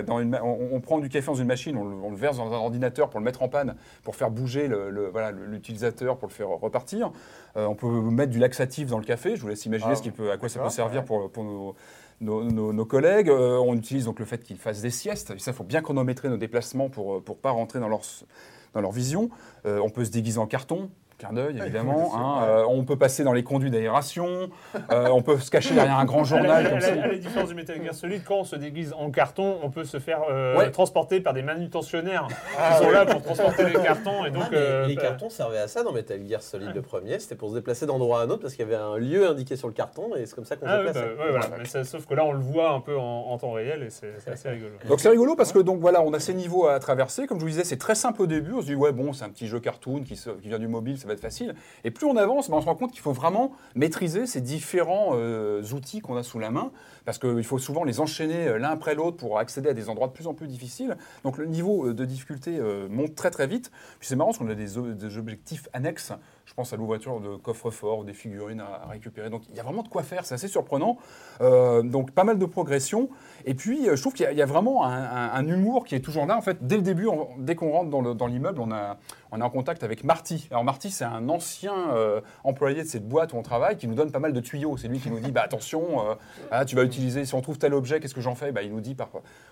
dans 0.06 0.20
une, 0.20 0.30
ma- 0.30 0.44
on, 0.44 0.70
on 0.74 0.80
prend 0.82 1.00
du 1.00 1.10
café 1.10 1.26
dans 1.28 1.34
une 1.36 1.48
machine, 1.48 1.76
on 1.78 1.84
le, 1.86 1.96
on 1.96 2.10
le 2.12 2.16
verse 2.18 2.38
dans 2.38 2.52
un 2.54 2.58
ordinateur 2.58 3.10
pour 3.10 3.20
le 3.20 3.24
mettre 3.26 3.42
en 3.42 3.50
panne, 3.50 3.76
pour 4.04 4.16
faire 4.16 4.30
bouger 4.32 4.68
le- 4.68 4.90
le- 4.90 5.10
voilà, 5.10 5.32
le- 5.32 5.46
l'utilisateur, 5.46 6.18
pour 6.18 6.28
le 6.28 6.34
faire 6.34 6.48
repartir. 6.50 7.12
On 7.56 7.76
peut 7.76 7.88
mettre 7.88 8.32
du 8.32 8.40
laxatif 8.40 8.88
dans 8.88 8.98
le 8.98 9.04
café. 9.04 9.36
Je 9.36 9.42
vous 9.42 9.48
laisse 9.50 9.66
imaginer 9.66 9.92
Ah, 9.94 9.96
ce 9.96 10.02
qui 10.02 10.12
peut, 10.12 10.32
à 10.32 10.38
quoi 10.38 10.48
ça 10.48 10.60
peut 10.62 10.70
servir 10.70 11.02
ouais. 11.02 11.06
pour, 11.06 11.30
pour 11.32 11.44
nos, 11.44 11.76
nos, 12.22 12.86
collègues. 12.86 13.30
Euh, 13.30 13.58
on 13.58 13.76
utilise 13.76 14.06
donc 14.06 14.20
le 14.20 14.26
fait 14.26 14.44
qu'ils 14.44 14.58
fassent 14.58 14.82
des 14.82 14.90
siestes. 14.90 15.32
Et 15.32 15.40
ça, 15.40 15.52
il 15.52 15.54
faut 15.54 15.64
bien 15.64 15.82
chronométrer 15.82 16.30
nos 16.30 16.38
déplacements 16.38 16.90
pour 16.90 17.16
ne 17.16 17.20
pour 17.20 17.38
pas 17.38 17.52
rentrer 17.52 17.80
dans 17.80 17.90
leur, 17.90 18.02
dans 18.74 18.82
leur 18.82 18.92
vision. 18.92 19.30
Euh, 19.66 19.80
on 19.80 19.90
peut 19.90 20.06
se 20.06 20.12
déguiser 20.12 20.40
en 20.40 20.48
carton. 20.48 20.90
Clin 21.22 21.34
d'œil, 21.34 21.58
évidemment. 21.60 22.12
hein. 22.16 22.44
Euh, 22.46 22.64
on 22.68 22.84
peut 22.84 22.98
passer 22.98 23.24
dans 23.24 23.34
les 23.34 23.44
conduits 23.44 23.72
d'aération. 23.72 24.50
Euh, 24.92 25.08
on 25.10 25.22
peut 25.22 25.38
se 25.40 25.52
cacher 25.52 25.74
derrière 25.74 25.98
un 26.00 26.06
grand 26.06 26.20
À 26.20 26.22
la, 26.22 26.28
journal 26.28 26.52
à 26.68 26.80
la- 26.80 27.04
à 27.04 27.08
la 27.08 27.16
différence 27.18 27.50
du 27.50 27.56
Metal 27.56 27.82
Gear 27.84 27.94
Solid, 27.94 28.24
quand 28.24 28.36
on 28.40 28.44
se 28.44 28.56
déguise 28.56 28.94
en 28.98 29.12
carton, 29.12 29.58
on 29.64 29.70
peut 29.70 29.84
se 29.84 30.00
faire 30.00 30.22
euh, 30.30 30.58
Ouais. 30.58 30.72
transporter 30.72 31.22
par 31.22 31.34
des 31.34 31.42
manutentionnaires 31.42 32.28
Ah, 32.58 32.72
qui 32.74 32.78
sont 32.80 32.86
ouais. 32.86 32.94
là 32.94 33.06
pour 33.06 33.22
transporter 33.22 33.66
les 33.66 33.74
cartons. 33.74 34.26
Et 34.26 34.32
donc, 34.32 34.44
Ah, 34.48 34.50
mais 34.52 34.58
euh, 34.58 34.88
les 34.88 34.96
bah, 34.96 35.02
cartons 35.04 35.30
servaient 35.30 35.58
à 35.60 35.68
ça 35.68 35.84
dans 35.84 35.92
Metal 35.92 36.20
Gear 36.28 36.42
Solid 36.42 36.74
le 36.74 36.82
premier, 36.82 37.20
c'était 37.20 37.36
pour 37.36 37.50
se 37.50 37.56
déplacer 37.56 37.86
d'endroit 37.86 38.22
à 38.22 38.24
un 38.24 38.30
autre 38.30 38.42
parce 38.42 38.56
qu'il 38.56 38.66
y 38.66 38.74
avait 38.74 38.82
un 38.82 38.98
lieu 38.98 39.28
indiqué 39.30 39.56
sur 39.56 39.68
le 39.68 39.74
carton 39.74 40.16
et 40.16 40.26
c'est 40.26 40.36
comme 40.36 40.46
ça 40.46 40.56
qu'on 40.56 40.66
Ah, 40.68 40.78
se 40.80 40.86
déplaçait. 40.88 41.00
bah, 41.18 41.24
ouais, 41.26 41.32
voilà. 41.32 41.46
Mais 41.58 41.66
ça- 41.66 41.84
sauf 41.84 42.06
que 42.06 42.14
là, 42.14 42.26
on 42.26 42.32
le 42.34 42.40
voit 42.40 42.72
un 42.72 42.80
peu 42.80 42.98
en, 42.98 43.04
en 43.30 43.38
temps 43.38 43.52
réel 43.52 43.84
et 43.84 43.90
c'est 43.90 44.14
c'est 44.20 44.32
assez 44.32 44.50
rigolo. 44.50 44.72
Donc 44.88 45.00
c'est 45.00 45.10
rigolo 45.10 45.36
parce 45.36 45.52
que 45.52 45.60
donc 45.60 45.80
voilà, 45.80 46.02
on 46.02 46.14
a 46.14 46.20
ces 46.20 46.34
niveaux 46.34 46.68
à 46.68 46.80
traverser. 46.80 47.28
Comme 47.28 47.40
je 47.40 47.44
vous 47.44 47.50
disais, 47.50 47.64
c'est 47.64 47.78
très 47.78 47.96
simple 47.96 48.22
au 48.22 48.28
début. 48.28 48.54
On 48.54 48.62
se 48.62 48.66
dit 48.68 48.76
ouais 48.76 48.92
bon, 48.92 49.14
c'est 49.14 49.24
un 49.26 49.30
petit 49.30 49.48
jeu 49.48 49.60
cartoon 49.60 50.02
qui, 50.04 50.16
se- 50.16 50.30
qui 50.30 50.48
vient 50.48 50.60
du 50.60 50.68
mobile, 50.68 50.98
ça 50.98 51.08
être 51.14 51.22
facile. 51.22 51.56
Et 51.84 51.92
plus 51.92 52.06
on 52.06 52.16
avance, 52.18 52.50
ben, 52.50 52.58
on 52.58 52.62
se 52.62 52.66
rend 52.66 52.76
compte 52.76 52.92
qu'il 52.92 53.02
faut 53.02 53.12
vraiment 53.12 53.52
maîtriser 53.76 54.26
ces 54.26 54.42
différents 54.42 55.12
euh, 55.14 55.62
outils 55.74 56.02
qu'on 56.02 56.16
a 56.16 56.24
sous 56.24 56.40
la 56.40 56.52
main 56.52 56.72
parce 57.06 57.18
qu'il 57.18 57.44
faut 57.44 57.58
souvent 57.58 57.84
les 57.84 58.00
enchaîner 58.00 58.48
euh, 58.48 58.58
l'un 58.58 58.70
après 58.70 58.96
l'autre 58.96 59.18
pour 59.18 59.40
accéder 59.40 59.70
à 59.70 59.74
des 59.74 59.90
endroits 59.90 60.08
de 60.08 60.14
plus 60.14 60.28
en 60.28 60.34
plus 60.34 60.48
difficiles. 60.48 60.98
Donc 61.24 61.38
le 61.38 61.46
niveau 61.46 61.88
euh, 61.88 61.94
de 61.94 62.06
difficulté 62.06 62.60
monte 62.90 63.16
très 63.16 63.32
très 63.32 63.48
vite. 63.48 63.72
Puis 64.00 64.08
c'est 64.08 64.16
marrant 64.16 64.30
parce 64.30 64.40
qu'on 64.40 64.50
a 64.50 64.56
des, 64.56 64.78
objectifs 65.18 65.68
annexes. 65.74 66.14
Je 66.46 66.54
pense 66.54 66.74
à 66.74 66.76
l'ouverture 66.76 67.20
de 67.20 67.36
coffres-forts 67.36 68.04
des 68.04 68.14
figurines 68.14 68.62
à, 68.62 68.88
récupérer. 68.90 69.30
Donc 69.30 69.44
il 69.50 69.56
y 69.56 69.60
a 69.60 69.64
vraiment 69.64 69.84
de 69.84 69.88
quoi 69.88 70.04
faire. 70.04 70.26
C'est 70.26 70.36
assez 70.36 70.48
surprenant. 70.48 70.98
Donc 71.40 72.12
pas 72.12 72.24
mal 72.24 72.38
de 72.38 72.46
progression. 72.46 73.10
Et 73.46 73.54
puis 73.54 73.86
je 73.86 74.02
trouve 74.02 74.14
qu'il 74.14 74.32
y, 74.32 74.42
a- 74.42 74.46
vraiment 74.46 74.86
un, 74.86 75.48
humour 75.48 75.86
qui 75.86 75.96
est 75.96 76.00
toujours 76.00 76.26
là. 76.26 76.38
En 76.38 76.42
fait, 76.42 76.58
dès 76.66 76.76
le 76.76 76.82
début, 76.82 77.08
dès 77.38 77.56
qu'on 77.56 77.72
rentre 77.72 77.90
dans 77.90 78.28
l'immeuble, 78.28 78.60
on, 78.62 78.72
a, 78.72 78.98
on 79.32 79.40
est 79.40 79.44
en 79.44 79.50
contact 79.50 79.84
avec 79.84 80.04
Marty. 80.04 80.48
Alors 80.52 80.64
Marty, 80.64 80.92
c'est 80.92 81.06
un 81.06 81.30
ancien 81.30 81.74
euh, 81.94 82.22
employé 82.44 82.84
de 82.84 82.88
cette 82.88 83.08
boîte 83.08 83.34
où 83.34 83.38
on 83.38 83.42
travaille 83.44 83.78
qui 83.78 83.88
nous 83.88 83.96
donne 83.96 84.12
pas 84.12 84.20
mal 84.20 84.34
de 84.34 84.40
tuyaux. 84.42 84.76
C'est 84.78 84.88
lui 84.88 85.00
qui 85.00 85.10
nous 85.10 85.20
dit 85.20 85.32
bah, 85.32 85.42
attention, 85.44 86.10
euh, 86.10 86.14
ah, 86.52 86.66
tu 86.66 86.76
vas 86.76 86.84
utiliser, 86.84 87.24
si 87.26 87.34
on 87.36 87.42
trouve 87.42 87.58
tel 87.58 87.74
objet, 87.74 88.00
qu'est-ce 88.00 88.14
que 88.16 88.22
j'en 88.22 88.36
fais? 88.36 88.52
Bah, 88.52 88.62
Il 88.62 88.72
nous 88.72 88.82
dit, 88.82 88.94
par, 88.96 89.10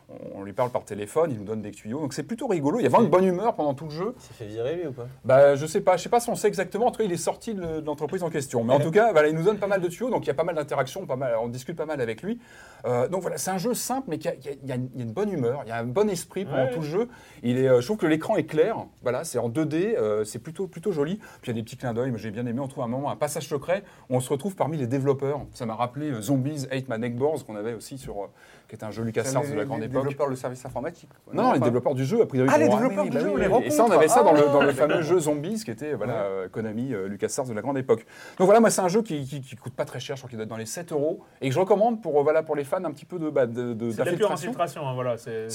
on, 0.09 0.39
on 0.39 0.43
lui 0.43 0.53
parle 0.53 0.69
par 0.71 0.83
téléphone, 0.83 1.31
il 1.31 1.37
nous 1.37 1.45
donne 1.45 1.61
des 1.61 1.71
tuyaux. 1.71 1.99
Donc 1.99 2.13
c'est 2.13 2.23
plutôt 2.23 2.47
rigolo. 2.47 2.79
Il 2.79 2.83
y 2.83 2.85
a 2.85 2.89
vraiment 2.89 3.05
une 3.05 3.11
bonne 3.11 3.25
humeur 3.25 3.55
pendant 3.55 3.73
tout 3.73 3.85
le 3.85 3.91
jeu. 3.91 4.15
Il 4.17 4.21
s'est 4.21 4.33
fait 4.33 4.45
virer 4.45 4.75
lui 4.75 4.87
ou 4.87 4.91
pas? 4.91 5.07
Bah, 5.23 5.55
je 5.55 5.65
sais 5.65 5.81
pas, 5.81 5.95
je 5.97 6.03
sais 6.03 6.09
pas 6.09 6.19
si 6.19 6.29
on 6.29 6.35
sait 6.35 6.47
exactement. 6.47 6.87
En 6.87 6.91
tout 6.91 6.97
cas, 6.99 7.05
il 7.05 7.11
est 7.11 7.17
sorti 7.17 7.53
de 7.53 7.81
l'entreprise 7.85 8.23
en 8.23 8.29
question. 8.29 8.63
Mais 8.63 8.73
en 8.73 8.79
tout 8.79 8.91
cas, 8.91 9.11
voilà, 9.11 9.27
il 9.29 9.35
nous 9.35 9.43
donne 9.43 9.57
pas 9.59 9.67
mal 9.67 9.81
de 9.81 9.87
tuyaux, 9.87 10.09
donc 10.09 10.25
il 10.25 10.27
y 10.27 10.31
a 10.31 10.35
pas 10.35 10.43
mal 10.43 10.55
d'interactions, 10.55 11.05
pas 11.05 11.15
mal, 11.15 11.35
on 11.41 11.47
discute 11.47 11.77
pas 11.77 11.85
mal 11.85 12.01
avec 12.01 12.21
lui. 12.21 12.39
Euh, 12.85 13.07
donc 13.07 13.21
voilà, 13.21 13.37
c'est 13.37 13.51
un 13.51 13.57
jeu 13.57 13.73
simple, 13.73 14.07
mais 14.09 14.17
qui 14.17 14.27
a- 14.27 14.33
il 14.35 14.45
y, 14.45 14.49
a- 14.49 14.55
il 14.63 14.67
y 14.67 14.71
a 14.71 14.75
une- 14.75 14.89
il 14.93 14.99
y 14.99 15.01
a 15.01 15.05
une 15.05 15.13
bonne 15.13 15.29
humeur, 15.31 15.61
il 15.65 15.69
y 15.69 15.71
a 15.71 15.77
un 15.77 15.83
bon 15.85 16.09
esprit 16.09 16.45
pendant 16.45 16.63
Ouais. 16.65 16.71
tout 16.71 16.79
le 16.81 16.85
jeu. 16.85 17.07
Il 17.43 17.57
est, 17.57 17.67
je 17.81 17.85
trouve 17.85 17.97
que 17.97 18.05
l'écran 18.07 18.35
est 18.35 18.43
clair. 18.45 18.75
Voilà, 19.03 19.23
c'est 19.23 19.37
en 19.37 19.49
2D, 19.69 19.95
euh, 19.97 20.23
c'est 20.23 20.39
plutôt 20.39 20.67
plutôt 20.67 20.91
joli. 20.91 21.15
Puis 21.15 21.27
il 21.45 21.47
y 21.47 21.51
a 21.51 21.53
des 21.53 21.63
petits 21.63 21.77
clins 21.77 21.93
d'œil. 21.93 22.09
Moi, 22.09 22.19
j'ai 22.19 22.31
bien 22.31 22.45
aimé. 22.45 22.59
On 22.59 22.67
trouve 22.67 22.83
un 22.83 22.87
moment 22.87 23.11
un 23.11 23.15
passage 23.15 23.47
secret 23.47 23.83
où 24.09 24.15
on 24.15 24.19
se 24.19 24.29
retrouve 24.29 24.55
parmi 24.55 24.77
les 24.77 24.87
développeurs. 24.87 25.41
Ça 25.53 25.65
m'a 25.65 25.75
rappelé 25.75 26.11
euh, 26.11 26.21
Zombies 26.21 26.65
Hate 26.71 26.89
My 26.89 26.99
Neckboards 26.99 27.45
qu'on 27.45 27.55
avait 27.55 27.73
aussi 27.73 27.97
sur, 27.97 28.23
euh, 28.23 28.27
qui 28.69 28.75
était 28.75 28.85
un 28.85 28.91
jeu 28.91 29.03
LucasArts 29.03 29.43
de 29.49 29.53
la 29.55 29.65
grande 29.65 29.79
les 29.79 29.87
époque. 29.87 30.03
développeurs 30.03 30.29
de 30.29 30.35
services 30.35 30.63
informatiques. 30.65 31.09
quoi. 31.25 31.33
Non, 31.33 31.43
non, 31.43 31.53
les 31.53 31.59
développeurs 31.59 31.95
du 31.95 32.05
jeu, 32.05 32.21
a 32.21 32.25
priori. 32.27 32.49
Ah, 32.53 32.57
les 32.59 32.69
développeurs 32.69 33.05
du 33.05 33.19
jeu, 33.19 33.31
oui, 33.33 33.41
les. 33.41 33.65
Et 33.67 33.69
ça, 33.71 33.83
on 33.83 33.91
avait 33.91 34.07
ça 34.07 34.23
dans 34.23 34.31
le, 34.33 34.41
dans 34.41 34.61
le 34.61 34.69
Ah, 34.69 34.73
fameux 34.73 35.01
jeu 35.01 35.19
Zombies, 35.19 35.63
qui 35.65 35.71
était 35.71 35.93
voilà, 35.93 36.21
euh, 36.23 36.47
Konami, 36.47 36.93
euh, 36.93 37.07
LucasArts 37.07 37.45
de 37.47 37.53
la 37.53 37.61
grande 37.61 37.77
époque. 37.77 38.05
Donc 38.37 38.45
voilà, 38.45 38.59
moi, 38.59 38.69
c'est 38.69 38.81
un 38.81 38.87
jeu 38.87 39.01
qui, 39.01 39.25
qui, 39.25 39.41
qui 39.41 39.55
coûte 39.55 39.73
pas 39.73 39.85
très 39.85 39.99
cher, 39.99 40.15
je 40.15 40.21
crois 40.21 40.29
qu'il 40.29 40.37
doit 40.37 40.43
être 40.43 40.49
dans 40.49 40.55
les 40.57 40.65
7 40.67 40.91
euros, 40.91 41.21
et 41.41 41.49
que 41.49 41.55
je 41.55 41.59
recommande 41.59 42.01
pour, 42.01 42.19
euh, 42.19 42.23
voilà, 42.23 42.43
pour 42.43 42.55
les 42.55 42.63
fans 42.63 42.83
un 42.83 42.91
petit 42.91 43.05
peu 43.05 43.17
de, 43.17 43.29
bah, 43.29 43.47
de, 43.47 43.73
de- 43.73 43.89
C'est 43.91 43.97
de 43.97 44.03
la 44.03 44.11
pure 44.11 44.29
d'infiltration. 44.29 44.49
infiltration, 44.51 44.87
hein, 44.87 44.93
voilà. 44.93 45.17
C'est 45.17 45.49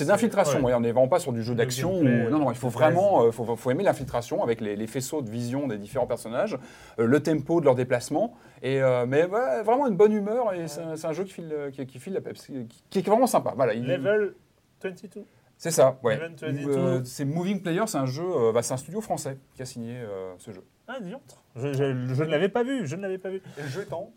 ouais, 0.64 0.74
on 0.74 0.80
n'est 0.80 0.92
vraiment 0.92 1.08
pas 1.08 1.20
sur 1.20 1.32
du 1.32 1.42
jeu 1.42 1.52
Le 1.52 1.58
d'action. 1.58 2.02
Non, 2.02 2.38
non, 2.38 2.50
il 2.50 2.56
faut 2.56 2.68
vraiment 2.68 3.24
euh, 3.24 3.30
faut, 3.30 3.56
faut 3.56 3.70
aimer 3.70 3.84
l'infiltration 3.84 4.42
avec 4.42 4.60
les, 4.60 4.74
les 4.74 4.86
faisceaux 4.88 5.22
de 5.22 5.30
vision 5.30 5.68
des 5.68 5.78
différents 5.78 6.06
personnages, 6.06 6.58
euh, 6.98 7.06
le 7.06 7.20
tempo 7.22 7.60
de 7.60 7.64
leur 7.66 7.76
déplacement. 7.76 8.34
Et, 8.66 8.82
euh, 8.82 9.04
mais 9.06 9.26
vraiment 9.26 9.86
une 9.86 9.94
bonne 9.96 10.12
humeur, 10.12 10.52
et 10.54 10.66
c'est 10.68 10.80
un, 10.80 10.96
c'est 10.96 11.06
un 11.06 11.12
jeu 11.12 11.24
qui 11.24 11.32
file, 11.34 11.50
euh, 11.52 11.70
qui, 11.70 11.84
qui 11.86 11.98
file 11.98 12.14
la 12.14 12.22
peps, 12.22 12.46
qui, 12.46 12.66
qui 12.88 12.98
est 12.98 13.02
vraiment 13.06 13.26
sympa. 13.26 13.52
Voilà, 13.54 13.74
il- 13.74 13.86
Level 13.86 14.34
22. 14.82 15.24
c'est 15.58 15.70
ça, 15.70 15.98
ouais. 16.02 16.14
Event 16.16 16.34
22. 16.40 16.70
Euh, 16.70 17.04
c'est 17.04 17.26
Moving 17.26 17.60
Player, 17.62 17.82
c'est 17.86 17.98
un 17.98 18.06
jeu, 18.06 18.24
euh, 18.24 18.52
bah, 18.52 18.62
c'est 18.62 18.72
un 18.72 18.78
studio 18.78 19.02
français 19.02 19.36
qui 19.54 19.60
a 19.60 19.66
signé 19.66 19.98
euh, 19.98 20.32
ce 20.38 20.50
jeu. 20.50 20.64
Ah, 20.88 20.98
dis 20.98 21.10
donc. 21.10 21.20
Je, 21.56 21.72
je- 21.74 22.14
je 22.14 22.24
ne 22.24 22.30
l'avais 22.30 22.48
pas 22.48 22.62
vu, 22.62 22.86
je 22.86 22.96
ne 22.96 23.02
l'avais 23.02 23.18
pas 23.18 23.28
vu. 23.28 23.42
Et 23.58 23.62
le 23.62 23.68
jeu 23.68 23.82
est 23.82 23.92
en 23.92 24.10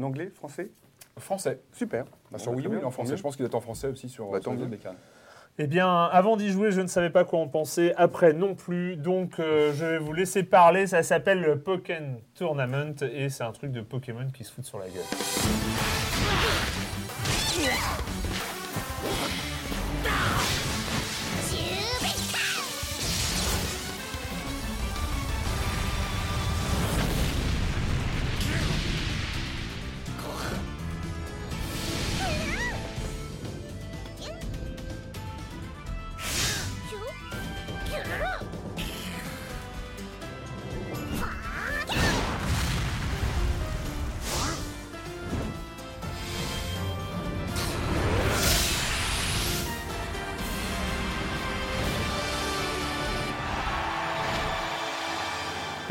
anglais, 0.00 0.30
français? 0.32 0.70
Français. 1.18 1.60
Super. 1.72 2.04
Bah, 2.30 2.38
sur 2.38 2.52
Bon, 2.52 2.58
Wii 2.58 2.66
U, 2.68 2.70
il 2.74 2.78
est 2.78 2.84
en 2.84 2.90
français. 2.92 3.16
Je 3.16 3.22
pense 3.22 3.34
qu'il 3.36 3.44
est 3.44 3.54
en 3.54 3.60
français 3.60 3.88
aussi 3.88 4.08
sur, 4.08 4.30
Bah, 4.30 4.40
sur 4.40 4.52
tant 4.52 4.56
mieux. 4.56 4.78
Eh 5.58 5.66
bien, 5.66 6.04
avant 6.04 6.38
d'y 6.38 6.50
jouer, 6.50 6.72
je 6.72 6.80
ne 6.80 6.86
savais 6.86 7.10
pas 7.10 7.24
quoi 7.24 7.38
en 7.38 7.46
penser. 7.46 7.92
Après, 7.98 8.32
non 8.32 8.54
plus. 8.54 8.96
Donc, 8.96 9.38
euh, 9.38 9.72
je 9.74 9.84
vais 9.84 9.98
vous 9.98 10.14
laisser 10.14 10.44
parler. 10.44 10.86
Ça 10.86 11.02
s'appelle 11.02 11.42
le 11.42 11.58
Pokémon 11.58 12.20
Tournament 12.34 12.94
et 13.02 13.28
c'est 13.28 13.44
un 13.44 13.52
truc 13.52 13.70
de 13.70 13.82
Pokémon 13.82 14.28
qui 14.32 14.44
se 14.44 14.52
fout 14.52 14.64
sur 14.64 14.78
la 14.78 14.86
gueule. 14.86 15.04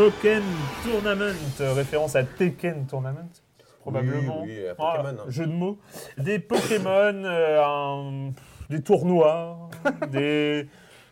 Pokémon 0.05 0.41
Tournament, 0.83 1.35
référence 1.75 2.15
à 2.15 2.23
Tekken 2.23 2.87
Tournament, 2.87 3.29
probablement. 3.81 4.41
Oui, 4.41 4.49
oui, 4.63 4.67
à 4.67 4.73
Ah, 4.79 5.03
hein. 5.05 5.15
jeu 5.29 5.45
de 5.45 5.51
mots. 5.51 5.77
Des 6.17 6.39
Pokémon, 6.39 6.89
euh, 7.23 7.63
un- 7.63 8.31
des 8.71 8.81
tournois, 8.81 9.69
des, 10.11 10.67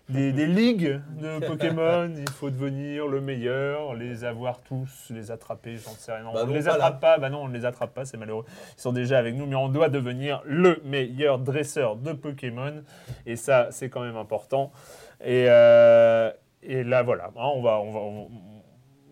des, 0.09 0.31
des 0.31 0.47
ligues 0.47 0.99
de 1.21 1.45
Pokémon. 1.45 2.11
Il 2.17 2.29
faut 2.31 2.49
devenir 2.49 3.05
le 3.05 3.21
meilleur, 3.21 3.93
les 3.93 4.23
avoir 4.23 4.59
tous, 4.61 4.89
les 5.11 5.29
attraper, 5.29 5.77
j'en 5.77 5.91
sais 5.91 6.11
rien. 6.13 6.23
Bah 6.23 6.31
on 6.33 6.47
ne 6.47 6.49
non, 6.49 6.53
les 6.55 6.67
attrape 6.67 6.99
pas, 6.99 7.19
bah 7.19 7.29
non, 7.29 7.43
on 7.43 7.47
ne 7.47 7.53
les 7.53 7.65
attrape 7.65 7.93
pas, 7.93 8.05
c'est 8.05 8.17
malheureux. 8.17 8.45
Ils 8.75 8.81
sont 8.81 8.91
déjà 8.93 9.19
avec 9.19 9.35
nous, 9.35 9.45
mais 9.45 9.55
on 9.55 9.69
doit 9.69 9.89
devenir 9.89 10.41
le 10.45 10.81
meilleur 10.83 11.37
dresseur 11.37 11.95
de 11.95 12.13
Pokémon. 12.13 12.81
Et 13.27 13.35
ça, 13.35 13.67
c'est 13.69 13.89
quand 13.89 14.01
même 14.01 14.17
important. 14.17 14.71
Et, 15.23 15.45
euh, 15.47 16.31
et 16.63 16.83
là, 16.83 17.03
voilà, 17.03 17.25
Hein, 17.37 17.49
on 17.53 17.61
va, 17.61 17.79
on 17.79 17.91
va, 17.91 17.99
on- 17.99 18.29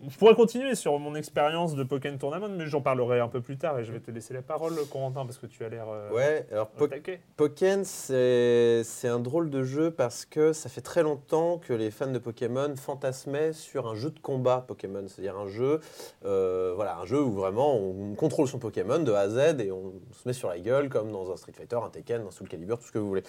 je 0.06 0.16
pourrais 0.16 0.34
continuer 0.34 0.74
sur 0.74 0.98
mon 0.98 1.14
expérience 1.14 1.74
de 1.74 1.82
Pokémon 1.82 2.16
Tournament, 2.18 2.48
mais 2.48 2.66
j'en 2.66 2.80
parlerai 2.80 3.20
un 3.20 3.28
peu 3.28 3.40
plus 3.40 3.56
tard 3.56 3.78
et 3.78 3.84
je 3.84 3.92
vais 3.92 4.00
te 4.00 4.10
laisser 4.10 4.34
la 4.34 4.42
parole, 4.42 4.74
Corentin, 4.90 5.24
parce 5.24 5.38
que 5.38 5.46
tu 5.46 5.64
as 5.64 5.68
l'air 5.68 5.86
euh, 5.88 6.10
Ouais, 6.12 6.46
alors 6.52 6.68
Po-. 6.68 6.88
Pokken, 7.36 7.84
c'est 7.84 8.84
un 9.04 9.18
drôle 9.18 9.50
de 9.50 9.62
jeu 9.62 9.90
parce 9.90 10.24
que 10.24 10.52
ça 10.52 10.68
fait 10.68 10.80
très 10.80 11.02
longtemps 11.02 11.58
que 11.58 11.72
les 11.72 11.90
fans 11.90 12.10
de 12.10 12.18
Pokémon 12.18 12.74
fantasmaient 12.76 13.52
sur 13.52 13.88
un 13.88 13.94
jeu 13.94 14.10
de 14.10 14.20
combat 14.20 14.64
Pokémon, 14.66 15.04
c'est-à-dire 15.08 15.36
un 15.36 15.48
jeu, 15.48 15.80
euh, 16.24 16.72
voilà, 16.76 16.98
un 16.98 17.04
jeu 17.06 17.20
où 17.20 17.32
vraiment 17.32 17.76
on 17.76 18.14
contrôle 18.14 18.46
son 18.46 18.58
Pokémon 18.58 18.98
de 18.98 19.12
A 19.12 19.20
à 19.20 19.28
Z 19.28 19.60
et 19.60 19.72
on 19.72 19.94
se 20.12 20.26
met 20.26 20.32
sur 20.32 20.48
la 20.48 20.58
gueule 20.58 20.88
comme 20.88 21.10
dans 21.10 21.30
un 21.32 21.36
Street 21.36 21.52
Fighter, 21.52 21.78
un 21.84 21.90
Tekken, 21.90 22.22
un 22.26 22.30
Soul 22.30 22.48
Calibur, 22.48 22.78
tout 22.78 22.86
ce 22.86 22.92
que 22.92 22.98
vous 22.98 23.08
voulez. 23.08 23.24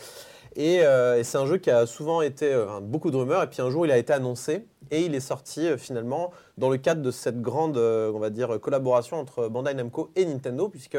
Et, 0.56 0.82
euh, 0.84 1.20
et 1.20 1.24
c'est 1.24 1.38
un 1.38 1.46
jeu 1.46 1.58
qui 1.58 1.72
a 1.72 1.86
souvent 1.86 2.22
été 2.22 2.52
euh, 2.54 2.80
beaucoup 2.82 3.12
de 3.12 3.18
rumeurs 3.18 3.44
et 3.44 3.48
puis 3.48 3.62
un 3.62 3.70
jour 3.70 3.86
il 3.86 3.92
a 3.92 3.98
été 3.98 4.14
annoncé 4.14 4.66
et 4.92 5.02
il 5.02 5.16
est 5.16 5.20
sorti 5.20 5.68
euh, 5.68 5.78
finalement 5.78 6.32
dans 6.60 6.70
le 6.70 6.78
cadre 6.78 7.02
de 7.02 7.12
cette 7.12 7.42
grande, 7.42 7.78
euh, 7.78 8.12
on 8.14 8.20
va 8.20 8.30
dire, 8.30 8.60
collaboration 8.62 9.18
entre 9.18 9.48
Bandai 9.48 9.74
Namco 9.74 10.12
et 10.16 10.26
Nintendo 10.26 10.70
puisque 10.70 10.98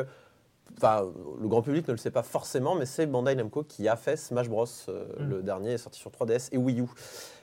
enfin, 0.79 1.05
le 1.41 1.49
grand 1.49 1.63
public 1.63 1.87
ne 1.89 1.93
le 1.93 1.99
sait 1.99 2.13
pas 2.13 2.23
forcément, 2.23 2.75
mais 2.77 2.87
c'est 2.87 3.05
Bandai 3.07 3.35
Namco 3.35 3.65
qui 3.65 3.89
a 3.89 3.97
fait 3.97 4.17
Smash 4.17 4.49
Bros. 4.49 4.67
euh, 4.89 5.05
Mm. 5.19 5.29
Le 5.31 5.43
dernier 5.43 5.73
est 5.73 5.79
sorti 5.79 5.99
sur 5.99 6.11
3DS 6.13 6.49
et 6.53 6.57
Wii 6.59 6.81
U. 6.81 6.85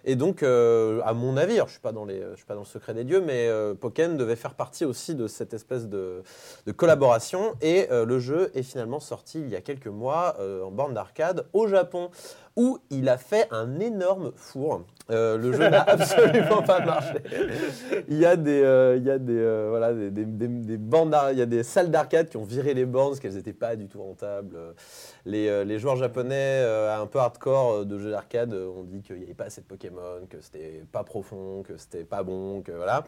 Et 0.05 0.15
donc, 0.15 0.41
euh, 0.43 1.01
à 1.03 1.13
mon 1.13 1.35
avis, 1.35 1.55
alors, 1.55 1.67
je 1.67 1.71
ne 1.71 1.73
suis, 1.73 1.81
pas 1.81 1.91
dans 1.91 2.05
les- 2.05 2.21
je 2.31 2.35
suis 2.37 2.45
pas 2.45 2.53
dans 2.53 2.61
le 2.61 2.65
secret 2.65 2.93
des 2.93 3.03
dieux, 3.03 3.19
mais 3.19 3.47
euh, 3.49 3.73
Pokken 3.73 4.15
devait 4.15 4.37
faire 4.37 4.53
partie 4.53 4.85
aussi 4.85 5.13
de 5.13 5.27
cette 5.27 5.53
espèce 5.53 5.87
de, 5.87 6.23
de 6.65 6.71
collaboration. 6.71 7.55
Et 7.61 7.87
le 7.91 8.17
jeu 8.19 8.49
est 8.55 8.63
finalement 8.63 9.01
sorti 9.01 9.41
il 9.41 9.49
y 9.49 9.55
a 9.57 9.61
quelques 9.61 9.87
mois 9.87 10.37
en 10.65 10.71
borne 10.71 10.93
d'arcade 10.93 11.45
au 11.51 11.67
Japon, 11.67 12.09
où 12.57 12.79
il 12.89 13.07
a 13.07 13.17
fait 13.17 13.47
un 13.51 13.79
énorme 13.79 14.31
four. 14.35 14.81
Euh, 15.09 15.37
le 15.37 15.53
jeu 15.53 15.69
n'a 15.69 15.81
absolument 15.87 16.61
pas 16.63 16.81
marché. 16.83 17.19
Il 18.09 18.17
y 18.17 18.25
a 18.25 18.35
des, 18.35 18.61
euh, 18.61 18.97
il 18.97 19.03
y 19.05 19.09
a 19.09 19.17
des, 19.17 19.37
euh, 19.37 19.67
voilà, 19.69 19.93
des, 19.93 20.09
des, 20.11 20.25
des- 20.25 20.47
des 20.49 20.77
bandes 20.77 21.15
il 21.31 21.37
y 21.37 21.41
a 21.41 21.45
des 21.45 21.63
salles 21.63 21.89
d'arcade 21.91 22.27
qui 22.27 22.35
ont 22.35 22.43
viré 22.43 22.73
les 22.73 22.85
bornes 22.85 23.11
parce 23.11 23.21
qu'elles 23.21 23.35
n'étaient 23.35 23.53
pas 23.53 23.77
du 23.77 23.87
tout 23.87 24.01
rentables. 24.03 24.57
Les, 25.25 25.63
les 25.65 25.79
joueurs 25.79 25.95
japonais 25.97 26.61
un 26.93 27.05
peu 27.05 27.19
hardcore 27.19 27.85
de 27.85 27.97
jeux 27.99 28.11
d'arcade 28.11 28.53
ont 28.53 28.83
dit 28.83 29.01
qu'il 29.01 29.17
n'y 29.17 29.23
avait 29.23 29.33
pas 29.33 29.45
assez 29.45 29.61
de 29.61 29.65
Pokémon, 29.65 30.25
que 30.29 30.37
c'était 30.41 30.83
pas 30.91 31.03
profond, 31.03 31.63
que 31.63 31.77
c'était 31.77 32.03
pas 32.03 32.23
bon, 32.23 32.61
que 32.61 32.71
voilà. 32.73 33.03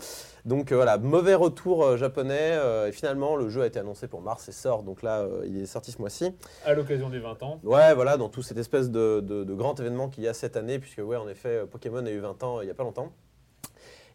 Donc 0.45 0.72
voilà, 0.72 0.97
mauvais 0.97 1.36
retour 1.36 1.97
japonais. 1.97 2.58
et 2.88 2.91
finalement, 2.93 3.36
le 3.36 3.50
jeu 3.50 3.64
a 3.64 3.66
été 3.68 3.80
annoncé 3.80 4.08
pour 4.08 4.22
mars 4.22 4.47
et 4.47 4.54
sort. 4.54 4.84
Donc 4.84 5.02
là, 5.04 5.26
il 5.45 5.58
est 5.62 5.66
sorti 5.66 5.91
ce 5.91 6.00
mois-ci. 6.00 6.32
À 6.66 6.74
l'occasion 6.74 7.10
des 7.10 7.20
20 7.20 7.43
ans. 7.43 7.60
Ouais, 7.64 7.93
voilà, 7.93 8.16
dans 8.18 8.30
tout 8.30 8.41
cette 8.41 8.58
espèce 8.58 8.89
de, 8.89 9.20
de- 9.22 9.38
de 9.43 9.53
grand 9.53 9.79
événement 9.79 10.09
qu'il 10.09 10.23
y 10.23 10.27
a 10.27 10.33
cette 10.33 10.57
année, 10.57 10.79
puisque, 10.79 10.99
ouais, 10.99 11.17
en 11.17 11.27
effet, 11.27 11.63
Pokémon 11.69 12.05
a 12.05 12.09
eu 12.11 12.19
20 12.19 12.43
ans 12.43 12.57
euh, 12.57 12.63
il 12.63 12.65
n'y 12.65 12.71
a 12.71 12.75
pas 12.75 12.83
longtemps. 12.83 13.11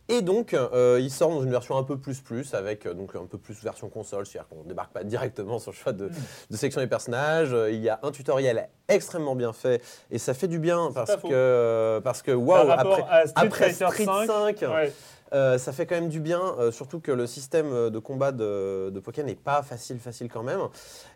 Et 0.09 0.21
donc, 0.21 0.53
euh, 0.53 0.99
il 1.01 1.11
sort 1.11 1.31
dans 1.31 1.43
une 1.43 1.51
version 1.51 1.79
un 1.79 1.83
peu 1.83 1.97
plus 1.97 2.21
plus, 2.21 2.53
avec 2.53 2.85
euh, 2.85 2.93
donc 2.93 3.17
un 3.17 3.25
peu 3.25 3.39
plus 3.39 3.63
version 3.63 3.89
console, 3.89 4.27
c'est-à-dire 4.27 4.49
qu'on 4.49 4.63
ne 4.63 4.69
débarque 4.69 4.93
pas 4.93 5.03
directement 5.03 5.59
sur 5.59 5.71
le 5.71 5.77
choix 5.77 5.93
de, 5.93 6.11
de 6.51 6.57
sélection 6.57 6.83
des 6.83 6.87
personnages. 6.87 7.55
Euh, 7.55 7.71
il 7.71 7.81
y 7.81 7.89
a 7.89 8.01
un 8.03 8.11
tutoriel 8.11 8.69
extrêmement 8.87 9.35
bien 9.35 9.55
fait, 9.55 9.83
et 10.11 10.19
ça 10.19 10.35
fait 10.35 10.49
du 10.49 10.59
bien 10.59 10.91
parce 10.95 11.17
que, 11.17 12.01
parce 12.05 12.21
que, 12.21 12.33
waouh, 12.33 12.71
après, 12.71 13.03
à 13.09 13.27
Street 13.27 13.47
après 13.47 13.73
Fighter 13.73 13.87
Street 13.93 14.05
5, 14.05 14.59
5, 14.59 14.61
ouais. 14.75 14.93
Euh, 15.35 15.59
ça 15.59 15.73
fait 15.73 15.85
quand 15.87 15.97
même 15.97 16.09
du 16.09 16.21
bien, 16.21 16.41
euh, 16.59 16.71
surtout 16.71 17.01
que 17.01 17.11
le 17.13 17.27
système 17.27 17.67
euh, 17.73 17.91
de 17.91 17.99
combat 17.99 18.33
de, 18.33 18.91
de 18.91 19.01
Pokémon 19.01 19.27
n'est 19.27 19.35
pas 19.35 19.63
facile, 19.63 19.99
facile 19.99 20.29
quand 20.33 20.43
même. 20.43 20.61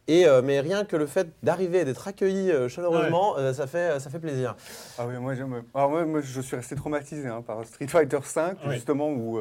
Et, 0.08 0.26
euh, 0.26 0.42
mais 0.42 0.60
rien 0.60 0.84
que 0.84 0.96
le 0.96 1.06
fait 1.06 1.28
d'arriver 1.42 1.80
et 1.80 1.84
d'être 1.84 2.06
accueilli 2.08 2.50
chaleureusement, 2.68 3.36
ça, 3.52 3.66
fait, 3.66 4.00
ça 4.00 4.10
fait 4.10 4.18
plaisir. 4.18 4.56
Ah 4.98 5.06
oui, 5.06 5.14
moi, 5.18 5.34
j'aime- 5.34 5.62
alors 5.74 5.90
moi, 5.90 6.04
moi, 6.04 6.20
je 6.20 6.40
suis 6.40 6.56
resté 6.56 6.74
traumatisé 6.74 7.28
hein, 7.28 7.42
par 7.46 7.64
Street 7.64 7.86
Fighter 7.86 8.18
V, 8.18 8.42
justement, 8.72 9.08
où, 9.10 9.38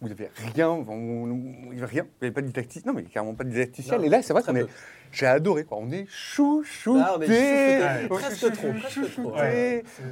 où 0.00 0.06
il 0.06 0.08
n'y 0.08 0.12
avait 0.12 0.30
rien, 0.54 0.78
il 0.88 1.70
n'y 1.72 1.76
avait 1.76 1.86
rien, 1.86 2.04
il 2.04 2.22
n'y 2.22 2.26
avait 2.28 2.30
pas 2.34 2.40
de 2.40 2.46
didactique, 2.46 2.86
non 2.86 2.92
mais 2.94 3.02
carrément 3.04 3.34
pas 3.34 3.44
de 3.44 3.50
didacticiel. 3.50 3.98
Non, 3.98 4.04
Et 4.04 4.08
là, 4.08 4.22
c'est 4.22 4.32
vrai 4.32 4.42
qu'on 4.42 4.56
est, 4.56 4.66
j'ai 5.12 5.26
adoré, 5.26 5.64
quoi. 5.64 5.76
on 5.78 5.90
est 5.90 6.06
chouchouté, 6.08 7.00
Ah, 7.04 7.14
on 7.18 7.20
est. 7.20 8.08
Presque 8.08 8.52
trop. 8.52 8.68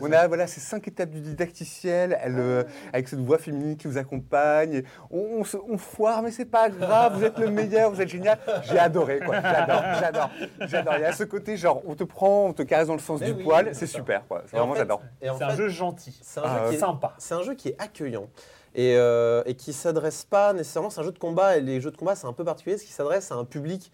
On 0.03 0.12
a 0.12 0.26
voilà, 0.28 0.47
ces 0.47 0.61
cinq 0.61 0.89
étapes 0.89 1.11
du 1.11 1.20
didacticiel, 1.20 2.18
elle, 2.22 2.39
euh, 2.39 2.64
avec 2.93 3.09
cette 3.09 3.20
voix 3.20 3.39
féminine 3.39 3.76
qui 3.76 3.86
vous 3.86 3.97
accompagne. 3.99 4.82
On, 5.11 5.20
on 5.39 5.45
se- 5.45 5.57
on 5.57 5.78
foire, 5.78 6.22
mais 6.22 6.30
c'est 6.32 6.45
pas 6.45 6.68
grave, 6.68 7.16
vous 7.16 7.24
êtes 7.24 7.39
le 7.39 7.51
meilleur, 7.51 7.91
vous 7.91 8.01
êtes 8.01 8.09
génial. 8.09 8.39
J'ai 8.64 8.78
adoré, 8.78 9.20
quoi. 9.20 9.41
J'adore, 9.41 9.82
j'adore, 10.01 10.30
j'adore. 10.61 10.95
Il 10.97 11.03
y 11.03 11.05
a 11.05 11.12
ce 11.12 11.24
côté, 11.24 11.57
genre, 11.57 11.82
on 11.86 11.95
te 11.95 12.05
prend, 12.05 12.47
on 12.47 12.53
te 12.53 12.62
caresse 12.62 12.89
dans 12.89 12.93
le 12.95 12.99
sens 13.01 13.20
Mais 13.20 13.26
du 13.28 13.32
oui. 13.39 13.45
poil, 13.45 13.70
c'est 13.72 13.86
super, 13.86 14.26
quoi. 14.26 14.43
Vraiment, 14.53 14.74
j'adore. 14.74 15.03
C'est 15.22 15.28
un 15.43 15.57
jeu 15.57 15.68
gentil. 15.68 16.18
c'est 16.22 16.41
un, 16.41 16.45
Ah, 16.45 16.49
jeu 16.59 16.62
ouais. 16.64 16.68
qui 16.70 16.74
est- 16.76 16.78
Sympa. 16.80 17.14
c'est 17.18 17.34
un 17.34 17.43
jeu 17.43 17.55
qui 17.55 17.68
est 17.68 17.76
accueillant. 17.80 18.28
Et, 18.75 18.97
euh, 18.97 19.43
et 19.47 19.55
qui 19.55 19.73
s'adresse 19.73 20.25
pas 20.25 20.53
nécessairement, 20.53 20.91
c'est 20.91 21.01
un 21.01 21.05
jeu 21.05 21.12
de 21.12 21.19
combat, 21.19 21.57
et 21.57 21.61
les 21.61 21.81
jeux 21.81 21.91
de 21.91 21.97
combat 21.97 22.14
c'est 22.14 22.27
un 22.27 22.33
peu 22.33 22.45
particulier, 22.45 22.77
parce 22.77 22.85
qu'il 22.85 22.95
s'adresse 22.95 23.33
à 23.33 23.37
un 23.37 23.45
public 23.45 23.91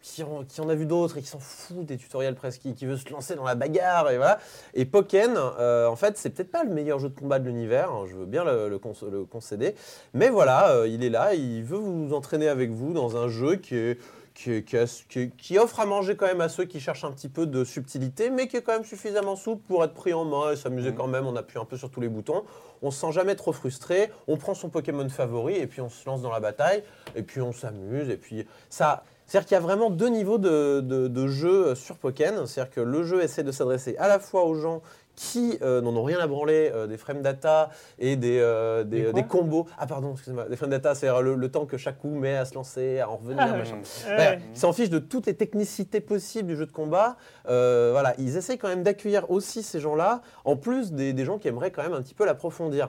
qui, 0.00 0.22
en, 0.22 0.68
a 0.68 0.74
vu 0.74 0.86
d'autres 0.86 1.18
et 1.18 1.20
qui 1.20 1.26
s'en 1.26 1.38
fout 1.40 1.84
des 1.84 1.96
tutoriels 1.96 2.34
presque, 2.34 2.62
qui, 2.62 2.86
veut 2.86 2.96
se 2.96 3.10
lancer 3.10 3.34
dans 3.34 3.44
la 3.44 3.54
bagarre, 3.54 4.10
et 4.10 4.16
voilà. 4.16 4.38
Et 4.74 4.84
Pokken, 4.84 5.34
euh, 5.36 5.86
en 5.86 5.96
fait, 5.96 6.16
c'est 6.16 6.30
peut-être 6.30 6.50
pas 6.50 6.64
le 6.64 6.70
meilleur 6.70 6.98
jeu 6.98 7.08
de 7.08 7.18
combat 7.18 7.38
de 7.38 7.46
l'univers, 7.46 7.90
hein, 7.90 8.04
je 8.08 8.14
veux 8.14 8.26
bien 8.26 8.44
le 8.44 8.78
concéder, 8.78 9.74
mais 10.14 10.30
voilà, 10.30 10.70
euh, 10.70 10.88
il 10.88 11.04
est 11.04 11.10
là, 11.10 11.34
il 11.34 11.62
veut 11.62 11.78
vous 11.78 12.14
entraîner 12.14 12.48
avec 12.48 12.70
vous 12.70 12.92
dans 12.92 13.16
un 13.16 13.28
jeu 13.28 13.56
qui 13.56 13.76
est 13.76 13.98
qui, 14.38 15.58
offre 15.58 15.80
à 15.80 15.86
manger 15.86 16.16
quand 16.16 16.26
même 16.26 16.40
à 16.40 16.48
ceux 16.48 16.64
qui 16.64 16.78
cherchent 16.78 17.04
un 17.04 17.10
petit 17.10 17.28
peu 17.28 17.46
de 17.46 17.64
subtilité, 17.64 18.30
mais 18.30 18.46
qui 18.46 18.56
est 18.56 18.62
quand 18.62 18.72
même 18.72 18.84
suffisamment 18.84 19.34
souple 19.34 19.62
pour 19.66 19.82
être 19.82 19.94
pris 19.94 20.14
en 20.14 20.24
main 20.24 20.52
et 20.52 20.56
s'amuser 20.56 20.94
quand 20.94 21.08
même. 21.08 21.26
On 21.26 21.34
appuie 21.34 21.58
un 21.58 21.64
peu 21.64 21.76
sur 21.76 21.90
tous 21.90 22.00
les 22.00 22.08
boutons. 22.08 22.44
On 22.80 22.92
se 22.92 23.00
sent 23.00 23.12
jamais 23.12 23.34
trop 23.34 23.52
frustré. 23.52 24.10
On 24.28 24.36
prend 24.36 24.54
son 24.54 24.68
Pokémon 24.68 25.08
favori 25.08 25.56
et 25.56 25.66
puis 25.66 25.80
on 25.80 25.88
se 25.88 26.06
lance 26.06 26.22
dans 26.22 26.30
la 26.30 26.38
bataille 26.38 26.84
et 27.16 27.22
puis 27.22 27.40
on 27.40 27.52
s'amuse. 27.52 28.10
Et 28.10 28.16
puis 28.16 28.46
ça. 28.70 29.02
C'est-à-dire 29.26 29.48
qu'il 29.48 29.54
y 29.56 29.58
a 29.58 29.60
vraiment 29.60 29.90
deux 29.90 30.08
niveaux 30.08 30.38
de, 30.38 30.80
de, 30.80 31.06
de 31.06 31.26
jeu 31.26 31.74
sur 31.74 31.98
Pokken. 31.98 32.46
C'est-à-dire 32.46 32.72
que 32.72 32.80
le 32.80 33.02
jeu 33.02 33.22
essaie 33.22 33.42
de 33.42 33.52
s'adresser 33.52 33.96
à 33.98 34.08
la 34.08 34.20
fois 34.20 34.44
aux 34.44 34.54
gens 34.54 34.80
qui 35.18 35.58
euh, 35.62 35.80
n'en 35.80 35.96
ont 35.96 36.04
rien 36.04 36.20
à 36.20 36.28
branler 36.28 36.70
euh, 36.72 36.86
des 36.86 36.96
frame 36.96 37.22
data 37.22 37.70
et 37.98 38.14
des, 38.14 38.38
euh, 38.38 38.84
des, 38.84 39.24
combos. 39.24 39.66
Ah 39.76 39.88
pardon, 39.88 40.12
excusez-moi. 40.12 40.44
Des 40.48 40.54
frame 40.54 40.70
data, 40.70 40.94
c'est 40.94 41.08
le, 41.08 41.34
le 41.34 41.50
temps 41.50 41.66
que 41.66 41.76
chaque 41.76 41.98
coup 41.98 42.14
met 42.14 42.36
à 42.36 42.44
se 42.44 42.54
lancer, 42.54 43.00
à 43.00 43.10
en 43.10 43.16
revenir, 43.16 43.38
Ah, 43.40 43.56
machin. 43.56 43.80
Ouais. 44.06 44.16
Ouais, 44.16 44.38
ils 44.54 44.58
s'en 44.58 44.72
fichent 44.72 44.90
de 44.90 45.00
toutes 45.00 45.26
les 45.26 45.34
technicités 45.34 46.00
possibles 46.00 46.46
du 46.46 46.56
jeu 46.56 46.66
de 46.66 46.72
combat. 46.72 47.16
Voilà, 47.46 48.14
ils 48.18 48.36
essayent 48.36 48.58
quand 48.58 48.68
même 48.68 48.84
d'accueillir 48.84 49.28
aussi 49.28 49.64
ces 49.64 49.80
gens-là, 49.80 50.22
en 50.44 50.54
plus 50.54 50.92
des, 50.92 51.12
des 51.12 51.24
gens 51.24 51.38
qui 51.38 51.48
aimeraient 51.48 51.72
quand 51.72 51.82
même 51.82 51.94
un 51.94 52.02
petit 52.02 52.14
peu 52.14 52.24
l'approfondir. 52.24 52.88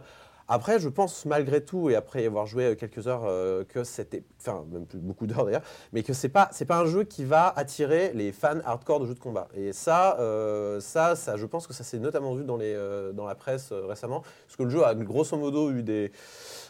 Après, 0.52 0.80
je 0.80 0.90
pense 0.90 1.26
malgré 1.26 1.64
tout, 1.64 1.92
et 1.92 1.96
après 1.96 2.26
avoir 2.26 2.48
joué 2.48 2.66
euh, 2.66 2.76
quelques 2.76 3.08
heures, 3.08 3.26
euh, 3.26 3.64
que 3.64 3.84
c'était, 3.84 4.24
enfin 4.42 4.66
même 4.72 4.88
plus 4.88 4.98
beaucoup 4.98 5.28
d'heures 5.28 5.46
d'ailleurs, 5.46 5.62
mais 5.94 6.02
que 6.02 6.12
c'est 6.12 6.28
pas, 6.28 6.50
c'est 6.52 6.66
pas 6.66 6.80
un 6.80 6.88
jeu 6.88 7.04
qui 7.04 7.24
va 7.24 7.54
attirer 7.56 8.12
les 8.16 8.32
fans 8.32 8.58
hardcore 8.66 9.00
de 9.00 9.06
jeux 9.06 9.14
de 9.14 9.20
combat. 9.20 9.48
Et 9.54 9.74
ça, 9.74 10.20
euh, 10.20 10.80
ça, 10.80 11.16
ça, 11.16 11.38
je 11.38 11.46
pense 11.46 11.68
que 11.68 11.74
ça 11.74 11.84
s'est 11.84 12.00
notamment 12.00 12.34
vu 12.34 12.44
dans 12.44 12.58
les, 12.58 12.76
dans 13.14 13.26
la 13.26 13.36
presse 13.36 13.72
récemment, 13.72 14.24
parce 14.48 14.56
que 14.58 14.64
le 14.64 14.72
jeu 14.72 14.84
a 14.84 14.96
grosso 14.96 15.38
modo 15.38 15.70
eu 15.70 15.84
des, 15.84 16.12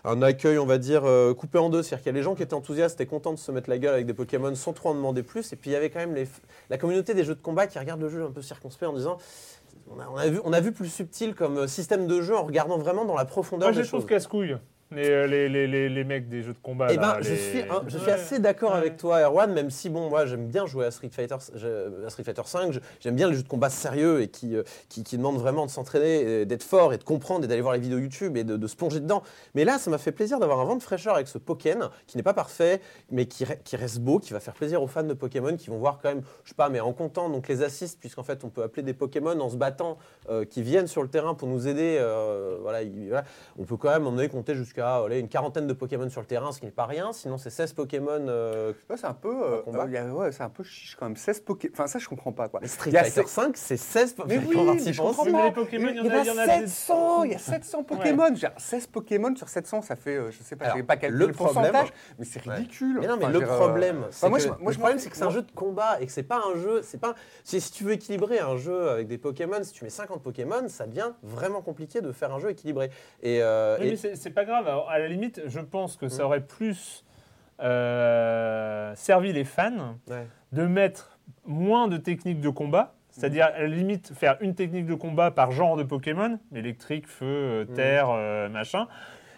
un 0.03 0.21
accueil, 0.21 0.57
on 0.57 0.65
va 0.65 0.77
dire, 0.77 1.03
coupé 1.37 1.57
en 1.57 1.69
deux. 1.69 1.81
C'est-à-dire 1.81 2.03
qu'il 2.03 2.11
y 2.11 2.15
a 2.15 2.19
les 2.19 2.23
gens 2.23 2.35
qui 2.35 2.43
étaient 2.43 2.53
enthousiastes 2.53 2.99
et 2.99 3.05
contents 3.05 3.33
de 3.33 3.39
se 3.39 3.51
mettre 3.51 3.69
la 3.69 3.77
gueule 3.77 3.93
avec 3.93 4.05
des 4.05 4.13
Pokémon 4.13 4.53
sans 4.55 4.73
trop 4.73 4.89
en 4.89 4.95
demander 4.95 5.23
plus. 5.23 5.53
Et 5.53 5.55
puis 5.55 5.69
il 5.69 5.73
y 5.73 5.77
avait 5.77 5.89
quand 5.89 5.99
même 5.99 6.15
les, 6.15 6.27
la 6.69 6.77
communauté 6.77 7.13
des 7.13 7.23
jeux 7.23 7.35
de 7.35 7.41
combat 7.41 7.67
qui 7.67 7.79
regarde 7.79 8.01
le 8.01 8.09
jeu 8.09 8.25
un 8.25 8.31
peu 8.31 8.41
circonspect 8.41 8.89
en 8.89 8.93
disant 8.93 9.17
on 9.89 9.99
a, 9.99 10.07
on 10.07 10.17
a 10.17 10.27
vu, 10.29 10.39
on 10.43 10.53
a 10.53 10.59
vu 10.61 10.71
plus 10.71 10.89
subtil 10.89 11.33
comme 11.35 11.57
euh, 11.57 11.67
système 11.67 12.07
de 12.07 12.21
jeu 12.21 12.35
en 12.35 12.43
regardant 12.43 12.77
vraiment 12.77 13.05
dans 13.05 13.15
la 13.15 13.25
profondeur 13.25 13.69
Moi, 13.69 13.73
je 13.75 13.81
des 13.81 13.87
trouve 13.87 14.01
choses. 14.01 14.09
casse-couilles. 14.09 14.47
Les, 14.47 14.53
euh, 14.53 14.57
les, 15.27 15.49
les, 15.49 15.67
les, 15.67 15.89
les 15.89 16.03
mecs 16.03 16.27
des 16.29 16.41
jeux 16.41 16.53
de 16.53 16.59
combat. 16.59 16.87
Eh 16.91 16.95
là, 16.95 17.15
ben, 17.15 17.21
je 17.21 17.33
suis, 17.35 17.61
je 17.87 17.97
suis 17.97 18.07
Ouais. 18.07 18.11
assez 18.13 18.39
d'accord 18.39 18.71
Ouais. 18.71 18.77
avec 18.77 18.97
toi, 18.97 19.21
Erwan, 19.21 19.51
même 19.53 19.69
si 19.69 19.89
bon, 19.89 20.09
moi 20.09 20.25
j'aime 20.25 20.47
bien 20.47 20.65
jouer 20.65 20.85
à 20.85 20.91
Street 20.91 21.09
Fighter, 21.11 21.35
je- 21.55 22.05
à 22.05 22.09
Street 22.09 22.23
Fighter 22.23 22.41
5. 22.45 22.79
J'aime 22.99 23.15
bien 23.15 23.27
les 23.29 23.35
jeux 23.35 23.43
de 23.43 23.47
combat 23.47 23.69
sérieux 23.69 24.21
et 24.21 24.27
qui, 24.29 24.55
euh, 24.55 24.63
qui, 24.89 25.03
qui 25.03 25.17
demandent 25.17 25.37
vraiment 25.39 25.65
de 25.65 25.71
s'entraîner, 25.71 26.41
et 26.41 26.45
d'être 26.45 26.63
fort 26.63 26.93
et 26.93 26.97
de 26.97 27.03
comprendre 27.03 27.45
et 27.45 27.47
d'aller 27.47 27.61
voir 27.61 27.73
les 27.73 27.79
vidéos 27.79 27.99
YouTube 27.99 28.35
et 28.37 28.43
de, 28.43 28.57
de 28.57 28.67
se 28.67 28.75
plonger 28.75 28.99
dedans. 28.99 29.21
Mais 29.55 29.63
là, 29.65 29.77
ça 29.77 29.91
m'a 29.91 29.97
fait 29.99 30.11
plaisir 30.11 30.39
d'avoir 30.39 30.59
un 30.59 30.65
vent 30.65 30.75
de 30.75 30.83
fraîcheur 30.83 31.15
avec 31.15 31.27
ce 31.27 31.37
Pokken 31.37 31.89
qui 32.07 32.17
n'est 32.17 32.23
pas 32.23 32.33
parfait, 32.33 32.81
mais 33.11 33.25
qui, 33.27 33.45
qui 33.63 33.75
reste 33.75 33.99
beau, 33.99 34.19
qui 34.19 34.33
va 34.33 34.39
faire 34.39 34.53
plaisir 34.55 34.81
aux 34.81 34.87
fans 34.87 35.03
de 35.03 35.13
Pokémon 35.13 35.55
qui 35.55 35.69
vont 35.69 35.77
voir 35.77 35.99
quand 36.01 36.09
même, 36.09 36.21
je 36.43 36.49
sais 36.49 36.55
pas, 36.55 36.69
mais 36.69 36.79
en 36.79 36.93
comptant 36.93 37.29
donc 37.29 37.47
les 37.47 37.61
assists, 37.61 37.99
puisqu'en 37.99 38.23
fait 38.23 38.43
on 38.43 38.49
peut 38.49 38.63
appeler 38.63 38.83
des 38.83 38.93
Pokémon 38.93 39.39
en 39.39 39.49
se 39.49 39.55
battant, 39.57 39.97
euh, 40.29 40.45
qui 40.45 40.61
viennent 40.61 40.87
sur 40.87 41.03
le 41.03 41.09
terrain 41.09 41.35
pour 41.35 41.47
nous 41.47 41.67
aider. 41.67 41.97
euh, 41.99 42.57
voilà, 42.61 42.81
il- 42.81 43.07
voilà. 43.09 43.23
on 43.57 43.63
peut 43.65 43.77
quand 43.77 43.89
même 43.89 44.07
en 44.07 44.27
compter 44.29 44.55
jusqu'à 44.55 44.78
jusqu'à 44.79 45.19
une 45.19 45.27
quarantaine 45.29 45.67
de 45.67 45.73
Pokémon 45.73 46.09
sur 46.09 46.21
le 46.21 46.27
terrain, 46.27 46.51
ce 46.51 46.59
qui 46.59 46.65
n'est 46.65 46.71
pas 46.71 46.85
rien. 46.85 47.11
Sinon, 47.13 47.37
c'est 47.37 47.49
16 47.49 47.73
Pokémon. 47.73 48.09
euh, 48.27 48.73
Ouais, 48.89 48.97
c'est 48.97 49.05
un 49.07 49.13
peu, 49.13 49.29
euh, 49.29 49.61
euh, 49.67 49.89
y 49.89 49.97
a- 49.97 50.05
ouais, 50.05 50.31
c'est 50.31 50.43
un 50.43 50.49
peu 50.49 50.63
chiche 50.63 50.95
quand 50.99 51.05
même. 51.05 51.15
16 51.17 51.41
Pokémon. 51.41 51.73
Enfin, 51.73 51.87
ça, 51.87 51.99
je 51.99 52.07
comprends 52.07 52.31
pas 52.31 52.47
quoi. 52.49 52.59
mais 52.61 52.67
Street 52.67 52.89
Il 52.91 52.93
y 52.93 52.97
a 52.97 53.03
Fighter 53.03 53.21
sept- 53.21 53.27
5, 53.27 53.57
c'est 53.57 53.77
16 53.77 54.15
Mais 54.27 54.35
Pokémon. 54.37 54.41
oui, 54.49 54.55
quand 54.55 54.61
on 54.61 54.73
mais 54.85 54.93
je 54.93 55.01
comprends 55.01 55.25
Mais 55.25 55.31
pas. 55.31 55.45
les 55.45 55.51
Pokémon, 55.51 55.87
il 55.89 55.95
y 55.97 55.99
en 55.99 56.03
a- 56.13 56.17
il 56.19 56.25
y 56.25 56.31
en 56.31 56.37
a 56.37 56.45
700, 56.45 57.23
il 57.23 57.31
y 57.31 57.35
a 57.35 57.39
700 57.39 57.83
Pokémon. 57.83 58.29
Dire, 58.31 58.51
16 58.57 58.87
Pokémon 58.87 59.35
sur 59.35 59.49
700, 59.49 59.81
ça 59.81 59.95
fait, 59.95 60.15
euh, 60.15 60.31
je 60.31 60.41
sais 60.43 60.55
pas, 60.55 60.65
Alors, 60.65 60.85
pas 60.85 60.97
quel 60.97 61.11
le 61.13 61.27
le 61.27 61.31
pourcentage, 61.33 61.71
problème- 61.71 61.93
mais 62.19 62.25
c'est 62.25 62.45
Ouais. 62.47 62.55
ridicule. 62.55 62.97
Mais 63.01 63.07
non, 63.07 63.17
mais 63.17 63.25
Enfin, 63.25 63.33
le 63.33 63.39
dire, 63.39 63.47
problème, 63.47 64.03
euh, 64.03 64.07
c'est 64.11 64.29
moi, 64.29 64.39
que, 64.39 64.47
moi, 64.61 64.71
le 64.71 64.77
problème, 64.77 64.99
c'est 64.99 65.09
que 65.09 65.15
fous. 65.15 65.19
c'est 65.21 65.25
un 65.25 65.29
jeu 65.29 65.41
de 65.41 65.51
combat 65.51 66.01
et 66.01 66.05
que 66.05 66.11
c'est 66.11 66.23
pas 66.23 66.41
un 66.53 66.55
jeu. 66.59 66.81
C'est 66.83 66.99
pas. 66.99 67.15
Si, 67.43 67.59
si 67.61 67.71
tu 67.71 67.83
veux 67.83 67.93
équilibrer 67.93 68.39
un 68.39 68.57
jeu 68.57 68.89
avec 68.89 69.07
des 69.07 69.17
Pokémon, 69.17 69.57
si 69.63 69.73
tu 69.73 69.83
mets 69.83 69.89
50 69.89 70.21
Pokémon, 70.23 70.67
ça 70.67 70.85
devient 70.87 71.11
vraiment 71.23 71.61
compliqué 71.61 72.01
de 72.01 72.11
faire 72.11 72.33
un 72.33 72.39
jeu 72.39 72.49
équilibré. 72.51 72.89
Et, 73.21 73.41
euh, 73.41 73.77
Oui, 73.79 73.87
et- 73.87 73.99
mais 74.03 74.15
c'est 74.15 74.29
pas 74.29 74.45
grave. 74.45 74.67
Alors, 74.69 74.87
à 74.89 74.99
la 74.99 75.07
limite, 75.07 75.41
je 75.47 75.59
pense 75.59 75.97
que 75.97 76.07
ça 76.09 76.25
aurait 76.25 76.41
plus 76.45 77.03
euh, 77.59 78.93
servi 78.95 79.33
les 79.33 79.43
fans 79.43 79.95
Ouais. 80.07 80.27
de 80.51 80.67
mettre 80.67 81.17
moins 81.45 81.87
de 81.87 81.97
techniques 81.97 82.39
de 82.39 82.49
combat. 82.49 82.93
C'est-à-dire, 83.09 83.45
à 83.45 83.59
la 83.61 83.67
limite, 83.67 84.13
faire 84.13 84.37
une 84.41 84.53
technique 84.53 84.85
de 84.85 84.93
combat 84.93 85.31
par 85.31 85.51
genre 85.51 85.75
de 85.75 85.81
Pokémon, 85.83 86.37
électrique, 86.53 87.07
feu, 87.07 87.25
euh, 87.25 87.65
terre, 87.65 88.09
euh, 88.11 88.47
machin, 88.47 88.87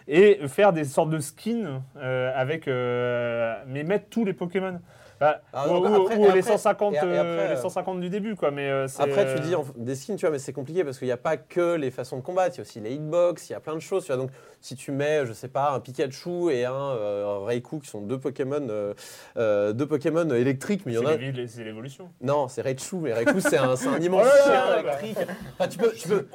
et 0.06 0.46
faire 0.48 0.74
des 0.74 0.84
sortes 0.84 1.08
de 1.08 1.18
skins 1.18 1.80
euh, 1.96 2.30
avec. 2.36 2.66
mais 2.66 3.84
mettre 3.84 4.08
tous 4.10 4.26
les 4.26 4.34
Pokémon. 4.34 4.80
Bah, 5.22 5.40
Ah, 5.52 5.68
ou 5.68 5.80
bah, 5.80 5.88
après- 5.94 6.16
ou 6.16 6.22
les, 6.22 6.28
après- 6.28 6.42
150, 6.42 6.94
et- 6.94 6.96
et 6.96 7.00
euh, 7.00 7.20
après, 7.20 7.48
les 7.54 7.58
euh, 7.58 7.62
150 7.62 8.00
du 8.00 8.10
début, 8.10 8.34
quoi. 8.34 8.50
Mais, 8.50 8.68
euh, 8.68 8.86
Après, 8.98 9.24
tu 9.24 9.30
euh, 9.30 9.38
dis 9.38 9.54
des 9.76 9.94
skins, 9.94 10.16
tu 10.16 10.22
vois, 10.26 10.32
mais 10.32 10.38
c'est 10.40 10.52
compliqué 10.52 10.82
parce 10.82 10.98
qu'il 10.98 11.06
n'y 11.06 11.12
a 11.12 11.16
pas 11.16 11.36
que 11.36 11.76
les 11.76 11.90
façons 11.92 12.16
de 12.16 12.22
combattre. 12.22 12.56
Il 12.56 12.58
y 12.58 12.60
a 12.60 12.62
aussi 12.62 12.80
les 12.80 12.94
hitbox, 12.94 13.48
il 13.48 13.52
y 13.52 13.54
a 13.54 13.60
plein 13.60 13.74
de 13.74 13.80
choses. 13.80 14.04
Tu 14.04 14.08
vois. 14.12 14.16
Donc, 14.20 14.30
si 14.60 14.74
tu 14.74 14.90
mets, 14.90 15.24
je 15.26 15.32
sais 15.32 15.46
pas, 15.48 15.70
un 15.72 15.80
Pikachu 15.80 16.50
et 16.50 16.64
un, 16.64 16.72
euh, 16.74 17.40
un 17.42 17.46
Raikou 17.46 17.78
qui 17.78 17.88
sont 17.88 18.00
deux 18.00 18.18
Pokémon, 18.18 18.66
euh, 18.68 18.94
euh, 19.36 19.72
deux 19.72 19.86
Pokémon 19.86 20.28
électriques, 20.34 20.82
mais 20.86 20.92
il 20.92 20.96
y 20.96 20.98
en 20.98 21.06
a. 21.06 21.12
c'est 21.46 21.64
l'évolution. 21.64 22.10
Non, 22.20 22.48
c'est 22.48 22.62
Raichu, 22.62 22.96
mais 22.96 23.12
Raikou, 23.12 23.38
c'est 23.40 23.58
un, 23.58 23.76
c'est 23.76 23.88
un 23.88 23.98
immense 24.00 24.26
Oh 24.26 24.36
là 24.36 24.44
chien 24.44 24.70
là 24.70 24.80
électrique. 24.80 25.18
Enfin, 25.58 25.68
tu 25.68 25.78
peux. 25.78 25.92
Tu 25.92 26.08
peux 26.08 26.26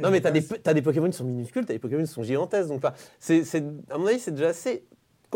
non, 0.00 0.10
mais 0.10 0.20
t'as 0.20 0.30
des, 0.30 0.44
as 0.64 0.74
des 0.74 0.82
Pokémon 0.82 1.06
qui 1.08 1.16
sont 1.16 1.24
minuscules, 1.24 1.64
t'as 1.64 1.72
des 1.74 1.78
Pokémon 1.78 2.02
qui 2.02 2.08
sont 2.10 2.22
gigantesques. 2.22 2.68
Donc, 2.68 2.78
enfin, 2.84 2.94
c'est, 3.18 3.44
c'est- 3.44 3.62
à 3.90 3.98
mon 3.98 4.06
avis, 4.06 4.18
c'est 4.18 4.32
déjà 4.32 4.48
assez 4.48 4.84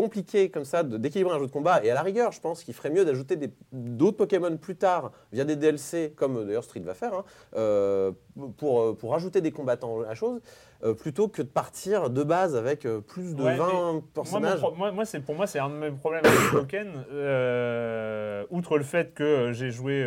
compliqué 0.06 0.50
comme 0.50 0.66
ça 0.66 0.82
d'équilibrer 0.84 1.34
un 1.34 1.38
jeu 1.40 1.46
de 1.46 1.50
combat. 1.50 1.82
Et 1.82 1.90
à 1.90 1.94
la 1.94 2.02
rigueur, 2.02 2.30
je 2.30 2.40
pense 2.40 2.62
qu'il 2.62 2.74
ferait 2.74 2.90
mieux 2.90 3.04
d'ajouter 3.06 3.36
d'autres 3.72 4.18
Pokémon 4.18 4.56
plus 4.58 4.76
tard 4.76 5.10
via 5.32 5.44
des 5.44 5.56
DLC, 5.56 6.12
comme 6.14 6.36
euh, 6.36 6.44
d'ailleurs 6.44 6.64
Street 6.64 6.80
va 6.80 6.92
faire, 6.94 7.14
hein, 7.14 7.24
euh, 7.56 8.12
pour, 8.58 8.82
euh, 8.82 8.92
pour 8.94 9.14
ajouter 9.14 9.40
des 9.40 9.50
combattants 9.52 10.02
à 10.02 10.08
la 10.08 10.14
chose, 10.14 10.40
euh, 10.84 10.92
plutôt 10.92 11.28
que 11.28 11.40
de 11.40 11.48
partir 11.48 12.10
de 12.10 12.22
base 12.22 12.54
avec 12.54 12.86
plus 13.08 13.34
de 13.34 13.42
Ouais, 13.42 13.52
mais 13.52 13.56
20 13.58 13.66
Moi, 13.72 13.92
mon 13.92 14.00
personnages. 14.02 14.58
pro- 14.60 14.74
moi, 14.74 14.92
moi, 14.92 15.04
c'est 15.06 15.20
pour 15.20 15.34
moi, 15.34 15.46
c'est 15.46 15.58
un 15.58 15.70
de 15.70 15.74
mes 15.74 15.90
problèmes 15.90 16.22
avec. 16.26 16.74
Euh, 17.12 18.44
outre 18.50 18.76
le 18.78 18.84
fait 18.84 19.14
que 19.14 19.52
j'ai 19.52 19.70
joué 19.70 20.04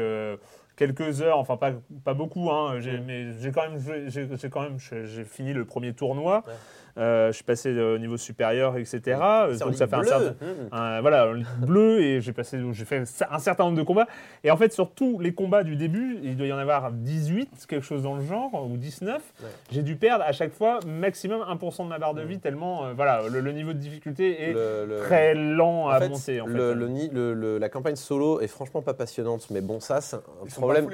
quelques 0.76 1.22
heures, 1.22 1.40
enfin 1.40 1.58
pas, 1.58 1.72
pas 2.06 2.14
beaucoup, 2.14 2.50
hein, 2.52 2.80
j'ai- 2.80 3.00
mais 3.00 3.34
j'ai 3.40 3.52
quand 3.52 3.70
même, 3.70 3.80
j'ai 4.08 4.50
quand 4.50 4.62
même, 4.62 4.80
j'ai 4.80 5.06
j'ai 5.06 5.26
fini 5.26 5.52
le 5.54 5.66
premier 5.66 5.94
tournoi. 5.94 6.44
Ouais. 6.48 6.54
Euh, 7.00 7.28
je 7.28 7.34
suis 7.34 7.44
passé 7.46 7.72
au 7.80 7.98
niveau 7.98 8.18
supérieur, 8.18 8.76
etc. 8.78 9.18
Euh, 9.22 9.58
Donc 9.58 9.74
ça 9.76 9.88
fait 9.88 9.96
un 9.96 10.04
certain, 10.04 10.32
Mmh. 10.32 10.46
un- 10.74 11.02
voilà, 11.02 11.32
bleue 11.60 12.02
et 12.02 12.20
j'ai 12.22 12.34
passé, 12.34 12.60
j'ai 12.74 12.86
fait 12.86 13.04
un 13.32 13.40
certain 13.40 13.64
nombre 13.64 13.78
de 13.78 13.84
combats. 13.84 14.08
Et 14.44 14.52
en 14.52 14.58
fait, 14.58 14.74
sur 14.74 14.92
tous 14.92 15.20
les 15.20 15.34
combats 15.34 15.64
du 15.64 15.76
début, 15.76 16.20
il 16.24 16.36
doit 16.36 16.48
y 16.48 16.54
en 16.54 16.58
avoir 16.58 16.92
18, 16.92 17.66
quelque 17.68 17.86
chose 17.86 18.04
dans 18.04 18.16
le 18.16 18.22
genre, 18.24 18.52
ou 18.70 18.76
19. 18.78 19.22
Ouais. 19.42 19.48
J'ai 19.72 19.82
dû 19.82 19.96
perdre 19.96 20.26
à 20.28 20.32
chaque 20.34 20.52
fois 20.54 20.80
maximum 20.86 21.42
1% 21.42 21.86
de 21.86 21.90
ma 21.90 22.00
barre 22.00 22.14
de 22.14 22.24
Mmh. 22.24 22.28
vie, 22.28 22.40
tellement 22.40 22.86
euh, 22.86 22.94
voilà, 22.94 23.22
le, 23.32 23.40
le 23.40 23.52
niveau 23.54 23.72
de 23.74 23.78
difficulté 23.80 24.50
est 24.50 24.54
Le- 24.54 24.86
le- 24.86 25.00
très 25.00 25.34
lent 25.36 25.86
En 25.86 25.90
à 25.90 26.00
fait, 26.00 26.10
monter. 26.10 26.42
En 26.42 26.48
fait. 26.48 26.52
le- 26.54 26.74
le 26.74 26.88
ni- 26.90 27.10
le- 27.10 27.34
le- 27.34 27.58
la 27.60 27.70
campagne 27.70 27.96
solo 27.96 28.42
est 28.42 28.48
franchement 28.48 28.82
pas 28.82 28.94
passionnante, 28.94 29.48
mais 29.52 29.62
bon, 29.62 29.80
ça, 29.80 30.02
c'est 30.02 30.18
un 30.18 30.22
Ils 30.46 30.52
problème. 30.52 30.88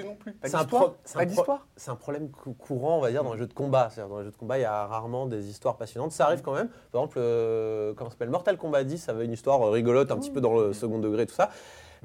c'est 0.44 0.56
un 0.56 0.66
pro- 0.66 0.78
un 1.18 1.26
pro- 1.26 1.96
problème 1.96 2.30
cou- 2.30 2.54
courant, 2.54 2.98
on 2.98 3.02
va 3.02 3.10
dire, 3.12 3.24
dans 3.24 3.34
les 3.34 3.40
jeux 3.40 3.48
de 3.48 3.54
combat. 3.54 3.90
Dans 3.98 4.20
les 4.20 4.26
jeux 4.26 4.32
de 4.32 4.38
combat, 4.38 4.58
il 4.60 4.62
y 4.62 4.66
a 4.66 4.86
rarement 4.86 5.26
des 5.26 5.50
histoires 5.50 5.78
passionnantes. 5.78 5.95
Ça 6.10 6.26
arrive 6.26 6.42
quand 6.42 6.54
même. 6.54 6.68
Par 6.92 7.02
exemple, 7.02 7.18
euh, 7.20 7.94
comment 7.96 8.10
s'appelle? 8.10 8.30
Mortal 8.30 8.58
Kombat 8.58 8.84
10, 8.84 8.98
ça 8.98 9.12
avait 9.14 9.26
une 9.26 9.32
histoire 9.32 9.62
euh, 9.62 9.72
rigolote, 9.72 10.12
un 10.12 10.18
petit 10.18 10.30
peu 10.30 10.42
dans 10.42 10.58
le 10.58 10.74
second 10.74 11.00
degré, 11.00 11.26
tout 11.26 11.34
ça. 11.34 11.50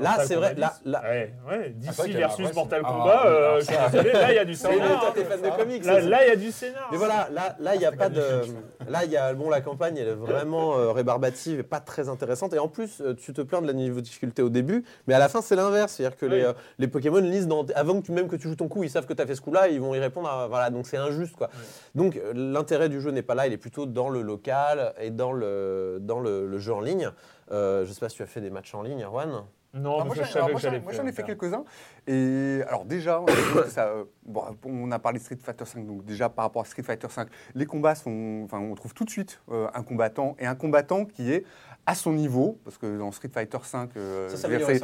Là, 0.00 0.24
c'est 0.24 0.34
vrai. 0.36 0.54
Là, 0.54 0.72
10. 0.84 0.90
là, 0.90 1.02
Ouais, 1.04 1.34
ouais, 1.48 1.70
DC 1.70 2.12
versus 2.16 2.54
Mortal 2.54 2.82
ah, 2.84 2.88
Kombat, 2.90 3.26
euh, 3.26 3.60
ça- 3.60 3.88
désolé, 3.90 4.12
là 4.12 4.32
il 4.32 4.36
y 4.36 4.38
a 4.38 4.44
du 4.44 4.54
scénar. 4.56 5.12
t'es 5.14 5.24
fan 5.24 5.40
de 5.42 5.48
comics. 5.56 5.84
Là, 5.84 6.24
il 6.24 6.28
y 6.28 6.32
a 6.32 6.36
du 6.36 6.50
scénar. 6.50 6.88
Mais 6.90 6.96
voilà, 6.98 7.28
là, 7.32 7.56
là, 7.60 7.74
il 7.74 7.80
y 7.80 7.86
a 7.86 7.92
pas 7.92 8.08
de. 8.08 8.20
Là, 8.88 9.04
il 9.04 9.10
y 9.12 9.16
a 9.16 9.34
bon, 9.34 9.50
la 9.50 9.60
campagne, 9.60 9.96
elle 9.98 10.08
est 10.08 10.14
vraiment 10.14 10.76
euh, 10.76 10.90
rébarbative 10.90 11.60
et 11.60 11.62
pas 11.62 11.78
très 11.80 12.08
intéressante. 12.08 12.54
Et 12.54 12.58
en 12.58 12.66
plus, 12.66 13.00
euh, 13.02 13.14
tu 13.14 13.32
te 13.32 13.40
plains 13.42 13.60
de 13.62 13.66
la 13.66 13.72
niveau 13.72 13.96
de 13.96 14.00
difficulté 14.00 14.42
au 14.42 14.48
début, 14.48 14.84
mais 15.06 15.14
à 15.14 15.18
la 15.20 15.28
fin, 15.28 15.42
c'est 15.42 15.54
l'inverse. 15.54 15.92
C'est-à-dire 15.92 16.16
que 16.18 16.26
les, 16.26 16.42
euh, 16.42 16.52
les 16.78 16.88
Pokémon 16.88 17.18
lisent 17.18 17.46
dans, 17.46 17.64
avant 17.76 18.00
que 18.00 18.06
tu, 18.06 18.12
même 18.12 18.26
que 18.28 18.36
tu 18.36 18.48
joues 18.48 18.56
ton 18.56 18.66
coup, 18.68 18.82
ils 18.82 18.90
savent 18.90 19.06
que 19.06 19.12
tu 19.12 19.22
as 19.22 19.26
fait 19.26 19.34
ce 19.36 19.42
coup-là, 19.42 19.68
ils 19.68 19.80
vont 19.80 19.94
y 19.94 20.00
répondre. 20.00 20.28
à- 20.28 20.48
voilà, 20.48 20.70
donc 20.70 20.86
c'est 20.86 20.96
injuste, 20.96 21.36
quoi. 21.36 21.50
Donc 21.94 22.18
l'intérêt 22.34 22.88
du 22.88 23.00
jeu 23.00 23.10
n'est 23.10 23.22
pas 23.22 23.34
là, 23.34 23.46
il 23.46 23.52
est 23.52 23.58
plutôt 23.58 23.86
dans 23.86 24.08
le 24.08 24.22
local 24.22 24.92
et 25.00 25.10
dans 25.10 25.32
le 25.32 25.98
dans 26.00 26.18
le, 26.20 26.46
le 26.46 26.58
jeu 26.58 26.72
en 26.72 26.80
ligne. 26.80 27.10
Euh, 27.52 27.84
je 27.84 27.92
sais 27.92 28.00
pas 28.00 28.08
si 28.08 28.16
tu 28.16 28.22
as 28.22 28.26
fait 28.26 28.40
des 28.40 28.50
matchs 28.50 28.74
en 28.74 28.82
ligne, 28.82 29.02
Erwan. 29.04 29.44
Non, 29.72 29.98
parce 29.98 30.06
moi, 30.06 30.14
je 30.16 30.22
savais 30.22 30.36
alors, 30.36 30.46
que 30.48 30.52
moi, 30.52 30.60
j'en- 30.60 30.68
j'allais 30.68 30.80
moi, 30.80 30.92
j'en 30.92 31.06
ai 31.06 31.12
fait 31.12 31.22
quelques-uns. 31.22 31.64
Et 32.08 32.60
alors 32.66 32.84
déjà, 32.84 33.20
on 33.20 33.26
a 33.26 33.66
ça, 33.68 33.86
euh, 33.86 34.04
bon, 34.24 34.42
on 34.64 34.90
a 34.90 34.98
parlé 34.98 35.18
de 35.18 35.22
Street 35.24 35.38
Fighter 35.40 35.64
5. 35.64 35.86
Donc 35.86 36.04
déjà 36.04 36.28
par 36.28 36.46
rapport 36.46 36.62
à 36.62 36.64
Street 36.64 36.82
Fighter 36.82 37.06
5, 37.08 37.28
les 37.54 37.66
combats 37.66 37.94
sont, 37.94 38.42
enfin, 38.44 38.58
on 38.58 38.74
trouve 38.74 38.94
tout 38.94 39.04
de 39.04 39.10
suite 39.10 39.40
euh, 39.50 39.68
un 39.72 39.82
combattant 39.84 40.34
et 40.40 40.46
un 40.46 40.56
combattant 40.56 41.04
qui 41.04 41.32
est 41.32 41.44
à 41.90 41.94
son 41.96 42.12
niveau, 42.12 42.60
parce 42.62 42.78
que 42.78 42.98
dans 42.98 43.10
Street 43.10 43.30
Fighter 43.34 43.58
5, 43.64 43.90
euh, 43.96 44.28
Ça 44.28 44.36
s'est 44.36 44.80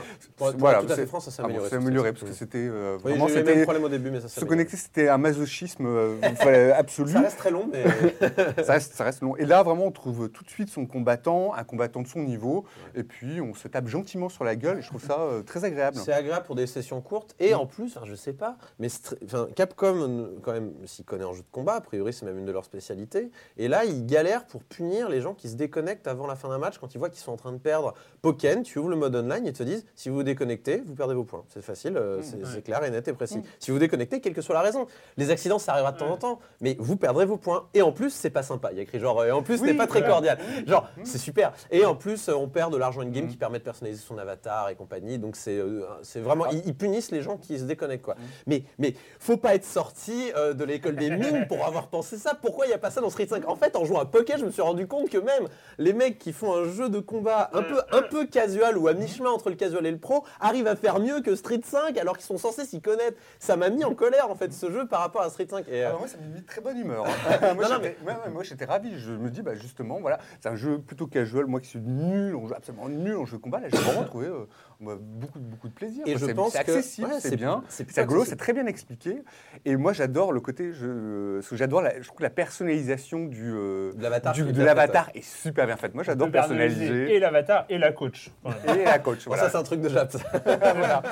voilà, 0.59 0.83
tout 0.83 0.91
à 0.93 0.97
fait 0.97 1.07
franc, 1.07 1.21
ça 1.21 1.31
s'est 1.31 1.41
ah 1.45 1.49
bon, 1.49 1.63
amélioré. 1.73 2.13
parce 2.13 2.25
que 2.25 2.33
c'était 2.33 2.67
euh, 2.69 2.97
Oui, 3.05 3.13
vraiment 3.13 3.29
c'était 3.29 3.63
problèmes 3.63 3.85
au 3.85 3.89
début, 3.89 4.11
mais 4.11 4.21
ça 4.21 4.27
s'est 4.29 4.41
se 4.41 4.45
connecter, 4.45 4.77
c'était 4.77 5.09
un 5.09 5.17
masochisme 5.17 5.87
euh, 5.87 6.73
absolu. 6.77 7.13
Ça 7.13 7.21
reste 7.21 7.39
très 7.39 7.53
long, 7.53 7.71
mais 7.71 7.85
ça, 8.65 8.73
reste, 8.73 8.95
ça 8.95 9.05
reste 9.05 9.23
long. 9.23 9.37
Et 9.37 9.45
là, 9.45 9.63
vraiment, 9.63 9.85
on 9.85 9.93
trouve 9.93 10.29
tout 10.31 10.43
de 10.43 10.51
suite 10.51 10.69
son 10.69 10.85
combattant, 10.85 11.55
un 11.55 11.63
combattant 11.63 12.03
de 12.03 12.09
son 12.09 12.25
niveau, 12.25 12.65
et 12.97 13.05
puis 13.05 13.41
on 13.41 13.55
se 13.55 13.69
tape 13.69 13.87
gentiment 13.87 14.29
sur 14.29 14.43
la 14.43 14.57
gueule, 14.57 14.79
et 14.79 14.83
je 14.83 14.89
trouve 14.89 15.05
ça 15.05 15.21
euh, 15.21 15.43
très 15.45 15.65
agréable. 15.65 15.99
c'est 16.05 16.13
agréable 16.13 16.45
pour 16.45 16.57
des 16.57 16.67
sessions 16.67 17.01
courtes. 17.01 17.37
Et 17.39 17.55
en 17.55 17.67
plus, 17.67 17.97
enfin, 17.97 18.05
je 18.05 18.17
sais 18.17 18.33
pas, 18.33 18.57
mais 18.81 18.89
Capcom, 19.55 20.31
quand 20.43 20.53
même, 20.53 20.73
s'y 20.87 21.05
connaît 21.05 21.25
en 21.25 21.35
jeu 21.35 21.43
de 21.43 21.53
combat, 21.53 21.75
a 21.75 21.81
priori, 21.81 22.13
c'est 22.13 22.27
même 22.27 22.39
une 22.39 22.47
de 22.47 22.53
leurs 22.53 22.65
spécialités. 22.65 23.31
Et 23.59 23.69
là, 23.69 23.85
ils 23.85 24.07
galèrent 24.07 24.47
pour 24.47 24.65
punir 24.65 25.09
les 25.09 25.21
gens 25.21 25.35
qui 25.35 25.49
se 25.49 25.55
déconnectent 25.55 26.09
avant 26.09 26.27
la 26.27 26.35
fin 26.35 26.49
d'un 26.49 26.59
match 26.59 26.79
quand 26.79 26.96
ils 26.96 26.96
voient 26.99 27.11
qu'ils 27.11 27.23
sont 27.23 27.33
en 27.33 27.37
train 27.37 27.53
de 27.53 27.59
perdre 27.59 27.95
Pokken. 28.23 28.63
Tu 28.63 28.79
ouvres 28.79 28.89
le 28.89 28.97
mode 28.97 29.15
online 29.15 29.47
et 29.47 29.53
te 29.53 29.63
disent 29.63 29.85
si 29.95 30.09
vous 30.09 30.17
vous 30.17 30.23
déconnectez, 30.23 30.83
vous 30.85 30.95
perdez 30.95 31.15
vos 31.15 31.25
points. 31.25 31.45
C'est 31.49 31.63
facile, 31.63 31.97
euh, 31.97 32.21
c'est 32.23 32.45
c'est 32.47 32.63
clair 32.63 32.83
et 32.85 32.91
net 32.91 33.07
et 33.09 33.13
précis. 33.13 33.41
Si 33.59 33.71
vous 33.71 33.77
vous 33.77 33.81
déconnectez, 33.81 34.21
quelle 34.21 34.35
que 34.35 34.43
soit 34.43 34.55
la 34.55 34.61
raison. 34.63 34.87
Les 35.17 35.31
accidents, 35.31 35.59
ça 35.59 35.73
arrivera 35.73 35.93
de 35.93 35.99
temps 35.99 36.11
en 36.11 36.17
temps, 36.17 36.39
mais 36.61 36.77
vous 36.79 36.97
perdrez 36.97 37.27
vos 37.27 37.37
points. 37.37 37.67
Et 37.75 37.83
en 37.83 37.93
plus, 37.93 38.11
c'est 38.11 38.31
pas 38.31 38.43
sympa. 38.43 38.71
Il 38.73 38.77
y 38.77 38.81
a 38.81 38.83
écrit 38.83 38.99
genre, 38.99 39.25
et 39.25 39.31
en 39.31 39.43
plus, 39.43 39.59
ce 39.59 39.63
Oui, 39.63 39.69
n'est 39.69 39.77
pas 39.77 39.87
très 39.87 40.05
cordial. 40.05 40.39
Genre, 40.67 40.89
c'est 41.05 41.19
super. 41.19 41.53
Et 41.71 41.85
en 41.85 41.95
plus, 41.95 42.29
euh, 42.29 42.35
on 42.35 42.49
perd 42.49 42.73
de 42.73 42.77
l'argent 42.79 43.01
in-game 43.01 43.29
qui 43.29 43.37
permet 43.37 43.59
de 43.59 43.65
personnaliser 43.65 44.03
son 44.03 44.19
avatar 44.19 44.69
et 44.69 44.75
compagnie. 44.75 45.19
Donc, 45.19 45.37
c'est 45.37 45.59
euh, 45.59 45.85
c'est 46.03 46.21
vraiment. 46.21 46.47
Ils, 46.47 46.63
ils 46.67 46.75
punissent 46.75 47.11
les 47.11 47.23
gens 47.23 47.37
qui 47.37 47.59
se 47.59 47.65
déconnectent, 47.65 48.05
quoi. 48.05 48.17
Mais, 48.47 48.65
mais 48.79 48.95
faut 49.19 49.37
pas 49.37 49.55
être 49.55 49.65
sorti 49.65 50.31
euh, 50.37 50.55
de 50.55 50.65
l'école 50.65 50.97
des 50.97 51.11
mines 51.11 51.47
pour 51.49 51.65
avoir 51.65 51.89
pensé 51.89 52.17
ça. 52.17 52.35
Pourquoi 52.41 52.67
il 52.67 52.69
n'y 52.69 52.75
a 52.75 52.79
pas 52.79 52.91
ça 52.91 53.01
dans 53.01 53.11
Street 53.11 53.27
5 53.29 53.49
En 53.49 53.57
fait, 53.57 53.77
en 53.77 53.85
jouant 53.85 54.01
à 54.01 54.05
Poké, 54.05 54.35
je 54.39 54.45
me 54.45 54.51
suis 54.51 54.63
rendu 54.63 54.87
compte 54.87 55.09
que 55.11 55.19
même 55.19 55.49
les 55.79 55.93
mecs 55.93 56.19
qui 56.19 56.33
font 56.33 56.55
un 56.55 56.65
jeu 56.65 56.76
de 56.89 57.01
combat 57.01 57.51
un 57.53 57.63
peu, 57.63 57.81
un 57.93 58.03
peu 58.03 58.27
casual 58.27 58.77
ou 58.79 58.89
à 58.89 58.95
mi-chemin 58.95 59.31
entre 59.31 59.51
le 59.51 59.57
casual 59.57 59.85
et 59.87 59.91
le 59.91 59.99
pro 59.99 60.25
arrivent 60.41 60.67
à 60.67 60.77
faire 60.77 61.01
mieux 61.01 61.21
que 61.21 61.35
Street 61.35 61.61
5 61.65 61.97
alors 61.99 62.17
qu'ils 62.17 62.27
sont 62.27 62.39
censés 62.39 62.65
s'y 62.65 62.81
connaître. 62.81 63.17
Ça 63.39 63.57
m'a 63.57 63.71
mis 63.71 63.85
en 63.85 63.95
colère, 63.95 64.31
en 64.31 64.35
fait, 64.37 64.53
ce 64.53 64.71
jeu 64.71 64.87
par 64.87 65.01
rapport 65.01 65.23
à 65.23 65.31
Street 65.31 65.47
5. 65.51 65.67
Et, 65.69 65.83
euh, 65.83 65.89
Alors 65.89 66.01
moi, 66.01 66.09
ça 66.09 66.19
m'a 66.19 66.27
mis 66.27 66.41
de 66.41 66.47
très 66.47 66.61
bonne 66.61 66.79
humeur. 66.79 67.05
hein. 67.07 67.55
moi, 67.55 67.69
Non, 67.69 67.77
j'étais- 67.77 67.97
ouais, 68.07 68.13
ouais, 68.13 68.31
moi, 68.33 68.43
j'étais 68.43 68.65
ravi. 68.67 68.99
Je 68.99 69.13
me 69.13 69.31
dis, 69.31 69.43
bah, 69.43 69.55
justement, 69.55 69.99
voilà, 70.01 70.19
c'est 70.41 70.49
un 70.49 70.57
jeu 70.57 70.79
plutôt 70.79 71.07
casual. 71.07 71.47
Moi 71.47 71.61
qui 71.61 71.69
suis 71.69 71.81
nul, 71.81 72.35
on 72.37 72.47
joue 72.47 72.55
absolument 72.55 72.89
nul 72.89 73.17
en 73.17 73.25
jeu 73.25 73.39
de 73.39 73.43
combat, 73.43 73.61
là, 73.61 73.69
j'ai 73.71 73.79
vraiment 73.79 74.05
trouvé 74.05 74.27
euh, 74.27 74.47
beaucoup, 74.81 75.39
beaucoup 75.39 75.69
de 75.69 75.73
plaisir. 75.73 76.03
Et 76.07 76.17
je 76.17 76.27
pense 76.27 76.53
c'est 76.53 76.65
que- 76.65 76.71
accessible, 76.73 77.09
ouais, 77.09 77.21
c'est 77.21 77.37
bien, 77.37 77.63
c'est 77.69 77.85
plutôt 77.85 78.25
c'est 78.25 78.37
très 78.37 78.53
bien 78.53 78.67
expliqué. 78.67 79.23
Et 79.65 79.77
moi, 79.77 79.93
j'adore 79.93 80.33
le 80.33 80.41
côté, 80.41 80.73
je, 80.73 81.41
ce 81.43 81.51
que 81.51 81.57
j'adore, 81.57 81.83
je 82.01 82.07
trouve 82.07 82.19
que 82.19 82.23
la 82.23 82.31
personnalisation 82.31 83.25
du, 83.25 83.53
euh, 83.55 83.93
De 83.95 84.03
l'avatar 84.03 84.39
est 84.39 84.43
de 84.43 84.53
bien 84.53 84.65
l'avatar 84.65 85.11
est 85.15 85.25
super 85.25 85.67
bien 85.67 85.77
faite. 85.77 85.95
Moi, 85.95 86.05
j'adore 86.05 86.31
personnaliser. 86.31 87.15
Et 87.15 87.19
l'avatar 87.19 87.65
et 87.69 87.79
la 87.79 87.93
coach. 87.93 88.31
Et 88.69 88.85
la 88.85 88.99
coach, 88.99 89.27
voilà. 89.27 89.45
Ça, 89.45 89.51
c'est 89.51 89.57
un 89.57 89.63
truc 89.63 89.81
de 89.81 89.89
Jap. 89.89 90.07
Voilà. 90.45 91.03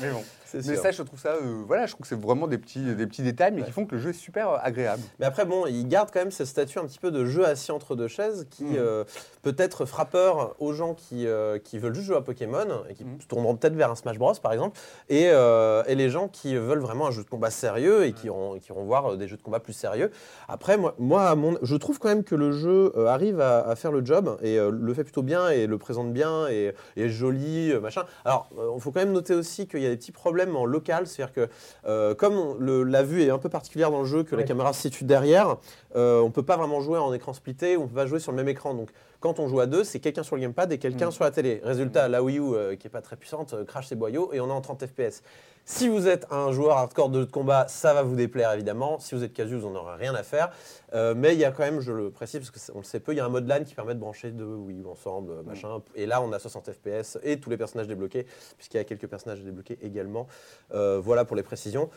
Mais 0.00 0.10
bon, 0.10 0.22
Mais 0.58 0.62
sûr. 0.62 0.82
ça, 0.82 0.90
je 0.90 1.02
trouve 1.02 1.18
ça, 1.18 1.30
euh, 1.34 1.62
voilà, 1.66 1.86
je 1.86 1.92
trouve 1.92 2.02
que 2.02 2.08
c'est 2.08 2.20
vraiment 2.20 2.46
des 2.46 2.58
petits, 2.58 2.94
des 2.94 3.06
petits 3.06 3.22
détails, 3.22 3.52
mais 3.52 3.62
qui 3.62 3.70
font 3.70 3.86
que 3.86 3.94
le 3.94 4.00
jeu 4.00 4.10
est 4.10 4.14
super 4.14 4.50
euh, 4.50 4.56
agréable. 4.62 5.02
Mais 5.18 5.26
après, 5.26 5.44
bon, 5.44 5.66
il 5.66 5.86
garde 5.88 6.10
quand 6.12 6.20
même 6.20 6.30
ce 6.30 6.44
statut 6.44 6.78
un 6.78 6.84
petit 6.86 6.98
peu 6.98 7.10
de 7.10 7.24
jeu 7.24 7.44
assis 7.46 7.72
entre 7.72 7.94
deux 7.96 8.08
chaises 8.08 8.46
qui 8.50 8.64
Mhm. 8.64 8.76
euh, 8.78 9.04
peut 9.42 9.54
être 9.58 9.84
frappeur 9.84 10.54
aux 10.60 10.72
gens 10.72 10.94
qui, 10.94 11.26
euh, 11.26 11.58
qui 11.58 11.78
veulent 11.78 11.94
juste 11.94 12.06
jouer 12.06 12.16
à 12.16 12.20
Pokémon 12.20 12.66
et 12.88 12.94
qui 12.94 13.04
se 13.20 13.26
tourneront 13.26 13.56
peut-être 13.56 13.74
vers 13.74 13.90
un 13.90 13.94
Smash 13.96 14.18
Bros 14.18 14.34
par 14.42 14.52
exemple, 14.52 14.78
et, 15.08 15.28
euh, 15.30 15.82
et 15.86 15.94
les 15.94 16.10
gens 16.10 16.28
qui 16.28 16.54
veulent 16.56 16.78
vraiment 16.80 17.06
un 17.08 17.10
jeu 17.10 17.22
de 17.24 17.28
combat 17.28 17.50
sérieux 17.50 18.04
et 18.04 18.12
qui 18.12 18.26
iront, 18.26 18.58
qui 18.58 18.68
iront 18.70 18.84
voir 18.84 19.16
des 19.16 19.28
jeux 19.28 19.36
de 19.36 19.42
combat 19.42 19.60
plus 19.60 19.72
sérieux. 19.72 20.10
Après, 20.48 20.76
moi, 20.76 20.94
moi 20.98 21.34
mon- 21.34 21.58
je 21.62 21.76
trouve 21.76 21.98
quand 21.98 22.08
même 22.08 22.24
que 22.24 22.34
le 22.34 22.52
jeu 22.52 22.92
arrive 23.08 23.40
à, 23.40 23.60
à 23.68 23.74
faire 23.76 23.92
le 23.92 24.04
job 24.04 24.36
et 24.42 24.58
euh, 24.58 24.70
le 24.70 24.94
fait 24.94 25.04
plutôt 25.04 25.22
bien 25.22 25.48
et 25.48 25.66
le 25.66 25.78
présente 25.78 26.12
bien 26.12 26.48
et, 26.48 26.72
et 26.96 27.04
est 27.04 27.08
joli, 27.08 27.72
machin. 27.80 28.04
Alors, 28.24 28.48
il 28.76 28.80
faut 28.80 28.90
quand 28.92 29.00
même 29.00 29.12
noter 29.12 29.34
aussi 29.34 29.66
qu'il 29.66 29.80
y 29.80 29.86
a 29.86 29.90
des 29.90 29.96
petits 29.96 30.12
problèmes 30.12 30.41
en 30.56 30.64
local, 30.64 31.06
c'est-à-dire 31.06 31.32
que 31.32 31.48
euh, 31.86 32.14
comme 32.14 32.34
on- 32.36 32.54
le- 32.54 32.82
la 32.82 33.02
vue 33.02 33.22
est 33.22 33.30
un 33.30 33.38
peu 33.38 33.48
particulière 33.48 33.90
dans 33.90 34.00
le 34.00 34.06
jeu, 34.06 34.22
que 34.24 34.34
la 34.34 34.42
caméra 34.42 34.72
se 34.72 34.82
situe 34.82 35.04
derrière, 35.04 35.56
euh, 35.96 36.20
on 36.20 36.30
peut 36.30 36.42
pas 36.42 36.56
vraiment 36.56 36.80
jouer 36.80 36.98
en 36.98 37.12
écran 37.12 37.32
splitté, 37.32 37.76
on 37.76 37.86
peut 37.86 37.94
pas 37.94 38.06
jouer 38.06 38.18
sur 38.20 38.32
le 38.32 38.36
même 38.36 38.48
écran. 38.48 38.74
Donc 38.74 38.90
quand 39.20 39.38
on 39.38 39.46
joue 39.48 39.60
à 39.60 39.66
deux, 39.66 39.84
c'est 39.84 40.00
quelqu'un 40.00 40.22
sur 40.24 40.34
le 40.36 40.42
gamepad 40.42 40.72
et 40.72 40.78
quelqu'un 40.78 41.08
Mm. 41.08 41.12
sur 41.12 41.24
la 41.24 41.30
télé. 41.30 41.60
Résultat, 41.64 42.08
la 42.08 42.22
Wii 42.22 42.38
U, 42.38 42.54
euh, 42.54 42.74
qui 42.76 42.86
est 42.88 42.90
pas 42.90 43.02
très 43.02 43.16
puissante, 43.16 43.54
crache 43.66 43.86
ses 43.86 43.94
boyaux 43.94 44.30
et 44.32 44.40
on 44.40 44.48
est 44.48 44.52
en 44.52 44.60
30 44.60 44.84
FPS. 44.86 45.22
Si 45.64 45.88
vous 45.88 46.08
êtes 46.08 46.26
un 46.32 46.50
joueur 46.50 46.76
hardcore 46.76 47.08
de 47.08 47.24
combat, 47.24 47.66
ça 47.68 47.94
va 47.94 48.02
vous 48.02 48.16
déplaire 48.16 48.52
évidemment. 48.52 48.98
Si 48.98 49.14
vous 49.14 49.22
êtes 49.22 49.32
casu, 49.32 49.56
vous 49.56 49.68
n'en 49.70 49.76
aurez 49.80 49.94
rien 49.96 50.12
à 50.14 50.24
faire. 50.24 50.50
Euh, 50.92 51.14
mais 51.16 51.34
il 51.34 51.38
y 51.38 51.44
a 51.44 51.52
quand 51.52 51.62
même, 51.62 51.80
je 51.80 51.92
le 51.92 52.10
précise 52.10 52.40
parce 52.40 52.50
que 52.50 52.58
c'est- 52.58 52.72
on 52.74 52.78
le 52.78 52.84
sait 52.84 52.98
peu, 52.98 53.12
il 53.12 53.18
y 53.18 53.20
a 53.20 53.24
un 53.24 53.28
mode 53.28 53.46
LAN 53.46 53.62
qui 53.64 53.74
permet 53.74 53.94
de 53.94 54.00
brancher 54.00 54.32
deux 54.32 54.44
Wii 54.44 54.84
ensemble, 54.90 55.30
euh, 55.30 55.42
machin. 55.44 55.80
Et 55.94 56.04
là, 56.06 56.20
on 56.20 56.32
a 56.32 56.38
60 56.40 56.68
FPS 56.72 57.16
et 57.22 57.38
tous 57.38 57.48
les 57.48 57.56
personnages 57.56 57.86
débloqués, 57.86 58.26
puisqu'il 58.56 58.78
y 58.78 58.80
a 58.80 58.84
quelques 58.84 59.06
personnages 59.06 59.40
débloqués 59.40 59.78
également. 59.82 60.26
Euh, 60.74 61.00
voilà 61.02 61.24
pour 61.24 61.36
les 61.36 61.44
précisions. 61.44 61.88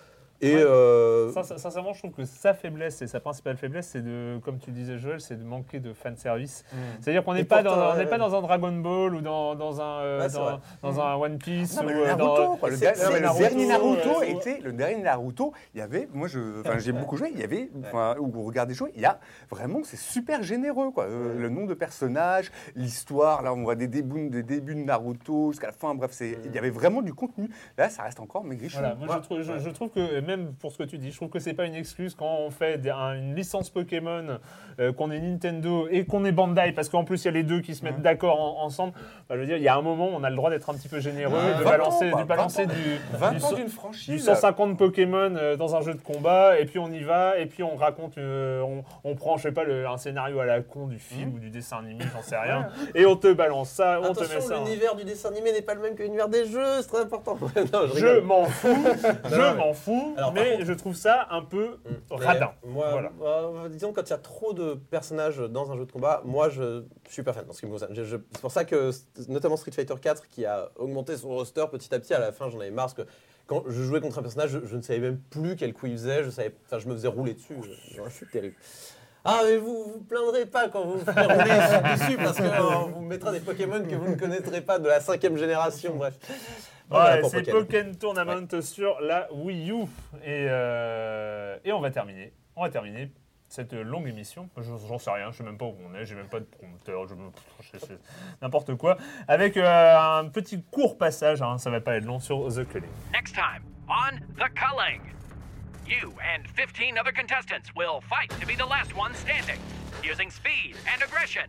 Et 0.42 0.54
Ouais. 0.56 0.62
euh, 0.64 1.32
Sin- 1.32 1.44
sin- 1.44 1.58
Sincèrement, 1.58 1.94
je 1.94 2.00
trouve 2.00 2.12
que 2.12 2.26
sa 2.26 2.54
faiblesse 2.54 3.02
et 3.02 3.08
sa 3.08 3.20
principale 3.22 3.56
faiblesse, 3.58 3.88
c'est 3.88 4.02
de, 4.02 4.38
comme 4.44 4.58
tu 4.60 4.72
disais 4.72 4.98
Joël, 4.98 5.22
c'est 5.22 5.38
de 5.38 5.44
manquer 5.46 5.80
de 5.80 5.94
fan 5.94 6.18
service. 6.18 6.66
C'est-à-dire 7.00 7.24
qu'on 7.24 7.34
n'est 7.34 7.46
pas, 7.46 7.64
dans, 7.64 7.74
on 7.74 7.92
ouais, 7.94 7.98
n'est 8.04 8.10
pas 8.10 8.18
dans 8.18 8.36
un 8.36 8.42
Dragon 8.42 8.72
Ball 8.74 9.16
ou 9.16 9.22
dans, 9.22 9.56
dans 9.56 9.80
un, 9.82 10.00
euh, 10.02 10.28
dans, 10.84 11.00
un 11.00 11.16
One 11.16 11.38
Piece 11.38 11.78
Non, 11.78 11.86
ou 11.86 11.90
le 11.90 12.06
Naruto, 12.06 12.36
dans, 12.36 12.56
quoi, 12.58 12.70
le, 12.70 12.76
c'est- 12.76 12.82
der- 12.86 12.96
c'est 12.96 13.06
non, 13.06 13.12
mais 13.14 13.20
le 13.20 13.26
Naruto, 13.26 13.40
dernier 13.44 13.68
Naruto 13.68 14.10
euh, 14.22 14.24
était 14.24 14.60
le 14.62 14.74
dernier 14.74 15.02
Naruto. 15.02 15.54
Il 15.74 15.80
y 15.80 15.82
avait, 15.82 16.10
moi, 16.14 16.28
je, 16.28 16.62
j'ai 16.80 16.92
beaucoup 16.92 17.16
joué. 17.18 17.30
Il 17.34 17.40
y 17.40 17.44
avait, 17.44 17.70
enfin, 17.88 18.16
où 18.20 18.28
vous 18.30 18.44
regardez 18.44 18.74
jouer, 18.74 18.92
il 18.96 19.02
y 19.02 19.06
a 19.06 19.20
vraiment, 19.50 19.80
c'est 19.84 19.98
super 19.98 20.44
généreux, 20.44 20.92
quoi. 20.92 21.06
Euh, 21.06 21.40
le 21.40 21.50
nom 21.50 21.66
de 21.66 21.74
personnages, 21.74 22.52
l'histoire. 22.76 23.42
Là, 23.42 23.54
on 23.54 23.64
voit 23.64 23.76
des 23.76 23.88
débuts, 23.88 24.30
des 24.30 24.44
débuts 24.44 24.76
de 24.76 24.80
Naruto 24.84 25.52
jusqu'à 25.52 25.68
la 25.68 25.74
fin. 25.74 25.96
Bref, 25.96 26.12
c'est, 26.14 26.38
il 26.46 26.54
y 26.54 26.58
avait 26.58 26.70
vraiment 26.70 27.02
du 27.02 27.14
contenu. 27.14 27.50
Là, 27.78 27.90
ça 27.90 28.04
reste 28.04 28.20
encore 28.20 28.44
maigrichon. 28.44 28.80
Voilà, 28.80 28.96
moi 28.96 29.08
Ouais. 29.08 29.16
je, 29.18 29.24
trouve, 29.24 29.42
je, 29.42 29.60
je 29.60 29.70
trouve 29.70 29.90
que, 29.90 30.20
même 30.26 30.54
pour 30.56 30.72
ce 30.72 30.78
que 30.80 30.84
tu 30.84 30.98
dis, 30.98 31.12
je 31.12 31.16
trouve 31.16 31.30
que 31.30 31.40
c'est 31.40 31.54
pas 31.54 31.66
une 31.66 31.76
excuse 31.76 32.16
quand 32.16 32.38
on 32.40 32.50
fait 32.50 32.78
des- 32.78 32.90
un- 32.90 33.14
une 33.14 33.36
licence 33.36 33.70
Pokémon, 33.70 34.40
euh, 34.80 34.92
qu'on 34.94 35.12
est 35.12 35.20
Nintendo 35.20 35.88
et 35.90 36.06
qu'on 36.06 36.26
est 36.26 36.32
Bandai, 36.32 36.72
parce 36.74 36.90
qu'en 36.90 37.04
plus 37.06 37.24
il 37.24 37.26
y 37.26 37.30
a 37.30 37.32
les 37.32 37.44
deux 37.44 37.62
qui 37.62 37.76
se 37.76 37.84
mettent 37.86 38.02
d'accord 38.02 38.40
en- 38.42 38.64
ensemble. 38.66 38.94
Bah, 39.30 39.36
je 39.36 39.40
veux 39.40 39.46
dire, 39.46 39.58
il 39.58 39.64
y 39.64 39.68
a 39.68 39.76
un 39.76 39.82
moment, 39.82 40.10
on 40.14 40.24
a 40.24 40.30
le 40.30 40.36
droit 40.36 40.50
d'être 40.50 40.70
un 40.70 40.74
petit 40.74 40.88
peu 40.90 41.00
généreux, 41.00 41.34
Ouais, 41.34 41.58
de 41.60 41.64
20 41.64 41.70
balancer, 41.70 42.08
ans, 42.08 42.12
quoi, 42.12 42.22
de 42.24 42.28
balancer 42.28 42.66
20 42.66 42.72
ans. 42.74 42.76
du, 42.76 43.18
20 43.18 43.32
du 43.32 43.38
ans 43.44 43.48
so- 43.50 43.56
d'une 43.56 43.66
du 43.66 43.72
franchise. 43.72 44.24
150 44.26 44.78
Pokémon 44.78 45.34
euh, 45.36 45.56
dans 45.56 45.76
un 45.76 45.82
jeu 45.82 45.94
de 45.94 46.02
combat, 46.02 46.60
et 46.60 46.66
puis 46.66 46.80
on 46.80 46.92
y 46.92 47.00
va, 47.04 47.38
et 47.40 47.46
puis 47.46 47.64
on 47.64 47.76
raconte, 47.76 48.18
euh, 48.18 48.62
on, 48.62 48.84
on 49.04 49.16
prend, 49.16 49.38
je 49.38 49.44
sais 49.44 49.52
pas, 49.52 49.64
le- 49.64 49.88
un 49.88 49.98
scénario 49.98 50.40
à 50.40 50.46
la 50.46 50.62
con 50.62 50.88
du 50.88 51.00
film 51.00 51.34
ou 51.36 51.40
du 51.40 51.50
dessin 51.50 51.78
animé, 51.80 52.04
j'en 52.14 52.22
sais 52.22 52.38
rien, 52.38 52.68
et 52.94 53.06
on 53.06 53.16
te 53.16 53.32
balance 53.34 53.70
ça, 53.70 54.00
on 54.02 54.14
te 54.14 54.20
met 54.22 54.26
Attention, 54.26 54.42
ça. 54.42 54.58
l'univers 54.64 54.96
du 54.96 55.04
dessin 55.06 55.30
animé 55.30 55.52
n'est 55.52 55.62
pas 55.62 55.74
le 55.74 55.82
même 55.82 55.96
que 55.96 56.04
l'univers 56.04 56.28
des 56.30 56.46
jeux, 56.46 56.82
c'est 56.82 56.88
très 56.88 57.02
important. 57.02 57.38
Non, 57.74 57.88
Je 57.88 57.94
rigole. 57.96 58.22
m'en 58.24 58.46
fous, 58.46 58.86
je 59.30 59.56
m'en 59.58 59.74
fous, 59.74 60.15
Alors, 60.18 60.34
mais 60.34 60.54
contre- 60.54 60.66
je 60.66 60.74
trouve 60.74 60.96
ça 60.96 61.28
un 61.32 61.42
peu 61.42 61.78
Mais 61.86 62.26
radin. 62.26 62.52
Moi, 62.64 62.90
Voilà. 62.92 63.12
moi, 63.18 63.70
disons, 63.70 63.94
quand 63.94 64.04
il 64.04 64.10
y 64.10 64.14
a 64.14 64.18
trop 64.18 64.54
de 64.54 64.74
personnages 64.76 65.38
dans 65.38 65.72
un 65.72 65.78
jeu 65.78 65.86
de 65.86 65.92
combat, 65.92 66.22
moi, 66.26 66.50
je 66.50 66.84
suis 67.10 67.24
pas 67.24 67.34
fan 67.34 67.46
dans 67.46 67.54
ce 67.54 67.60
qui 67.60 67.66
me 67.66 67.72
concerne. 67.72 67.94
Je- 67.94 68.04
je- 68.04 68.18
C'est 68.34 68.42
pour 68.42 68.52
ça 68.52 68.66
que, 68.66 68.92
notamment 69.28 69.58
Street 69.58 69.72
Fighter 69.72 69.96
4, 70.02 70.28
qui 70.28 70.46
a 70.46 70.70
augmenté 70.78 71.18
son 71.18 71.30
roster 71.30 71.66
petit 71.72 71.94
à 71.94 72.00
petit, 72.00 72.14
à 72.14 72.20
la 72.20 72.32
fin, 72.32 72.50
j'en 72.50 72.60
avais 72.60 72.72
marre, 72.72 72.86
parce 72.86 72.94
que 72.94 73.12
quand 73.48 73.64
je 73.68 73.84
jouais 73.84 74.02
contre 74.02 74.20
un 74.20 74.22
personnage, 74.22 74.50
je, 74.52 74.60
je 74.66 74.76
ne 74.78 74.82
savais 74.82 75.00
même 75.00 75.20
plus 75.20 75.56
quel 75.56 75.74
coup 75.74 75.86
il 75.88 75.94
faisait, 75.94 76.24
je, 76.24 76.30
savais, 76.30 76.56
je 76.72 76.88
me 76.88 76.94
faisais 76.94 77.08
rouler 77.08 77.34
dessus. 77.34 77.56
Je, 77.64 78.02
je 78.04 78.10
suis 78.10 78.26
terrible. 78.28 78.56
Ah, 79.28 79.42
mais 79.44 79.58
vous 79.58 79.84
vous 79.86 80.00
plaindrez 80.08 80.46
pas 80.46 80.70
quand 80.70 80.86
vous 80.86 81.00
vous 81.00 81.06
ferez 81.06 81.22
rouler 81.26 81.96
dessus, 81.98 82.18
parce 82.18 82.38
qu'on 82.40 82.90
vous 82.92 83.02
mettra 83.02 83.32
des 83.32 83.40
Pokémon 83.40 83.82
que 83.84 83.96
vous 83.96 84.08
ne 84.10 84.16
connaîtrez 84.16 84.62
pas 84.62 84.78
de 84.78 84.88
la 84.88 85.00
cinquième 85.00 85.36
génération, 85.36 85.96
bref. 85.96 86.14
Ouais, 86.92 87.22
c'est 87.30 87.50
Pokémon. 87.52 87.94
Tournament 88.00 88.62
sur 88.62 89.00
la 89.02 89.28
Wii 89.34 89.72
U. 89.72 89.84
Et, 90.24 90.48
euh, 90.50 91.58
et 91.64 91.72
on 91.74 91.80
va 91.82 91.90
terminer. 91.92 92.32
On 92.56 92.64
va 92.64 92.70
terminer 92.70 93.12
cette 93.50 93.74
longue 93.74 94.08
émission. 94.08 94.50
Je- 94.58 94.64
J'en 94.88 94.98
sais 94.98 95.12
rien, 95.12 95.32
je 95.32 95.38
sais 95.38 95.44
même 95.44 95.58
pas 95.58 95.66
où 95.66 95.76
on 95.90 95.94
est, 95.96 96.06
j'ai 96.06 96.16
même 96.16 96.28
pas 96.30 96.40
de 96.40 96.46
prompteur, 96.46 97.08
je 97.08 97.16
me- 97.16 97.30
je- 97.74 97.80
je- 97.80 97.94
n'importe 98.42 98.76
quoi. 98.76 98.98
Avec 99.28 99.56
euh, 99.58 99.98
un 100.20 100.28
petit 100.30 100.62
court 100.64 100.98
passage, 100.98 101.42
hein, 101.42 101.58
ça 101.58 101.70
va 101.70 101.80
pas 101.82 101.96
être 101.96 102.06
long, 102.06 102.20
sur 102.20 102.48
The 102.48 102.68
Culling. 102.68 102.90
Next 103.14 103.34
time 103.34 103.64
on 103.88 104.18
The 104.36 104.50
Culling. 104.54 105.02
You 105.88 106.10
and 106.20 106.44
15 106.56 106.98
other 107.00 107.14
contestants 107.14 107.72
will 107.76 108.02
fight 108.02 108.30
to 108.40 108.48
be 108.48 108.56
the 108.56 108.68
last 108.68 108.92
one 108.98 109.14
standing, 109.14 109.60
using 110.04 110.32
speed 110.32 110.76
and 110.88 111.04
aggression. 111.04 111.44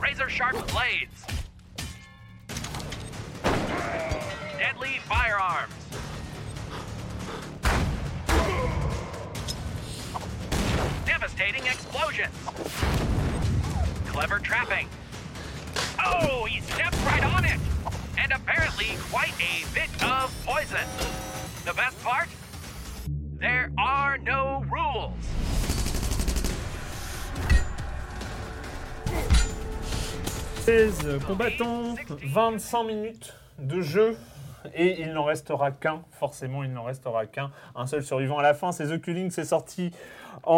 Razor 0.00 0.28
sharp 0.28 0.54
blades. 0.72 1.26
Deadly 4.68 4.98
firearms. 5.08 5.72
Devastating 11.06 11.64
explosions. 11.64 12.34
Clever 14.08 14.38
trapping. 14.40 14.86
Oh, 16.04 16.44
he 16.44 16.60
stepped 16.60 17.02
right 17.06 17.24
on 17.24 17.46
it! 17.46 17.58
And 18.18 18.30
apparently 18.32 18.88
quite 19.10 19.32
a 19.40 19.64
bit 19.72 19.88
of 20.04 20.34
poison. 20.44 20.86
The 21.64 21.72
best 21.72 21.98
part? 22.02 22.28
There 23.38 23.72
are 23.78 24.18
no 24.18 24.66
rules. 24.70 25.14
16 30.66 31.20
combattants, 31.20 32.04
25 32.34 32.86
minutes 32.86 33.32
de 33.66 33.82
jeu. 33.82 34.16
Et 34.74 35.00
il 35.02 35.12
n'en 35.12 35.24
restera 35.24 35.70
qu'un, 35.70 36.02
forcément, 36.12 36.62
il 36.64 36.72
n'en 36.72 36.84
restera 36.84 37.26
qu'un. 37.26 37.50
Un 37.74 37.86
seul 37.86 38.02
survivant 38.02 38.38
à 38.38 38.42
la 38.42 38.54
fin, 38.54 38.72
c'est 38.72 38.86
The 38.86 39.00
Culling, 39.00 39.30
c'est 39.30 39.44
sorti 39.44 39.90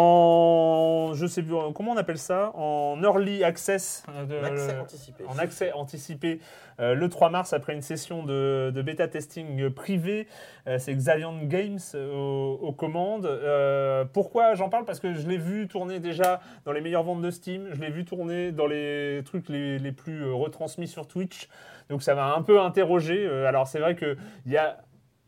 en. 0.05 1.11
Je 1.13 1.25
sais 1.27 1.43
plus, 1.43 1.53
comment 1.75 1.91
on 1.91 1.97
appelle 1.97 2.17
ça? 2.17 2.51
En 2.55 3.01
early 3.03 3.43
access. 3.43 4.03
euh, 4.09 4.25
de- 4.25 4.37
En 4.37 4.43
accès 4.43 4.79
anticipé. 4.79 5.23
en 5.27 5.37
accès 5.37 5.71
anticipé 5.73 6.39
euh, 6.79 6.93
le 6.95 7.09
3 7.09 7.29
mars 7.29 7.53
après 7.53 7.73
une 7.73 7.81
session 7.81 8.23
de, 8.23 8.71
de 8.73 8.81
bêta 8.81 9.07
testing 9.07 9.69
privé. 9.69 10.27
Euh, 10.67 10.77
c'est 10.79 10.93
Xaliant 10.95 11.37
Games 11.43 11.79
aux, 11.95 12.59
aux 12.61 12.71
commandes. 12.71 13.25
Euh, 13.25 14.05
pourquoi 14.11 14.55
j'en 14.55 14.69
parle? 14.69 14.85
Parce 14.85 14.99
que 14.99 15.13
je 15.13 15.27
l'ai 15.27 15.37
vu 15.37 15.67
tourner 15.67 15.99
déjà 15.99 16.39
dans 16.65 16.71
les 16.71 16.81
meilleures 16.81 17.03
ventes 17.03 17.21
de 17.21 17.31
Steam. 17.31 17.67
Je 17.73 17.81
l'ai 17.81 17.89
vu 17.91 18.05
tourner 18.05 18.51
dans 18.51 18.67
les 18.67 19.21
trucs 19.25 19.49
les, 19.49 19.77
les 19.79 19.91
plus 19.91 20.31
retransmis 20.31 20.87
sur 20.87 21.07
Twitch. 21.07 21.49
Donc 21.91 22.01
ça 22.01 22.15
m'a 22.15 22.33
un 22.33 22.41
peu 22.41 22.59
interrogé. 22.59 23.27
Euh, 23.27 23.45
alors 23.45 23.67
c'est 23.67 23.79
vrai 23.79 23.95
qu'il 23.95 24.17
y 24.47 24.57
a 24.57 24.77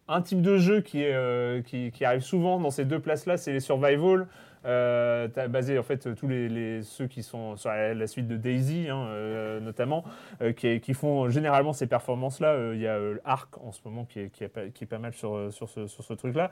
un 0.07 0.22
type 0.22 0.41
de 0.41 0.57
jeu 0.57 0.84
euh, 0.95 1.61
qui 1.61 2.05
arrive 2.05 2.22
souvent 2.22 2.59
dans 2.59 2.72
ces 2.72 2.86
deux 2.86 2.99
places-là, 2.99 3.38
c'est 3.38 3.51
les 3.51 3.59
survival. 3.59 4.28
Euh, 4.66 5.28
t'as 5.28 5.47
basé 5.47 5.78
en 5.78 5.84
fait 5.84 6.16
tous 6.16 6.28
les, 6.28 6.84
ceux 6.84 7.07
qui 7.07 7.22
sont 7.22 7.57
sur 7.57 7.70
la, 7.70 8.07
suite 8.07 8.28
de 8.28 8.38
Daisy 8.38 8.88
hein, 8.89 9.07
euh, 9.09 9.59
notamment 9.59 10.05
euh, 10.41 10.53
qui, 10.53 10.80
qui 10.80 10.93
font 10.93 11.30
généralement 11.30 11.74
ces 11.74 11.86
performances 11.86 12.39
là 12.39 12.72
il 12.74 12.80
y 12.80 12.88
a 12.88 12.97
Arc 13.26 13.57
en 13.57 13.74
ce 13.74 13.82
moment 13.84 14.05
qui 14.05 14.22
est, 14.22 14.30
qui 14.30 14.43
est, 14.43 14.86
pas, 14.86 14.97
mal 14.99 15.14
sur, 15.14 15.51
sur 15.51 15.70
ce, 15.70 15.88
sur 15.88 16.03
ce 16.03 16.14
truc 16.14 16.36
là 16.36 16.51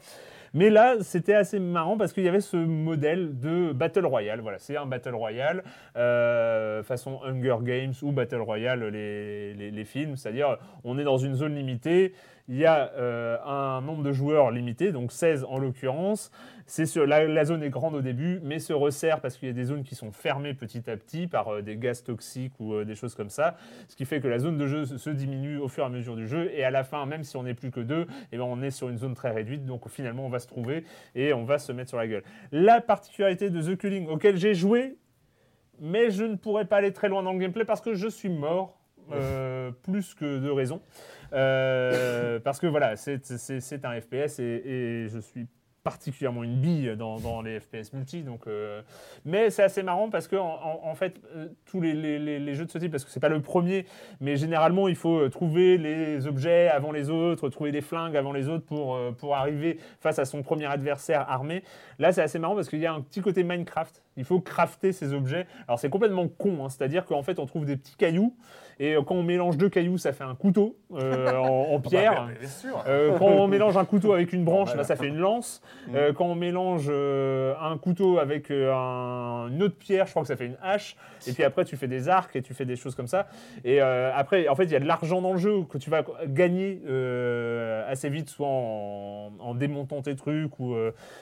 mais 0.53 0.69
là 0.69 0.97
c'était 1.01 1.35
assez 1.35 1.59
marrant 1.59 1.97
parce 1.97 2.11
qu'il 2.11 2.23
y 2.23 2.27
avait 2.27 2.41
ce 2.41 2.57
modèle 2.57 3.39
de 3.39 3.71
Battle 3.71 4.05
Royale. 4.05 4.41
Voilà 4.41 4.59
c'est 4.59 4.75
un 4.75 4.85
Battle 4.85 5.15
Royale 5.15 5.63
façon 6.83 7.21
Hunger 7.23 7.57
Games 7.61 7.93
ou 8.01 8.11
Battle 8.11 8.41
Royale 8.41 8.83
les, 8.89 9.53
les, 9.53 9.71
les 9.71 9.85
films. 9.85 10.17
C'est 10.17 10.29
à 10.29 10.31
dire 10.33 10.57
on 10.83 10.97
est 10.97 11.03
dans 11.05 11.17
une 11.17 11.35
zone 11.35 11.55
limitée 11.55 12.13
il 12.47 12.57
y 12.57 12.65
a 12.65 12.91
euh, 12.93 13.37
un 13.45 13.81
nombre 13.81 14.03
de 14.03 14.11
joueurs 14.11 14.51
limité, 14.51 14.91
donc 14.91 15.11
16 15.11 15.45
en 15.49 15.57
l'occurrence. 15.57 16.31
C'est 16.65 16.85
sur, 16.85 17.05
la, 17.05 17.25
la 17.25 17.45
zone 17.45 17.63
est 17.63 17.69
grande 17.69 17.95
au 17.95 18.01
début, 18.01 18.39
mais 18.43 18.59
se 18.59 18.71
resserre 18.71 19.19
parce 19.19 19.37
qu'il 19.37 19.47
y 19.47 19.51
a 19.51 19.53
des 19.53 19.65
zones 19.65 19.83
qui 19.83 19.95
sont 19.95 20.11
fermées 20.11 20.53
petit 20.53 20.89
à 20.89 20.95
petit 20.95 21.27
par 21.27 21.49
euh, 21.49 21.61
des 21.61 21.75
gaz 21.75 22.03
toxiques 22.03 22.53
ou 22.59 22.73
euh, 22.73 22.85
des 22.85 22.95
choses 22.95 23.15
comme 23.15 23.29
ça. 23.29 23.57
Ce 23.87 23.95
qui 23.95 24.05
fait 24.05 24.21
que 24.21 24.27
la 24.27 24.39
zone 24.39 24.57
de 24.57 24.67
jeu 24.67 24.85
se, 24.85 25.09
diminue 25.09 25.57
au 25.57 25.67
fur 25.67 25.83
et 25.83 25.87
à 25.87 25.89
mesure 25.89 26.15
du 26.15 26.27
jeu. 26.27 26.49
Et 26.53 26.63
à 26.63 26.71
la 26.71 26.83
fin, 26.83 27.05
même 27.05 27.23
si 27.23 27.35
on 27.35 27.43
n'est 27.43 27.53
plus 27.53 27.71
que 27.71 27.81
deux, 27.81 28.07
eh 28.31 28.37
ben, 28.37 28.43
on 28.43 28.61
est 28.61 28.71
sur 28.71 28.89
une 28.89 28.97
zone 28.97 29.13
très 29.13 29.31
réduite. 29.31 29.65
Donc 29.65 29.89
finalement, 29.89 30.25
on 30.25 30.29
va 30.29 30.39
se 30.39 30.47
trouver 30.47 30.85
et 31.15 31.33
on 31.33 31.43
va 31.43 31.57
se 31.59 31.71
mettre 31.71 31.89
sur 31.89 31.97
la 31.97 32.07
gueule. 32.07 32.23
La 32.51 32.79
particularité 32.79 33.49
de 33.49 33.61
The 33.61 33.77
Culling 33.77 34.07
auquel 34.07 34.37
j'ai 34.37 34.53
joué, 34.53 34.97
mais 35.79 36.09
je 36.11 36.23
ne 36.23 36.35
pourrais 36.35 36.65
pas 36.65 36.77
aller 36.77 36.93
très 36.93 37.09
loin 37.09 37.23
dans 37.23 37.33
le 37.33 37.39
gameplay 37.39 37.65
parce 37.65 37.81
que 37.81 37.95
je 37.95 38.07
suis 38.07 38.29
mort. 38.29 38.77
euh, 39.11 39.71
plus 39.83 40.13
que 40.13 40.39
de 40.39 40.49
raison. 40.49 40.81
Euh, 41.33 42.39
parce 42.39 42.59
que 42.59 42.67
voilà, 42.67 42.95
c'est- 42.95 43.85
un 43.85 44.01
FPS 44.01 44.39
et, 44.39 45.07
je 45.09 45.19
suis 45.19 45.47
particulièrement 45.83 46.43
une 46.43 46.57
bille 46.61 46.95
dans, 46.95 47.41
les 47.41 47.59
FPS 47.59 47.91
multi. 47.93 48.21
Donc, 48.21 48.45
euh, 48.45 48.83
mais 49.25 49.49
c'est 49.49 49.63
assez 49.63 49.81
marrant 49.81 50.11
parce 50.11 50.27
que 50.27 50.35
en, 50.35 50.93
fait, 50.93 51.15
euh, 51.35 51.47
tous 51.65 51.81
les, 51.81 51.93
les- 52.19 52.53
jeux 52.53 52.65
de 52.65 52.71
ce 52.71 52.77
type, 52.77 52.91
parce 52.91 53.03
que 53.03 53.09
c'est 53.09 53.19
pas 53.19 53.29
le 53.29 53.41
premier, 53.41 53.85
mais 54.19 54.35
généralement 54.35 54.87
il 54.87 54.95
faut 54.95 55.27
trouver 55.29 55.79
les 55.79 56.27
objets 56.27 56.67
avant 56.67 56.91
les 56.91 57.09
autres, 57.09 57.49
trouver 57.49 57.71
des 57.71 57.81
flingues 57.81 58.15
avant 58.15 58.31
les 58.31 58.47
autres 58.47 58.65
pour, 58.65 58.99
pour 59.17 59.35
arriver 59.35 59.79
face 59.99 60.19
à 60.19 60.25
son 60.25 60.43
premier 60.43 60.65
adversaire 60.65 61.27
armé. 61.27 61.63
Là, 61.97 62.11
c'est 62.11 62.21
assez 62.21 62.37
marrant 62.37 62.55
parce 62.55 62.69
qu'il 62.69 62.79
y 62.79 62.85
a 62.85 62.93
un 62.93 63.01
petit 63.01 63.21
côté 63.21 63.43
Minecraft. 63.43 64.03
Il 64.17 64.25
faut 64.25 64.39
crafter 64.41 64.91
ces 64.91 65.13
objets. 65.13 65.47
Alors 65.67 65.79
c'est 65.79 65.89
complètement 65.89 66.27
con, 66.27 66.65
hein, 66.65 66.69
c'est-à-dire 66.69 67.05
qu'en 67.05 67.23
fait 67.23 67.39
on 67.39 67.45
trouve 67.45 67.65
des 67.65 67.77
petits 67.77 67.95
cailloux 67.95 68.35
et 68.79 68.95
euh, 68.95 69.01
quand 69.03 69.15
on 69.15 69.23
mélange 69.23 69.57
deux 69.57 69.69
cailloux, 69.69 69.97
ça 69.97 70.11
fait 70.11 70.23
un 70.23 70.33
couteau 70.35 70.75
euh, 70.95 71.33
en, 71.37 71.73
en 71.75 71.79
pierre. 71.89 72.25
Bah, 72.25 72.31
bien 72.39 72.49
sûr. 72.49 72.83
Euh, 72.87 73.17
quand 73.17 73.25
on 73.27 73.47
mélange 73.47 73.77
un 73.77 73.85
couteau 73.85 74.11
avec 74.13 74.33
une 74.33 74.43
branche, 74.43 74.75
bah, 74.75 74.83
ça 74.83 74.95
fait 74.95 75.07
une 75.07 75.17
lance. 75.19 75.61
Euh, 75.93 76.13
quand 76.13 76.25
on 76.25 76.35
mélange 76.35 76.89
un 76.89 77.77
couteau 77.77 78.17
avec 78.17 78.49
un- 78.51 79.47
une 79.49 79.61
autre 79.63 79.75
pierre, 79.77 80.05
je 80.07 80.11
crois 80.11 80.23
que 80.23 80.27
ça 80.27 80.35
fait 80.35 80.45
une 80.47 80.57
hache. 80.61 80.95
Et 81.27 81.33
puis 81.33 81.43
après, 81.43 81.63
tu 81.65 81.77
fais 81.77 81.87
des 81.87 82.09
arcs 82.09 82.35
et 82.35 82.41
tu 82.41 82.53
fais 82.55 82.65
des 82.65 82.75
choses 82.75 82.95
comme 82.95 83.07
ça. 83.07 83.27
Et 83.63 83.79
après, 83.81 84.47
en 84.47 84.55
fait, 84.55 84.63
il 84.65 84.71
y 84.71 84.75
a 84.75 84.79
de 84.79 84.87
l'argent 84.87 85.21
dans 85.21 85.33
le 85.33 85.37
jeu 85.39 85.63
que 85.69 85.77
tu 85.77 85.89
vas 85.89 86.03
gagner 86.27 86.81
assez 87.87 88.09
vite, 88.09 88.29
soit 88.29 88.47
en, 88.47 89.31
en 89.39 89.53
démontant 89.53 90.01
tes 90.01 90.15
trucs 90.15 90.59
ou 90.59 90.75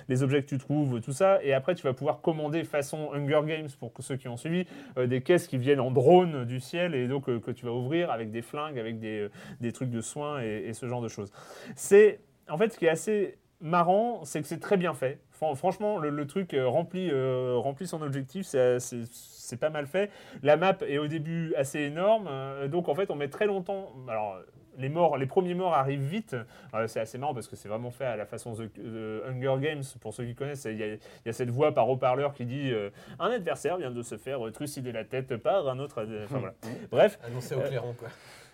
les 0.07 0.23
objets 0.23 0.41
que 0.41 0.47
tu 0.47 0.57
trouves, 0.57 1.01
tout 1.01 1.11
ça. 1.13 1.39
Et 1.43 1.53
après, 1.53 1.75
tu 1.75 1.83
vas 1.83 1.93
pouvoir 1.93 2.21
commander 2.21 2.63
façon 2.80 3.11
Hunger 3.13 3.41
Games 3.45 3.67
pour 3.80 3.91
ceux 3.99 4.15
qui 4.15 4.27
ont 4.27 4.38
suivi 4.38 4.65
euh, 4.97 5.05
des 5.05 5.21
caisses 5.21 5.47
qui 5.47 5.57
viennent 5.57 5.82
en 5.82 5.91
drone 5.91 6.45
du 6.45 6.59
ciel 6.59 6.95
et 6.95 7.07
donc 7.07 7.27
euh, 7.27 7.39
que 7.39 7.51
tu 7.51 7.65
vas 7.65 7.73
ouvrir 7.73 8.09
avec 8.09 8.32
des 8.32 8.41
flingues, 8.41 8.80
avec 8.80 8.99
des, 8.99 9.19
euh, 9.19 9.30
des 9.59 9.71
trucs 9.73 9.89
de 9.89 10.01
soins 10.01 10.41
et, 10.41 10.73
ce 10.73 10.88
genre 10.88 11.01
de 11.01 11.09
choses. 11.09 11.32
C'est 11.75 12.19
en 12.47 12.57
fait 12.57 12.71
ce 12.71 12.77
qui 12.80 12.86
est 12.86 12.89
assez 12.89 13.38
marrant, 13.59 14.23
c'est 14.23 14.41
que 14.41 14.47
c'est 14.47 14.59
très 14.59 14.77
bien 14.77 14.93
fait. 14.93 15.19
Fran- 15.32 15.55
Franchement, 15.55 15.97
le, 15.97 16.25
truc 16.25 16.55
remplit, 16.57 17.11
remplit 17.11 17.88
son 17.88 18.01
objectif, 18.01 18.45
c'est- 18.45 19.57
pas 19.59 19.71
mal 19.71 19.88
fait. 19.88 20.09
La 20.43 20.55
map 20.57 20.77
est 20.88 20.99
au 20.99 21.07
début 21.07 21.53
assez 21.55 21.80
énorme, 21.80 22.30
donc 22.69 22.88
en 22.88 22.95
fait 22.95 23.09
on 23.11 23.15
met 23.15 23.27
très 23.30 23.47
longtemps. 23.47 23.91
Alors 24.07 24.38
les 24.80 24.89
morts, 24.89 25.17
les 25.17 25.25
premiers 25.27 25.53
morts 25.53 25.73
arrivent 25.75 26.07
vite. 26.07 26.36
Euh, 26.73 26.88
c'est 26.88 26.99
assez 26.99 27.17
marrant 27.19 27.34
parce 27.36 27.47
que 27.47 27.55
c'est 27.55 27.69
vraiment 27.69 27.91
fait 27.91 28.05
à 28.05 28.15
la 28.15 28.25
façon 28.25 28.53
The, 28.53 28.71
The 28.73 29.27
Hunger 29.27 29.55
Games. 29.59 29.84
Pour 30.01 30.13
ceux 30.13 30.25
qui 30.25 30.34
connaissent, 30.34 30.65
il 30.65 30.77
y, 30.77 30.84
a- 30.84 30.88
il 30.95 30.99
y 31.25 31.30
a 31.30 31.34
cette 31.34 31.49
voix 31.51 31.73
par 31.73 31.88
haut-parleur 31.89 32.34
qui 32.34 32.45
dit 32.45 32.71
euh, 32.71 32.89
un 33.19 33.30
adversaire 33.30 33.77
vient 33.77 33.91
de 33.91 34.01
se 34.01 34.17
faire 34.17 34.39
trucider 34.51 34.91
la 34.91 35.03
tête 35.03 35.36
par 35.38 35.67
un 35.69 35.77
autre. 35.80 36.03
Enfin, 36.23 36.39
voilà. 36.39 36.53
Bref, 36.91 37.19
Annoncé 37.23 37.55
au 37.55 37.59
clairon, 37.61 37.93
quoi. 37.93 38.07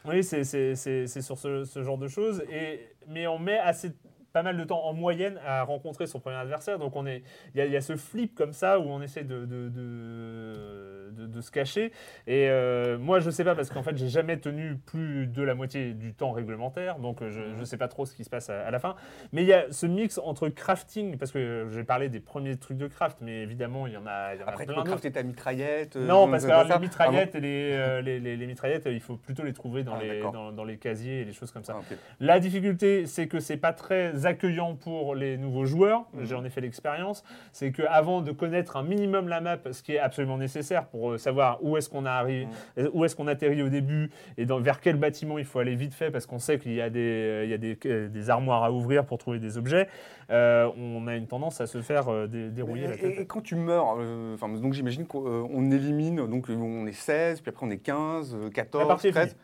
oui, 0.06 0.24
c'est 0.24 0.44
sur 0.46 1.38
ce, 1.38 1.64
ce 1.64 1.84
genre 1.84 1.98
de 1.98 2.08
choses. 2.08 2.44
Et, 2.52 2.90
mais 3.08 3.28
on 3.28 3.40
met 3.40 3.60
assez 3.60 3.92
pas 4.36 4.44
mal 4.44 4.58
de 4.58 4.64
temps 4.66 4.84
en 4.84 4.92
moyenne 4.94 5.40
à 5.48 5.64
rencontrer 5.64 6.08
son 6.08 6.20
premier 6.20 6.36
adversaire. 6.36 6.78
Donc 6.78 6.98
on 6.98 7.06
est, 7.06 7.24
il 7.54 7.60
y, 7.60 7.62
a- 7.62 7.66
il 7.68 7.72
y 7.72 7.78
a 7.78 7.82
ce 7.82 7.96
flip 7.96 8.36
comme 8.36 8.52
ça 8.52 8.80
où 8.82 8.84
on 8.84 9.02
essaie 9.02 9.24
de, 9.24 9.46
de, 9.46 9.70
de, 9.70 11.12
de- 11.18 11.26
de 11.28 11.42
se 11.42 11.52
cacher. 11.52 11.94
Et 12.28 12.50
euh, 12.50 12.98
moi 12.98 13.22
je 13.22 13.30
sais 13.30 13.46
pas 13.46 13.56
parce 13.56 13.70
qu'en 13.70 13.82
fait 13.82 13.96
j'ai 13.96 14.10
jamais 14.10 14.38
tenu 14.38 14.76
plus 14.76 15.28
de 15.28 15.42
la 15.42 15.56
moitié 15.56 15.94
du 15.94 16.14
temps 16.14 16.32
réglementaire, 16.32 17.00
donc 17.00 17.20
je, 17.24 17.42
je 17.58 17.64
sais 17.64 17.78
pas 17.78 17.88
trop 17.88 18.06
ce 18.06 18.14
qui 18.14 18.26
se 18.26 18.30
passe 18.30 18.50
à, 18.50 18.66
à 18.68 18.72
la 18.72 18.80
fin. 18.80 18.96
Mais 19.32 19.44
il 19.44 19.48
y 19.48 19.54
a 19.54 19.72
ce 19.72 19.86
mix 19.86 20.18
entre 20.18 20.50
crafting, 20.50 21.18
parce 21.18 21.32
que 21.32 21.68
j'ai 21.72 21.84
parlé 21.86 22.10
des 22.10 22.20
premiers 22.20 22.58
trucs 22.58 22.78
de 22.78 22.88
craft, 22.88 23.20
mais 23.22 23.42
évidemment 23.42 23.88
il 23.88 23.94
y 23.94 23.98
en 23.98 24.06
a, 24.06 24.36
y 24.36 24.44
en 24.44 24.48
a 24.48 24.50
Après, 24.50 24.66
tu 24.66 24.74
plein 24.74 24.82
peux 24.84 24.90
crafter 24.90 25.12
ta 25.14 25.24
mitraillette. 25.24 25.96
euh, 25.96 26.06
Non, 26.06 26.30
parce 26.30 26.46
que 26.46 26.52
euh, 26.52 26.56
alors, 26.56 26.68
ça. 26.68 26.76
les 26.76 26.82
mitraillettes, 26.82 27.36
et 27.36 27.40
les, 27.40 27.70
euh, 27.74 28.02
les, 28.02 28.20
les- 28.20 28.36
les 28.36 28.48
mitraillettes, 28.48 28.88
il 28.92 29.00
faut 29.00 29.16
plutôt 29.16 29.44
les 29.44 29.54
trouver 29.54 29.84
dans, 29.84 29.96
Ah, 29.96 30.04
les, 30.04 30.20
dans, 30.22 30.52
dans 30.52 30.64
les 30.66 30.78
casiers 30.78 31.22
et 31.22 31.26
les 31.26 31.32
choses 31.34 31.52
comme 31.52 31.64
ça. 31.64 31.78
Ah. 31.80 31.96
La 32.20 32.40
difficulté, 32.42 33.06
c'est 33.06 33.28
que 33.28 33.40
c'est 33.40 33.56
pas 33.58 33.72
très 33.74 34.25
accueillant 34.26 34.76
pour 34.76 35.16
les 35.16 35.38
nouveaux 35.38 35.66
joueurs. 35.66 36.06
Mhm. 36.14 36.26
J'en 36.26 36.44
ai 36.46 36.50
fait 36.50 36.62
l'expérience. 36.62 37.24
C'est 37.52 37.72
que 37.72 37.82
avant 37.84 38.22
de 38.22 38.32
connaître 38.32 38.78
un 38.78 38.84
minimum 38.84 39.28
la 39.28 39.42
map, 39.42 39.58
ce 39.72 39.82
qui 39.84 39.94
est 39.94 40.00
absolument 40.00 40.38
nécessaire 40.38 40.86
pour 40.88 41.12
euh, 41.12 41.18
savoir 41.18 41.60
où 41.64 41.78
est-ce 41.78 41.90
qu'on 41.90 42.06
arrive, 42.06 42.48
Mhm. 42.48 42.54
euh, 42.86 42.90
où 42.94 43.06
est-ce 43.06 43.16
qu'on 43.16 43.28
atterrit 43.28 43.62
au 43.64 43.70
début 43.70 44.10
et 44.38 44.46
dans, 44.46 44.60
vers 44.60 44.82
quel 44.82 44.96
bâtiment 44.98 45.38
il 45.38 45.46
faut 45.46 45.60
aller 45.60 45.76
vite 45.76 45.94
fait, 45.94 46.12
parce 46.12 46.26
qu'on 46.26 46.40
sait 46.40 46.60
qu'il 46.60 46.74
y 46.74 46.82
a 46.82 46.90
des, 46.90 47.00
euh, 47.00 47.44
il 47.46 47.50
y 47.50 47.54
a 47.54 47.58
des, 47.58 47.76
des 48.10 48.30
armoires 48.30 48.64
à 48.64 48.72
ouvrir 48.72 49.06
pour 49.06 49.18
trouver 49.18 49.40
des 49.40 49.58
objets. 49.58 49.88
euh, 50.32 50.68
on 50.78 51.06
a 51.08 51.16
une 51.16 51.28
tendance 51.28 51.62
à 51.62 51.68
se 51.68 51.82
faire 51.84 52.28
dé- 52.28 52.50
dérouiller 52.50 52.88
la 52.88 52.96
Et, 52.96 52.98
tête. 52.98 53.20
et 53.20 53.26
quand 53.28 53.42
tu 53.42 53.56
meurs, 53.56 53.96
euh, 54.00 54.36
donc 54.62 54.74
j'imagine 54.74 55.06
qu'on 55.06 55.20
on 55.54 55.70
élimine, 55.70 56.26
donc 56.28 56.48
on 56.50 56.88
est 56.88 56.92
16, 56.94 57.42
puis 57.42 57.50
après 57.50 57.66
on 57.66 57.70
est 57.70 57.78
15, 57.78 58.34
euh, 58.36 58.50
14, 58.50 58.82
La 58.84 58.88
partie 58.88 59.08
est 59.10 59.12
13. 59.12 59.36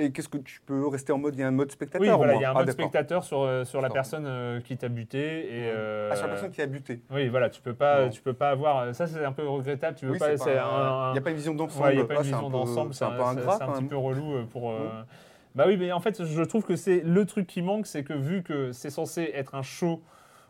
Et 0.00 0.12
qu'est-ce 0.12 0.28
que 0.28 0.38
tu 0.38 0.60
peux 0.64 0.86
rester 0.86 1.12
en 1.12 1.18
mode 1.18 1.34
Il 1.34 1.40
y 1.40 1.42
a 1.42 1.48
un 1.48 1.50
mode 1.50 1.72
spectateur 1.72 2.00
Oui, 2.00 2.16
voilà, 2.16 2.34
il 2.36 2.40
y 2.40 2.44
a 2.44 2.50
un 2.50 2.52
Ah, 2.52 2.58
mode 2.58 2.66
d'accord. 2.66 2.84
spectateur 2.84 3.24
sur, 3.24 3.42
euh, 3.42 3.64
sur 3.64 3.80
la 3.80 3.90
personne 3.90 4.24
euh, 4.26 4.60
qui 4.60 4.76
t'a 4.76 4.88
buté. 4.88 5.18
Et, 5.18 5.70
euh, 5.74 6.08
Ah, 6.12 6.16
sur 6.16 6.26
la 6.26 6.32
personne 6.34 6.52
qui 6.52 6.62
a 6.62 6.66
buté. 6.66 7.00
Oui, 7.10 7.28
voilà, 7.28 7.50
tu 7.50 7.60
peux 7.60 7.74
pas, 7.74 8.04
Non. 8.04 8.10
tu 8.10 8.22
peux 8.22 8.32
pas 8.32 8.50
avoir. 8.50 8.94
Ça, 8.94 9.08
c'est 9.08 9.24
un 9.24 9.32
peu 9.32 9.46
regrettable. 9.48 9.96
Tu 9.98 10.06
veux 10.06 10.12
Oui, 10.12 10.18
pas. 10.18 10.26
un- 10.28 11.10
Il 11.10 11.12
n'y 11.12 11.18
a 11.18 11.20
pas 11.20 11.30
une 11.30 11.36
vision 11.36 11.54
d'ensemble. 11.54 11.84
Ouais, 11.86 11.92
il 11.94 11.96
n'y 11.96 12.02
a 12.02 12.06
pas 12.06 12.14
Ah, 12.16 12.18
une 12.20 12.24
c'est 12.24 12.32
un 12.32 12.36
vision 12.36 12.50
peu- 12.50 12.56
d'ensemble, 12.58 12.94
C'est 12.94 13.04
un 13.04 13.10
peu 13.10 13.22
ingrat 13.22 13.56
c'est 13.58 13.62
un 13.64 13.66
quand 13.66 13.72
petit 13.72 13.84
peu 13.84 13.96
relou 13.96 14.46
pour. 14.52 14.70
Mhm. 14.72 14.78
Bah 15.56 15.64
oui, 15.66 15.76
mais 15.76 15.90
en 15.90 15.98
fait, 16.00 16.24
je 16.24 16.42
trouve 16.42 16.64
que 16.64 16.76
c'est 16.76 17.00
le 17.04 17.24
truc 17.24 17.48
qui 17.48 17.62
manque, 17.62 17.86
c'est 17.86 18.04
que 18.04 18.12
vu 18.12 18.44
que 18.44 18.70
c'est 18.70 18.90
censé 18.90 19.32
être 19.34 19.56
un 19.56 19.62
show 19.62 20.00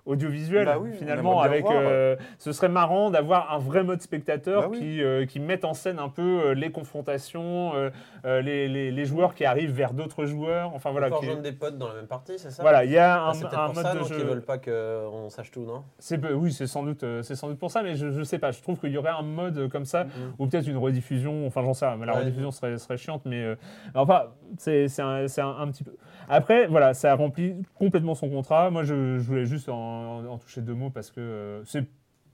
audiovisuel, 0.08 0.64
Bah 0.64 0.78
oui, 0.80 0.90
finalement, 0.98 1.40
avec, 1.40 1.62
voir. 1.62 1.76
euh, 1.80 2.16
ce 2.38 2.50
serait 2.52 2.68
marrant 2.68 3.10
d'avoir 3.10 3.52
un 3.52 3.58
vrai 3.58 3.84
mode 3.84 4.00
spectateur 4.00 4.62
Bah 4.62 4.68
oui. 4.72 4.78
qui, 4.78 5.02
euh, 5.02 5.26
qui 5.26 5.38
mette 5.38 5.64
en 5.64 5.74
scène 5.74 5.98
un 5.98 6.08
peu 6.08 6.22
euh, 6.46 6.54
les 6.54 6.70
confrontations, 6.72 7.72
euh, 7.74 7.90
euh, 8.24 8.40
les, 8.40 8.68
les- 8.68 8.90
les 8.90 9.04
joueurs 9.04 9.34
qui 9.34 9.44
arrivent 9.44 9.72
vers 9.72 9.92
d'autres 9.92 10.24
joueurs. 10.24 10.72
Enfin 10.74 10.90
voilà. 10.90 11.10
Qui- 11.10 11.28
des 11.42 11.52
potes 11.52 11.78
dans 11.78 11.88
la 11.88 11.94
même 11.94 12.06
partie, 12.06 12.38
c'est 12.38 12.50
ça? 12.50 12.62
Voilà, 12.62 12.84
il 12.84 12.90
y 12.90 12.98
a 12.98 13.22
Ah, 13.22 13.28
un, 13.28 13.34
c'est 13.34 13.42
peut-être 13.42 13.58
un 13.58 13.66
pour 13.66 13.74
mode 13.74 13.84
ça, 13.84 13.94
de 13.94 13.98
non, 14.00 14.04
jeu. 14.04 14.16
qu'ils 14.16 14.24
veulent 14.24 14.44
pas 14.44 14.58
qu'on 14.58 15.28
sache 15.30 15.50
tout, 15.50 15.64
non? 15.64 15.84
C'est 15.98 16.18
oui, 16.32 16.52
c'est 16.52 16.66
sans 16.66 16.82
doute, 16.82 17.04
c'est 17.22 17.34
sans 17.36 17.48
doute 17.48 17.58
pour 17.58 17.70
ça, 17.70 17.82
mais 17.82 17.94
je, 17.94 18.10
je 18.10 18.22
sais 18.22 18.38
pas. 18.38 18.50
Je 18.50 18.60
trouve 18.62 18.78
qu'il 18.80 18.90
y 18.90 18.98
aurait 18.98 19.10
un 19.10 19.22
mode 19.22 19.68
comme 19.68 19.84
ça, 19.84 20.06
ou 20.38 20.46
peut-être 20.46 20.66
une 20.66 20.76
rediffusion. 20.78 21.46
Enfin, 21.46 21.62
j'en 21.62 21.74
sais 21.74 21.86
rien. 21.86 21.96
mais 21.96 22.06
La 22.06 22.14
Ouais. 22.14 22.20
rediffusion 22.20 22.50
serait, 22.50 22.78
serait 22.78 22.96
chiante, 22.96 23.22
mais 23.26 23.42
euh, 23.44 23.54
enfin, 23.94 24.24
c'est 24.56 24.88
c'est 24.88 25.02
un, 25.02 25.28
c'est 25.28 25.42
un- 25.42 25.56
un 25.58 25.68
petit 25.68 25.84
peu. 25.84 25.92
Après, 26.28 26.66
voilà, 26.66 26.94
ça 26.94 27.14
remplit 27.14 27.54
complètement 27.74 28.14
son 28.14 28.28
contrat. 28.28 28.70
Moi, 28.70 28.82
je, 28.82 29.18
je 29.18 29.22
voulais 29.26 29.44
juste 29.46 29.68
en, 29.68 29.97
en- 29.98 30.26
en 30.26 30.38
toucher 30.38 30.62
deux 30.62 30.74
mots 30.74 30.90
parce 30.90 31.10
que 31.10 31.20
euh, 31.20 31.64
c'est 31.64 31.84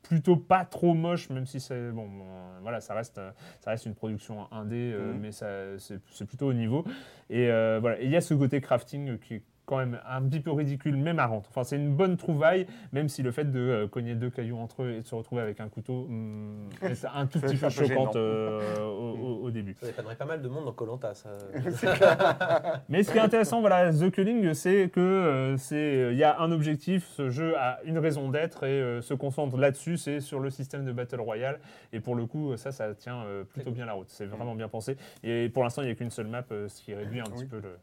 plutôt 0.03 0.37
pas 0.37 0.65
trop 0.67 0.93
moche, 0.93 1.31
même 1.31 1.47
si 1.47 1.61
c'est 1.61 1.91
bon, 1.91 2.07
euh, 2.21 2.59
voilà, 2.61 2.81
ça 2.83 2.93
reste, 2.95 3.17
euh, 3.17 3.31
ça 3.61 3.71
reste 3.71 3.87
une 3.87 3.95
production 3.95 4.53
indé, 4.53 4.93
euh, 4.93 5.13
Mhm. 5.15 5.21
mais 5.21 5.33
ça, 5.33 5.49
c'est 5.79 6.27
plutôt 6.27 6.49
au 6.49 6.53
niveau. 6.53 6.85
Et 7.31 7.51
euh, 7.51 7.79
voilà, 7.81 7.99
Et 8.01 8.05
il 8.05 8.11
y 8.11 8.17
a 8.17 8.21
ce 8.21 8.35
côté 8.35 8.61
crafting 8.61 9.19
qui 9.19 9.35
est 9.37 9.43
quand 9.67 9.79
même 9.79 9.99
un 10.09 10.23
petit 10.23 10.41
peu 10.41 10.51
ridicule, 10.53 10.97
mais 10.97 11.13
marrante. 11.15 11.47
Enfin, 11.49 11.65
c'est 11.65 11.77
une 11.77 11.95
bonne 11.95 12.17
trouvaille, 12.17 12.67
même 12.93 13.09
si 13.09 13.23
le 13.23 13.31
fait 13.33 13.51
de 13.51 13.59
euh, 13.59 13.89
cogner 13.89 14.15
deux 14.15 14.31
cailloux 14.31 14.59
entre 14.59 14.83
eux 14.83 14.91
et 14.93 15.01
de 15.01 15.07
se 15.07 15.15
retrouver 15.15 15.41
avec 15.43 15.61
un 15.61 15.69
couteau, 15.69 16.05
hum, 16.09 16.69
est 16.83 17.05
un 17.15 17.27
tout 17.27 17.41
petit 17.41 17.57
peu 17.57 17.71
choquante 17.71 18.17
euh, 18.17 18.79
au, 18.85 19.17
au- 19.17 19.45
au 19.45 19.51
début. 19.51 19.75
Ça 19.81 19.87
dépannerait 19.87 20.17
pas 20.17 20.27
mal 20.27 20.43
de 20.43 20.49
monde 20.49 20.65
dans 20.67 20.73
Colanta, 20.73 21.15
ça. 21.15 21.31
Mais 22.89 23.03
ce 23.03 23.13
qui 23.13 23.19
est 23.19 23.23
intéressant, 23.23 23.61
voilà, 23.61 23.93
The 23.93 24.11
Culling, 24.11 24.55
c'est 24.55 24.89
que 24.91 25.01
euh, 25.01 25.57
c'est, 25.57 25.77
euh, 25.77 26.13
il 26.13 26.19
y 26.19 26.25
a 26.25 26.41
un 26.41 26.51
objectif, 26.53 27.07
ce 27.09 27.31
jeu 27.31 27.57
a 27.59 27.79
une 27.85 27.99
raison 27.99 28.29
d'être 28.29 28.65
et 28.65 28.69
euh, 28.81 29.01
se 29.01 29.15
concentre 29.15 29.57
là-dessus, 29.57 29.97
c'est 29.97 30.21
sur 30.21 30.41
le 30.41 30.51
système 30.51 30.85
de 30.85 30.93
Battle 30.93 31.21
Royale. 31.21 31.59
Et 31.93 32.01
pour 32.01 32.15
le 32.15 32.27
coup, 32.27 32.57
ça, 32.57 32.73
ça 32.73 32.95
tient 32.95 33.23
euh, 33.25 33.45
plutôt 33.45 33.71
bien 33.71 33.87
la 33.87 33.93
route. 33.95 34.09
C'est 34.09 34.27
vraiment 34.27 34.55
bien 34.55 34.69
pensé. 34.69 34.97
Et 35.23 35.49
pour 35.49 35.63
l'instant, 35.63 35.83
il 35.83 35.87
n'y 35.87 35.93
a 35.93 35.95
qu'une 35.95 36.11
seule 36.11 36.27
map, 36.27 36.43
euh, 36.53 36.69
ce 36.69 36.83
qui 36.83 36.95
réduit 36.95 37.21
un 37.21 37.25
petit 37.25 37.43
Oui. 37.45 37.47
peu 37.47 37.61
le. 37.61 37.77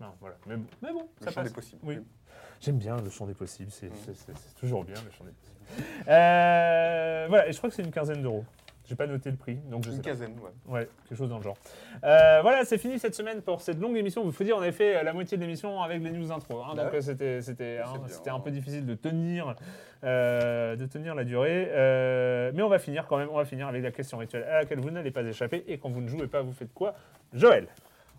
Non, 0.00 0.08
voilà. 0.20 0.36
Mais 0.46 0.56
bon, 0.56 0.66
mais 0.82 0.92
bon 0.92 1.08
Le 1.20 1.24
ça 1.24 1.30
champ 1.30 1.40
passe. 1.40 1.48
des 1.50 1.54
possibles. 1.54 1.80
Oui. 1.84 1.98
J'aime 2.60 2.78
bien 2.78 2.96
le 2.96 3.10
champ 3.10 3.26
des 3.26 3.34
possibles, 3.34 3.70
c'est 3.70 3.86
Mm. 3.88 3.92
c'est- 4.04 4.14
c'est- 4.14 4.36
c'est 4.36 4.54
toujours 4.56 4.84
bien 4.84 4.94
le 5.04 5.10
champ 5.10 5.24
des 5.24 5.30
possibles. 5.32 5.86
Euh, 6.08 7.26
voilà, 7.28 7.48
et 7.48 7.52
je 7.52 7.56
crois 7.58 7.70
que 7.70 7.76
c'est 7.76 7.82
une 7.82 7.90
quinzaine 7.90 8.22
d'euros. 8.22 8.44
J'ai 8.88 8.94
pas 8.94 9.08
noté 9.08 9.32
le 9.32 9.36
prix, 9.36 9.56
donc 9.68 9.82
je 9.84 9.90
sais 9.90 9.96
Une 9.96 10.02
pas. 10.02 10.10
quinzaine, 10.10 10.38
ouais. 10.38 10.72
Ouais, 10.72 10.88
quelque 11.08 11.18
chose 11.18 11.28
dans 11.28 11.38
le 11.38 11.42
genre. 11.42 11.56
Euh, 12.04 12.38
voilà, 12.42 12.64
c'est 12.64 12.78
fini 12.78 13.00
cette 13.00 13.16
semaine 13.16 13.42
pour 13.42 13.60
cette 13.60 13.80
longue 13.80 13.96
émission. 13.96 14.22
Il 14.24 14.32
faut 14.32 14.44
dire, 14.44 14.56
on 14.56 14.60
avait 14.62 14.70
fait 14.70 15.02
la 15.02 15.12
moitié 15.12 15.36
de 15.36 15.42
l'émission 15.42 15.82
avec 15.82 16.00
les 16.00 16.10
news 16.12 16.30
intro. 16.30 16.62
hein, 16.62 16.74
donc 16.76 16.92
ouais. 16.92 16.98
euh, 16.98 17.00
c'était 17.00 17.42
c'était 17.42 17.80
hein, 17.84 17.94
bien. 17.98 18.06
c'était 18.06 18.30
un 18.30 18.38
peu 18.38 18.52
difficile 18.52 18.86
de 18.86 18.94
tenir 18.94 19.56
euh, 20.04 20.76
de 20.76 20.86
tenir 20.86 21.16
la 21.16 21.24
durée. 21.24 21.68
Euh, 21.72 22.52
mais 22.54 22.62
on 22.62 22.68
va 22.68 22.78
finir 22.78 23.08
quand 23.08 23.16
même. 23.16 23.28
On 23.32 23.36
va 23.38 23.44
finir 23.44 23.66
avec 23.66 23.82
la 23.82 23.90
question 23.90 24.18
rituelle 24.18 24.44
à 24.44 24.60
laquelle 24.60 24.78
vous 24.78 24.90
n'allez 24.92 25.10
pas 25.10 25.22
échapper. 25.22 25.64
Et 25.66 25.78
quand 25.78 25.88
vous 25.90 26.00
ne 26.00 26.08
jouez 26.08 26.28
pas, 26.28 26.42
vous 26.42 26.52
faites 26.52 26.72
quoi 26.72 26.94
Joël? 27.32 27.66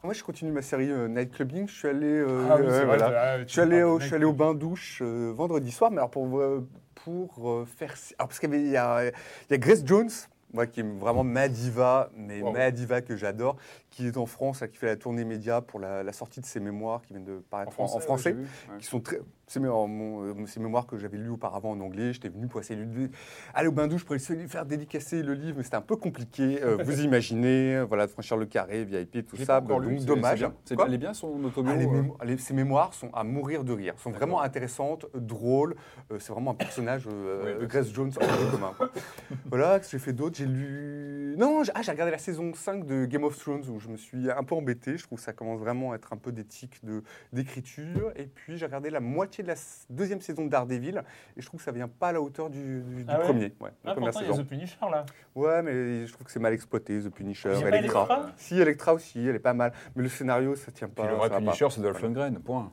Moi, 0.08 0.14
je 0.14 0.24
continue 0.24 0.54
ma 0.54 0.62
série 0.62 0.90
euh, 0.90 1.10
Night 1.10 1.34
Clubbing. 1.34 1.68
Je 1.68 1.74
suis 1.80 1.88
allé, 1.90 2.08
euh, 2.08 2.48
Ah 2.50 2.56
oui, 2.56 2.66
vrai, 2.66 3.40
tu 3.40 3.48
Je 3.48 3.52
suis 3.52 3.60
allé, 3.60 3.84
au, 3.84 4.00
je 4.00 4.06
suis 4.06 4.16
allé 4.16 4.24
au 4.24 4.32
bain 4.32 4.54
douche 4.54 5.02
euh, 5.02 5.34
vendredi 5.36 5.70
soir, 5.70 5.92
mais 5.92 5.98
alors 5.98 6.10
pour, 6.10 6.40
euh, 6.40 6.66
pour 6.96 7.50
euh, 7.52 7.66
faire. 7.66 7.94
Alors 8.18 8.30
parce 8.30 8.40
qu'il 8.40 8.56
y 8.70 8.78
a 8.78 9.12
Grace 9.52 9.84
Jones, 9.86 10.10
moi 10.54 10.66
qui 10.66 10.80
est 10.80 10.86
vraiment 10.98 11.26
ma 11.26 11.50
diva, 11.50 12.10
mais 12.16 12.42
Wow. 12.42 12.54
ma 12.54 12.72
diva 12.72 13.02
que 13.02 13.18
j'adore, 13.18 13.58
qui 13.90 14.06
est 14.08 14.18
en 14.18 14.26
France, 14.26 14.64
qui 14.72 14.78
fait 14.78 14.86
la 14.88 14.96
tournée 14.98 15.24
média 15.26 15.62
pour 15.62 15.80
la, 15.80 16.04
la 16.04 16.14
sortie 16.14 16.40
de 16.42 16.46
ses 16.46 16.60
mémoires 16.60 17.02
qui 17.04 17.14
viennent 17.14 17.26
de 17.26 17.42
paraître 17.50 17.80
en, 17.80 17.86
en 17.86 18.00
français. 18.00 18.34
ouais, 18.34 18.40
ouais. 18.74 18.78
qui 18.80 18.86
sont 18.86 19.00
très. 19.00 19.20
Ces 19.50 19.62
mémoires, 19.62 19.88
mon- 19.88 20.24
euh, 20.26 20.46
ces 20.46 20.60
mémoires 20.60 20.86
que 20.86 20.98
j'avais 20.98 21.18
lues 21.18 21.30
auparavant 21.30 21.72
en 21.72 21.80
anglais, 21.80 22.12
j'étais 22.12 22.28
venu 22.28 22.48
pour 22.48 22.60
essayer 22.60 22.84
de 22.84 23.10
aller 23.54 23.70
au 23.70 23.72
bain 23.72 23.88
douche 23.88 24.04
pour 24.04 24.14
essayer 24.14 24.36
de 24.36 24.42
lui 24.42 24.50
faire 24.50 24.66
dédicacer 24.66 25.24
le 25.24 25.34
livre, 25.34 25.56
mais 25.58 25.64
c'était 25.64 25.78
un 25.78 25.82
peu 25.82 25.96
compliqué. 25.96 26.62
Euh, 26.62 26.78
vous 26.84 27.00
imaginez, 27.00 27.78
euh, 27.78 27.86
voilà, 27.86 28.08
de 28.08 28.12
franchir 28.12 28.36
le 28.36 28.46
carré, 28.46 28.84
VIP, 28.84 29.26
tout 29.26 29.38
ça, 29.38 29.62
donc 29.62 29.82
dommage. 30.04 30.46
c'est 30.66 30.76
bien. 30.76 30.86
Est 30.92 30.98
bien 30.98 31.14
son 31.14 31.42
autobio. 31.46 31.72
ah, 31.74 31.80
euh, 31.82 32.26
les- 32.26 32.38
ces 32.38 32.54
mémoires 32.54 32.94
sont 32.94 33.10
à 33.14 33.24
mourir 33.24 33.64
de 33.64 33.72
rire, 33.72 33.94
sont 33.98 34.12
vraiment 34.12 34.42
intéressantes, 34.42 35.06
drôles. 35.16 35.76
Euh, 36.12 36.20
c'est 36.20 36.34
vraiment 36.34 36.52
un 36.52 36.56
personnage 36.56 37.08
euh, 37.10 37.60
Oui, 37.62 37.68
Grace 37.68 37.88
Jones 37.94 38.10
du 38.10 38.18
commun. 38.52 38.74
quoi. 38.78 38.90
voilà, 39.50 39.80
que 39.80 39.86
j'ai 39.90 40.00
fait 40.00 40.12
d'autre? 40.14 40.36
J'ai 40.38 40.46
lu. 40.46 41.36
Non, 41.38 41.64
j'ai 41.64 41.72
ah, 41.74 41.82
j'ai 41.84 41.92
regardé 41.92 42.12
la 42.12 42.18
saison 42.18 42.52
5 42.54 42.86
de 42.86 43.06
Game 43.06 43.24
of 43.24 43.38
Thrones 43.38 43.64
où 43.78 43.80
je 43.80 43.88
me 43.90 43.98
suis 43.98 44.30
un 44.32 44.44
peu 44.44 44.56
embêté. 44.56 44.98
Je 44.98 45.04
trouve 45.04 45.20
que 45.20 45.24
ça 45.24 45.34
commence 45.34 45.60
vraiment 45.60 45.92
à 45.92 45.96
être 45.96 46.12
un 46.12 46.18
peu 46.18 46.32
d'éthique 46.32 46.84
de- 46.84 47.04
d'écriture. 47.32 48.12
Et 48.16 48.26
puis 48.26 48.58
j'ai 48.58 48.66
regardé 48.66 48.90
la 48.90 49.00
moitié 49.00 49.44
de 49.44 49.50
la 49.50 49.56
deuxième 49.90 50.20
saison 50.22 50.46
de 50.46 50.50
Daredevil 50.50 51.04
et 51.38 51.42
je 51.42 51.46
trouve 51.46 51.60
que 51.60 51.64
ça 51.64 51.72
vient 51.72 51.88
pas 51.88 52.10
à 52.10 52.12
la 52.14 52.22
hauteur 52.22 52.50
du, 52.50 52.82
du- 52.82 53.04
du 53.04 53.06
Ah 53.08 53.20
ouais 53.20 53.24
premier. 53.26 53.54
Ouais, 53.60 53.70
Ah, 53.86 53.92
première 53.94 54.12
pourtant, 54.12 54.20
il 54.20 54.28
y 54.28 54.30
a 54.30 54.34
saison. 54.34 54.44
The 54.44 54.48
Punisher 54.48 54.78
là. 54.92 55.06
Ouais, 55.36 55.62
mais 55.62 56.06
je 56.08 56.12
trouve 56.14 56.26
que 56.26 56.32
c'est 56.32 56.40
mal 56.40 56.54
exploité, 56.54 57.00
The 57.00 57.10
Punisher, 57.10 57.50
pas 57.62 57.78
Electra. 57.78 58.32
Si, 58.38 58.60
Electra 58.60 58.94
aussi, 58.94 59.20
elle 59.26 59.36
est 59.36 59.40
pas 59.40 59.54
mal. 59.54 59.72
Mais 59.96 60.04
le 60.04 60.10
scénario, 60.10 60.56
ça 60.56 60.72
tient 60.72 60.90
pas. 60.90 61.04
Puis 61.04 61.12
le 61.12 61.18
vrai. 61.18 61.30
Punisher, 61.38 61.68
c'est 61.70 61.82
Dolph 61.82 62.02
Lundgren, 62.02 62.40
point. 62.40 62.72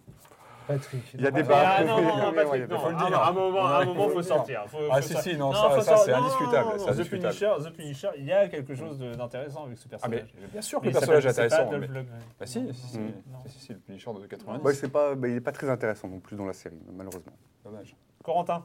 Patrick. 0.66 1.02
Il 1.14 1.20
y 1.20 1.26
a 1.26 1.30
des 1.30 1.40
Ah, 1.40 1.44
barres. 1.44 1.84
non, 1.84 2.02
non, 2.02 2.16
non, 2.16 2.32
Patrick, 2.32 2.52
ouais, 2.52 2.66
non. 2.66 2.78
faut 2.78 2.88
le 2.90 2.96
Ah, 2.98 3.06
dire. 3.08 3.18
À 3.18 3.28
un 3.28 3.32
moment, 3.32 3.66
à 3.66 3.76
un 3.80 3.84
moment, 3.84 4.02
Faut 4.04 4.08
faut 4.10 4.16
le 4.18 4.22
dire. 4.24 4.34
sortir. 4.34 4.64
Faut- 4.68 4.78
Ah, 4.90 4.96
faut 4.96 5.02
si, 5.02 5.16
si, 5.16 5.36
non, 5.36 5.52
ça- 5.52 5.80
c'est 5.80 6.10
non, 6.12 6.18
indiscutable, 6.18 6.70
The. 6.78 7.08
Punisher, 7.10 7.52
The 7.64 7.70
Punisher, 7.72 8.08
il 8.18 8.24
y 8.24 8.32
a 8.32 8.48
quelque 8.48 8.74
chose 8.74 8.98
d'intéressant 8.98 9.64
avec 9.66 9.78
ce 9.78 9.84
Ah, 9.84 10.08
mais 10.08 10.16
personnage. 10.18 10.34
bien 10.52 10.60
sûr 10.62 10.80
que 10.80 10.86
Mais 10.86 10.90
le 10.92 10.96
il 10.96 10.98
personnage 11.00 11.26
est 11.26 11.28
intéressant. 11.30 11.70
Bah 12.38 12.46
si, 12.46 12.72
si, 12.72 12.74
si, 12.74 12.88
si, 12.88 12.98
si, 13.48 13.58
si, 13.60 13.72
le 13.72 13.78
Punisher 13.78 14.10
de 14.20 14.26
90. 14.26 14.64
Ouais, 14.64 14.74
c'est 14.74 14.88
pas, 14.88 15.14
bah, 15.14 15.28
il 15.28 15.34
n'est 15.34 15.40
pas 15.40 15.52
très 15.52 15.68
intéressant 15.68 16.08
non 16.08 16.20
plus 16.20 16.36
dans 16.36 16.46
la 16.46 16.52
série, 16.52 16.78
malheureusement. 16.92 17.32
Dommage. 17.64 17.94
Corentin, 18.22 18.64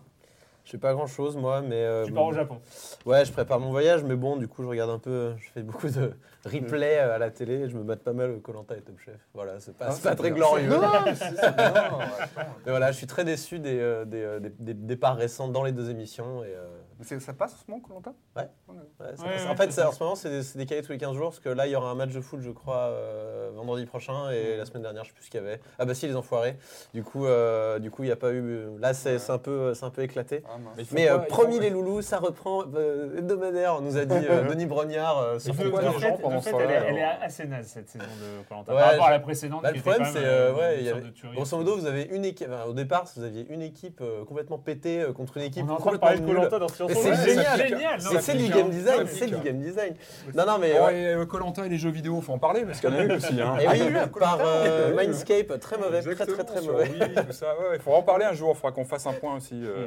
Je 0.70 0.74
sais 0.74 0.78
pas 0.78 0.94
grand 0.94 1.08
chose 1.08 1.36
moi, 1.36 1.62
mais. 1.64 1.78
euh, 1.84 2.06
tu 2.06 2.12
pars 2.14 2.26
au 2.26 2.32
Japon. 2.32 2.60
Ouais, 3.04 3.26
je 3.26 3.32
prépare 3.32 3.60
mon 3.60 3.72
voyage, 3.72 4.04
mais 4.04 4.14
bon, 4.16 4.36
du 4.38 4.48
coup, 4.48 4.62
je 4.62 4.68
regarde 4.68 4.92
un 4.92 5.00
peu. 5.00 5.34
Je 5.40 5.50
fais 5.50 5.64
beaucoup 5.64 5.88
de 5.90 6.12
replays 6.46 7.00
euh, 7.00 7.16
à 7.16 7.18
la 7.18 7.32
télé. 7.32 7.68
Je 7.68 7.76
me 7.76 7.82
mate 7.84 8.04
pas 8.04 8.14
mal 8.14 8.40
Colanta 8.42 8.78
et 8.78 8.82
Top 8.82 9.00
Chef. 9.04 9.16
Voilà, 9.34 9.60
c'est 9.60 9.76
pas, 9.76 9.88
Ah, 9.90 10.16
très 10.16 10.30
bien. 10.30 10.36
glorieux. 10.36 10.70
Non. 10.70 10.80
Mais 12.66 12.70
voilà, 12.72 12.92
je 12.92 12.98
suis 12.98 13.08
très 13.08 13.26
déçu 13.26 13.58
des, 13.58 13.80
euh, 13.80 14.06
des, 14.06 14.22
euh, 14.22 14.40
des- 14.40 14.54
des 14.60 14.74
départs 14.76 15.16
récents 15.18 15.48
dans 15.48 15.64
les 15.64 15.72
deux 15.72 15.90
émissions. 15.90 16.44
Et, 16.44 16.50
euh, 16.50 16.68
ça 17.04 17.34
passe 17.34 17.54
en 17.54 17.58
ce 17.58 17.64
moment, 17.72 17.82
Colanta? 17.82 18.12
Ouais, 18.36 18.44
ça 18.68 18.72
Ouais, 18.74 18.80
passe. 18.98 19.20
ouais, 19.22 19.50
en 19.50 19.56
fait, 19.56 19.72
ça, 19.72 19.90
en 19.90 19.92
ce 19.92 20.04
moment, 20.04 20.16
c'est 20.16 20.58
décalé 20.58 20.82
tous 20.82 20.92
les 20.92 20.98
15 20.98 21.16
jours, 21.16 21.30
parce 21.30 21.40
que 21.40 21.50
là, 21.50 21.66
il 21.68 21.72
y 21.72 21.76
aura 21.76 21.90
un 21.92 21.96
match 21.96 22.12
de 22.12 22.22
foot, 22.22 22.40
je 22.42 22.52
crois, 22.52 22.76
euh, 22.90 23.52
vendredi 23.56 23.86
prochain, 23.86 24.30
et 24.32 24.58
la 24.58 24.66
semaine 24.66 24.84
dernière, 24.84 25.04
je 25.04 25.10
sais 25.10 25.14
plus 25.16 25.24
ce 25.26 25.30
qu'il 25.30 25.40
y 25.42 25.44
avait. 25.44 25.60
Ah 25.80 25.86
bah 25.86 25.94
si, 25.94 26.08
les 26.08 26.16
enfoirés. 26.16 26.58
Du 26.94 27.04
coup, 27.04 27.26
euh, 27.26 27.80
du 27.80 27.90
coup, 27.92 28.04
il 28.04 28.08
n'y 28.08 28.12
a 28.12 28.16
pas 28.18 28.32
eu... 28.32 28.66
Là, 28.80 28.94
c'est 28.94 29.30
un, 29.30 29.38
peu- 29.38 29.74
c'est 29.74 29.86
un 29.86 29.90
peu 29.90 30.02
éclaté. 30.04 30.44
Ah. 30.48 30.58
Mais, 30.92 31.08
quoi, 31.08 31.16
euh, 31.16 31.20
promis 31.20 31.60
les 31.60 31.70
loulous, 31.70 32.02
ça 32.02 32.18
reprend 32.20 32.64
euh, 32.76 33.18
hebdomadaire, 33.18 33.76
on 33.78 33.82
nous 33.82 33.98
a 33.98 34.06
dit 34.06 34.16
euh, 34.30 34.48
Denis 34.50 34.66
Brognard. 34.66 35.20
euh, 35.20 35.38
quoi, 35.72 35.82
les 35.82 35.88
En 35.88 35.92
gens, 35.94 36.42
fait, 36.42 36.52
elle, 36.60 36.70
est, 36.72 36.74
elle 37.00 37.18
assez 37.22 37.46
naze 37.46 37.68
cette 37.68 37.90
saison 37.90 38.06
de 38.06 38.48
Colanta. 38.48 38.74
Par 38.74 38.92
rapport 38.92 39.06
à 39.06 39.12
la 39.12 39.20
précédente, 39.20 39.64
Bah, 39.64 39.70
qui 39.70 39.76
le 39.76 39.80
était 39.82 39.90
problème, 39.90 40.12
c'est 40.14 40.26
euh, 40.26 40.54
euh, 40.58 41.34
grosso 41.34 41.58
modo, 41.58 41.78
vous 41.78 41.86
avez 41.86 42.04
une 42.12 42.26
équipe. 42.26 42.50
au 42.68 42.74
départ, 42.74 43.06
vous 43.16 43.24
aviez 43.24 43.46
une 43.50 43.62
équipe 43.62 44.02
euh, 44.02 44.26
complètement 44.26 44.58
pétée 44.58 45.02
euh, 45.02 45.14
contre 45.14 45.38
une 45.38 45.44
équipe 45.44 45.64
On 45.66 45.70
est 45.70 45.72
en 45.72 45.78
train 45.78 45.92
de 45.92 45.98
complètement 45.98 46.08
parler 46.08 46.20
de 46.22 46.26
nulle. 46.26 46.89
C'est 46.94 47.16
génial. 47.16 48.00
c'est 48.22 48.34
du 48.36 48.48
game 48.50 48.68
hein. 48.68 48.70
design, 48.70 49.08
c'est 49.08 49.28
du 49.28 49.38
game 49.38 49.60
design. 49.60 49.94
Non, 50.34 50.46
non, 50.46 50.58
mais 50.60 50.80
ouais. 50.80 51.22
et 51.22 51.28
Colanta 51.28 51.66
et 51.66 51.70
les 51.70 51.78
jeux 51.78 51.90
vidéo, 51.92 52.20
faut 52.22 52.34
en 52.34 52.40
parler 52.40 52.64
parce 52.66 52.80
qu'il 52.80 52.90
y 52.90 52.94
en 52.94 52.98
a 52.98 53.04
eu 53.04 53.12
aussi. 53.14 53.42
Hein. 53.42 53.58
Et 53.60 53.66
Ah, 53.68 53.72
oui, 53.72 53.78
il 53.80 53.84
y 53.84 53.88
a 53.88 53.90
eu 53.92 53.98
un 53.98 54.08
par 54.08 54.40
euh, 54.42 54.94
Mindscape, 54.96 55.60
très 55.60 55.78
mauvais, 55.78 56.02
très 56.02 56.26
très 56.26 56.44
très 56.44 56.62
mauvais. 56.62 56.92
Il 57.76 57.80
faudra 57.82 58.00
en 58.00 58.04
parler 58.04 58.26
un 58.26 58.34
jour, 58.34 58.52
il 58.54 58.56
faudra 58.56 58.72
qu'on 58.72 58.86
fasse 58.86 59.06
un 59.08 59.14
point 59.14 59.36
aussi. 59.38 59.56
euh, 59.64 59.86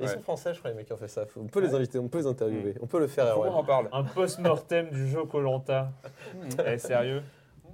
Ils 0.00 0.06
Ouais. 0.06 0.12
sont 0.12 0.20
français, 0.22 0.52
je 0.54 0.58
crois, 0.58 0.70
les 0.70 0.76
mecs 0.76 0.86
qui 0.86 0.92
ont 0.92 0.96
fait 0.96 1.06
ça. 1.08 1.22
On 1.36 1.44
peut 1.46 1.60
les 1.60 1.72
inviter, 1.72 1.98
on 2.00 2.08
peut 2.08 2.18
les 2.18 2.26
interviewer, 2.26 2.74
on 2.82 2.86
peut 2.86 2.98
le 2.98 3.06
faire. 3.06 3.32
faut 3.34 3.42
ouais. 3.42 3.48
qu'on 3.48 3.54
en 3.54 3.64
parle. 3.64 3.88
Un 3.92 4.02
post-mortem 4.02 4.90
du 4.90 5.08
jeu 5.08 5.24
Colanta. 5.24 5.92
Eh, 6.66 6.78
sérieux 6.78 7.22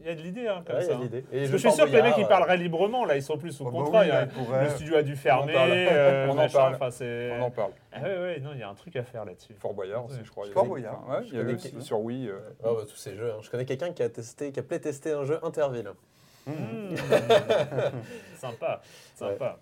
Il 0.03 0.07
y 0.07 0.11
a 0.11 0.15
de 0.15 0.21
l'idée, 0.23 0.47
hein, 0.49 0.63
comme 0.67 0.77
Ouais, 0.77 0.83
il 0.83 0.85
y 0.85 0.89
ça. 0.89 0.95
a 0.95 0.97
hein. 0.97 1.01
l'idée. 1.03 1.19
Et 1.19 1.23
Parce 1.23 1.33
que 1.33 1.47
je 1.47 1.53
je 1.53 1.57
suis 1.59 1.73
sûr 1.73 1.87
que 1.87 1.91
les 1.97 2.03
mecs, 2.03 2.15
ils 2.17 2.25
euh, 2.25 2.29
parleraient 2.29 2.57
librement. 2.57 3.05
Là, 3.05 3.17
ils 3.17 3.23
sont 3.23 3.37
plus 3.37 3.53
sous 3.53 3.65
Oh, 3.67 3.71
bah 3.71 3.79
contrat. 3.79 4.01
oui, 4.01 4.07
il 4.07 4.09
y 4.09 4.13
a- 4.13 4.21
ouais, 4.21 4.29
ils 4.35 4.45
pourraient. 4.45 4.65
le 4.65 4.71
studio 4.71 4.97
a 4.97 5.03
dû 5.03 5.17
fermer. 5.17 5.53
parle. 5.53 5.71
euh, 5.73 6.27
On 6.31 6.39
en 6.39 6.49
parle. 6.49 6.93
c'est- 6.93 7.33
On 7.39 7.43
en 7.45 7.51
parle. 7.51 7.73
Ah 7.93 8.03
ouais, 8.03 8.19
ouais, 8.19 8.41
non, 8.41 8.51
il 8.55 8.61
y 8.61 8.63
a 8.63 8.69
un 8.71 8.75
truc 8.75 8.97
à 8.97 9.03
faire 9.03 9.25
là-dessus. 9.25 9.55
Fort 9.59 9.75
Boyard 9.75 10.07
aussi, 10.07 10.19
je 10.25 10.31
crois. 10.31 10.47
Fort 10.53 10.65
Boyard. 10.67 11.03
Ouais, 11.09 11.17
il 11.27 11.35
y 11.35 11.39
a 11.39 11.43
eu 11.43 11.55
aussi 11.55 11.75
sur 11.81 12.01
Wii. 12.01 12.29
euh, 12.29 12.39
bah, 12.63 12.71
tous 12.89 12.97
ces 12.97 13.15
jeux. 13.15 13.31
hein. 13.33 13.39
Je 13.43 13.51
connais 13.51 13.65
quelqu'un 13.67 13.93
qui 13.93 14.03
a 14.03 14.09
testé, 14.09 14.53
qui 14.53 14.61
a 14.61 14.63
playtesté 14.63 15.13
un 15.13 15.25
jeu 15.25 15.39
Interville. 15.43 15.91
Mmh. 16.47 16.53
sympa, 18.37 18.81
sympa. 19.17 19.59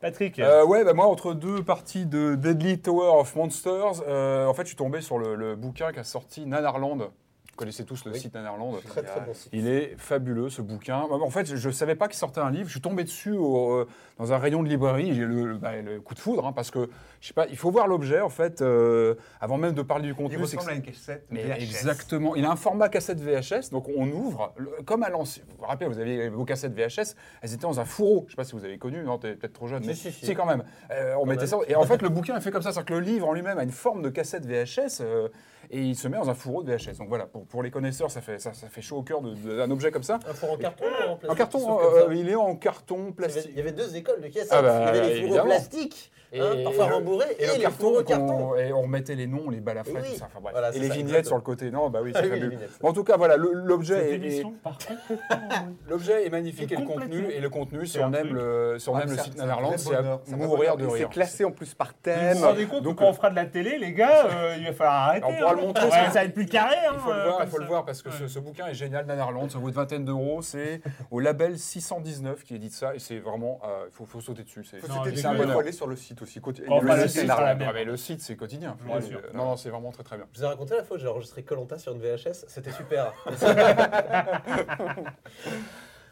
Patrick, 0.00 0.38
Euh, 0.38 0.64
ouais, 0.64 0.84
bah 0.84 0.92
moi, 0.92 1.06
entre 1.06 1.32
deux 1.32 1.62
parties 1.62 2.04
de 2.06 2.34
Deadly 2.34 2.78
Tower 2.80 3.18
of 3.18 3.34
Monsters, 3.34 4.02
euh, 4.06 4.46
en 4.46 4.52
fait, 4.54 4.62
je 4.62 4.68
suis 4.68 4.76
tombé 4.76 5.00
sur 5.00 5.18
le, 5.18 5.34
le 5.34 5.56
bouquin 5.56 5.90
qu'a 5.90 6.04
sorti 6.04 6.44
Nanarland. 6.46 7.10
Vous 7.56 7.60
connaissez 7.60 7.84
tous 7.86 8.04
le 8.04 8.12
Oui. 8.12 8.20
site 8.20 8.34
Nanarland. 8.34 8.74
Très 8.86 9.02
très 9.02 9.18
bon 9.22 9.32
site. 9.32 9.48
Il 9.54 9.66
est 9.66 9.94
fabuleux 9.96 10.50
ce 10.50 10.60
bouquin. 10.60 10.98
En 11.00 11.30
fait, 11.30 11.56
je 11.56 11.68
ne 11.68 11.72
savais 11.72 11.94
pas 11.94 12.06
qu'il 12.06 12.18
sortait 12.18 12.42
un 12.42 12.50
livre. 12.50 12.66
Je 12.66 12.72
suis 12.72 12.82
tombé 12.82 13.02
dessus 13.02 13.32
au- 13.32 13.70
euh, 13.78 13.88
dans 14.18 14.34
un 14.34 14.36
rayon 14.36 14.62
de 14.62 14.68
librairie. 14.68 15.14
J'ai 15.14 15.22
eu 15.22 15.26
le, 15.26 15.46
le- 15.46 15.56
bah, 15.56 15.74
le 15.80 15.98
coup 16.02 16.12
de 16.12 16.18
foudre 16.18 16.46
hein, 16.46 16.52
parce 16.52 16.70
que 16.70 16.90
je 17.22 17.28
sais 17.28 17.32
pas. 17.32 17.46
Il 17.46 17.56
faut 17.56 17.70
voir 17.70 17.88
l'objet 17.88 18.20
en 18.20 18.28
fait 18.28 18.60
euh, 18.60 19.14
avant 19.40 19.56
même 19.56 19.72
de 19.72 19.80
parler 19.80 20.02
du 20.04 20.10
Il 20.10 20.14
contenu. 20.14 20.36
que 20.36 20.42
ressemble 20.42 20.70
à 20.70 20.74
une 20.74 20.82
cassette 20.82 21.24
mais 21.30 21.44
VHS. 21.44 21.52
exactement. 21.62 22.36
Il 22.36 22.44
a 22.44 22.50
un 22.50 22.56
format 22.56 22.90
cassette 22.90 23.20
VHS, 23.22 23.70
donc 23.70 23.88
on 23.96 24.06
ouvre, 24.10 24.52
le- 24.58 24.82
comme 24.84 25.02
à 25.02 25.08
l'ancien. 25.08 25.42
Vous 25.48 25.56
vous 25.56 25.64
rappelez, 25.64 25.88
vous 25.88 25.98
aviez 25.98 26.28
vos 26.28 26.44
cassettes 26.44 26.74
VHS, 26.74 27.14
elles 27.40 27.54
étaient 27.54 27.62
dans 27.62 27.80
un 27.80 27.86
fourreau. 27.86 28.18
Je 28.20 28.24
ne 28.26 28.30
sais 28.32 28.36
pas 28.36 28.44
si 28.44 28.52
vous 28.52 28.66
avez 28.66 28.76
connu, 28.76 29.02
non, 29.02 29.16
t'es 29.16 29.34
peut-être 29.34 29.54
trop 29.54 29.66
jeune, 29.66 29.80
Si, 29.82 29.88
mais 29.88 29.94
si, 29.94 30.12
si. 30.12 30.34
quand 30.34 30.44
même. 30.44 30.62
Euh, 30.90 31.14
on 31.18 31.24
mettait 31.24 31.40
même. 31.46 31.46
ça. 31.48 31.56
Et 31.68 31.74
en 31.74 31.84
fait, 31.84 32.02
le 32.02 32.10
bouquin 32.10 32.36
est 32.36 32.42
fait 32.42 32.50
comme 32.50 32.60
ça, 32.60 32.70
c'est-à-dire 32.72 32.84
que 32.86 32.92
le 32.94 33.00
livre 33.00 33.26
en 33.26 33.32
lui-même 33.32 33.56
a 33.56 33.62
une 33.62 33.70
forme 33.70 34.02
de 34.02 34.10
cassette 34.10 34.44
VHS. 34.44 35.00
euh, 35.00 35.28
et 35.68 35.80
il 35.82 35.96
se 35.96 36.06
met 36.06 36.16
dans 36.16 36.30
un 36.30 36.34
fourreau 36.34 36.62
de 36.62 36.70
VHS. 36.72 36.98
Donc 36.98 37.08
voilà, 37.08 37.26
pour, 37.26 37.44
pour 37.48 37.62
les 37.62 37.70
connaisseurs, 37.70 38.10
ça 38.10 38.20
fait, 38.20 38.38
ça, 38.38 38.52
ça 38.52 38.68
fait 38.68 38.82
chaud 38.82 38.96
au 38.98 39.02
cœur 39.02 39.20
d'un 39.22 39.70
objet 39.70 39.90
comme 39.90 40.02
ça. 40.02 40.18
Un 40.28 40.34
four 40.34 40.52
en 40.52 40.56
carton 40.56 40.84
ou 40.84 41.10
en 41.10 41.16
plastique 41.16 41.30
En 41.30 41.34
carton, 41.34 41.80
euh, 41.80 42.06
ça. 42.06 42.14
il 42.14 42.28
est 42.28 42.34
en 42.34 42.56
carton 42.56 43.12
plastique. 43.12 43.50
Il 43.50 43.56
y 43.56 43.60
avait 43.60 43.72
deux 43.72 43.96
écoles 43.96 44.20
de 44.20 44.28
caisses. 44.28 44.48
Ah 44.50 44.62
bah, 44.62 44.92
il 44.92 44.96
y 44.96 44.98
avait 44.98 45.14
les 45.20 45.28
fours 45.28 45.40
en 45.40 45.44
plastique, 45.44 46.12
hein, 46.34 46.52
Et- 46.58 46.64
parfois 46.64 46.86
rembourrés, 46.86 47.36
et, 47.38 47.44
Et, 47.44 47.46
le 47.46 47.52
les 47.54 47.60
carton, 47.60 48.56
et 48.56 48.72
on 48.72 48.82
remettait 48.82 49.14
les 49.14 49.26
noms, 49.26 49.50
les 49.50 49.60
balafrés, 49.60 49.92
Oui, 49.94 50.12
tout 50.12 50.18
ça. 50.18 50.26
Enfin, 50.26 50.40
bref. 50.40 50.52
Voilà, 50.52 50.74
et 50.74 50.78
les 50.78 50.88
ça, 50.88 50.94
vignettes 50.94 51.26
sur 51.26 51.36
le 51.36 51.42
côté. 51.42 51.70
Non, 51.70 51.90
bah 51.90 52.00
oui, 52.02 52.12
c'est 52.14 52.22
oui, 52.22 52.28
fabuleux. 52.28 52.58
En 52.82 52.92
tout 52.92 53.04
cas, 53.04 53.16
voilà, 53.16 53.36
l'objet 53.36 54.14
est, 54.14 54.42
l'objet 55.88 56.26
est 56.26 56.30
magnifique 56.30 56.72
Et 56.72 56.76
le 56.76 56.84
contenu 56.86 57.30
et 57.30 57.40
le 57.40 57.50
contenu, 57.50 57.86
si 57.86 57.98
on 58.00 58.12
aime 58.12 58.34
le, 58.34 58.76
si 58.78 58.88
on 58.88 58.96
Ah, 58.96 59.02
aime 59.02 59.10
le 59.10 59.18
site 59.18 59.36
vrai 59.36 59.76
c'est 59.76 59.94
à 59.94 60.36
mourir 60.36 60.76
de 60.76 60.86
rire. 60.86 61.08
C'est 61.08 61.14
classé 61.14 61.44
en 61.44 61.50
plus 61.50 61.74
par 61.74 61.88
Vous 61.88 61.94
thème. 62.02 62.36
vous 62.36 62.44
rendez 62.44 62.66
compte 62.66 62.80
que 62.80 62.84
Donc, 62.84 62.98
quand 62.98 63.06
on 63.08 63.12
fera 63.12 63.30
de 63.30 63.36
la 63.36 63.46
télé, 63.46 63.78
les 63.78 63.92
gars, 63.92 64.26
euh, 64.30 64.56
il 64.58 64.64
va 64.66 64.72
falloir 64.72 64.94
arrêter. 65.08 65.26
On 65.28 65.34
pourra 65.34 65.50
hein. 65.52 65.56
le 65.56 65.62
montrer, 65.62 65.90
ça. 65.90 66.06
ça 66.06 66.10
va 66.20 66.24
être 66.24 66.34
plus 66.34 66.46
carré. 66.46 66.76
hein, 66.88 66.92
Il 66.94 67.00
faut 67.00 67.12
le 67.12 67.18
euh, 67.18 67.24
voir, 67.30 67.48
faut 67.48 67.58
le 67.58 67.66
voir 67.66 67.84
parce 67.84 68.02
que 68.02 68.10
ce, 68.10 68.38
bouquin 68.38 68.66
est 68.68 68.74
génial, 68.74 69.06
Nanarland, 69.06 69.48
ça 69.50 69.58
vaut 69.58 69.68
une 69.68 69.74
vingtaine 69.74 70.04
d'euros. 70.04 70.42
C'est 70.42 70.80
au 71.10 71.20
label 71.20 71.58
619 71.58 72.44
qui 72.44 72.54
édite 72.54 72.72
ça 72.72 72.94
et 72.94 72.98
c'est 72.98 73.18
vraiment, 73.18 73.60
euh, 73.64 73.84
il 73.88 73.92
faut, 73.94 74.04
faut 74.06 74.20
sauter 74.20 74.42
dessus. 74.44 74.64
C'est 74.64 75.24
un 75.26 75.34
bonheur. 75.34 75.58
aller 75.60 75.72
sur 75.72 75.86
le 75.86 75.96
site 75.96 76.22
on 76.68 76.80
le 76.80 77.08
site 77.08 77.26
la. 77.26 77.36
Ah, 77.36 77.72
mais 77.72 77.84
le 77.84 77.96
site, 77.96 78.20
c'est 78.20 78.36
quotidien. 78.36 78.76
Sûr. 79.00 79.18
Euh, 79.18 79.30
Non, 79.34 79.44
non, 79.44 79.56
c'est 79.56 79.70
vraiment 79.70 79.90
très 79.92 80.02
très 80.02 80.16
bien. 80.16 80.26
Je 80.32 80.38
vous 80.38 80.44
ai 80.44 80.48
raconté 80.48 80.74
la 80.76 80.84
fois 80.84 80.96
où 80.96 81.00
j'ai 81.00 81.08
enregistré 81.08 81.42
Colanta 81.42 81.78
sur 81.78 81.92
une 81.92 82.00
VHS, 82.00 82.44
c'était 82.48 82.72
super. 82.72 83.12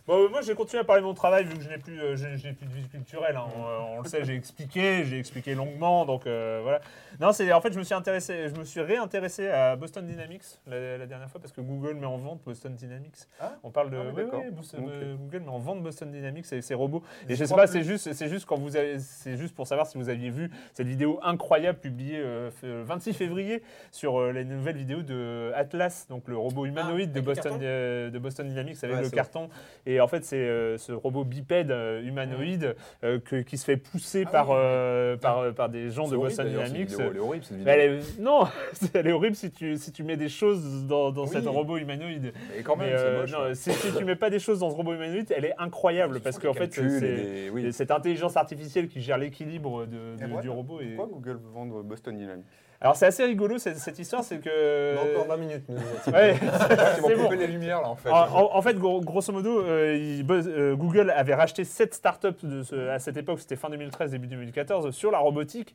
Bon, 0.06 0.22
euh, 0.22 0.28
moi, 0.28 0.42
je 0.42 0.48
vais 0.48 0.54
continuer 0.54 0.80
à 0.82 0.84
parler 0.84 1.00
de 1.00 1.06
mon 1.06 1.14
travail 1.14 1.44
vu 1.44 1.54
que 1.56 1.62
je 1.62 1.68
n'ai 1.70 1.78
plus, 1.78 1.98
euh, 1.98 2.14
je, 2.14 2.36
je 2.36 2.46
n'ai 2.46 2.52
plus 2.52 2.66
de 2.66 2.72
vie 2.74 2.86
culturelle. 2.88 3.36
hein. 3.36 3.46
On, 3.56 3.96
on 3.96 4.02
le 4.02 4.08
sait, 4.08 4.22
j'ai 4.22 4.34
expliqué, 4.34 5.02
j'ai 5.06 5.18
expliqué 5.18 5.54
longuement. 5.54 6.04
Donc 6.04 6.26
euh, 6.26 6.60
voilà. 6.62 6.80
Non, 7.20 7.32
c'est 7.32 7.50
en 7.54 7.60
fait, 7.62 7.72
je 7.72 7.78
me 7.78 7.84
suis 7.84 7.94
intéressé, 7.94 8.50
je 8.50 8.54
me 8.58 8.64
suis 8.64 8.82
réintéressé 8.82 9.48
à 9.48 9.76
Boston 9.76 10.06
Dynamics 10.06 10.42
la, 10.66 10.98
la 10.98 11.06
dernière 11.06 11.30
fois 11.30 11.40
parce 11.40 11.52
que 11.54 11.62
Google 11.62 11.94
met 11.94 12.04
en 12.06 12.18
vente 12.18 12.42
Boston 12.44 12.74
Dynamics. 12.74 13.16
Ah 13.40 13.54
on 13.62 13.70
parle 13.70 13.88
de 13.90 13.96
Ah 13.96 14.00
oui, 14.04 14.08
oui, 14.14 14.22
d'accord. 14.24 14.42
oui, 14.44 14.50
Bos- 14.50 14.74
Ok. 14.78 14.90
euh, 14.90 15.14
Google 15.16 15.38
met 15.40 15.48
en 15.48 15.58
vente 15.58 15.82
Boston 15.82 16.10
Dynamics 16.12 16.44
avec 16.52 16.64
ses 16.64 16.74
robots. 16.74 17.02
Et 17.26 17.30
Je 17.30 17.36
je 17.36 17.44
sais 17.44 17.44
crois 17.54 17.62
pas, 17.62 17.66
c'est 17.66 17.82
juste, 17.82 18.12
c'est 18.12 18.28
juste 18.28 18.44
quand 18.44 18.58
vous 18.58 18.76
avez, 18.76 18.98
c'est 18.98 19.38
juste 19.38 19.54
pour 19.54 19.66
savoir 19.66 19.86
si 19.86 19.96
vous 19.96 20.10
aviez 20.10 20.28
vu 20.28 20.50
cette 20.74 20.86
vidéo 20.86 21.18
incroyable 21.22 21.78
publiée 21.78 22.18
euh, 22.22 22.50
f- 22.50 22.66
le 22.66 22.82
26 22.82 23.14
février 23.14 23.62
sur 23.90 24.20
euh, 24.20 24.32
les 24.32 24.44
nouvelles 24.44 24.76
vidéos 24.76 25.00
de 25.02 25.50
Atlas, 25.54 26.06
donc 26.10 26.24
le 26.28 26.36
robot 26.36 26.66
humanoïde 26.66 27.10
de 27.12 27.20
avec 27.20 27.26
le 27.26 27.32
Boston, 27.34 27.52
carton 27.52 27.60
euh, 27.64 28.10
de 28.10 28.18
Boston 28.18 28.48
Dynamics 28.48 28.76
avec 28.82 28.96
Ouais, 28.96 29.02
le 29.02 29.08
c'est 29.08 29.14
carton. 29.16 29.48
Et 29.86 29.93
en 30.00 30.08
fait, 30.08 30.24
c'est 30.24 30.36
euh, 30.36 30.78
ce 30.78 30.92
robot 30.92 31.24
bipède 31.24 31.70
euh, 31.70 32.02
humanoïde 32.02 32.74
euh, 33.04 33.18
que- 33.20 33.42
qui 33.42 33.58
se 33.58 33.64
fait 33.64 33.76
pousser 33.76 34.24
Ah 34.26 34.30
par, 34.30 34.50
oui. 34.50 35.16
par, 35.20 35.54
par 35.54 35.68
des 35.68 35.90
gens 35.90 36.04
de 36.08 36.16
horrible, 36.16 36.28
Boston 36.36 36.48
Dynamics. 36.48 36.90
vidéo, 36.90 37.00
Elle 37.10 37.16
est 37.16 37.20
horrible 37.20 37.44
cette 37.44 37.56
vidéo. 37.58 37.72
elle 37.74 37.80
est- 37.80 38.18
non, 38.20 38.44
elle 38.94 39.06
est 39.06 39.12
horrible 39.12 39.36
si 39.36 39.50
tu, 39.50 39.76
si 39.76 39.92
tu 39.92 40.02
mets 40.02 40.16
des 40.16 40.28
choses 40.28 40.86
dans, 40.86 41.10
dans 41.10 41.22
Oui. 41.24 41.30
cet 41.32 41.46
robot 41.46 41.76
humanoïde. 41.78 42.32
Mais 42.56 42.62
quand 42.62 42.76
même, 42.76 42.90
Mais, 42.90 42.98
c'est 42.98 43.16
moche. 43.18 43.32
non, 43.32 43.54
si, 43.54 43.72
si 43.72 43.92
tu 43.96 44.04
mets 44.04 44.16
pas 44.16 44.30
des 44.30 44.38
choses 44.38 44.60
dans 44.60 44.70
ce 44.70 44.74
robot 44.76 44.94
humanoïde, 44.94 45.32
elle 45.36 45.44
est 45.46 45.54
incroyable 45.58 46.20
parce 46.20 46.38
qu'en 46.38 46.54
fait, 46.54 46.76
et 46.78 46.88
c'est 46.88 47.00
des- 47.00 47.50
oui. 47.50 47.66
et 47.66 47.72
cette 47.72 47.90
intelligence 47.90 48.36
artificielle 48.36 48.88
qui 48.88 49.00
gère 49.00 49.18
l'équilibre 49.18 49.86
de- 49.86 50.22
Et 50.22 50.26
de- 50.28 50.32
ouais, 50.34 50.42
du 50.42 50.50
robot. 50.50 50.80
Et... 50.80 50.94
Pourquoi 50.96 51.14
Google 51.14 51.38
vendre 51.52 51.82
Boston 51.82 52.16
Dynamics? 52.16 52.46
Alors 52.84 52.96
c'est 52.96 53.06
assez 53.06 53.24
rigolo 53.24 53.56
cette, 53.56 53.78
cette 53.78 53.98
histoire, 53.98 54.22
c'est 54.22 54.38
que. 54.40 54.94
Encore 55.14 55.26
20 55.26 55.36
minutes. 55.38 55.64
nous. 55.70 55.76
Ouais, 56.12 56.34
c'est 56.94 57.00
couper 57.00 57.14
bon. 57.16 57.30
les 57.30 57.46
lumières 57.46 57.80
là 57.80 57.88
en 57.88 57.96
fait. 57.96 58.10
En, 58.10 58.24
en- 58.30 58.54
en 58.56 58.60
fait, 58.62 58.74
gros- 58.74 59.00
grosso 59.00 59.32
modo, 59.32 59.62
euh, 59.64 59.96
il 59.96 60.26
euh, 60.30 60.76
Google 60.76 61.10
avait 61.16 61.34
racheté 61.34 61.64
7 61.64 61.94
startups 61.94 62.28
de 62.42 62.62
ce- 62.62 62.88
à 62.90 62.98
cette 62.98 63.16
époque, 63.16 63.40
c'était 63.40 63.56
fin 63.56 63.70
2013, 63.70 64.10
début 64.10 64.26
2014, 64.26 64.90
sur 64.94 65.10
la 65.10 65.16
robotique 65.18 65.74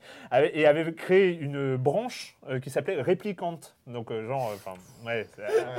et 0.53 0.67
avait 0.67 0.93
créé 0.93 1.35
une 1.35 1.77
branche 1.77 2.37
euh, 2.47 2.59
qui 2.59 2.69
s'appelait 2.69 3.01
Replicant. 3.01 3.59
Donc, 3.87 4.13
genre, 4.13 4.51
enfin, 4.53 4.73
ouais, 5.03 5.25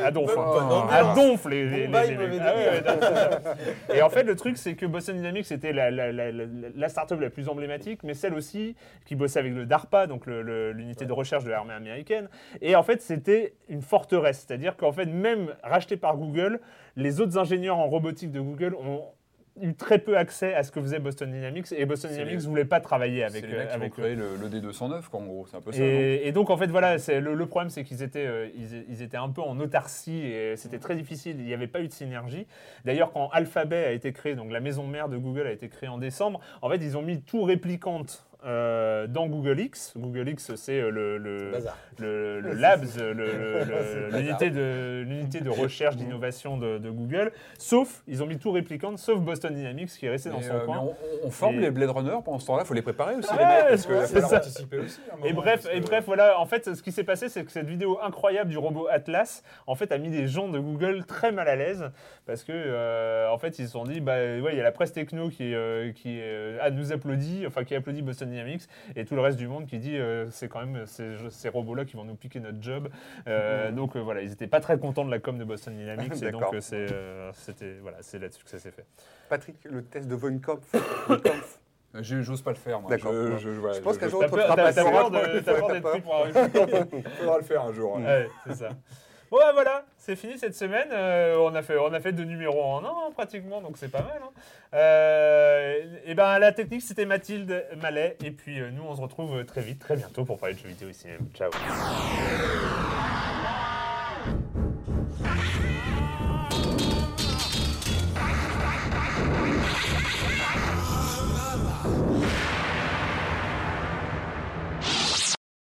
à, 0.04 0.10
donf. 0.10 0.36
Hein. 0.36 0.88
À 0.90 1.14
donf, 1.14 1.44
les. 1.46 1.88
Ah. 1.94 3.54
Et 3.94 4.02
en 4.02 4.10
fait, 4.10 4.24
le 4.24 4.34
truc, 4.34 4.56
c'est 4.58 4.74
que 4.74 4.84
Boston 4.84 5.14
Dynamics 5.16 5.52
était 5.52 5.72
la, 5.72 5.92
la, 5.92 6.10
la, 6.10 6.32
la, 6.32 6.88
startup 6.88 7.20
la 7.20 7.30
plus 7.30 7.48
emblématique, 7.48 8.00
mais 8.02 8.14
celle 8.14 8.34
aussi 8.34 8.74
qui 9.06 9.14
bossait 9.14 9.38
avec 9.38 9.54
le 9.54 9.64
DARPA, 9.64 10.08
donc 10.08 10.26
le- 10.26 10.42
le- 10.42 10.72
l'unité 10.72 11.04
de 11.06 11.12
recherche 11.20 11.44
de 11.44 11.50
l'armée 11.50 11.74
américaine. 11.74 12.28
Et 12.60 12.74
en 12.76 12.82
fait, 12.82 13.00
c'était 13.00 13.54
une 13.68 13.82
forteresse. 13.82 14.44
C'est-à-dire 14.46 14.76
qu'en 14.76 14.92
fait, 14.92 15.06
même 15.06 15.54
racheté 15.62 15.96
par 15.96 16.16
Google, 16.16 16.60
les 16.96 17.20
autres 17.20 17.38
ingénieurs 17.38 17.78
en 17.78 17.88
robotique 17.88 18.32
de 18.32 18.40
Google 18.40 18.74
ont 18.74 19.04
eu 19.60 19.74
très 19.74 19.98
peu 19.98 20.16
accès 20.16 20.54
à 20.54 20.62
ce 20.62 20.70
que 20.70 20.80
faisait 20.80 20.98
Boston 20.98 21.30
Dynamics 21.30 21.66
et 21.72 21.84
Boston 21.84 22.10
Dynamics 22.10 22.36
ne 22.36 22.48
voulait 22.48 22.64
pas 22.64 22.80
travailler 22.80 23.24
avec, 23.24 23.42
les 23.42 23.48
mecs 23.48 23.58
euh, 23.58 23.66
qui 23.66 23.74
avec 23.74 23.92
créer 23.92 24.14
le, 24.14 24.36
le 24.36 24.48
D209 24.48 25.08
quoi 25.10 25.20
en 25.20 25.24
gros, 25.24 25.46
c'est 25.46 25.56
un 25.56 25.60
peu 25.60 25.72
ça. 25.72 25.82
Et, 25.82 26.22
et 26.24 26.32
donc 26.32 26.50
en 26.50 26.56
fait 26.56 26.68
voilà, 26.68 26.98
c'est 26.98 27.20
le, 27.20 27.34
le 27.34 27.46
problème 27.46 27.68
c'est 27.68 27.84
qu'ils 27.84 28.02
étaient, 28.02 28.26
euh, 28.26 28.48
ils, 28.54 28.84
ils 28.88 29.02
étaient 29.02 29.16
un 29.16 29.28
peu 29.28 29.42
en 29.42 29.58
autarcie 29.60 30.22
et 30.22 30.56
c'était 30.56 30.78
très 30.78 30.94
difficile. 30.94 31.36
Il 31.38 31.44
n'y 31.44 31.54
avait 31.54 31.66
pas 31.66 31.80
eu 31.80 31.88
de 31.88 31.92
synergie. 31.92 32.46
D'ailleurs 32.84 33.12
quand 33.12 33.28
Alphabet 33.32 33.84
a 33.84 33.92
été 33.92 34.12
créé, 34.12 34.34
donc 34.34 34.50
la 34.50 34.60
maison 34.60 34.86
mère 34.86 35.08
de 35.08 35.18
Google 35.18 35.46
a 35.46 35.52
été 35.52 35.68
créée 35.68 35.88
en 35.88 35.98
décembre, 35.98 36.40
en 36.62 36.70
fait 36.70 36.76
ils 36.76 36.96
ont 36.96 37.02
mis 37.02 37.20
tout 37.20 37.42
réplicante. 37.42 38.26
Euh, 38.44 39.06
dans 39.06 39.26
Google 39.26 39.60
X, 39.60 39.92
Google 39.96 40.28
X 40.30 40.54
c'est 40.56 40.80
euh, 40.80 40.90
le, 40.90 41.18
le, 41.18 41.50
Bazar. 41.52 41.76
le, 41.98 42.40
le 42.40 42.52
Labs, 42.54 42.84
le- 42.98 43.12
le- 43.12 43.64
le- 43.64 44.08
l'unité 45.04 45.40
de, 45.40 45.48
recherche 45.50 45.96
d'innovation 45.96 46.56
de, 46.56 46.78
de 46.78 46.90
Google, 46.90 47.32
sauf, 47.58 48.02
ils 48.06 48.22
ont 48.22 48.26
mis 48.26 48.38
tout 48.38 48.50
réplicante, 48.52 48.98
sauf 48.98 49.18
Boston 49.20 49.54
Dynamics 49.54 49.90
qui 49.90 50.06
est 50.06 50.10
resté 50.10 50.30
dans 50.30 50.40
son 50.40 50.50
euh, 50.54 50.58
mais 50.60 50.64
coin. 50.64 50.78
on, 51.22 51.26
on 51.26 51.30
forme 51.30 51.56
Et- 51.56 51.60
les 51.60 51.70
Blade 51.70 51.90
Runner 51.90 52.16
pendant 52.24 52.38
ce 52.38 52.46
temps-là, 52.46 52.64
faut 52.64 52.74
les 52.74 52.82
préparer 52.82 53.14
aussi 53.16 53.30
Ouais, 53.32 53.38
les 53.38 53.44
mecs 53.44 53.68
parce 53.68 53.86
qu'il 53.86 53.94
c'est 54.06 54.12
falloir 54.14 54.30
ça. 54.30 54.36
anticiper 54.38 54.78
aussi. 54.78 55.00
Et 55.24 55.32
bref, 55.32 55.66
et 55.72 55.80
que- 55.80 55.86
bref, 55.86 56.04
voilà, 56.06 56.38
en 56.40 56.46
fait, 56.46 56.74
ce 56.74 56.82
qui 56.82 56.92
s'est 56.92 57.04
passé, 57.04 57.28
c'est 57.28 57.44
que 57.44 57.50
cette 57.52 57.66
vidéo 57.66 57.98
incroyable 58.02 58.50
du 58.50 58.58
robot 58.58 58.86
Atlas, 58.90 59.42
en 59.66 59.74
fait, 59.74 59.92
a 59.92 59.98
mis 59.98 60.08
des 60.10 60.26
gens 60.26 60.48
de 60.48 60.58
Google 60.58 61.04
très 61.04 61.32
mal 61.32 61.48
à 61.48 61.56
l'aise, 61.56 61.90
parce 62.26 62.44
que, 62.44 62.52
euh, 62.54 63.28
en 63.30 63.38
fait, 63.38 63.58
ils 63.58 63.66
se 63.66 63.72
sont 63.72 63.84
dit, 63.84 64.00
bah, 64.00 64.14
ouais, 64.14 64.52
il 64.52 64.56
y 64.56 64.60
a 64.60 64.64
la 64.64 64.72
presse 64.72 64.92
techno 64.92 65.28
qui, 65.28 65.54
euh, 65.54 65.92
qui 65.92 66.20
nous 66.72 66.92
applaudit, 66.92 67.44
enfin, 67.46 67.64
qui 67.64 67.74
applaudit 67.74 68.02
Boston 68.02 68.29
Dynamics, 68.30 68.62
et 68.96 69.04
tout 69.04 69.14
le 69.14 69.20
reste 69.20 69.36
du 69.38 69.46
monde 69.48 69.66
qui 69.66 69.78
dit, 69.78 69.96
euh, 69.96 70.28
c'est 70.30 70.48
quand 70.48 70.64
même 70.64 70.86
ces, 70.86 71.16
ces 71.30 71.48
robots-là 71.48 71.84
qui 71.84 71.96
vont 71.96 72.04
nous 72.04 72.14
piquer 72.14 72.40
notre 72.40 72.62
job. 72.62 72.88
Euh, 73.28 73.70
Donc, 73.70 73.96
euh, 73.96 74.00
voilà, 74.00 74.22
ils 74.22 74.30
n'étaient 74.30 74.46
pas 74.46 74.60
très 74.60 74.78
contents 74.78 75.04
de 75.04 75.10
la 75.10 75.18
com 75.18 75.38
de 75.38 75.44
Boston 75.44 75.76
Dynamics, 75.76 76.22
et 76.22 76.30
donc, 76.30 76.42
euh, 76.54 76.60
c'est, 76.60 76.92
euh, 76.92 77.30
c'était, 77.34 77.74
voilà, 77.82 77.98
c'est 78.00 78.18
là-dessus 78.18 78.44
que 78.44 78.50
ça 78.50 78.58
s'est 78.58 78.70
fait. 78.70 78.86
Patrick, 79.28 79.56
le 79.64 79.82
test 79.84 80.08
de 80.08 80.14
Von 80.14 80.38
Kampf. 80.38 80.72
Von 81.08 81.18
Kampf. 81.18 81.58
Je- 81.94 82.22
J'ose 82.22 82.40
pas 82.42 82.50
le 82.50 82.56
faire. 82.56 82.80
moi. 82.80 82.88
D'accord. 82.88 83.12
Je, 83.12 83.36
je, 83.38 83.60
ouais, 83.60 83.74
Je 83.74 83.80
pense 83.80 83.98
qu'un 83.98 84.08
jour, 84.08 84.22
on 84.24 84.28
te 84.30 84.36
fera 84.40 84.54
passer. 84.54 84.80
t'as 84.82 84.90
peur 84.90 85.10
de- 85.10 85.16
Ouais, 85.16 85.42
t'as 85.42 85.54
peur 85.54 85.66
t'as 85.66 85.72
d'être 85.74 85.82
peur. 85.82 85.90
pris 85.92 86.00
pour 86.02 86.14
un 86.14 87.10
faudra 87.18 87.38
le 87.38 87.42
faire 87.44 87.62
un 87.64 87.72
jour. 87.72 87.96
ouais. 87.96 88.04
Ouais, 88.04 88.28
c'est 88.46 88.54
ça. 88.54 88.68
Bon, 89.30 89.38
bah, 89.38 89.52
voilà, 89.52 89.84
c'est 89.96 90.16
fini 90.16 90.38
cette 90.38 90.56
semaine. 90.56 90.88
Euh, 90.90 91.36
on, 91.38 91.54
a 91.54 91.62
fait, 91.62 91.76
on 91.78 91.92
a 91.92 92.00
deux 92.00 92.24
numéros 92.24 92.62
en 92.62 92.84
un, 92.84 92.88
hein, 92.88 93.10
pratiquement, 93.14 93.60
donc 93.60 93.76
c'est 93.76 93.90
pas 93.90 94.02
mal. 94.02 94.20
hein. 94.22 94.30
Euh, 94.74 95.82
et 96.04 96.14
ben, 96.14 96.38
la 96.40 96.52
technique, 96.52 96.82
c'était 96.82 97.06
Mathilde 97.06 97.64
Mallet. 97.80 98.16
Et 98.24 98.32
puis, 98.32 98.60
euh, 98.60 98.70
nous, 98.70 98.82
on 98.82 98.96
se 98.96 99.00
retrouve 99.00 99.44
très 99.44 99.60
vite, 99.60 99.78
très 99.78 99.96
bientôt 99.96 100.24
pour 100.24 100.38
parler 100.38 100.56
de 100.56 100.60
jeux 100.60 100.68
vidéo 100.68 100.88
ici 100.88 101.06
même. 101.06 101.28
Ciao. 101.34 101.50